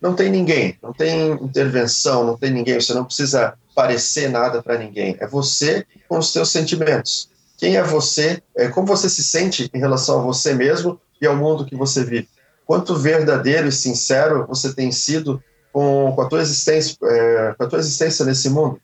Não 0.00 0.14
tem 0.14 0.30
ninguém, 0.30 0.76
não 0.82 0.92
tem 0.92 1.32
intervenção, 1.32 2.24
não 2.24 2.36
tem 2.36 2.50
ninguém, 2.50 2.80
você 2.80 2.94
não 2.94 3.04
precisa 3.04 3.54
parecer 3.74 4.30
nada 4.30 4.62
para 4.62 4.78
ninguém. 4.78 5.16
É 5.20 5.26
você 5.26 5.86
com 6.08 6.18
os 6.18 6.32
seus 6.32 6.50
sentimentos. 6.50 7.28
Quem 7.56 7.76
é 7.76 7.82
você? 7.82 8.42
É 8.56 8.68
como 8.68 8.86
você 8.86 9.08
se 9.08 9.22
sente 9.22 9.70
em 9.72 9.78
relação 9.78 10.20
a 10.20 10.22
você 10.22 10.54
mesmo 10.54 11.00
e 11.20 11.26
ao 11.26 11.36
mundo 11.36 11.64
que 11.64 11.76
você 11.76 12.04
vive. 12.04 12.28
Quanto 12.66 12.96
verdadeiro 12.96 13.68
e 13.68 13.72
sincero 13.72 14.46
você 14.48 14.72
tem 14.72 14.90
sido 14.90 15.42
com, 15.72 16.12
com 16.14 16.22
a 16.22 16.28
tua 16.28 16.40
existência, 16.40 16.96
é, 17.04 17.54
com 17.56 17.64
a 17.64 17.66
tua 17.68 17.78
existência 17.78 18.24
nesse 18.24 18.50
mundo. 18.50 18.80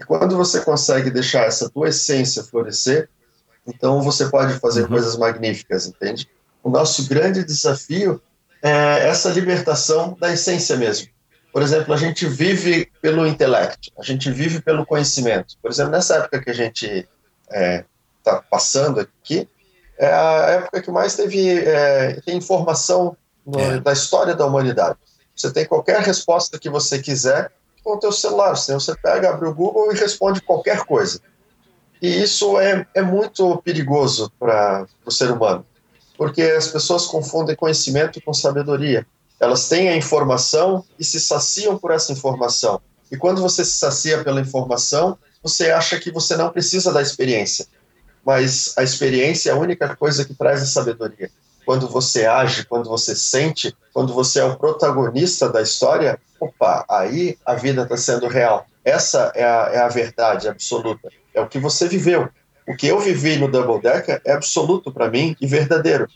E 0.00 0.04
quando 0.04 0.36
você 0.36 0.60
consegue 0.62 1.10
deixar 1.10 1.44
essa 1.46 1.68
tua 1.68 1.88
essência 1.88 2.42
florescer, 2.42 3.08
então 3.66 4.00
você 4.02 4.28
pode 4.28 4.54
fazer 4.58 4.82
Uhum. 4.82 4.88
coisas 4.88 5.16
magníficas, 5.16 5.86
entende? 5.86 6.28
O 6.62 6.70
nosso 6.70 7.06
grande 7.06 7.44
desafio 7.44 8.20
é 8.62 9.08
essa 9.08 9.28
libertação 9.30 10.16
da 10.18 10.32
essência 10.32 10.76
mesmo. 10.76 11.08
Por 11.52 11.62
exemplo, 11.62 11.92
a 11.92 11.96
gente 11.96 12.26
vive 12.26 12.90
pelo 13.02 13.26
intelecto, 13.26 13.90
a 13.98 14.02
gente 14.02 14.30
vive 14.30 14.60
pelo 14.62 14.86
conhecimento. 14.86 15.56
Por 15.60 15.70
exemplo, 15.70 15.92
nessa 15.92 16.16
época 16.16 16.40
que 16.40 16.50
a 16.50 16.54
gente 16.54 17.08
está 18.18 18.42
passando 18.50 19.00
aqui, 19.00 19.48
é 19.98 20.06
a 20.12 20.46
época 20.60 20.80
que 20.80 20.90
mais 20.90 21.14
teve 21.16 21.58
é, 21.58 22.20
tem 22.24 22.36
informação 22.38 23.16
no, 23.44 23.58
É. 23.60 23.80
da 23.80 23.92
história 23.92 24.34
da 24.34 24.46
humanidade. 24.46 24.96
Você 25.34 25.52
tem 25.52 25.64
qualquer 25.66 26.00
resposta 26.00 26.58
que 26.58 26.70
você 26.70 27.00
quiser, 27.00 27.50
com 27.82 27.94
o 27.94 27.98
teu 27.98 28.12
celular. 28.12 28.54
Você 28.56 28.94
pega, 28.96 29.30
abre 29.30 29.48
o 29.48 29.54
Google 29.54 29.92
e 29.92 29.96
responde 29.96 30.40
qualquer 30.40 30.84
coisa. 30.84 31.20
E 32.00 32.22
isso 32.22 32.58
é, 32.58 32.86
é 32.94 33.02
muito 33.02 33.60
perigoso 33.62 34.32
para 34.38 34.86
o 35.04 35.10
ser 35.10 35.30
humano, 35.30 35.66
porque 36.16 36.42
as 36.42 36.68
pessoas 36.68 37.06
confundem 37.06 37.54
conhecimento 37.54 38.20
com 38.22 38.32
sabedoria. 38.32 39.06
Elas 39.38 39.68
têm 39.68 39.88
a 39.88 39.96
informação 39.96 40.84
e 40.98 41.04
se 41.04 41.20
saciam 41.20 41.76
por 41.76 41.90
essa 41.90 42.12
informação. 42.12 42.80
E 43.10 43.16
quando 43.16 43.42
você 43.42 43.64
se 43.64 43.72
sacia 43.72 44.22
pela 44.22 44.40
informação, 44.40 45.18
você 45.42 45.70
acha 45.70 45.98
que 45.98 46.10
você 46.10 46.36
não 46.36 46.50
precisa 46.50 46.92
da 46.92 47.02
experiência. 47.02 47.66
Mas 48.24 48.74
a 48.76 48.82
experiência 48.82 49.50
é 49.50 49.52
a 49.52 49.56
única 49.56 49.96
coisa 49.96 50.24
que 50.24 50.34
traz 50.34 50.62
a 50.62 50.66
sabedoria. 50.66 51.30
Quando 51.70 51.86
você 51.86 52.26
age, 52.26 52.64
quando 52.64 52.88
você 52.88 53.14
sente, 53.14 53.72
quando 53.94 54.12
você 54.12 54.40
é 54.40 54.44
o 54.44 54.56
protagonista 54.56 55.48
da 55.48 55.62
história, 55.62 56.18
opa, 56.40 56.84
aí 56.90 57.38
a 57.46 57.54
vida 57.54 57.82
está 57.82 57.96
sendo 57.96 58.26
real. 58.26 58.66
Essa 58.84 59.30
é 59.36 59.44
a, 59.44 59.70
é 59.72 59.78
a 59.78 59.86
verdade 59.86 60.48
absoluta. 60.48 61.08
É 61.32 61.40
o 61.40 61.46
que 61.46 61.60
você 61.60 61.86
viveu. 61.86 62.28
O 62.66 62.74
que 62.74 62.88
eu 62.88 62.98
vivi 62.98 63.36
no 63.36 63.48
Double 63.48 63.80
Decker 63.80 64.20
é 64.24 64.32
absoluto 64.32 64.92
para 64.92 65.08
mim 65.08 65.36
e 65.40 65.46
verdadeiro. 65.46 66.08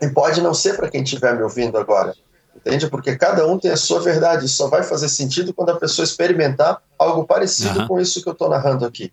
E 0.00 0.08
pode 0.10 0.40
não 0.40 0.54
ser 0.54 0.76
para 0.76 0.88
quem 0.88 1.02
estiver 1.02 1.34
me 1.34 1.42
ouvindo 1.42 1.76
agora. 1.76 2.14
Entende? 2.54 2.88
Porque 2.88 3.16
cada 3.16 3.44
um 3.48 3.58
tem 3.58 3.72
a 3.72 3.76
sua 3.76 3.98
verdade. 3.98 4.48
Só 4.48 4.68
vai 4.68 4.84
fazer 4.84 5.08
sentido 5.08 5.52
quando 5.52 5.70
a 5.70 5.76
pessoa 5.76 6.04
experimentar 6.04 6.80
algo 6.96 7.26
parecido 7.26 7.80
uhum. 7.80 7.88
com 7.88 8.00
isso 8.00 8.22
que 8.22 8.28
eu 8.28 8.32
estou 8.32 8.48
narrando 8.48 8.86
aqui. 8.86 9.12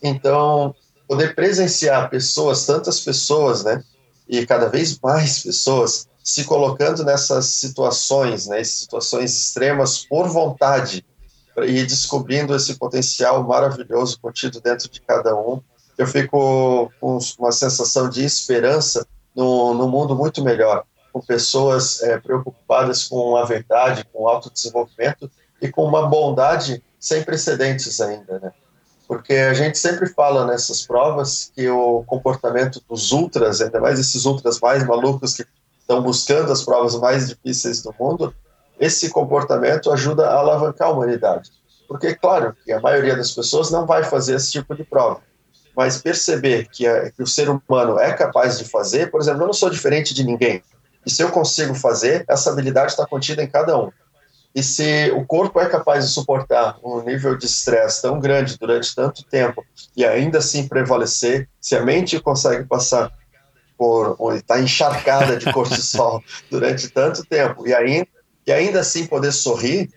Então, 0.00 0.72
poder 1.08 1.34
presenciar 1.34 2.08
pessoas, 2.08 2.64
tantas 2.64 3.00
pessoas, 3.00 3.64
né? 3.64 3.82
E 4.30 4.46
cada 4.46 4.68
vez 4.68 4.96
mais 5.00 5.42
pessoas 5.42 6.08
se 6.22 6.44
colocando 6.44 7.02
nessas 7.04 7.46
situações, 7.46 8.46
né? 8.46 8.62
Situações 8.62 9.36
extremas 9.36 10.06
por 10.06 10.28
vontade, 10.28 11.04
e 11.66 11.84
descobrindo 11.84 12.54
esse 12.54 12.76
potencial 12.76 13.42
maravilhoso 13.42 14.20
contido 14.20 14.60
dentro 14.60 14.88
de 14.88 15.00
cada 15.00 15.34
um. 15.34 15.60
Eu 15.98 16.06
fico 16.06 16.90
com 17.00 17.18
uma 17.38 17.50
sensação 17.50 18.08
de 18.08 18.24
esperança 18.24 19.04
no 19.34 19.88
mundo 19.88 20.14
muito 20.14 20.44
melhor, 20.44 20.84
com 21.12 21.20
pessoas 21.20 22.00
é, 22.02 22.18
preocupadas 22.18 23.08
com 23.08 23.36
a 23.36 23.44
verdade, 23.44 24.04
com 24.12 24.22
o 24.22 24.28
autodesenvolvimento 24.28 25.28
e 25.60 25.68
com 25.68 25.84
uma 25.84 26.06
bondade 26.06 26.82
sem 26.98 27.24
precedentes 27.24 28.00
ainda, 28.00 28.38
né? 28.38 28.52
Porque 29.10 29.34
a 29.34 29.52
gente 29.52 29.76
sempre 29.76 30.08
fala 30.08 30.46
nessas 30.46 30.86
provas 30.86 31.50
que 31.52 31.68
o 31.68 32.04
comportamento 32.04 32.80
dos 32.88 33.10
ultras, 33.10 33.60
ainda 33.60 33.80
mais 33.80 33.98
esses 33.98 34.24
ultras 34.24 34.60
mais 34.60 34.86
malucos 34.86 35.34
que 35.34 35.44
estão 35.80 36.00
buscando 36.00 36.52
as 36.52 36.62
provas 36.62 36.94
mais 36.94 37.28
difíceis 37.28 37.82
do 37.82 37.92
mundo, 37.98 38.32
esse 38.78 39.10
comportamento 39.10 39.90
ajuda 39.90 40.28
a 40.28 40.34
alavancar 40.38 40.86
a 40.86 40.92
humanidade. 40.92 41.50
Porque, 41.88 42.14
claro, 42.14 42.56
que 42.64 42.70
a 42.70 42.78
maioria 42.78 43.16
das 43.16 43.32
pessoas 43.32 43.68
não 43.72 43.84
vai 43.84 44.04
fazer 44.04 44.36
esse 44.36 44.52
tipo 44.52 44.76
de 44.76 44.84
prova. 44.84 45.20
Mas 45.76 46.00
perceber 46.00 46.68
que, 46.68 46.86
a, 46.86 47.10
que 47.10 47.20
o 47.20 47.26
ser 47.26 47.48
humano 47.48 47.98
é 47.98 48.12
capaz 48.12 48.58
de 48.58 48.64
fazer, 48.64 49.10
por 49.10 49.20
exemplo, 49.20 49.42
eu 49.42 49.46
não 49.46 49.52
sou 49.52 49.70
diferente 49.70 50.14
de 50.14 50.22
ninguém. 50.22 50.62
E 51.04 51.10
se 51.10 51.20
eu 51.20 51.32
consigo 51.32 51.74
fazer, 51.74 52.24
essa 52.28 52.52
habilidade 52.52 52.92
está 52.92 53.04
contida 53.04 53.42
em 53.42 53.48
cada 53.48 53.76
um. 53.76 53.90
E 54.54 54.62
se 54.62 55.10
o 55.12 55.24
corpo 55.24 55.60
é 55.60 55.66
capaz 55.66 56.06
de 56.06 56.12
suportar 56.12 56.76
um 56.82 57.02
nível 57.02 57.36
de 57.38 57.46
estresse 57.46 58.02
tão 58.02 58.18
grande 58.18 58.58
durante 58.58 58.94
tanto 58.94 59.24
tempo 59.24 59.64
e 59.96 60.04
ainda 60.04 60.38
assim 60.38 60.66
prevalecer, 60.66 61.48
se 61.60 61.76
a 61.76 61.84
mente 61.84 62.18
consegue 62.20 62.64
passar 62.64 63.12
por 63.78 64.16
está 64.34 64.60
encharcada 64.60 65.36
de 65.36 65.50
cortisol 65.52 66.22
durante 66.50 66.88
tanto 66.88 67.24
tempo 67.24 67.66
e 67.66 67.72
ainda 67.72 68.08
e 68.46 68.52
ainda 68.52 68.80
assim 68.80 69.06
poder 69.06 69.32
sorrir 69.32 69.88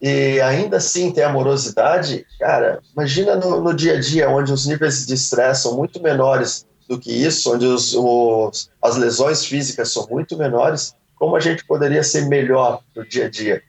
e 0.00 0.40
ainda 0.40 0.78
assim 0.78 1.12
ter 1.12 1.22
amorosidade, 1.22 2.26
cara, 2.40 2.80
imagina 2.92 3.36
no, 3.36 3.60
no 3.60 3.72
dia 3.72 3.94
a 3.94 4.00
dia 4.00 4.28
onde 4.28 4.52
os 4.52 4.66
níveis 4.66 5.06
de 5.06 5.14
estresse 5.14 5.62
são 5.62 5.76
muito 5.76 6.02
menores 6.02 6.66
do 6.88 6.98
que 6.98 7.12
isso, 7.12 7.54
onde 7.54 7.64
os, 7.64 7.94
os, 7.94 8.68
as 8.82 8.96
lesões 8.96 9.44
físicas 9.44 9.92
são 9.92 10.08
muito 10.10 10.36
menores, 10.36 10.96
como 11.14 11.36
a 11.36 11.40
gente 11.40 11.64
poderia 11.64 12.02
ser 12.02 12.26
melhor 12.26 12.82
no 12.96 13.06
dia 13.06 13.26
a 13.26 13.30
dia? 13.30 13.62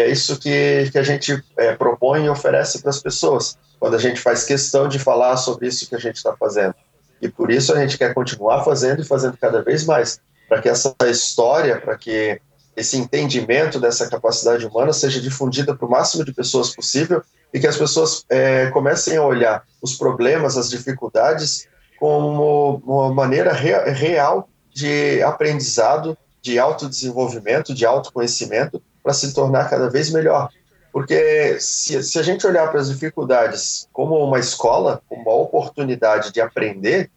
E 0.00 0.02
é 0.02 0.08
isso 0.08 0.38
que, 0.38 0.88
que 0.90 0.98
a 0.98 1.02
gente 1.02 1.44
é, 1.58 1.74
propõe 1.76 2.24
e 2.24 2.28
oferece 2.30 2.80
para 2.80 2.88
as 2.88 3.02
pessoas, 3.02 3.58
quando 3.78 3.96
a 3.96 3.98
gente 3.98 4.18
faz 4.18 4.44
questão 4.44 4.88
de 4.88 4.98
falar 4.98 5.36
sobre 5.36 5.68
isso 5.68 5.86
que 5.86 5.94
a 5.94 5.98
gente 5.98 6.16
está 6.16 6.34
fazendo. 6.34 6.74
E 7.20 7.28
por 7.28 7.50
isso 7.50 7.70
a 7.74 7.78
gente 7.78 7.98
quer 7.98 8.14
continuar 8.14 8.64
fazendo 8.64 9.02
e 9.02 9.04
fazendo 9.04 9.36
cada 9.36 9.62
vez 9.62 9.84
mais, 9.84 10.18
para 10.48 10.62
que 10.62 10.70
essa 10.70 10.96
história, 11.04 11.78
para 11.78 11.98
que 11.98 12.40
esse 12.74 12.96
entendimento 12.96 13.78
dessa 13.78 14.08
capacidade 14.08 14.64
humana 14.64 14.90
seja 14.90 15.20
difundida 15.20 15.76
para 15.76 15.86
o 15.86 15.90
máximo 15.90 16.24
de 16.24 16.32
pessoas 16.32 16.74
possível 16.74 17.22
e 17.52 17.60
que 17.60 17.66
as 17.66 17.76
pessoas 17.76 18.24
é, 18.30 18.70
comecem 18.70 19.18
a 19.18 19.22
olhar 19.22 19.64
os 19.82 19.98
problemas, 19.98 20.56
as 20.56 20.70
dificuldades 20.70 21.68
como 21.98 22.80
uma 22.86 23.12
maneira 23.12 23.52
re 23.52 23.74
real 23.90 24.48
de 24.72 25.22
aprendizado, 25.22 26.16
de 26.40 26.58
autodesenvolvimento, 26.58 27.74
de 27.74 27.84
autoconhecimento 27.84 28.82
para 29.02 29.12
se 29.12 29.34
tornar 29.34 29.68
cada 29.68 29.88
vez 29.88 30.10
melhor. 30.10 30.48
Porque 30.92 31.58
se, 31.60 32.02
se 32.02 32.18
a 32.18 32.22
gente 32.22 32.46
olhar 32.46 32.68
para 32.70 32.80
as 32.80 32.90
dificuldades 32.90 33.88
como 33.92 34.16
uma 34.16 34.38
escola, 34.38 35.00
como 35.08 35.22
uma 35.22 35.34
oportunidade 35.34 36.32
de 36.32 36.40
aprender, 36.40 37.10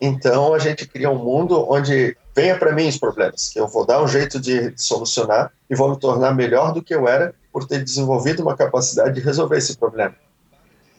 então 0.00 0.54
a 0.54 0.58
gente 0.58 0.86
cria 0.86 1.10
um 1.10 1.18
mundo 1.18 1.66
onde 1.68 2.16
venha 2.34 2.56
para 2.58 2.72
mim 2.72 2.86
os 2.86 2.98
problemas, 2.98 3.48
que 3.48 3.58
eu 3.58 3.66
vou 3.66 3.86
dar 3.86 4.02
um 4.02 4.06
jeito 4.06 4.38
de 4.38 4.72
solucionar 4.76 5.50
e 5.68 5.74
vou 5.74 5.90
me 5.90 5.98
tornar 5.98 6.34
melhor 6.34 6.72
do 6.72 6.82
que 6.82 6.94
eu 6.94 7.08
era 7.08 7.34
por 7.52 7.66
ter 7.66 7.82
desenvolvido 7.82 8.42
uma 8.42 8.56
capacidade 8.56 9.14
de 9.14 9.20
resolver 9.20 9.56
esse 9.56 9.76
problema. 9.76 10.14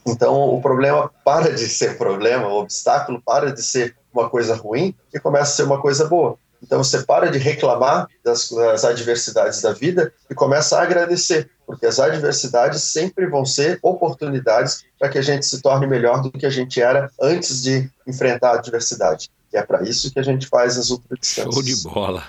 Então, 0.06 0.50
o 0.50 0.62
problema 0.62 1.12
para 1.24 1.54
de 1.54 1.68
ser 1.68 1.98
problema, 1.98 2.48
o 2.48 2.60
obstáculo 2.62 3.22
para 3.22 3.52
de 3.52 3.62
ser 3.62 3.96
uma 4.12 4.30
coisa 4.30 4.56
ruim 4.56 4.96
e 5.14 5.20
começa 5.20 5.52
a 5.52 5.56
ser 5.56 5.64
uma 5.64 5.80
coisa 5.80 6.06
boa. 6.06 6.38
Então, 6.62 6.84
você 6.84 7.03
para 7.03 7.30
de 7.30 7.38
reclamar 7.38 8.08
das, 8.24 8.49
das 8.49 8.84
adversidades 8.84 9.62
da 9.62 9.74
vida 9.74 10.14
e 10.30 10.34
começa 10.34 10.78
a 10.78 10.84
agradecer, 10.84 11.49
porque 11.66 11.86
as 11.86 11.99
adversidades 11.99 12.82
sempre 12.82 13.28
vão 13.28 13.45
ser 13.45 13.80
oportunidades 13.82 14.84
para 14.97 15.10
que 15.10 15.18
a 15.18 15.22
gente 15.22 15.45
se 15.45 15.62
torne 15.62 15.86
melhor 15.86 16.22
do 16.22 16.32
que 16.32 16.45
a 16.45 16.49
gente 16.49 16.82
era 16.82 17.12
antes 17.22 17.62
de 17.62 17.89
enfrentar 18.08 18.51
a 18.51 18.55
adversidade. 18.55 19.30
E 19.53 19.58
é 19.58 19.64
para 19.64 19.84
isso 19.84 20.12
que 20.12 20.20
a 20.20 20.24
gente 20.24 20.47
faz 20.47 20.78
as 20.78 20.89
ultradistâncias. 20.89 21.53
Show 21.53 21.64
de 21.64 21.84
bola. 21.84 22.24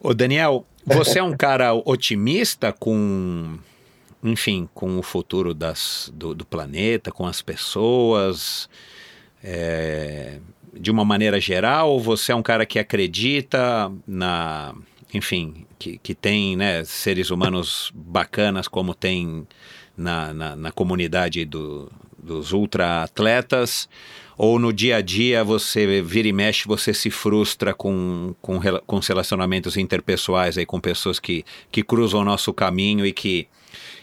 Ô 0.00 0.14
Daniel, 0.14 0.64
você 0.84 1.18
é 1.18 1.22
um 1.22 1.36
cara 1.36 1.74
otimista 1.84 2.72
com, 2.72 3.58
enfim, 4.22 4.68
com 4.74 4.98
o 4.98 5.02
futuro 5.02 5.52
das, 5.54 6.10
do, 6.14 6.34
do 6.34 6.44
planeta, 6.44 7.10
com 7.10 7.26
as 7.26 7.42
pessoas, 7.42 8.68
é, 9.42 10.38
de 10.78 10.90
uma 10.90 11.04
maneira 11.04 11.40
geral? 11.40 11.90
Ou 11.90 12.00
você 12.00 12.32
é 12.32 12.34
um 12.34 12.42
cara 12.42 12.64
que 12.64 12.78
acredita 12.78 13.90
na, 14.06 14.74
enfim, 15.12 15.66
que, 15.78 15.98
que 15.98 16.14
tem 16.14 16.56
né, 16.56 16.84
seres 16.84 17.30
humanos 17.30 17.90
bacanas 17.94 18.68
como 18.68 18.94
tem 18.94 19.46
na, 19.96 20.32
na, 20.32 20.56
na 20.56 20.72
comunidade 20.72 21.44
do, 21.44 21.90
dos 22.18 22.52
ultra-atletas? 22.52 23.88
ou 24.38 24.56
no 24.56 24.72
dia 24.72 24.98
a 24.98 25.00
dia 25.00 25.42
você 25.42 26.00
vira 26.00 26.28
e 26.28 26.32
mexe, 26.32 26.68
você 26.68 26.94
se 26.94 27.10
frustra 27.10 27.74
com, 27.74 28.36
com, 28.40 28.60
com 28.86 29.00
relacionamentos 29.00 29.76
interpessoais 29.76 30.56
aí, 30.56 30.64
com 30.64 30.78
pessoas 30.78 31.18
que, 31.18 31.44
que 31.72 31.82
cruzam 31.82 32.20
o 32.20 32.24
nosso 32.24 32.54
caminho 32.54 33.04
e 33.04 33.12
que, 33.12 33.48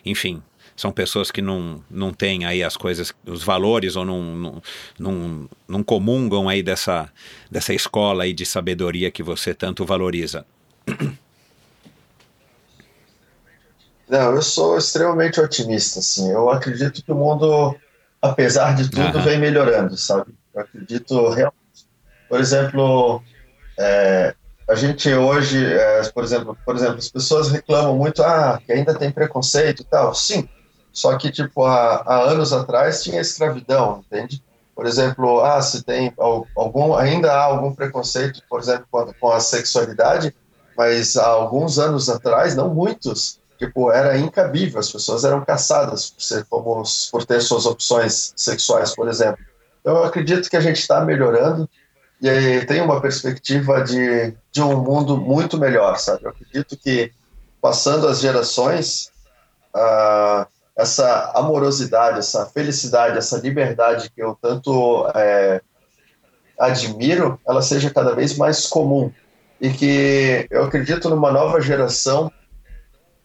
enfim, 0.05 0.43
são 0.75 0.91
pessoas 0.91 1.31
que 1.31 1.41
não, 1.41 1.83
não 1.89 2.11
têm 2.11 2.45
aí 2.45 2.63
as 2.63 2.75
coisas, 2.75 3.13
os 3.25 3.43
valores 3.43 3.95
ou 3.95 4.05
não, 4.05 4.21
não, 4.21 4.61
não, 4.99 5.49
não 5.67 5.83
comungam 5.83 6.49
aí 6.49 6.61
dessa, 6.61 7.09
dessa 7.49 7.73
escola 7.73 8.23
aí 8.23 8.33
de 8.33 8.45
sabedoria 8.45 9.09
que 9.09 9.23
você 9.23 9.53
tanto 9.53 9.85
valoriza. 9.85 10.45
Não, 14.07 14.35
eu 14.35 14.41
sou 14.41 14.77
extremamente 14.77 15.39
otimista, 15.39 15.99
assim. 15.99 16.29
Eu 16.29 16.49
acredito 16.49 17.03
que 17.03 17.11
o 17.11 17.15
mundo 17.15 17.75
apesar 18.29 18.75
de 18.75 18.89
tudo, 18.89 19.17
uhum. 19.17 19.23
vem 19.23 19.39
melhorando, 19.39 19.97
sabe? 19.97 20.33
Eu 20.53 20.61
acredito 20.61 21.29
realmente. 21.29 21.55
Por 22.27 22.39
exemplo, 22.39 23.21
é, 23.77 24.33
a 24.67 24.75
gente 24.75 25.13
hoje, 25.13 25.63
é, 25.63 26.09
por 26.09 26.23
exemplo, 26.23 26.57
por 26.65 26.75
exemplo, 26.75 26.97
as 26.97 27.09
pessoas 27.09 27.51
reclamam 27.51 27.95
muito, 27.95 28.23
ah, 28.23 28.59
que 28.65 28.71
ainda 28.71 28.95
tem 28.95 29.11
preconceito 29.11 29.81
e 29.81 29.85
tal. 29.85 30.13
Sim, 30.15 30.47
só 30.95 31.17
que 31.17 31.29
tipo 31.29 31.65
há, 31.65 32.03
há 32.05 32.21
anos 32.21 32.53
atrás 32.53 33.03
tinha 33.03 33.19
escravidão, 33.19 34.03
entende? 34.07 34.41
Por 34.73 34.85
exemplo, 34.85 35.41
ah, 35.41 35.61
se 35.61 35.83
tem 35.83 36.13
algum, 36.17 36.95
ainda 36.95 37.33
há 37.33 37.43
algum 37.43 37.75
preconceito, 37.75 38.41
por 38.49 38.61
exemplo, 38.61 38.85
com 38.89 38.99
a, 38.99 39.13
com 39.13 39.31
a 39.31 39.39
sexualidade, 39.41 40.33
mas 40.77 41.17
há 41.17 41.27
alguns 41.27 41.77
anos 41.77 42.09
atrás, 42.09 42.55
não 42.55 42.73
muitos, 42.73 43.39
tipo, 43.57 43.91
era 43.91 44.17
incabível, 44.17 44.79
as 44.79 44.91
pessoas 44.91 45.25
eram 45.25 45.43
caçadas 45.43 46.11
por, 46.11 46.21
ser, 46.21 46.45
como, 46.45 46.83
por 47.11 47.25
ter 47.25 47.41
suas 47.41 47.65
opções 47.65 48.33
sexuais, 48.35 48.95
por 48.95 49.09
exemplo. 49.09 49.43
Então, 49.81 49.97
eu 49.97 50.03
acredito 50.05 50.49
que 50.49 50.57
a 50.57 50.61
gente 50.61 50.79
está 50.79 51.01
melhorando 51.01 51.69
e 52.21 52.65
tem 52.65 52.81
uma 52.81 53.01
perspectiva 53.01 53.83
de, 53.83 54.33
de 54.51 54.61
um 54.61 54.81
mundo 54.81 55.17
muito 55.17 55.57
melhor, 55.57 55.97
sabe? 55.99 56.23
Eu 56.23 56.29
acredito 56.29 56.77
que, 56.77 57.11
passando 57.61 58.07
as 58.07 58.19
gerações, 58.19 59.11
uh, 59.75 60.45
essa 60.77 61.31
amorosidade, 61.33 62.19
essa 62.19 62.45
felicidade, 62.47 63.17
essa 63.17 63.37
liberdade 63.37 64.09
que 64.09 64.21
eu 64.21 64.37
tanto 64.41 65.07
é, 65.15 65.61
admiro, 66.59 67.39
ela 67.47 67.61
seja 67.61 67.89
cada 67.89 68.13
vez 68.13 68.37
mais 68.37 68.67
comum. 68.67 69.11
E 69.59 69.69
que 69.69 70.47
eu 70.49 70.65
acredito 70.65 71.09
numa 71.09 71.31
nova 71.31 71.61
geração 71.61 72.29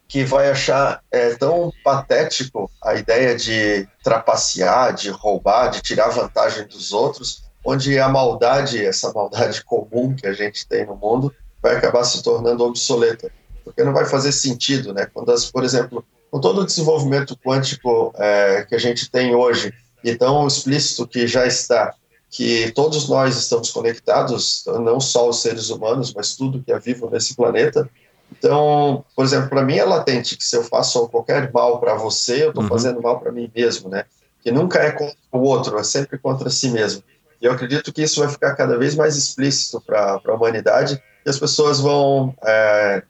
que 0.07 0.25
vai 0.25 0.51
achar 0.51 1.03
é, 1.11 1.35
tão 1.35 1.73
patético 1.85 2.71
a 2.83 2.95
ideia 2.95 3.37
de 3.37 3.87
trapacear, 4.03 4.95
de 4.95 5.11
roubar, 5.11 5.71
de 5.71 5.81
tirar 5.83 6.09
vantagem 6.09 6.67
dos 6.67 6.93
outros, 6.93 7.45
onde 7.65 7.99
a 7.99 8.09
maldade, 8.09 8.85
essa 8.85 9.13
maldade 9.13 9.65
comum 9.65 10.15
que 10.15 10.27
a 10.27 10.33
gente 10.33 10.67
tem 10.67 10.87
no 10.87 10.97
mundo, 10.97 11.35
vai 11.63 11.77
acabar 11.77 12.05
se 12.05 12.23
tornando 12.23 12.65
obsoleta, 12.65 13.31
porque 13.71 13.85
não 13.85 13.93
vai 13.93 14.05
fazer 14.05 14.33
sentido, 14.33 14.93
né? 14.93 15.07
Quando, 15.13 15.31
as, 15.31 15.51
por 15.51 15.65
exemplo, 15.65 16.05
com 16.31 16.41
todo 16.41 16.61
o 16.61 16.67
desenvolvimento 16.67 17.37
quântico 17.37 18.13
é, 18.17 18.67
que 18.69 18.75
a 18.75 18.79
gente 18.79 19.11
tem 19.11 19.35
hoje 19.35 19.73
e 20.05 20.15
tão 20.15 20.47
explícito 20.47 21.07
que 21.07 21.27
já 21.27 21.47
está, 21.47 21.95
que 22.31 22.71
todos 22.73 23.09
nós 23.09 23.37
estamos 23.37 23.71
conectados, 23.71 24.65
não 24.83 25.01
só 25.01 25.29
os 25.29 25.43
seres 25.43 25.71
humanos, 25.71 26.15
mas 26.15 26.37
tudo 26.37 26.63
que 26.63 26.73
é 26.73 26.79
vivo 26.79 27.11
nesse 27.11 27.35
planeta, 27.35 27.89
então, 28.31 29.05
por 29.17 29.25
exemplo, 29.25 29.49
para 29.49 29.63
mim 29.63 29.77
é 29.77 29.85
latente 29.85 30.37
que 30.37 30.45
se 30.45 30.57
eu 30.57 30.63
faço 30.63 31.09
qualquer 31.09 31.53
mal 31.53 31.81
para 31.81 31.95
você, 31.95 32.45
eu 32.45 32.51
estou 32.51 32.63
uhum. 32.63 32.69
fazendo 32.69 33.03
mal 33.03 33.19
para 33.19 33.33
mim 33.33 33.51
mesmo, 33.55 33.89
né? 33.89 34.05
Que 34.43 34.51
nunca 34.51 34.79
é 34.79 34.93
contra 34.93 35.17
o 35.33 35.41
outro, 35.41 35.79
é 35.79 35.83
sempre 35.83 36.17
contra 36.17 36.49
si 36.49 36.71
mesmo. 36.71 37.03
E 37.41 37.47
eu 37.47 37.53
acredito 37.53 37.93
que 37.93 38.03
isso 38.03 38.21
vai 38.21 38.29
ficar 38.29 38.55
cada 38.55 38.79
vez 38.79 38.95
mais 38.95 39.17
explícito 39.17 39.81
para 39.81 40.21
a 40.25 40.35
humanidade 40.35 41.03
e 41.25 41.29
as 41.29 41.39
pessoas 41.39 41.81
vão, 41.81 42.35
é, 42.45 43.03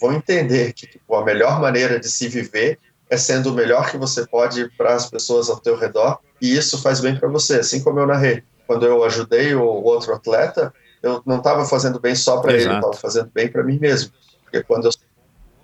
vão 0.00 0.12
entender 0.12 0.72
que 0.72 0.86
tipo, 0.86 1.14
a 1.14 1.24
melhor 1.24 1.60
maneira 1.60 2.00
de 2.00 2.08
se 2.08 2.28
viver 2.28 2.78
é 3.08 3.16
sendo 3.16 3.50
o 3.50 3.54
melhor 3.54 3.90
que 3.90 3.98
você 3.98 4.26
pode 4.26 4.70
para 4.76 4.94
as 4.94 5.10
pessoas 5.10 5.50
ao 5.50 5.58
teu 5.58 5.76
redor 5.76 6.18
e 6.40 6.56
isso 6.56 6.80
faz 6.80 7.00
bem 7.00 7.16
para 7.16 7.28
você. 7.28 7.56
Assim 7.56 7.82
como 7.82 7.98
eu 7.98 8.06
narrei, 8.06 8.42
quando 8.66 8.86
eu 8.86 9.04
ajudei 9.04 9.54
o, 9.54 9.64
outro 9.64 10.14
atleta, 10.14 10.72
eu 11.02 11.20
não 11.26 11.38
estava 11.38 11.64
fazendo 11.64 11.98
bem 11.98 12.14
só 12.14 12.40
para 12.40 12.52
ele, 12.52 12.68
eu 12.68 12.74
estava 12.76 12.94
fazendo 12.94 13.30
bem 13.34 13.48
para 13.48 13.64
mim 13.64 13.78
mesmo. 13.78 14.12
Porque 14.44 14.62
quando 14.62 14.86
eu, 14.86 14.90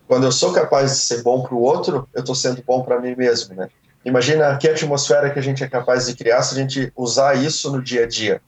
quando 0.08 0.24
eu 0.24 0.32
sou 0.32 0.52
capaz 0.52 0.90
de 0.90 0.98
ser 0.98 1.22
bom 1.22 1.42
para 1.42 1.54
o 1.54 1.60
outro, 1.60 2.08
eu 2.12 2.20
estou 2.20 2.34
sendo 2.34 2.62
bom 2.66 2.82
para 2.82 3.00
mim 3.00 3.14
mesmo, 3.14 3.54
né? 3.54 3.68
Imagina 4.04 4.56
que 4.56 4.68
atmosfera 4.68 5.30
que 5.30 5.38
a 5.38 5.42
gente 5.42 5.64
é 5.64 5.68
capaz 5.68 6.06
de 6.06 6.14
criar 6.14 6.42
se 6.42 6.54
a 6.54 6.58
gente 6.58 6.92
usar 6.96 7.34
isso 7.34 7.72
no 7.72 7.82
dia 7.82 8.04
a 8.04 8.06
dia. 8.06 8.40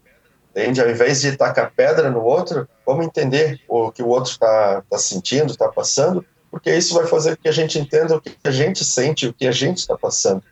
Entende? 0.51 0.81
Ao 0.81 0.89
invés 0.89 1.21
de 1.21 1.37
tacar 1.37 1.73
pedra 1.75 2.11
no 2.11 2.23
outro, 2.23 2.69
vamos 2.87 3.07
entender 3.07 3.61
o 3.69 3.93
que 3.93 4.03
o 4.03 4.09
outro 4.09 4.33
está 4.33 4.83
tá 4.89 4.99
sentindo, 4.99 5.53
está 5.53 5.69
passando, 5.69 6.25
porque 6.51 6.75
isso 6.75 6.95
vai 6.95 7.07
fazer 7.07 7.37
com 7.37 7.43
que 7.43 7.49
a 7.49 7.53
gente 7.53 7.79
entenda 7.79 8.17
o 8.17 8.21
que 8.21 8.37
a 8.45 8.51
gente 8.51 8.85
sente, 8.85 9.27
o 9.27 9.35
que 9.35 9.47
a 9.47 9.53
gente 9.53 9.79
está 9.79 9.97
passando. 9.97 10.43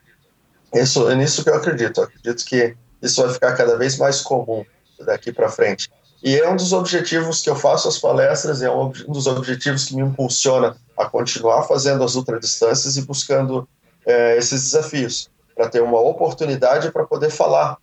Isso, 0.75 1.09
é 1.09 1.15
nisso 1.15 1.43
que 1.43 1.51
eu 1.51 1.55
acredito. 1.55 2.01
Eu 2.01 2.05
acredito 2.05 2.45
que 2.45 2.77
isso 3.03 3.23
vai 3.23 3.33
ficar 3.33 3.57
cada 3.57 3.77
vez 3.77 3.97
mais 3.97 4.21
comum 4.21 4.65
daqui 5.01 5.33
para 5.33 5.49
frente. 5.49 5.91
E 6.23 6.37
é 6.37 6.49
um 6.49 6.57
dos 6.57 6.73
objetivos 6.73 7.43
que 7.43 7.51
eu 7.51 7.57
faço 7.57 7.89
as 7.89 7.99
palestras, 7.99 8.63
é 8.63 8.71
um 8.71 8.91
dos 9.09 9.27
objetivos 9.27 9.85
que 9.85 9.95
me 9.95 10.03
impulsiona 10.03 10.77
a 10.97 11.07
continuar 11.07 11.63
fazendo 11.65 12.03
as 12.03 12.15
ultradistâncias 12.15 12.97
e 12.97 13.03
buscando 13.03 13.69
é, 14.05 14.37
esses 14.37 14.63
desafios, 14.63 15.31
para 15.55 15.69
ter 15.69 15.83
uma 15.83 16.01
oportunidade 16.01 16.91
para 16.91 17.05
poder 17.05 17.31
falar, 17.31 17.77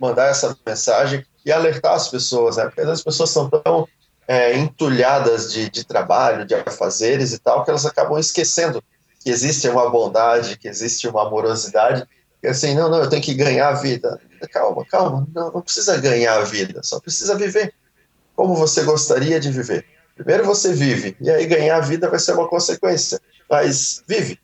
mandar 0.00 0.28
essa 0.28 0.56
mensagem 0.64 1.24
e 1.44 1.52
alertar 1.52 1.94
as 1.94 2.08
pessoas, 2.08 2.56
né? 2.56 2.64
Porque 2.64 2.80
as 2.80 3.02
pessoas 3.02 3.30
são 3.30 3.48
tão 3.48 3.88
é, 4.28 4.56
entulhadas 4.56 5.52
de, 5.52 5.68
de 5.70 5.84
trabalho, 5.84 6.44
de 6.44 6.54
afazeres 6.54 7.32
e 7.32 7.38
tal, 7.38 7.64
que 7.64 7.70
elas 7.70 7.86
acabam 7.86 8.18
esquecendo 8.18 8.82
que 9.22 9.30
existe 9.30 9.68
uma 9.68 9.90
bondade, 9.90 10.56
que 10.56 10.68
existe 10.68 11.06
uma 11.06 11.26
amorosidade, 11.26 12.06
que 12.40 12.46
assim, 12.46 12.74
não, 12.74 12.88
não, 12.88 13.00
eu 13.00 13.08
tenho 13.08 13.22
que 13.22 13.34
ganhar 13.34 13.68
a 13.68 13.74
vida. 13.74 14.18
Calma, 14.50 14.84
calma, 14.86 15.26
não, 15.34 15.52
não 15.52 15.60
precisa 15.60 15.98
ganhar 15.98 16.38
a 16.38 16.44
vida, 16.44 16.82
só 16.82 16.98
precisa 16.98 17.36
viver 17.36 17.74
como 18.40 18.54
você 18.54 18.82
gostaria 18.84 19.38
de 19.38 19.50
viver. 19.50 19.84
Primeiro 20.16 20.44
você 20.44 20.72
vive, 20.72 21.14
e 21.20 21.30
aí 21.30 21.46
ganhar 21.46 21.76
a 21.76 21.80
vida 21.80 22.08
vai 22.08 22.18
ser 22.18 22.32
uma 22.32 22.48
consequência. 22.48 23.20
Mas 23.50 24.02
vive, 24.08 24.38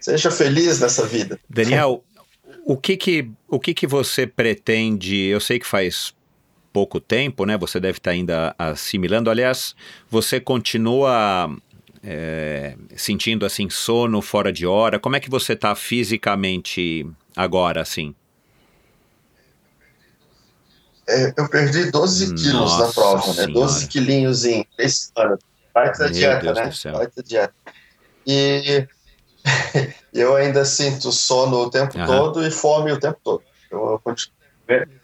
seja 0.00 0.30
feliz 0.30 0.80
nessa 0.80 1.04
vida. 1.06 1.38
Daniel, 1.50 2.02
o 2.64 2.78
que 2.78 2.96
que, 2.96 3.30
o 3.48 3.60
que 3.60 3.74
que 3.74 3.86
você 3.86 4.26
pretende? 4.26 5.16
Eu 5.26 5.38
sei 5.40 5.58
que 5.58 5.66
faz 5.66 6.14
pouco 6.72 7.00
tempo, 7.00 7.44
né? 7.44 7.56
Você 7.58 7.78
deve 7.78 7.98
estar 7.98 8.12
ainda 8.12 8.54
assimilando. 8.58 9.30
Aliás, 9.30 9.74
você 10.10 10.40
continua 10.40 11.54
é, 12.02 12.76
sentindo 12.96 13.44
assim 13.44 13.68
sono 13.68 14.22
fora 14.22 14.52
de 14.52 14.66
hora? 14.66 14.98
Como 14.98 15.16
é 15.16 15.20
que 15.20 15.30
você 15.30 15.52
está 15.52 15.74
fisicamente 15.74 17.06
agora, 17.36 17.80
assim? 17.82 18.14
é, 21.08 21.32
eu 21.36 21.48
perdi 21.48 21.90
12 21.90 22.34
quilos 22.34 22.52
Nossa 22.52 22.86
na 22.86 22.92
prova, 22.92 23.32
né? 23.34 23.46
12 23.46 23.88
quilinhos 23.88 24.44
em 24.44 24.66
3 24.76 25.12
semanas. 25.14 25.38
Parte 25.72 25.98
da 25.98 26.08
dieta, 26.08 26.40
Deus 26.52 26.84
né? 26.84 26.92
Parte 26.92 27.16
da 27.16 27.22
dieta. 27.22 27.54
E 28.26 28.86
eu 30.12 30.36
ainda 30.36 30.64
sinto 30.64 31.10
sono 31.10 31.56
o 31.56 31.70
tempo 31.70 31.94
todo 32.06 32.46
e 32.46 32.50
fome 32.50 32.92
o 32.92 33.00
tempo 33.00 33.18
todo. 33.22 33.42
Eu, 33.70 34.00
eu, 34.04 34.14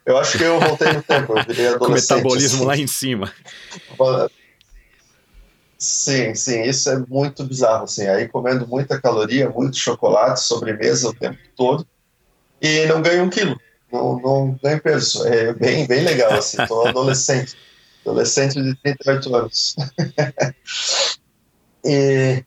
eu 0.06 0.16
acho 0.18 0.38
que 0.38 0.44
eu 0.44 0.60
voltei 0.60 0.92
no 0.92 1.02
tempo, 1.02 1.38
eu 1.38 1.44
virei 1.44 1.68
adolescente. 1.74 1.78
Com 1.78 2.16
metabolismo 2.16 2.58
assim. 2.58 2.66
lá 2.66 2.76
em 2.76 2.86
cima. 2.86 3.32
Sim, 5.78 6.34
sim, 6.34 6.62
isso 6.62 6.90
é 6.90 6.98
muito 7.08 7.44
bizarro, 7.44 7.84
assim. 7.84 8.06
Aí 8.06 8.28
comendo 8.28 8.66
muita 8.66 9.00
caloria, 9.00 9.48
muito 9.48 9.76
chocolate, 9.76 10.40
sobremesa 10.40 11.08
o 11.08 11.14
tempo 11.14 11.38
todo 11.56 11.86
e 12.60 12.86
não 12.86 13.00
ganho 13.00 13.24
um 13.24 13.30
quilo 13.30 13.58
não, 13.90 14.18
não 14.20 14.60
ganho 14.62 14.80
peso. 14.80 15.26
É 15.26 15.52
bem, 15.52 15.86
bem 15.86 16.04
legal, 16.04 16.32
assim. 16.32 16.64
Tô 16.66 16.86
adolescente. 16.88 17.56
adolescente 18.02 18.62
de 18.62 18.74
38 18.76 19.36
anos. 19.36 19.76
e... 21.84 22.44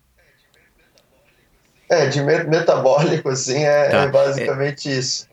É, 1.90 2.06
de 2.06 2.22
metabólico, 2.22 3.28
assim, 3.28 3.66
é, 3.66 3.90
tá. 3.90 3.98
é 4.04 4.08
basicamente 4.08 4.90
é. 4.90 4.94
isso. 4.94 5.28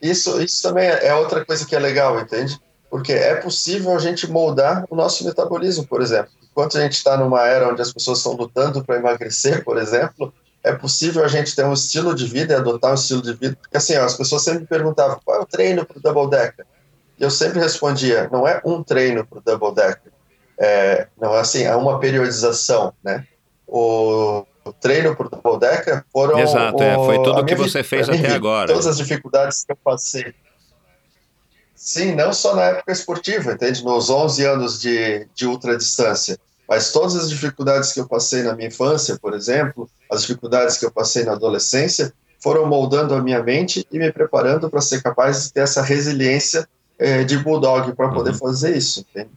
Isso, 0.00 0.40
isso 0.42 0.62
também 0.62 0.88
é 0.88 1.14
outra 1.14 1.44
coisa 1.44 1.66
que 1.66 1.76
é 1.76 1.78
legal, 1.78 2.18
entende? 2.18 2.58
Porque 2.88 3.12
é 3.12 3.36
possível 3.36 3.94
a 3.94 3.98
gente 3.98 4.30
moldar 4.30 4.84
o 4.90 4.96
nosso 4.96 5.24
metabolismo, 5.24 5.86
por 5.86 6.00
exemplo. 6.00 6.30
Enquanto 6.50 6.76
a 6.76 6.80
gente 6.80 6.94
está 6.94 7.16
numa 7.16 7.46
era 7.46 7.68
onde 7.68 7.80
as 7.80 7.92
pessoas 7.92 8.18
estão 8.18 8.32
lutando 8.32 8.84
para 8.84 8.96
emagrecer, 8.96 9.62
por 9.64 9.78
exemplo, 9.78 10.32
é 10.62 10.72
possível 10.72 11.24
a 11.24 11.28
gente 11.28 11.54
ter 11.54 11.64
um 11.64 11.72
estilo 11.72 12.14
de 12.14 12.26
vida 12.26 12.52
e 12.52 12.56
adotar 12.56 12.90
um 12.90 12.94
estilo 12.94 13.22
de 13.22 13.32
vida? 13.34 13.56
Porque 13.60 13.76
assim, 13.76 13.96
ó, 13.96 14.04
as 14.04 14.16
pessoas 14.16 14.42
sempre 14.42 14.60
me 14.60 14.66
perguntavam 14.66 15.20
qual 15.24 15.38
é 15.38 15.40
o 15.42 15.46
treino 15.46 15.86
para 15.86 15.98
o 15.98 16.02
double 16.02 16.30
decker? 16.30 16.66
E 17.18 17.22
eu 17.22 17.30
sempre 17.30 17.60
respondia, 17.60 18.28
não 18.32 18.48
é 18.48 18.60
um 18.64 18.82
treino 18.82 19.26
para 19.26 19.38
o 19.38 19.42
double 19.42 19.74
decker, 19.74 20.12
é, 20.58 21.06
não 21.20 21.34
é 21.34 21.40
assim, 21.40 21.62
é 21.62 21.74
uma 21.76 21.98
periodização, 22.00 22.92
né? 23.02 23.26
O, 23.66 24.44
o 24.70 24.72
treino 24.72 25.14
para 25.14 25.26
o 25.26 25.30
double 25.30 25.58
decker 25.58 26.04
foram 26.12 26.38
Exato, 26.38 26.78
o, 26.78 26.82
é, 26.82 26.94
foi 26.94 27.16
tudo 27.16 27.40
o 27.40 27.44
que 27.44 27.54
você 27.54 27.82
fez 27.82 28.08
até 28.08 28.18
vida, 28.18 28.34
agora. 28.34 28.68
Todas 28.68 28.86
as 28.86 28.96
dificuldades 28.96 29.64
que 29.64 29.72
eu 29.72 29.76
passei. 29.76 30.34
Sim, 31.74 32.14
não 32.14 32.32
só 32.32 32.54
na 32.54 32.62
época 32.64 32.92
esportiva, 32.92 33.52
entende? 33.52 33.82
Nos 33.84 34.10
11 34.10 34.44
anos 34.44 34.80
de, 34.80 35.26
de 35.34 35.46
ultradistância 35.46 36.38
mas 36.70 36.92
todas 36.92 37.16
as 37.16 37.28
dificuldades 37.28 37.92
que 37.92 37.98
eu 37.98 38.06
passei 38.06 38.44
na 38.44 38.54
minha 38.54 38.68
infância, 38.68 39.18
por 39.20 39.34
exemplo, 39.34 39.90
as 40.08 40.20
dificuldades 40.20 40.76
que 40.78 40.86
eu 40.86 40.90
passei 40.92 41.24
na 41.24 41.32
adolescência, 41.32 42.12
foram 42.38 42.64
moldando 42.64 43.12
a 43.12 43.20
minha 43.20 43.42
mente 43.42 43.84
e 43.90 43.98
me 43.98 44.12
preparando 44.12 44.70
para 44.70 44.80
ser 44.80 45.02
capaz 45.02 45.42
de 45.42 45.52
ter 45.52 45.62
essa 45.62 45.82
resiliência 45.82 46.68
é, 46.96 47.24
de 47.24 47.36
bulldog 47.38 47.92
para 47.96 48.10
poder 48.10 48.30
uhum. 48.30 48.38
fazer 48.38 48.76
isso. 48.76 49.00
Entende? 49.00 49.30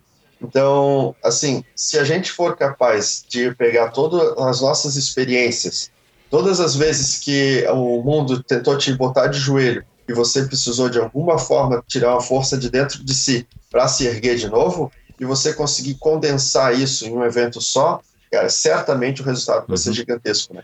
Então, 0.43 1.15
assim, 1.23 1.63
se 1.75 1.97
a 1.97 2.03
gente 2.03 2.31
for 2.31 2.55
capaz 2.57 3.23
de 3.27 3.55
pegar 3.55 3.89
todas 3.89 4.37
as 4.37 4.61
nossas 4.61 4.95
experiências, 4.95 5.89
todas 6.29 6.59
as 6.59 6.75
vezes 6.75 7.17
que 7.19 7.65
o 7.71 8.03
mundo 8.03 8.43
tentou 8.43 8.77
te 8.77 8.91
botar 8.93 9.27
de 9.27 9.39
joelho 9.39 9.85
e 10.07 10.13
você 10.13 10.43
precisou 10.43 10.89
de 10.89 10.99
alguma 10.99 11.39
forma 11.39 11.83
tirar 11.87 12.11
uma 12.11 12.21
força 12.21 12.57
de 12.57 12.69
dentro 12.69 13.03
de 13.03 13.13
si 13.13 13.47
para 13.71 13.87
se 13.87 14.05
erguer 14.05 14.35
de 14.35 14.49
novo, 14.49 14.91
e 15.19 15.25
você 15.25 15.53
conseguir 15.53 15.95
condensar 15.95 16.77
isso 16.77 17.07
em 17.07 17.11
um 17.11 17.23
evento 17.23 17.61
só, 17.61 18.01
cara, 18.31 18.49
certamente 18.49 19.21
o 19.21 19.25
resultado 19.25 19.65
vai 19.67 19.77
ser 19.77 19.89
uhum. 19.89 19.95
gigantesco, 19.95 20.53
né? 20.53 20.63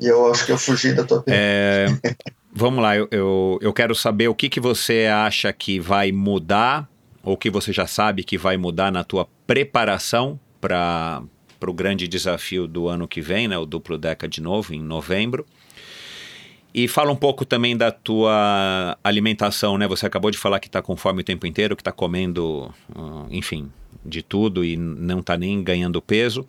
E 0.00 0.06
eu 0.06 0.30
acho 0.30 0.46
que 0.46 0.52
eu 0.52 0.58
fugi 0.58 0.92
da 0.92 1.04
tua 1.04 1.22
pergunta. 1.22 1.42
É, 1.42 1.86
vamos 2.52 2.82
lá, 2.82 2.96
eu, 2.96 3.06
eu, 3.10 3.58
eu, 3.60 3.72
quero 3.72 3.94
saber 3.94 4.28
o 4.28 4.34
que, 4.34 4.48
que 4.48 4.58
você 4.58 5.06
acha 5.06 5.52
que 5.52 5.78
vai 5.78 6.10
mudar, 6.10 6.88
ou 7.22 7.36
que 7.36 7.50
você 7.50 7.72
já 7.72 7.86
sabe 7.86 8.24
que 8.24 8.38
vai 8.38 8.56
mudar 8.56 8.90
na 8.90 9.04
tua 9.04 9.26
preparação 9.46 10.38
para 10.60 11.22
o 11.66 11.72
grande 11.72 12.08
desafio 12.08 12.66
do 12.66 12.88
ano 12.88 13.06
que 13.06 13.20
vem, 13.20 13.48
né, 13.48 13.58
o 13.58 13.66
duplo 13.66 13.98
Deca 13.98 14.28
de 14.28 14.40
novo, 14.40 14.74
em 14.74 14.82
novembro. 14.82 15.46
E 16.72 16.86
fala 16.86 17.10
um 17.10 17.16
pouco 17.16 17.44
também 17.44 17.76
da 17.76 17.90
tua 17.90 18.96
alimentação, 19.02 19.76
né? 19.76 19.88
Você 19.88 20.06
acabou 20.06 20.30
de 20.30 20.38
falar 20.38 20.60
que 20.60 20.68
está 20.68 20.80
com 20.80 20.96
fome 20.96 21.22
o 21.22 21.24
tempo 21.24 21.44
inteiro, 21.44 21.74
que 21.74 21.80
está 21.80 21.90
comendo, 21.90 22.72
uh, 22.94 23.26
enfim, 23.28 23.72
de 24.04 24.22
tudo 24.22 24.64
e 24.64 24.76
não 24.76 25.18
está 25.18 25.36
nem 25.36 25.64
ganhando 25.64 26.00
peso. 26.00 26.46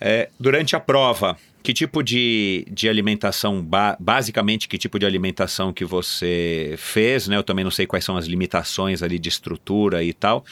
É, 0.00 0.28
durante 0.38 0.74
a 0.74 0.80
prova, 0.80 1.36
que 1.62 1.72
tipo 1.72 2.02
de, 2.02 2.66
de 2.70 2.88
alimentação, 2.88 3.62
ba 3.62 3.96
basicamente, 3.98 4.68
que 4.68 4.78
tipo 4.78 4.98
de 4.98 5.06
alimentação 5.06 5.72
que 5.72 5.84
você 5.84 6.74
fez, 6.78 7.28
né? 7.28 7.36
Eu 7.36 7.42
também 7.42 7.64
não 7.64 7.70
sei 7.70 7.86
quais 7.86 8.04
são 8.04 8.16
as 8.16 8.26
limitações 8.26 9.02
ali 9.02 9.18
de 9.18 9.28
estrutura 9.28 10.02
e 10.02 10.12
tal, 10.12 10.44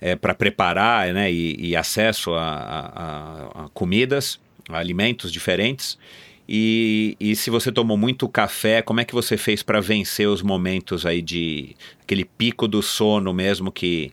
é, 0.00 0.16
para 0.16 0.34
preparar, 0.34 1.12
né? 1.12 1.32
E, 1.32 1.56
e 1.68 1.76
acesso 1.76 2.34
a, 2.34 2.42
a, 2.44 3.64
a, 3.64 3.68
comidas, 3.70 4.38
a 4.68 4.78
alimentos 4.78 5.32
diferentes. 5.32 5.98
E, 6.46 7.16
e 7.18 7.34
se 7.34 7.48
você 7.48 7.72
tomou 7.72 7.96
muito 7.96 8.28
café, 8.28 8.82
como 8.82 9.00
é 9.00 9.04
que 9.04 9.14
você 9.14 9.36
fez 9.38 9.62
para 9.62 9.80
vencer 9.80 10.28
os 10.28 10.42
momentos 10.42 11.06
aí 11.06 11.22
de 11.22 11.74
aquele 12.02 12.24
pico 12.24 12.68
do 12.68 12.82
sono 12.82 13.32
mesmo 13.32 13.72
que 13.72 14.12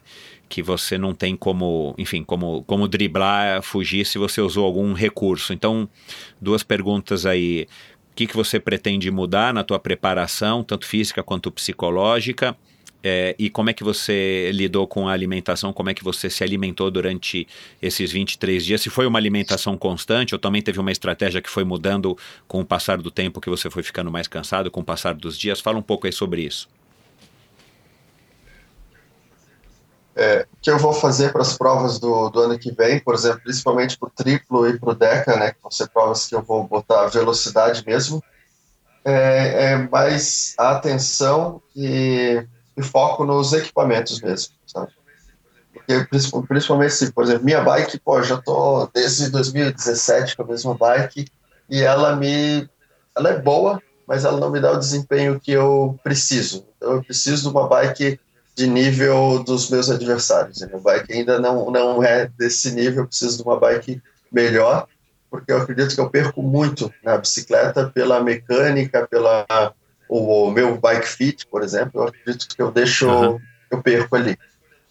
que 0.52 0.62
você 0.62 0.98
não 0.98 1.14
tem 1.14 1.34
como, 1.34 1.94
enfim, 1.96 2.22
como, 2.22 2.62
como 2.64 2.86
driblar, 2.86 3.62
fugir 3.62 4.04
se 4.04 4.18
você 4.18 4.38
usou 4.42 4.66
algum 4.66 4.92
recurso. 4.92 5.54
Então, 5.54 5.88
duas 6.38 6.62
perguntas 6.62 7.24
aí. 7.24 7.66
O 8.10 8.14
que, 8.14 8.26
que 8.26 8.36
você 8.36 8.60
pretende 8.60 9.10
mudar 9.10 9.54
na 9.54 9.64
tua 9.64 9.78
preparação, 9.78 10.62
tanto 10.62 10.86
física 10.86 11.22
quanto 11.22 11.50
psicológica? 11.50 12.54
É, 13.02 13.34
e 13.38 13.48
como 13.48 13.70
é 13.70 13.72
que 13.72 13.82
você 13.82 14.50
lidou 14.52 14.86
com 14.86 15.08
a 15.08 15.12
alimentação? 15.12 15.72
Como 15.72 15.88
é 15.88 15.94
que 15.94 16.04
você 16.04 16.28
se 16.28 16.44
alimentou 16.44 16.90
durante 16.90 17.48
esses 17.80 18.12
23 18.12 18.62
dias? 18.62 18.82
Se 18.82 18.90
foi 18.90 19.06
uma 19.06 19.18
alimentação 19.18 19.74
constante 19.78 20.34
ou 20.34 20.38
também 20.38 20.60
teve 20.60 20.78
uma 20.78 20.92
estratégia 20.92 21.40
que 21.40 21.48
foi 21.48 21.64
mudando 21.64 22.14
com 22.46 22.60
o 22.60 22.64
passar 22.64 22.98
do 22.98 23.10
tempo, 23.10 23.40
que 23.40 23.48
você 23.48 23.70
foi 23.70 23.82
ficando 23.82 24.12
mais 24.12 24.28
cansado 24.28 24.70
com 24.70 24.80
o 24.80 24.84
passar 24.84 25.14
dos 25.14 25.38
dias? 25.38 25.62
Fala 25.62 25.78
um 25.78 25.82
pouco 25.82 26.06
aí 26.06 26.12
sobre 26.12 26.42
isso. 26.42 26.68
É, 30.14 30.46
que 30.60 30.70
eu 30.70 30.78
vou 30.78 30.92
fazer 30.92 31.32
para 31.32 31.42
as 31.42 31.56
provas 31.56 31.98
do, 31.98 32.28
do 32.28 32.40
ano 32.40 32.58
que 32.58 32.70
vem, 32.72 33.00
por 33.00 33.14
exemplo, 33.14 33.40
principalmente 33.42 33.98
para 33.98 34.08
o 34.08 34.12
triplo 34.12 34.68
e 34.68 34.78
para 34.78 34.90
o 34.90 34.94
deca, 34.94 35.36
né, 35.36 35.52
que 35.52 35.62
vão 35.62 35.70
ser 35.70 35.88
provas 35.88 36.26
que 36.26 36.34
eu 36.34 36.42
vou 36.42 36.64
botar 36.64 37.06
velocidade 37.06 37.82
mesmo, 37.86 38.22
é, 39.04 39.72
é 39.72 39.76
mais 39.76 40.54
atenção 40.58 41.62
e, 41.74 42.44
e, 42.76 42.82
foco 42.82 43.24
nos 43.24 43.52
equipamentos 43.52 44.20
mesmo, 44.20 44.54
sabe? 44.66 44.92
Porque, 45.72 46.06
principalmente 46.46 46.94
se, 46.94 47.10
por 47.10 47.24
exemplo, 47.24 47.44
minha 47.44 47.62
bike, 47.62 47.98
pô, 47.98 48.22
já 48.22 48.36
tô 48.36 48.88
desde 48.94 49.30
2017 49.30 50.36
com 50.36 50.42
a 50.42 50.46
mesma 50.46 50.74
bike 50.74 51.26
e 51.68 51.82
ela 51.82 52.14
me, 52.14 52.68
ela 53.16 53.30
é 53.30 53.38
boa, 53.40 53.82
mas 54.06 54.24
ela 54.24 54.38
não 54.38 54.50
me 54.50 54.60
dá 54.60 54.72
o 54.72 54.78
desempenho 54.78 55.40
que 55.40 55.50
eu 55.50 55.98
preciso. 56.04 56.66
Então, 56.76 56.92
eu 56.92 57.02
preciso 57.02 57.42
de 57.42 57.48
uma 57.48 57.66
bike 57.66 58.20
de 58.54 58.66
nível 58.66 59.42
dos 59.42 59.70
meus 59.70 59.90
adversários. 59.90 60.60
Minha 60.60 60.78
bike 60.78 61.12
ainda 61.12 61.38
não, 61.38 61.70
não 61.70 62.02
é 62.02 62.28
desse 62.36 62.72
nível, 62.72 63.06
preciso 63.06 63.38
de 63.38 63.42
uma 63.42 63.58
bike 63.58 64.02
melhor, 64.30 64.86
porque 65.30 65.52
eu 65.52 65.58
acredito 65.58 65.94
que 65.94 66.00
eu 66.00 66.10
perco 66.10 66.42
muito 66.42 66.92
na 67.02 67.16
bicicleta 67.16 67.90
pela 67.90 68.22
mecânica, 68.22 69.06
pela 69.08 69.46
o, 70.08 70.46
o 70.46 70.50
meu 70.50 70.78
bike 70.78 71.08
fit, 71.08 71.46
por 71.46 71.62
exemplo, 71.62 72.02
eu 72.02 72.08
acredito 72.08 72.54
que 72.54 72.60
eu 72.60 72.70
deixo, 72.70 73.08
uhum. 73.08 73.40
eu 73.70 73.82
perco 73.82 74.14
ali. 74.14 74.36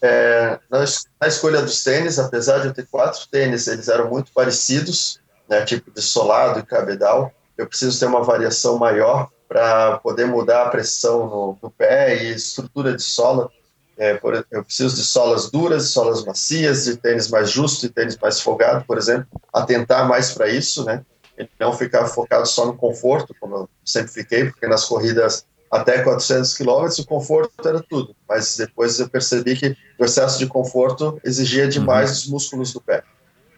É, 0.01 0.59
na, 0.67 0.79
na, 1.19 1.27
escolha 1.27 1.61
dos 1.61 1.83
tênis, 1.83 2.17
apesar 2.17 2.59
de 2.59 2.67
eu 2.67 2.73
ter 2.73 2.87
quatro 2.87 3.21
tênis, 3.29 3.67
eles 3.67 3.87
eram 3.87 4.09
muito 4.09 4.31
parecidos, 4.33 5.19
né, 5.47 5.63
tipo 5.63 5.91
de 5.91 6.01
solado 6.01 6.59
e 6.59 6.65
cabedal, 6.65 7.31
eu 7.55 7.67
preciso 7.67 7.99
ter 7.99 8.07
uma 8.07 8.23
variação 8.23 8.79
maior 8.79 9.29
para 9.51 9.97
poder 9.97 10.27
mudar 10.27 10.63
a 10.63 10.69
pressão 10.69 11.27
no, 11.27 11.57
no, 11.61 11.69
pé 11.69 12.23
e 12.23 12.33
estrutura 12.33 12.95
de 12.95 13.03
sola. 13.03 13.51
É, 13.97 14.13
por, 14.13 14.45
eu 14.49 14.63
preciso 14.63 14.95
de 14.95 15.03
solas 15.03 15.51
duras, 15.51 15.83
de 15.83 15.89
solas 15.89 16.23
macias, 16.23 16.85
de 16.85 16.95
tênis 16.95 17.27
mais 17.27 17.51
justo, 17.51 17.81
de 17.81 17.89
tênis 17.89 18.17
mais 18.17 18.39
folgado, 18.39 18.85
por 18.85 18.97
exemplo, 18.97 19.27
atentar 19.53 20.07
mais 20.07 20.31
para 20.31 20.47
isso, 20.47 20.85
né? 20.85 21.03
E 21.37 21.49
não 21.59 21.73
ficar 21.73 22.07
focado 22.07 22.47
só 22.47 22.65
no 22.65 22.77
conforto, 22.77 23.35
como 23.41 23.55
eu 23.57 23.69
sempre 23.83 24.13
fiquei, 24.13 24.45
porque 24.45 24.65
nas 24.67 24.85
corridas 24.85 25.45
até 25.69 26.01
400 26.01 26.55
quilômetros 26.55 26.99
o 26.99 27.05
conforto 27.05 27.51
era 27.67 27.81
tudo, 27.81 28.15
mas 28.27 28.55
depois 28.55 29.01
eu 29.01 29.09
percebi 29.09 29.57
que 29.57 29.75
o 29.99 30.05
excesso 30.05 30.39
de 30.39 30.47
conforto 30.47 31.19
exigia 31.25 31.67
demais 31.67 32.09
uhum. 32.09 32.15
os 32.15 32.27
músculos 32.27 32.71
do 32.71 32.79
pé. 32.79 33.03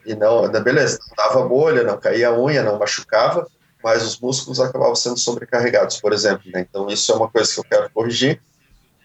E 0.07 0.15
não, 0.15 0.49
beleza, 0.63 0.97
não 1.07 1.25
dava 1.25 1.47
bolha, 1.47 1.83
não 1.83 1.99
caía 1.99 2.29
a 2.29 2.39
unha, 2.39 2.63
não 2.63 2.79
machucava, 2.79 3.47
mas 3.83 4.03
os 4.03 4.19
músculos 4.19 4.59
acabavam 4.59 4.95
sendo 4.95 5.17
sobrecarregados, 5.17 5.99
por 5.99 6.13
exemplo. 6.13 6.49
Né? 6.51 6.65
Então, 6.69 6.87
isso 6.87 7.11
é 7.11 7.15
uma 7.15 7.27
coisa 7.27 7.53
que 7.53 7.59
eu 7.59 7.63
quero 7.63 7.89
corrigir. 7.89 8.41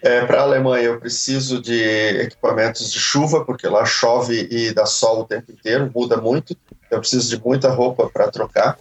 É, 0.01 0.25
Para 0.25 0.41
a 0.41 0.43
Alemanha, 0.43 0.85
eu 0.85 1.01
preciso 1.01 1.61
de 1.61 1.83
equipamentos 2.21 2.93
de 2.93 3.01
chuva, 3.01 3.45
porque 3.45 3.67
lá 3.67 3.85
chove 3.85 4.47
e 4.49 4.73
dá 4.73 4.87
sol 4.87 5.21
o 5.21 5.25
tempo 5.25 5.51
inteiro, 5.51 5.91
muda 5.93 6.17
muito. 6.17 6.57
Eu 6.89 7.01
preciso 7.01 7.29
de 7.29 7.43
muita 7.43 7.69
roupa 7.71 8.09
para 8.09 8.31
trocar. 8.31 8.79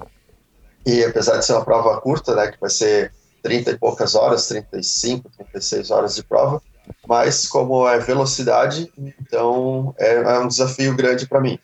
E 0.86 1.04
apesar 1.04 1.38
de 1.38 1.46
ser 1.46 1.54
uma 1.54 1.66
prova 1.66 2.00
curta, 2.00 2.36
né, 2.36 2.52
que 2.52 2.60
vai 2.60 2.70
ser 2.70 3.12
30 3.42 3.72
e 3.72 3.78
poucas 3.78 4.14
horas, 4.14 4.48
35, 4.48 5.30
36 5.36 5.90
horas 5.90 6.16
de 6.16 6.24
prova, 6.24 6.62
mas 7.08 7.48
como 7.48 7.88
é 7.88 7.98
velocidade, 7.98 8.92
então 8.98 9.94
é, 9.98 10.16
é 10.16 10.40
um 10.40 10.48
desafio 10.48 10.96
grande 10.96 11.28
para 11.28 11.42
mim. 11.42 11.58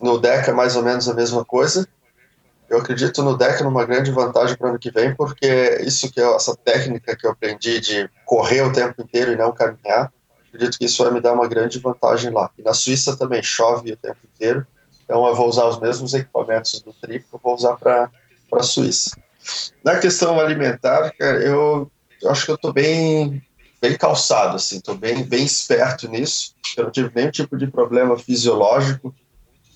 No 0.00 0.18
deck 0.18 0.50
é 0.50 0.52
mais 0.52 0.76
ou 0.76 0.82
menos 0.82 1.08
a 1.08 1.14
mesma 1.14 1.44
coisa, 1.44 1.88
eu 2.72 2.78
acredito 2.78 3.22
no 3.22 3.36
deck 3.36 3.62
numa 3.62 3.84
grande 3.84 4.10
vantagem 4.10 4.56
para 4.56 4.66
o 4.66 4.70
ano 4.70 4.78
que 4.78 4.90
vem, 4.90 5.14
porque 5.14 5.78
isso 5.82 6.10
que 6.10 6.18
é 6.18 6.24
essa 6.34 6.56
técnica 6.56 7.14
que 7.14 7.26
eu 7.26 7.30
aprendi 7.30 7.78
de 7.80 8.08
correr 8.24 8.62
o 8.62 8.72
tempo 8.72 9.02
inteiro 9.02 9.30
e 9.30 9.36
não 9.36 9.52
caminhar, 9.52 10.10
acredito 10.48 10.78
que 10.78 10.86
isso 10.86 11.04
vai 11.04 11.12
me 11.12 11.20
dar 11.20 11.34
uma 11.34 11.46
grande 11.46 11.78
vantagem 11.78 12.30
lá. 12.30 12.50
E 12.58 12.62
na 12.62 12.72
Suíça 12.72 13.14
também 13.14 13.42
chove 13.42 13.92
o 13.92 13.96
tempo 13.98 14.16
inteiro, 14.34 14.66
então 15.04 15.26
eu 15.26 15.34
vou 15.34 15.50
usar 15.50 15.66
os 15.66 15.78
mesmos 15.78 16.14
equipamentos 16.14 16.80
do 16.80 16.94
triplo, 16.94 17.38
vou 17.44 17.54
usar 17.54 17.76
para 17.76 18.10
a 18.54 18.62
Suíça. 18.62 19.18
Na 19.84 19.98
questão 19.98 20.40
alimentar, 20.40 21.12
cara, 21.18 21.42
eu, 21.42 21.92
eu 22.22 22.30
acho 22.30 22.46
que 22.46 22.52
eu 22.52 22.56
estou 22.56 22.72
bem 22.72 23.42
bem 23.82 23.98
calçado, 23.98 24.56
assim, 24.56 24.76
estou 24.76 24.96
bem, 24.96 25.24
bem 25.24 25.44
esperto 25.44 26.08
nisso. 26.08 26.54
Eu 26.76 26.84
não 26.84 26.90
tive 26.90 27.10
nenhum 27.14 27.32
tipo 27.32 27.58
de 27.58 27.66
problema 27.66 28.16
fisiológico, 28.16 29.12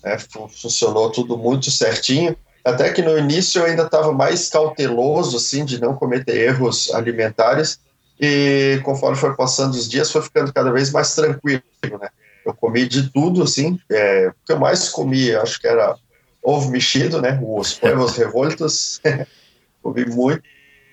né, 0.01 0.17
funcionou 0.49 1.11
tudo 1.11 1.37
muito 1.37 1.69
certinho. 1.69 2.35
Até 2.67 2.91
que 2.91 3.01
no 3.01 3.17
início 3.17 3.61
eu 3.61 3.65
ainda 3.65 3.83
estava 3.83 4.11
mais 4.11 4.49
cauteloso, 4.49 5.37
assim, 5.37 5.63
de 5.63 5.79
não 5.79 5.95
cometer 5.95 6.35
erros 6.35 6.93
alimentares. 6.93 7.79
E 8.19 8.81
conforme 8.83 9.15
foi 9.15 9.33
passando 9.37 9.73
os 9.73 9.87
dias, 9.87 10.11
foi 10.11 10.21
ficando 10.21 10.51
cada 10.51 10.69
vez 10.69 10.91
mais 10.91 11.15
tranquilo, 11.15 11.63
né? 11.81 12.09
Eu 12.45 12.53
comi 12.53 12.85
de 12.85 13.09
tudo, 13.09 13.41
assim. 13.41 13.79
É, 13.89 14.27
o 14.27 14.45
que 14.45 14.51
eu 14.51 14.59
mais 14.59 14.89
comi, 14.89 15.33
acho 15.33 15.61
que 15.61 15.67
era 15.67 15.95
ovo 16.43 16.69
mexido, 16.69 17.21
né? 17.21 17.39
Os 17.41 17.79
huevos 17.81 18.15
revoltos. 18.19 18.99
comi 19.81 20.05
muito, 20.05 20.43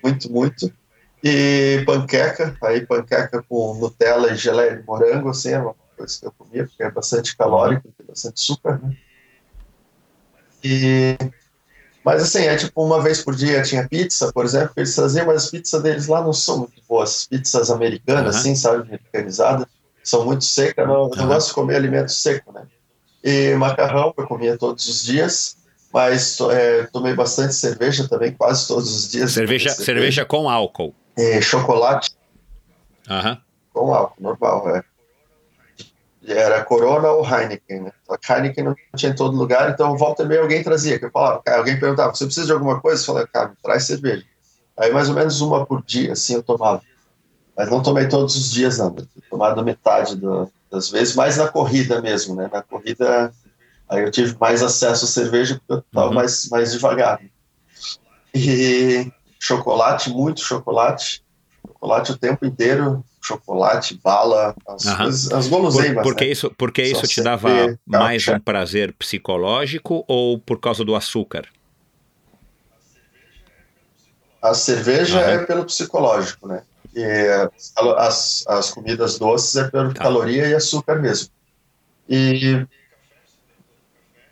muito, 0.01 0.31
muito. 0.31 0.73
E 1.21 1.83
panqueca, 1.85 2.55
aí 2.63 2.85
panqueca 2.85 3.43
com 3.49 3.73
Nutella 3.73 4.31
e 4.31 4.37
geleia 4.37 4.77
de 4.77 4.83
morango, 4.85 5.27
assim, 5.27 5.49
é 5.49 5.59
uma 5.59 5.75
coisa 5.97 6.19
que 6.21 6.25
eu 6.25 6.31
comia, 6.37 6.65
porque 6.65 6.83
é 6.83 6.91
bastante 6.91 7.35
calórico, 7.35 7.91
tem 7.97 8.07
bastante 8.07 8.35
açúcar, 8.35 8.79
né? 8.81 8.95
E 10.63 11.17
mas 12.05 12.21
assim, 12.21 12.43
é 12.45 12.55
tipo 12.55 12.83
uma 12.83 13.01
vez 13.01 13.23
por 13.23 13.35
dia 13.35 13.63
tinha 13.63 13.87
pizza, 13.89 14.31
por 14.31 14.45
exemplo, 14.45 14.73
eles 14.77 14.93
traziam, 14.93 15.25
mas 15.25 15.45
as 15.45 15.49
pizzas 15.49 15.81
deles 15.81 16.05
lá 16.05 16.21
não 16.21 16.31
são 16.31 16.59
muito 16.59 16.79
boas. 16.87 17.25
Pizzas 17.25 17.71
americanas, 17.71 18.35
uhum. 18.35 18.39
assim, 18.41 18.55
sabe, 18.55 18.83
americanizadas, 18.83 19.65
são 20.03 20.23
muito 20.23 20.45
secas. 20.45 20.87
Não, 20.87 21.05
uhum. 21.05 21.11
não 21.15 21.27
gosto 21.27 21.47
de 21.47 21.53
comer 21.55 21.77
alimento 21.77 22.11
seco, 22.11 22.51
né? 22.51 22.67
E 23.23 23.55
macarrão 23.55 24.13
eu 24.15 24.27
comia 24.27 24.55
todos 24.55 24.85
os 24.87 25.03
dias, 25.03 25.57
mas 25.91 26.39
é, 26.51 26.83
tomei 26.93 27.15
bastante 27.15 27.55
cerveja 27.55 28.07
também, 28.07 28.31
quase 28.33 28.67
todos 28.67 28.95
os 28.95 29.09
dias. 29.09 29.31
Cerveja, 29.31 29.69
cerveja. 29.69 29.85
cerveja 29.85 30.25
com 30.25 30.47
álcool. 30.47 30.93
E 31.17 31.41
chocolate. 31.41 32.11
Uhum. 33.09 33.37
Com 33.73 33.93
álcool, 33.95 34.21
normal, 34.21 34.75
é 34.75 34.83
era 36.27 36.63
Corona 36.63 37.09
ou 37.09 37.25
Heineken, 37.25 37.81
né? 37.81 37.91
Só 38.05 38.17
que 38.17 38.31
Heineken 38.31 38.63
não 38.63 38.75
tinha 38.95 39.11
em 39.11 39.15
todo 39.15 39.37
lugar, 39.37 39.69
então 39.69 39.97
volta 39.97 40.23
e 40.23 40.25
meia 40.25 40.41
alguém 40.41 40.63
trazia, 40.63 40.97
que 40.97 41.05
eu 41.05 41.11
falava, 41.11 41.41
cara, 41.43 41.59
alguém 41.59 41.79
perguntava, 41.79 42.13
você 42.13 42.25
precisa 42.25 42.47
de 42.47 42.51
alguma 42.51 42.79
coisa? 42.79 43.01
Eu 43.01 43.05
falei, 43.05 43.27
cara, 43.27 43.53
traz 43.61 43.85
cerveja. 43.85 44.25
Aí 44.77 44.91
mais 44.91 45.09
ou 45.09 45.15
menos 45.15 45.39
uma 45.41 45.65
por 45.65 45.83
dia, 45.83 46.13
assim, 46.13 46.35
eu 46.35 46.43
tomava. 46.43 46.81
Mas 47.55 47.69
não 47.69 47.81
tomei 47.81 48.07
todos 48.07 48.35
os 48.35 48.51
dias, 48.51 48.77
não. 48.77 48.93
Tomado 49.29 49.63
metade 49.63 50.15
do, 50.15 50.51
das 50.69 50.89
vezes, 50.89 51.15
mais 51.15 51.37
na 51.37 51.47
corrida 51.47 52.01
mesmo, 52.01 52.35
né? 52.35 52.49
Na 52.51 52.61
corrida, 52.61 53.31
aí 53.87 54.03
eu 54.03 54.11
tive 54.11 54.35
mais 54.39 54.61
acesso 54.61 55.05
à 55.05 55.07
cerveja, 55.07 55.55
porque 55.55 55.73
eu 55.73 55.77
estava 55.79 56.07
uhum. 56.07 56.13
mais, 56.13 56.49
mais 56.49 56.71
devagar. 56.73 57.21
E 58.33 59.09
chocolate, 59.39 60.09
muito 60.09 60.41
chocolate. 60.41 61.23
Chocolate 61.65 62.11
o 62.11 62.17
tempo 62.17 62.45
inteiro, 62.45 63.03
chocolate, 63.25 63.99
bala, 64.03 64.55
as, 64.67 64.85
uhum. 64.85 65.37
as 65.37 65.47
guloseimas. 65.47 66.03
Por, 66.03 66.03
porque 66.03 66.25
né? 66.25 66.31
isso, 66.31 66.51
porque 66.57 66.83
isso 66.83 67.07
te 67.07 67.21
dava 67.21 67.49
mais 67.85 68.27
um 68.27 68.39
prazer 68.39 68.93
psicológico 68.93 70.05
ou 70.07 70.39
por 70.39 70.59
causa 70.59 70.85
do 70.85 70.95
açúcar? 70.95 71.47
A 74.41 74.53
cerveja 74.53 75.19
uhum. 75.19 75.29
é 75.29 75.37
pelo 75.45 75.65
psicológico, 75.65 76.47
né? 76.47 76.61
E 76.95 77.03
as, 77.97 78.45
as 78.47 78.71
comidas 78.71 79.17
doces 79.17 79.55
é 79.55 79.69
pelo 79.69 79.93
tá. 79.93 80.03
caloria 80.03 80.47
e 80.47 80.53
açúcar 80.53 80.95
mesmo. 81.01 81.29
E, 82.07 82.65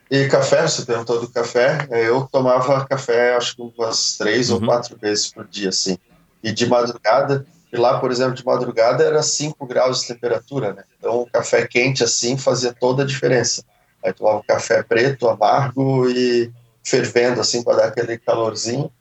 E 0.09 0.27
café, 0.27 0.61
você 0.61 0.85
perguntou 0.85 1.19
do 1.19 1.27
café. 1.27 1.87
É, 1.89 2.07
eu 2.07 2.27
tomava 2.31 2.85
café, 2.85 3.35
acho 3.35 3.55
que 3.55 3.61
umas 3.63 4.15
três 4.15 4.51
Uhum. 4.51 4.57
ou 4.57 4.61
quatro 4.61 4.95
vezes 4.95 5.31
por 5.31 5.47
dia, 5.47 5.69
assim. 5.69 5.97
E 6.43 6.51
de 6.51 6.67
madrugada, 6.67 7.47
e 7.73 7.77
lá, 7.77 7.99
por 7.99 8.11
exemplo, 8.11 8.35
de 8.35 8.45
madrugada 8.45 9.03
era 9.03 9.23
5 9.23 9.65
graus 9.65 10.01
de 10.01 10.09
temperatura, 10.09 10.73
né? 10.73 10.83
Então, 10.99 11.21
o 11.21 11.25
café 11.25 11.67
quente 11.67 12.03
assim 12.03 12.37
fazia 12.37 12.71
toda 12.71 13.01
a 13.01 13.05
diferença. 13.05 13.63
Aí 14.05 14.13
tomava 14.13 14.43
café 14.47 14.83
preto, 14.83 15.27
amargo 15.27 16.07
e 16.07 16.53
fervendo, 16.83 17.41
assim, 17.41 17.63
para 17.63 17.77
dar 17.77 17.85
aquele 17.87 18.19
calorzinho. 18.19 18.91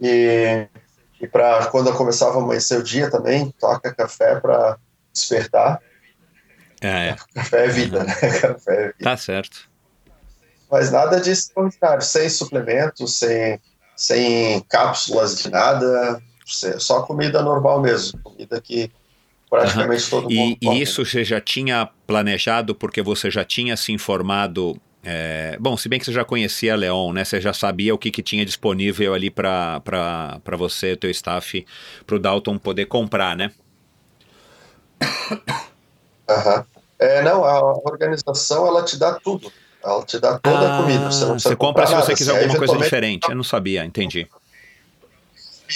E, 0.00 0.68
e 1.20 1.26
para 1.26 1.66
quando 1.66 1.88
eu 1.88 1.96
começava 1.96 2.38
a 2.38 2.40
amanhecer 2.40 2.78
o 2.78 2.84
dia 2.84 3.10
também, 3.10 3.52
toca 3.58 3.92
café 3.92 4.38
para 4.38 4.78
despertar. 5.12 5.80
É, 6.80 7.16
Café 7.34 7.64
é 7.64 7.68
vida, 7.68 8.04
né? 8.04 8.14
Café 8.40 8.74
é 8.74 8.82
vida. 8.92 8.94
tá 9.02 9.16
certo. 9.16 9.68
Mas 10.70 10.92
nada 10.92 11.20
de 11.20 11.32
extraordinário, 11.32 12.02
sem 12.02 12.28
suplementos, 12.28 13.18
sem, 13.18 13.60
sem 13.96 14.60
cápsulas 14.68 15.36
de 15.36 15.50
nada, 15.50 16.22
só 16.44 17.02
comida 17.02 17.42
normal 17.42 17.80
mesmo, 17.80 18.18
comida 18.22 18.60
que 18.60 18.90
praticamente 19.48 20.08
todo 20.08 20.30
E, 20.30 20.34
mundo 20.36 20.58
come. 20.60 20.78
e 20.78 20.82
isso 20.82 21.04
você 21.04 21.24
já 21.24 21.40
tinha 21.40 21.88
planejado 22.06 22.74
porque 22.74 23.02
você 23.02 23.30
já 23.30 23.44
tinha 23.44 23.76
se 23.76 23.92
informado. 23.92 24.76
é, 25.04 25.56
bom, 25.60 25.76
se 25.76 25.88
bem 25.88 25.98
que 25.98 26.04
você 26.06 26.12
já 26.12 26.24
conhecia 26.24 26.76
Leon, 26.76 27.12
né? 27.12 27.24
Você 27.24 27.40
já 27.40 27.52
sabia 27.52 27.94
o 27.94 27.98
que, 27.98 28.10
que 28.10 28.22
tinha 28.22 28.44
disponível 28.44 29.14
ali 29.14 29.30
para 29.30 29.80
você, 30.56 30.96
teu 30.96 31.10
staff, 31.10 31.66
para 32.06 32.16
o 32.16 32.18
Dalton 32.18 32.58
poder 32.58 32.86
comprar, 32.86 33.36
né? 33.36 33.50
Aham. 36.28 36.64
É, 36.98 37.20
não, 37.22 37.44
a 37.44 37.74
organização 37.84 38.66
ela 38.66 38.84
te 38.84 38.96
dá 38.96 39.18
tudo. 39.18 39.52
Ela 39.82 40.04
te 40.04 40.20
dá 40.20 40.38
toda 40.38 40.68
a 40.68 40.76
comida. 40.76 41.10
Você 41.10 41.24
Ah, 41.24 41.32
você 41.32 41.56
compra 41.56 41.84
se 41.86 41.94
você 41.94 42.00
nada. 42.02 42.14
quiser 42.14 42.30
Você, 42.32 42.38
alguma 42.38 42.58
coisa 42.58 42.78
diferente. 42.78 43.28
Eu 43.28 43.34
não 43.34 43.42
sabia, 43.42 43.84
entendi. 43.84 44.28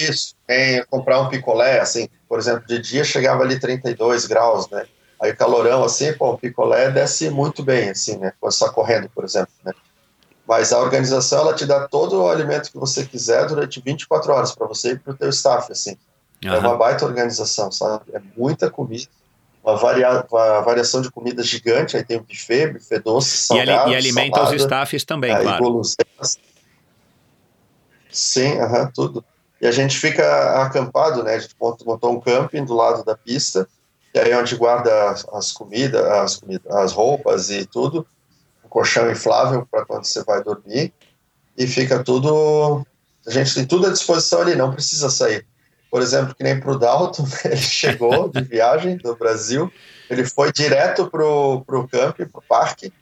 Isso. 0.01 0.35
Tem 0.47 0.85
comprar 0.86 1.20
um 1.20 1.28
picolé, 1.28 1.81
assim, 1.81 2.09
por 2.28 2.39
exemplo, 2.39 2.66
de 2.66 2.78
dia 2.78 3.05
chegava 3.05 3.43
ali 3.43 3.59
32 3.59 4.27
graus, 4.27 4.68
né? 4.70 4.86
Aí 5.20 5.35
calorão, 5.35 5.82
assim, 5.82 6.12
pô, 6.12 6.32
o 6.32 6.39
picolé 6.39 6.90
desce 6.90 7.31
muito 7.31 7.62
bem, 7.62 7.90
assim, 7.90 8.18
né? 8.18 8.32
Quando 8.39 8.52
está 8.52 8.68
correndo, 8.68 9.09
por 9.10 9.24
exemplo, 9.24 9.52
né? 9.64 9.73
Mas 10.47 10.73
a 10.73 10.78
organização, 10.78 11.40
ela 11.40 11.55
te 11.55 11.66
dá 11.66 11.89
todo 11.89 12.23
o 12.23 12.28
alimento 12.28 12.70
que 12.70 12.78
você 12.78 13.05
quiser 13.05 13.47
durante 13.47 13.81
24 13.81 14.32
horas 14.32 14.55
para 14.55 14.66
você 14.66 14.93
e 14.93 14.98
para 14.98 15.12
o 15.12 15.16
teu 15.16 15.28
staff, 15.31 15.73
assim. 15.73 15.97
É 16.44 16.48
Aham. 16.48 16.60
uma 16.68 16.77
baita 16.77 17.05
organização, 17.05 17.73
sabe? 17.73 18.05
É 18.12 18.20
muita 18.36 18.70
comida, 18.70 19.09
uma, 19.64 19.77
varia 19.77 20.24
uma 20.31 20.60
variação 20.60 21.01
de 21.01 21.10
comida 21.10 21.43
gigante, 21.43 21.97
aí 21.97 22.05
tem 22.05 22.18
o 22.18 22.23
buffet, 22.23 22.73
buffet 22.74 23.01
doce, 23.01 23.55
E, 23.55 23.59
ali- 23.59 23.66
salgado, 23.66 23.90
e 23.90 23.97
alimenta 23.97 24.43
os 24.43 24.48
salada, 24.48 24.56
staffs 24.62 25.05
também, 25.05 25.32
aí 25.32 25.43
claro. 25.43 25.82
Sim, 28.10 28.59
aham, 28.60 28.90
tudo. 28.94 29.24
E 29.61 29.66
a 29.66 29.73
gente 29.73 29.99
fica 29.99 30.62
acampado, 30.62 31.23
né? 31.23 31.35
A 31.35 31.39
gente 31.39 31.55
montou 31.59 32.12
um 32.12 32.20
camping 32.20 32.65
do 32.65 32.74
lado 32.74 33.05
da 33.05 33.16
pista, 33.16 33.66
e 34.15 34.19
aí 34.19 34.31
é 34.31 34.39
onde 34.39 34.57
guarda 34.57 35.11
as, 35.11 35.27
as 35.33 35.53
comidas, 35.53 36.05
as, 36.05 36.37
comida, 36.37 36.62
as 36.78 36.93
roupas 36.93 37.51
e 37.51 37.65
tudo, 37.65 38.07
um 38.65 38.69
colchão 38.69 39.11
inflável 39.11 39.66
para 39.70 39.85
quando 39.85 40.05
você 40.05 40.23
vai 40.24 40.43
dormir, 40.43 40.93
e 41.57 41.66
fica 41.66 42.03
tudo. 42.05 42.87
A 43.27 43.31
gente 43.31 43.55
tem 43.55 43.66
tudo 43.66 43.87
à 43.87 43.91
disposição 43.91 44.43
ali, 44.43 44.55
não 44.55 44.73
precisa 44.73 45.09
sair. 45.11 45.47
Por 45.91 46.03
exemplo, 46.03 46.35
que 46.35 46.45
nem 46.45 46.61
para 46.61 46.73
o 46.73 46.78
Dalton, 46.78 47.27
ele 47.45 47.57
chegou 47.57 48.28
de 48.28 48.43
viagem 48.43 48.99
do 48.99 49.16
Brasil, 49.16 49.73
ele 50.11 50.24
foi 50.24 50.53
direto 50.53 51.09
pro, 51.11 51.62
pro 51.66 51.89
camping, 51.89 52.27
pro 52.27 52.43
parque, 52.43 52.93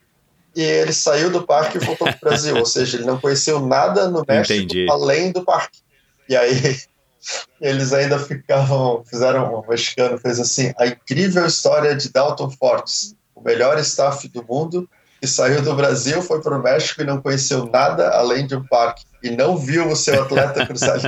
e 0.54 0.62
ele 0.62 0.92
saiu 0.92 1.30
do 1.30 1.42
parque 1.42 1.78
e 1.78 1.80
voltou 1.80 2.06
para 2.06 2.16
o 2.16 2.20
Brasil. 2.20 2.56
Ou 2.56 2.64
seja, 2.64 2.96
ele 2.96 3.06
não 3.06 3.18
conheceu 3.18 3.58
nada 3.58 4.08
no 4.08 4.24
México 4.26 4.54
Entendi. 4.54 4.86
além 4.88 5.32
do 5.32 5.44
parque. 5.44 5.83
E 6.28 6.36
aí 6.36 6.76
eles 7.60 7.92
ainda 7.92 8.18
ficavam, 8.18 9.04
fizeram, 9.04 9.54
o 9.54 9.66
mexicano 9.68 10.18
fez 10.18 10.38
assim, 10.38 10.72
a 10.78 10.86
incrível 10.86 11.46
história 11.46 11.94
de 11.94 12.10
Dalton 12.10 12.50
Fortes, 12.50 13.14
o 13.34 13.40
melhor 13.40 13.78
staff 13.78 14.28
do 14.28 14.44
mundo, 14.44 14.88
que 15.20 15.26
saiu 15.26 15.62
do 15.62 15.74
Brasil, 15.74 16.20
foi 16.20 16.42
para 16.42 16.58
o 16.58 16.62
México 16.62 17.00
e 17.00 17.04
não 17.04 17.20
conheceu 17.20 17.66
nada 17.66 18.10
além 18.10 18.46
de 18.46 18.54
um 18.54 18.62
parque. 18.62 19.04
E 19.22 19.30
não 19.30 19.56
viu 19.56 19.88
o 19.88 19.96
seu 19.96 20.22
atleta 20.22 20.64
cruzar. 20.66 21.00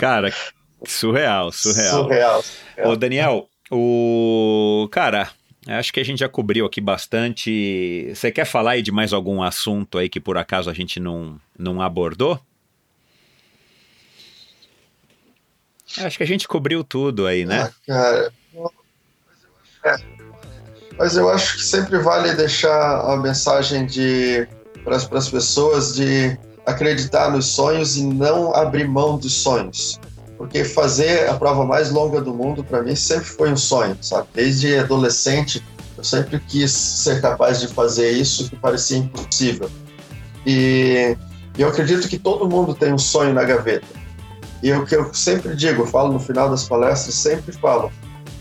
Cara, 0.00 0.32
surreal, 0.86 1.52
surreal. 1.52 2.02
Surreal. 2.02 2.44
Ô, 2.84 2.96
Daniel, 2.96 3.46
o. 3.70 4.88
Cara, 4.90 5.28
acho 5.68 5.92
que 5.92 6.00
a 6.00 6.04
gente 6.04 6.20
já 6.20 6.30
cobriu 6.30 6.64
aqui 6.64 6.80
bastante. 6.80 8.10
Você 8.14 8.32
quer 8.32 8.46
falar 8.46 8.72
aí 8.72 8.82
de 8.82 8.90
mais 8.90 9.12
algum 9.12 9.42
assunto 9.42 9.98
aí 9.98 10.08
que 10.08 10.18
por 10.18 10.38
acaso 10.38 10.70
a 10.70 10.74
gente 10.74 10.98
não, 10.98 11.38
não 11.58 11.82
abordou? 11.82 12.40
Acho 15.98 16.16
que 16.16 16.22
a 16.22 16.26
gente 16.26 16.48
cobriu 16.48 16.82
tudo 16.82 17.26
aí, 17.26 17.44
né? 17.44 17.62
Ah, 17.62 17.72
cara. 17.86 18.32
É. 19.84 19.96
Mas 20.98 21.16
eu 21.16 21.28
acho 21.30 21.56
que 21.56 21.64
sempre 21.64 21.98
vale 21.98 22.34
deixar 22.34 23.00
a 23.00 23.16
mensagem 23.16 23.86
de 23.86 24.46
para 24.84 24.96
as 24.96 25.28
pessoas 25.28 25.94
de 25.94 26.36
acreditar 26.66 27.30
nos 27.30 27.46
sonhos 27.46 27.96
e 27.96 28.04
não 28.04 28.54
abrir 28.54 28.86
mão 28.86 29.16
dos 29.16 29.32
sonhos. 29.32 29.98
Porque 30.36 30.64
fazer 30.64 31.28
a 31.28 31.34
prova 31.34 31.64
mais 31.64 31.90
longa 31.90 32.20
do 32.20 32.34
mundo, 32.34 32.64
para 32.64 32.82
mim, 32.82 32.96
sempre 32.96 33.26
foi 33.26 33.52
um 33.52 33.56
sonho, 33.56 33.96
sabe? 34.00 34.26
Desde 34.34 34.76
adolescente, 34.76 35.62
eu 35.96 36.02
sempre 36.02 36.40
quis 36.40 36.72
ser 36.72 37.20
capaz 37.20 37.60
de 37.60 37.68
fazer 37.68 38.10
isso 38.10 38.50
que 38.50 38.56
parecia 38.56 38.98
impossível. 38.98 39.70
E 40.44 41.16
eu 41.56 41.68
acredito 41.68 42.08
que 42.08 42.18
todo 42.18 42.48
mundo 42.48 42.74
tem 42.74 42.92
um 42.92 42.98
sonho 42.98 43.32
na 43.32 43.44
gaveta. 43.44 43.86
E 44.62 44.72
o 44.72 44.86
que 44.86 44.94
eu 44.94 45.12
sempre 45.12 45.56
digo, 45.56 45.86
falo 45.86 46.12
no 46.12 46.20
final 46.20 46.48
das 46.48 46.68
palestras, 46.68 47.14
sempre 47.14 47.52
falo, 47.52 47.90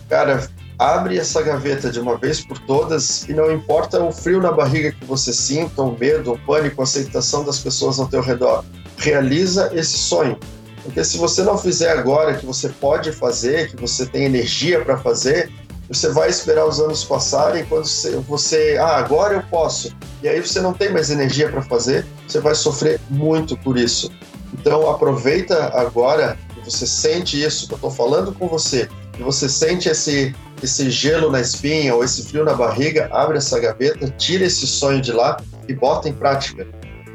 cara, 0.07 0.47
abre 0.77 1.17
essa 1.17 1.41
gaveta 1.41 1.91
de 1.91 1.99
uma 1.99 2.17
vez 2.17 2.43
por 2.43 2.57
todas 2.59 3.27
e 3.27 3.33
não 3.33 3.51
importa 3.51 4.03
o 4.03 4.11
frio 4.11 4.41
na 4.41 4.51
barriga 4.51 4.91
que 4.91 5.05
você 5.05 5.33
sinta, 5.33 5.81
o 5.81 5.97
medo, 5.97 6.33
o 6.33 6.39
pânico, 6.39 6.81
a 6.81 6.83
aceitação 6.83 7.43
das 7.43 7.59
pessoas 7.59 7.99
ao 7.99 8.07
teu 8.07 8.21
redor. 8.21 8.63
Realiza 8.97 9.71
esse 9.73 9.97
sonho. 9.97 10.37
Porque 10.83 11.03
se 11.03 11.17
você 11.17 11.43
não 11.43 11.57
fizer 11.57 11.91
agora, 11.91 12.35
que 12.35 12.45
você 12.45 12.69
pode 12.69 13.11
fazer, 13.11 13.69
que 13.69 13.75
você 13.79 14.05
tem 14.05 14.23
energia 14.23 14.83
para 14.83 14.97
fazer, 14.97 15.51
você 15.87 16.09
vai 16.09 16.29
esperar 16.29 16.65
os 16.65 16.79
anos 16.79 17.03
passarem 17.03 17.65
quando 17.65 17.85
você, 18.27 18.77
ah, 18.79 18.97
agora 18.97 19.35
eu 19.35 19.43
posso. 19.43 19.95
E 20.23 20.27
aí 20.27 20.39
você 20.39 20.61
não 20.61 20.73
tem 20.73 20.91
mais 20.91 21.09
energia 21.09 21.49
para 21.49 21.61
fazer, 21.61 22.05
você 22.27 22.39
vai 22.39 22.55
sofrer 22.55 22.99
muito 23.09 23.57
por 23.57 23.77
isso. 23.77 24.11
Então 24.53 24.89
aproveita 24.89 25.71
agora 25.73 26.37
que 26.53 26.69
você 26.69 26.85
sente 26.85 27.41
isso, 27.41 27.67
que 27.67 27.73
eu 27.73 27.77
estou 27.77 27.91
falando 27.91 28.33
com 28.33 28.47
você, 28.47 28.89
que 29.13 29.23
você 29.23 29.47
sente 29.47 29.89
esse 29.89 30.33
esse 30.63 30.91
gelo 30.91 31.31
na 31.31 31.41
espinha 31.41 31.95
ou 31.95 32.03
esse 32.03 32.23
frio 32.23 32.43
na 32.43 32.53
barriga, 32.53 33.09
abre 33.11 33.37
essa 33.37 33.59
gaveta, 33.59 34.07
tira 34.17 34.45
esse 34.45 34.67
sonho 34.67 35.01
de 35.01 35.11
lá 35.11 35.37
e 35.67 35.73
bota 35.73 36.07
em 36.07 36.13
prática. 36.13 36.67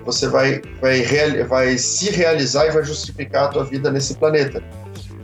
Você 0.04 0.28
vai, 0.28 0.60
vai, 0.80 1.44
vai 1.44 1.78
se 1.78 2.10
realizar 2.10 2.66
e 2.66 2.70
vai 2.70 2.84
justificar 2.84 3.44
a 3.44 3.48
tua 3.48 3.64
vida 3.64 3.90
nesse 3.90 4.14
planeta. 4.14 4.62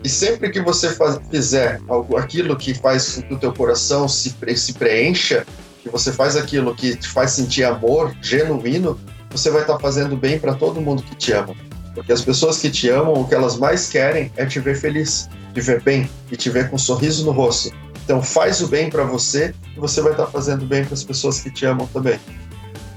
E 0.05 0.09
sempre 0.09 0.51
que 0.51 0.61
você 0.61 0.91
faz, 0.91 1.21
fizer 1.31 1.81
algo, 1.89 2.17
aquilo 2.17 2.57
que 2.57 2.75
faz 2.75 3.17
com 3.17 3.23
que 3.23 3.35
o 3.35 3.39
teu 3.39 3.53
coração 3.53 4.09
se, 4.09 4.35
se 4.57 4.73
preencha, 4.73 5.47
que 5.83 5.89
você 5.89 6.13
faz 6.13 6.37
aquilo 6.37 6.75
que 6.75 6.97
te 6.97 7.09
faz 7.09 7.33
sentir 7.33 7.65
amor 7.65 8.13
genuíno, 8.21 8.99
você 9.31 9.51
vai 9.51 9.63
estar 9.63 9.79
fazendo 9.79 10.17
bem 10.17 10.39
para 10.39 10.55
todo 10.55 10.81
mundo 10.81 11.03
que 11.03 11.15
te 11.15 11.33
ama. 11.33 11.55
Porque 11.95 12.13
as 12.13 12.23
pessoas 12.23 12.59
que 12.59 12.71
te 12.71 12.89
amam, 12.89 13.13
o 13.15 13.27
que 13.29 13.35
elas 13.35 13.57
mais 13.57 13.89
querem 13.89 14.33
é 14.37 14.47
te 14.47 14.59
ver 14.61 14.77
feliz, 14.77 15.29
te 15.53 15.61
ver 15.61 15.83
bem 15.83 16.09
e 16.31 16.37
te 16.37 16.49
ver 16.51 16.69
com 16.71 16.77
um 16.77 16.79
sorriso 16.79 17.25
no 17.25 17.33
rosto. 17.33 17.73
Então 18.05 18.23
faz 18.23 18.61
o 18.61 18.67
bem 18.67 18.91
para 18.91 19.05
você 19.05 19.55
e 19.77 19.81
você 19.81 20.01
vai 20.01 20.13
estar 20.13 20.27
fazendo 20.27 20.65
bem 20.65 20.85
para 20.85 20.95
as 20.95 21.05
pessoas 21.05 21.41
que 21.41 21.51
te 21.51 21.65
amam 21.67 21.87
também. 21.89 22.19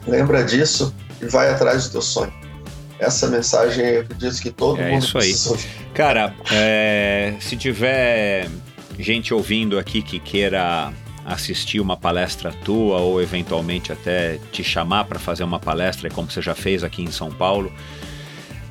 Lembra 0.07 0.43
disso 0.43 0.93
e 1.21 1.25
vai 1.25 1.49
atrás 1.49 1.85
do 1.85 1.91
teu 1.91 2.01
sonho. 2.01 2.33
Essa 2.97 3.27
mensagem 3.27 3.85
eu 3.85 4.01
acredito 4.01 4.41
que 4.41 4.51
todo 4.51 4.79
É 4.79 4.91
mundo 4.91 5.03
isso 5.03 5.17
aí. 5.17 5.35
ouvir. 5.47 5.67
Cara, 5.93 6.33
é, 6.51 7.33
se 7.39 7.57
tiver 7.57 8.49
gente 8.97 9.33
ouvindo 9.33 9.77
aqui 9.77 10.01
que 10.01 10.19
queira 10.19 10.93
assistir 11.25 11.79
uma 11.79 11.97
palestra 11.97 12.51
tua 12.63 12.99
ou 12.99 13.21
eventualmente 13.21 13.91
até 13.91 14.39
te 14.51 14.63
chamar 14.63 15.05
para 15.05 15.19
fazer 15.19 15.43
uma 15.43 15.59
palestra, 15.59 16.09
como 16.09 16.29
você 16.31 16.41
já 16.41 16.53
fez 16.55 16.83
aqui 16.83 17.01
em 17.03 17.11
São 17.11 17.31
Paulo, 17.31 17.71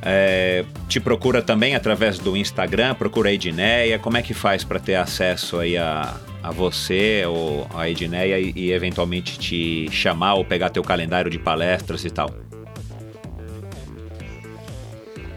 é, 0.05 0.67
te 0.87 1.01
procura 1.01 1.41
também 1.41 1.75
através 1.75 2.19
do 2.19 2.37
Instagram, 2.37 2.95
procura 2.95 3.31
a 3.31 3.33
Edneia, 3.33 3.99
como 3.99 4.19
é 4.19 4.23
que 4.23 4.35
faz 4.35 4.63
para 4.63 4.79
ter 4.79 4.97
acesso 4.97 5.59
aí 5.59 5.79
a, 5.79 6.15
a 6.43 6.51
você 6.51 7.25
ou 7.27 7.67
a 7.75 7.89
Edneia 7.89 8.39
e, 8.39 8.53
e 8.55 8.71
eventualmente 8.71 9.39
te 9.39 9.89
chamar 9.91 10.35
ou 10.35 10.45
pegar 10.45 10.69
teu 10.69 10.83
calendário 10.83 11.31
de 11.31 11.39
palestras 11.39 12.05
e 12.05 12.11
tal? 12.11 12.31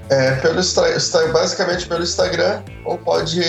É, 0.09 0.35
pelo, 0.35 0.61
basicamente 1.33 1.85
pelo 1.85 2.01
Instagram, 2.03 2.63
ou 2.85 2.97
pode 2.97 3.41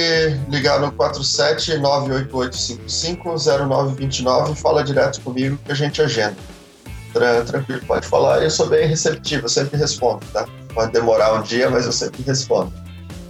ligar 0.49 0.81
no 0.81 0.91
47 0.93 1.79
988550929 1.79 4.53
e 4.53 4.57
fala 4.57 4.83
direto 4.85 5.21
comigo 5.21 5.59
que 5.65 5.73
a 5.73 5.75
gente 5.75 6.01
agenda. 6.03 6.37
Tranquilo, 7.47 7.81
pode 7.87 8.07
falar. 8.07 8.43
Eu 8.43 8.51
sou 8.51 8.69
bem 8.69 8.87
receptivo, 8.89 9.49
sempre 9.49 9.79
respondo, 9.79 10.21
tá? 10.33 10.47
Pode 10.79 10.93
demorar 10.93 11.35
um 11.35 11.43
dia, 11.43 11.69
mas 11.69 11.85
eu 11.87 11.93
sempre 11.93 12.23
respondo. 12.23 12.73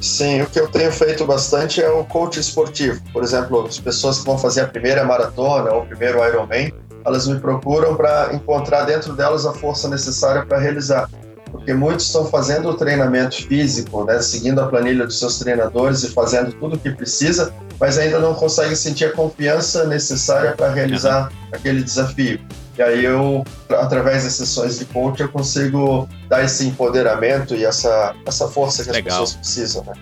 Sim, 0.00 0.42
o 0.42 0.46
que 0.46 0.60
eu 0.60 0.68
tenho 0.68 0.92
feito 0.92 1.24
bastante 1.24 1.82
é 1.82 1.90
o 1.90 2.04
coach 2.04 2.38
esportivo. 2.38 3.00
Por 3.12 3.22
exemplo, 3.22 3.66
as 3.66 3.80
pessoas 3.80 4.20
que 4.20 4.26
vão 4.26 4.38
fazer 4.38 4.62
a 4.62 4.66
primeira 4.66 5.04
maratona 5.04 5.72
ou 5.72 5.82
o 5.82 5.86
primeiro 5.86 6.24
Ironman, 6.24 6.72
elas 7.04 7.26
me 7.26 7.38
procuram 7.40 7.96
para 7.96 8.32
encontrar 8.32 8.84
dentro 8.84 9.12
delas 9.14 9.44
a 9.44 9.52
força 9.52 9.88
necessária 9.88 10.44
para 10.46 10.58
realizar 10.58 11.08
porque 11.50 11.74
muitos 11.74 12.06
estão 12.06 12.26
fazendo 12.26 12.68
o 12.68 12.74
treinamento 12.74 13.46
físico, 13.46 14.04
né, 14.04 14.20
seguindo 14.20 14.60
a 14.60 14.66
planilha 14.66 15.04
dos 15.04 15.18
seus 15.18 15.38
treinadores 15.38 16.02
e 16.02 16.10
fazendo 16.10 16.52
tudo 16.52 16.76
o 16.76 16.78
que 16.78 16.90
precisa, 16.90 17.52
mas 17.80 17.98
ainda 17.98 18.18
não 18.18 18.34
conseguem 18.34 18.74
sentir 18.74 19.06
a 19.06 19.12
confiança 19.12 19.86
necessária 19.86 20.52
para 20.52 20.70
realizar 20.70 21.30
uhum. 21.30 21.48
aquele 21.52 21.82
desafio. 21.82 22.40
E 22.76 22.82
aí 22.82 23.04
eu, 23.04 23.44
através 23.70 24.22
das 24.22 24.34
sessões 24.34 24.78
de 24.78 24.84
coach, 24.84 25.20
eu 25.20 25.28
consigo 25.28 26.08
dar 26.28 26.44
esse 26.44 26.64
empoderamento 26.64 27.56
e 27.56 27.64
essa, 27.64 28.14
essa 28.24 28.46
força 28.46 28.84
que 28.84 28.90
legal. 28.92 29.24
as 29.24 29.32
pessoas 29.32 29.34
precisam, 29.34 29.84
né? 29.84 29.92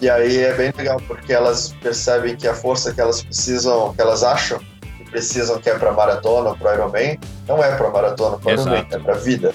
E 0.00 0.08
aí 0.08 0.38
é 0.38 0.54
bem 0.54 0.72
legal, 0.76 1.00
porque 1.08 1.32
elas 1.32 1.74
percebem 1.82 2.36
que 2.36 2.46
a 2.46 2.54
força 2.54 2.92
que 2.92 3.00
elas 3.00 3.22
precisam, 3.22 3.92
que 3.94 4.00
elas 4.00 4.22
acham 4.22 4.60
que 4.98 5.10
precisam, 5.10 5.58
que 5.58 5.70
é 5.70 5.78
para 5.78 5.92
maratona, 5.92 6.54
para 6.54 6.74
Ironman, 6.74 7.18
não 7.48 7.62
é 7.62 7.74
para 7.74 7.90
maratona, 7.90 8.38
para 8.38 8.52
Ironman, 8.52 8.86
é 8.90 8.98
para 8.98 9.14
vida. 9.14 9.54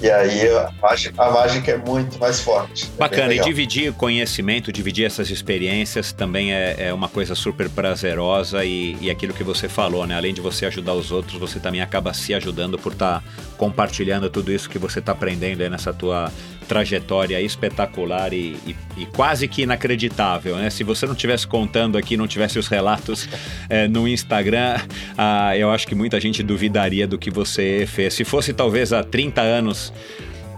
E 0.00 0.10
aí 0.10 0.48
a 0.48 0.72
mágica, 0.80 1.22
a 1.22 1.30
mágica 1.30 1.72
é 1.72 1.76
muito 1.76 2.18
mais 2.18 2.40
forte. 2.40 2.90
É 2.94 2.98
Bacana, 2.98 3.34
e 3.34 3.40
dividir 3.40 3.92
conhecimento, 3.92 4.72
dividir 4.72 5.04
essas 5.04 5.28
experiências 5.30 6.12
também 6.12 6.52
é, 6.52 6.88
é 6.88 6.94
uma 6.94 7.08
coisa 7.08 7.34
super 7.34 7.68
prazerosa 7.68 8.64
e, 8.64 8.96
e, 9.00 9.10
aquilo 9.10 9.34
que 9.34 9.42
você 9.42 9.68
falou, 9.68 10.06
né? 10.06 10.16
Além 10.16 10.32
de 10.32 10.40
você 10.40 10.66
ajudar 10.66 10.94
os 10.94 11.10
outros, 11.10 11.38
você 11.38 11.58
também 11.58 11.80
acaba 11.80 12.14
se 12.14 12.32
ajudando 12.32 12.78
por 12.78 12.92
estar 12.92 13.20
tá 13.20 13.24
compartilhando 13.56 14.30
tudo 14.30 14.52
isso 14.52 14.70
que 14.70 14.78
você 14.78 15.00
está 15.00 15.12
aprendendo 15.12 15.62
aí 15.62 15.68
nessa 15.68 15.92
tua 15.92 16.30
trajetória 16.68 17.40
espetacular 17.40 18.32
e, 18.32 18.56
e, 18.66 18.76
e, 18.98 19.06
quase 19.06 19.48
que 19.48 19.62
inacreditável, 19.62 20.56
né? 20.56 20.68
Se 20.68 20.84
você 20.84 21.06
não 21.06 21.14
tivesse 21.14 21.46
contando 21.46 21.96
aqui, 21.96 22.16
não 22.16 22.28
tivesse 22.28 22.58
os 22.58 22.68
relatos 22.68 23.28
é, 23.68 23.88
no 23.88 24.06
Instagram, 24.06 24.76
ah, 25.16 25.56
eu 25.56 25.70
acho 25.70 25.86
que 25.86 25.94
muita 25.94 26.20
gente 26.20 26.42
duvidaria 26.42 27.06
do 27.06 27.18
que 27.18 27.30
você 27.30 27.86
fez. 27.88 28.14
Se 28.14 28.24
fosse 28.24 28.52
talvez 28.52 28.92
há 28.92 29.02
30 29.02 29.40
anos 29.40 29.92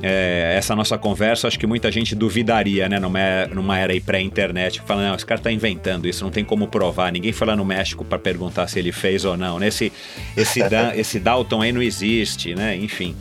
é, 0.02 0.54
essa 0.56 0.74
nossa 0.74 0.96
conversa, 0.96 1.46
acho 1.46 1.58
que 1.58 1.66
muita 1.66 1.90
gente 1.92 2.14
duvidaria, 2.14 2.88
né? 2.88 2.98
Numa, 2.98 3.46
numa 3.52 3.78
era 3.78 3.98
pré-internet, 4.00 4.82
falando, 4.86 5.08
não, 5.08 5.14
esse 5.14 5.26
cara 5.26 5.40
tá 5.40 5.52
inventando 5.52 6.08
isso, 6.08 6.24
não 6.24 6.30
tem 6.30 6.44
como 6.44 6.66
provar. 6.66 7.12
Ninguém 7.12 7.32
foi 7.32 7.46
lá 7.46 7.54
no 7.54 7.64
México 7.64 8.04
para 8.04 8.18
perguntar 8.18 8.66
se 8.66 8.78
ele 8.78 8.92
fez 8.92 9.24
ou 9.24 9.36
não. 9.36 9.58
Nesse, 9.58 9.92
esse, 10.36 10.60
esse 10.96 11.20
Dalton 11.20 11.62
aí 11.62 11.72
não 11.72 11.82
existe, 11.82 12.54
né? 12.54 12.76
Enfim. 12.76 13.14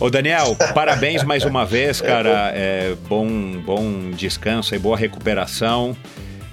Ô 0.00 0.10
Daniel, 0.10 0.56
parabéns 0.74 1.22
mais 1.22 1.44
uma 1.44 1.64
vez, 1.64 2.00
cara. 2.00 2.50
É, 2.54 2.94
bom, 3.08 3.28
bom 3.64 4.10
descanso 4.10 4.74
e 4.74 4.78
boa 4.78 4.96
recuperação. 4.96 5.96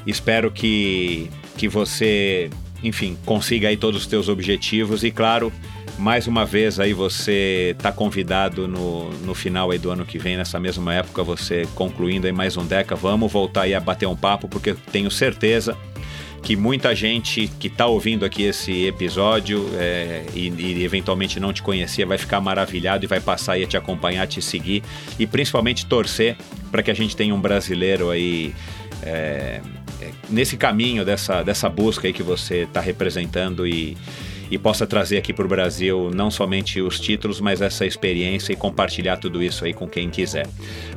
Espero 0.06 0.52
que, 0.52 1.30
que 1.58 1.68
você, 1.68 2.50
enfim, 2.84 3.18
consiga 3.26 3.68
aí 3.68 3.78
todos 3.78 4.02
os 4.02 4.08
teus 4.08 4.30
objetivos 4.30 5.04
e 5.04 5.12
claro, 5.12 5.52
mais 5.98 6.28
uma 6.28 6.46
vez 6.46 6.80
aí 6.80 6.94
você 6.94 7.74
está 7.76 7.92
convidado 7.92 8.68
no, 8.68 9.10
no 9.26 9.34
final 9.34 9.72
aí 9.72 9.80
do 9.80 9.90
ano 9.90 10.06
que 10.06 10.20
vem, 10.20 10.38
nessa 10.38 10.60
mesma 10.60 10.94
época, 10.94 11.24
você 11.24 11.68
concluindo 11.76 12.28
aí 12.28 12.34
mais 12.34 12.58
um 12.58 12.66
Deca. 12.66 12.96
Vamos 12.96 13.32
voltar 13.32 13.64
aí 13.64 13.74
a 13.74 13.80
bater 13.80 14.08
um 14.08 14.16
papo, 14.16 14.48
porque 14.48 14.76
tenho 14.92 15.10
certeza 15.10 15.76
que 16.42 16.56
muita 16.56 16.96
gente 16.96 17.48
que 17.60 17.68
está 17.68 17.86
ouvindo 17.86 18.26
aqui 18.26 18.44
esse 18.44 18.86
episódio 18.86 19.70
é, 19.76 20.26
e, 20.34 20.50
e, 20.50 20.84
eventualmente 20.84 21.40
não 21.40 21.54
te 21.54 21.62
conhecia 21.62 22.06
vai 22.06 22.18
ficar 22.18 22.42
maravilhado 22.42 23.06
e 23.06 23.08
vai 23.08 23.20
passar 23.20 23.54
aí 23.54 23.64
a 23.64 23.68
te 23.68 23.78
acompanhar, 23.78 24.26
te 24.28 24.42
seguir 24.42 24.84
e 25.20 25.28
principalmente 25.28 25.86
torcer 25.86 26.36
para 26.72 26.82
que 26.82 26.90
a 26.90 26.94
gente 26.94 27.16
tenha 27.16 27.34
um 27.34 27.40
brasileiro 27.40 28.10
aí 28.10 28.54
é, 29.04 29.62
é 30.02 30.10
nesse 30.30 30.58
caminho 30.58 31.06
dessa, 31.06 31.44
dessa 31.44 31.70
busca 31.70 32.08
aí 32.08 32.14
que 32.14 32.24
você 32.24 32.64
está 32.64 32.82
representando 32.82 33.68
e, 33.68 33.96
e 34.50 34.58
possa 34.58 34.88
trazer 34.88 35.18
aqui 35.18 35.32
para 35.32 35.46
o 35.46 35.48
Brasil 35.48 36.12
não 36.14 36.30
somente 36.30 36.82
os 36.82 37.00
títulos, 37.00 37.40
mas 37.40 37.62
essa 37.62 37.86
experiência 37.86 38.52
e 38.52 38.56
compartilhar 38.56 39.18
tudo 39.18 39.42
isso 39.42 39.64
aí 39.64 39.74
com 39.74 39.88
quem 39.88 40.10
quiser. 40.10 40.48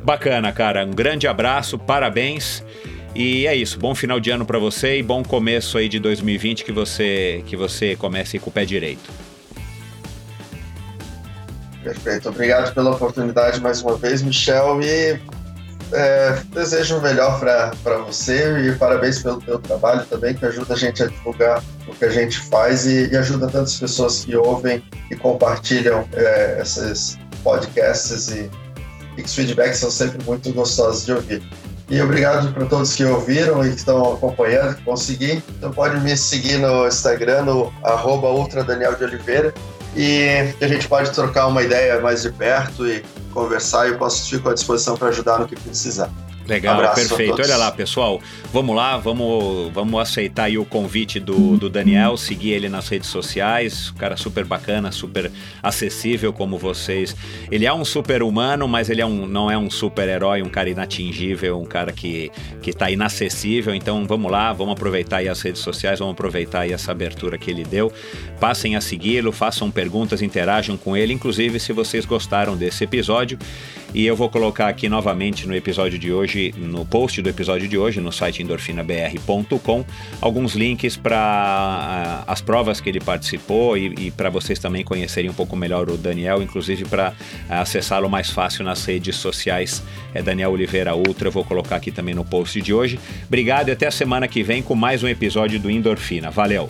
Bacana, 0.03 0.51
cara. 0.51 0.85
Um 0.85 0.91
grande 0.91 1.27
abraço, 1.27 1.77
parabéns. 1.79 2.63
E 3.15 3.47
é 3.47 3.55
isso, 3.55 3.79
bom 3.79 3.95
final 3.95 4.19
de 4.19 4.29
ano 4.29 4.45
para 4.45 4.59
você 4.59 4.97
e 4.97 5.03
bom 5.03 5.23
começo 5.23 5.77
aí 5.77 5.87
de 5.87 5.99
2020 5.99 6.65
que 6.65 6.71
você 6.73 7.41
que 7.47 7.55
você 7.55 7.95
comece 7.95 8.37
com 8.37 8.49
o 8.49 8.53
pé 8.53 8.65
direito. 8.65 9.09
Perfeito, 11.81 12.27
obrigado 12.27 12.73
pela 12.73 12.91
oportunidade 12.91 13.61
mais 13.61 13.81
uma 13.81 13.95
vez, 13.95 14.21
Michel, 14.21 14.81
e 14.81 15.17
é, 15.93 16.41
desejo 16.53 16.97
o 16.97 17.01
melhor 17.01 17.39
para 17.39 17.97
você 17.99 18.67
e 18.67 18.75
parabéns 18.75 19.23
pelo 19.23 19.39
teu 19.39 19.59
trabalho 19.59 20.05
também, 20.07 20.33
que 20.33 20.45
ajuda 20.45 20.73
a 20.73 20.77
gente 20.77 21.01
a 21.01 21.07
divulgar 21.07 21.63
o 21.87 21.95
que 21.95 22.03
a 22.03 22.09
gente 22.09 22.37
faz 22.37 22.85
e, 22.85 23.09
e 23.13 23.15
ajuda 23.15 23.47
tantas 23.47 23.79
pessoas 23.79 24.25
que 24.25 24.35
ouvem 24.35 24.83
e 25.09 25.15
compartilham 25.15 26.05
é, 26.11 26.59
esses 26.61 27.17
podcasts 27.43 28.27
e, 28.29 28.49
e 29.15 29.21
os 29.21 29.33
feedbacks 29.33 29.77
são 29.77 29.89
sempre 29.89 30.21
muito 30.25 30.51
gostosos 30.51 31.05
de 31.05 31.13
ouvir. 31.13 31.41
E 31.89 32.01
obrigado 32.01 32.51
para 32.51 32.65
todos 32.65 32.95
que 32.95 33.05
ouviram 33.05 33.63
e 33.65 33.69
que 33.69 33.75
estão 33.75 34.13
acompanhando, 34.13 34.75
que 34.75 34.83
vão 34.83 34.97
seguir. 34.97 35.43
Então 35.57 35.71
pode 35.71 35.99
me 35.99 36.17
seguir 36.17 36.57
no 36.57 36.87
Instagram, 36.87 37.43
no 37.43 37.73
arroba 37.83 38.29
Ultra 38.29 38.63
Daniel 38.63 38.95
de 38.95 39.03
Oliveira. 39.03 39.53
E 39.95 40.53
a 40.59 40.67
gente 40.67 40.87
pode 40.87 41.11
trocar 41.11 41.47
uma 41.47 41.61
ideia 41.61 42.01
mais 42.01 42.23
de 42.23 42.31
perto 42.31 42.87
e 42.87 43.03
conversar 43.31 43.87
eu 43.87 43.97
posso 43.97 44.29
ficar 44.29 44.51
à 44.51 44.53
disposição 44.53 44.97
para 44.97 45.09
ajudar 45.09 45.39
no 45.39 45.47
que 45.47 45.55
precisar. 45.55 46.09
Legal, 46.47 46.75
Abraço 46.75 46.95
perfeito. 46.95 47.41
Olha 47.41 47.57
lá, 47.57 47.71
pessoal. 47.71 48.21
Vamos 48.53 48.75
lá, 48.75 48.97
vamos, 48.97 49.73
vamos 49.73 49.99
aceitar 49.99 50.43
aí 50.43 50.57
o 50.57 50.65
convite 50.65 51.19
do, 51.19 51.57
do 51.57 51.69
Daniel, 51.69 52.15
seguir 52.17 52.51
ele 52.51 52.69
nas 52.69 52.87
redes 52.87 53.09
sociais. 53.09 53.91
Um 53.91 53.97
cara 53.97 54.15
super 54.15 54.45
bacana, 54.45 54.91
super 54.91 55.31
acessível 55.61 56.31
como 56.31 56.57
vocês. 56.57 57.15
Ele 57.51 57.65
é 57.65 57.73
um 57.73 57.83
super 57.83 58.21
humano, 58.21 58.67
mas 58.67 58.89
ele 58.89 59.01
é 59.01 59.05
um, 59.05 59.25
não 59.25 59.49
é 59.49 59.57
um 59.57 59.69
super 59.69 60.07
herói, 60.07 60.43
um 60.43 60.49
cara 60.49 60.69
inatingível, 60.69 61.59
um 61.59 61.65
cara 61.65 61.91
que, 61.91 62.31
que 62.61 62.71
tá 62.71 62.91
inacessível. 62.91 63.73
Então 63.73 64.05
vamos 64.05 64.31
lá, 64.31 64.53
vamos 64.53 64.73
aproveitar 64.73 65.17
aí 65.17 65.27
as 65.27 65.41
redes 65.41 65.61
sociais, 65.61 65.99
vamos 65.99 66.13
aproveitar 66.13 66.61
aí 66.61 66.73
essa 66.73 66.91
abertura 66.91 67.37
que 67.37 67.49
ele 67.49 67.63
deu. 67.63 67.91
Passem 68.39 68.75
a 68.75 68.81
segui-lo, 68.81 69.31
façam 69.31 69.71
perguntas, 69.71 70.21
interajam 70.21 70.77
com 70.77 70.95
ele, 70.95 71.11
inclusive 71.11 71.59
se 71.59 71.73
vocês 71.73 72.05
gostaram 72.05 72.55
desse 72.55 72.83
episódio. 72.83 73.39
E 73.95 74.05
eu 74.05 74.13
vou 74.13 74.29
colocar 74.29 74.67
aqui 74.67 74.89
novamente 74.89 75.47
no 75.47 75.55
episódio 75.55 75.97
de 75.97 76.11
hoje, 76.11 76.53
no 76.57 76.85
post 76.85 77.21
do 77.21 77.29
episódio 77.29 77.65
de 77.65 77.77
hoje, 77.77 78.01
no 78.01 78.11
site 78.11 78.43
endorfinabr.com, 78.43 79.85
alguns 80.19 80.53
links 80.53 80.97
para 80.97 81.17
ah, 81.17 82.23
as 82.27 82.41
provas 82.41 82.81
que 82.81 82.89
ele 82.89 82.99
participou 82.99 83.77
e, 83.77 84.07
e 84.07 84.11
para 84.11 84.29
vocês 84.29 84.59
também 84.59 84.83
conhecerem 84.83 85.29
um 85.29 85.33
pouco 85.33 85.55
melhor 85.55 85.89
o 85.89 85.95
Daniel, 85.95 86.43
inclusive 86.43 86.83
para 86.83 87.13
ah, 87.49 87.61
acessá-lo 87.61 88.09
mais 88.09 88.29
fácil 88.29 88.65
nas 88.65 88.83
redes 88.83 89.15
sociais. 89.15 89.81
É 90.13 90.21
Daniel 90.21 90.51
Oliveira 90.51 90.93
Ultra, 90.93 91.29
eu 91.29 91.31
vou 91.31 91.45
colocar 91.45 91.77
aqui 91.77 91.89
também 91.89 92.13
no 92.13 92.25
post 92.25 92.61
de 92.61 92.73
hoje. 92.73 92.99
Obrigado 93.25 93.69
e 93.69 93.71
até 93.71 93.87
a 93.87 93.91
semana 93.91 94.27
que 94.27 94.43
vem 94.43 94.61
com 94.61 94.75
mais 94.75 95.03
um 95.03 95.07
episódio 95.07 95.57
do 95.57 95.71
Endorfina. 95.71 96.29
Valeu! 96.29 96.69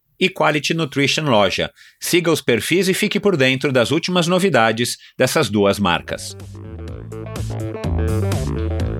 e 0.21 0.29
Quality 0.29 0.75
Nutrition 0.75 1.23
Loja. 1.23 1.71
Siga 1.99 2.31
os 2.31 2.41
perfis 2.41 2.87
e 2.87 2.93
fique 2.93 3.19
por 3.19 3.35
dentro 3.35 3.71
das 3.71 3.89
últimas 3.89 4.27
novidades 4.27 4.97
dessas 5.17 5.49
duas 5.49 5.79
marcas. 5.79 6.37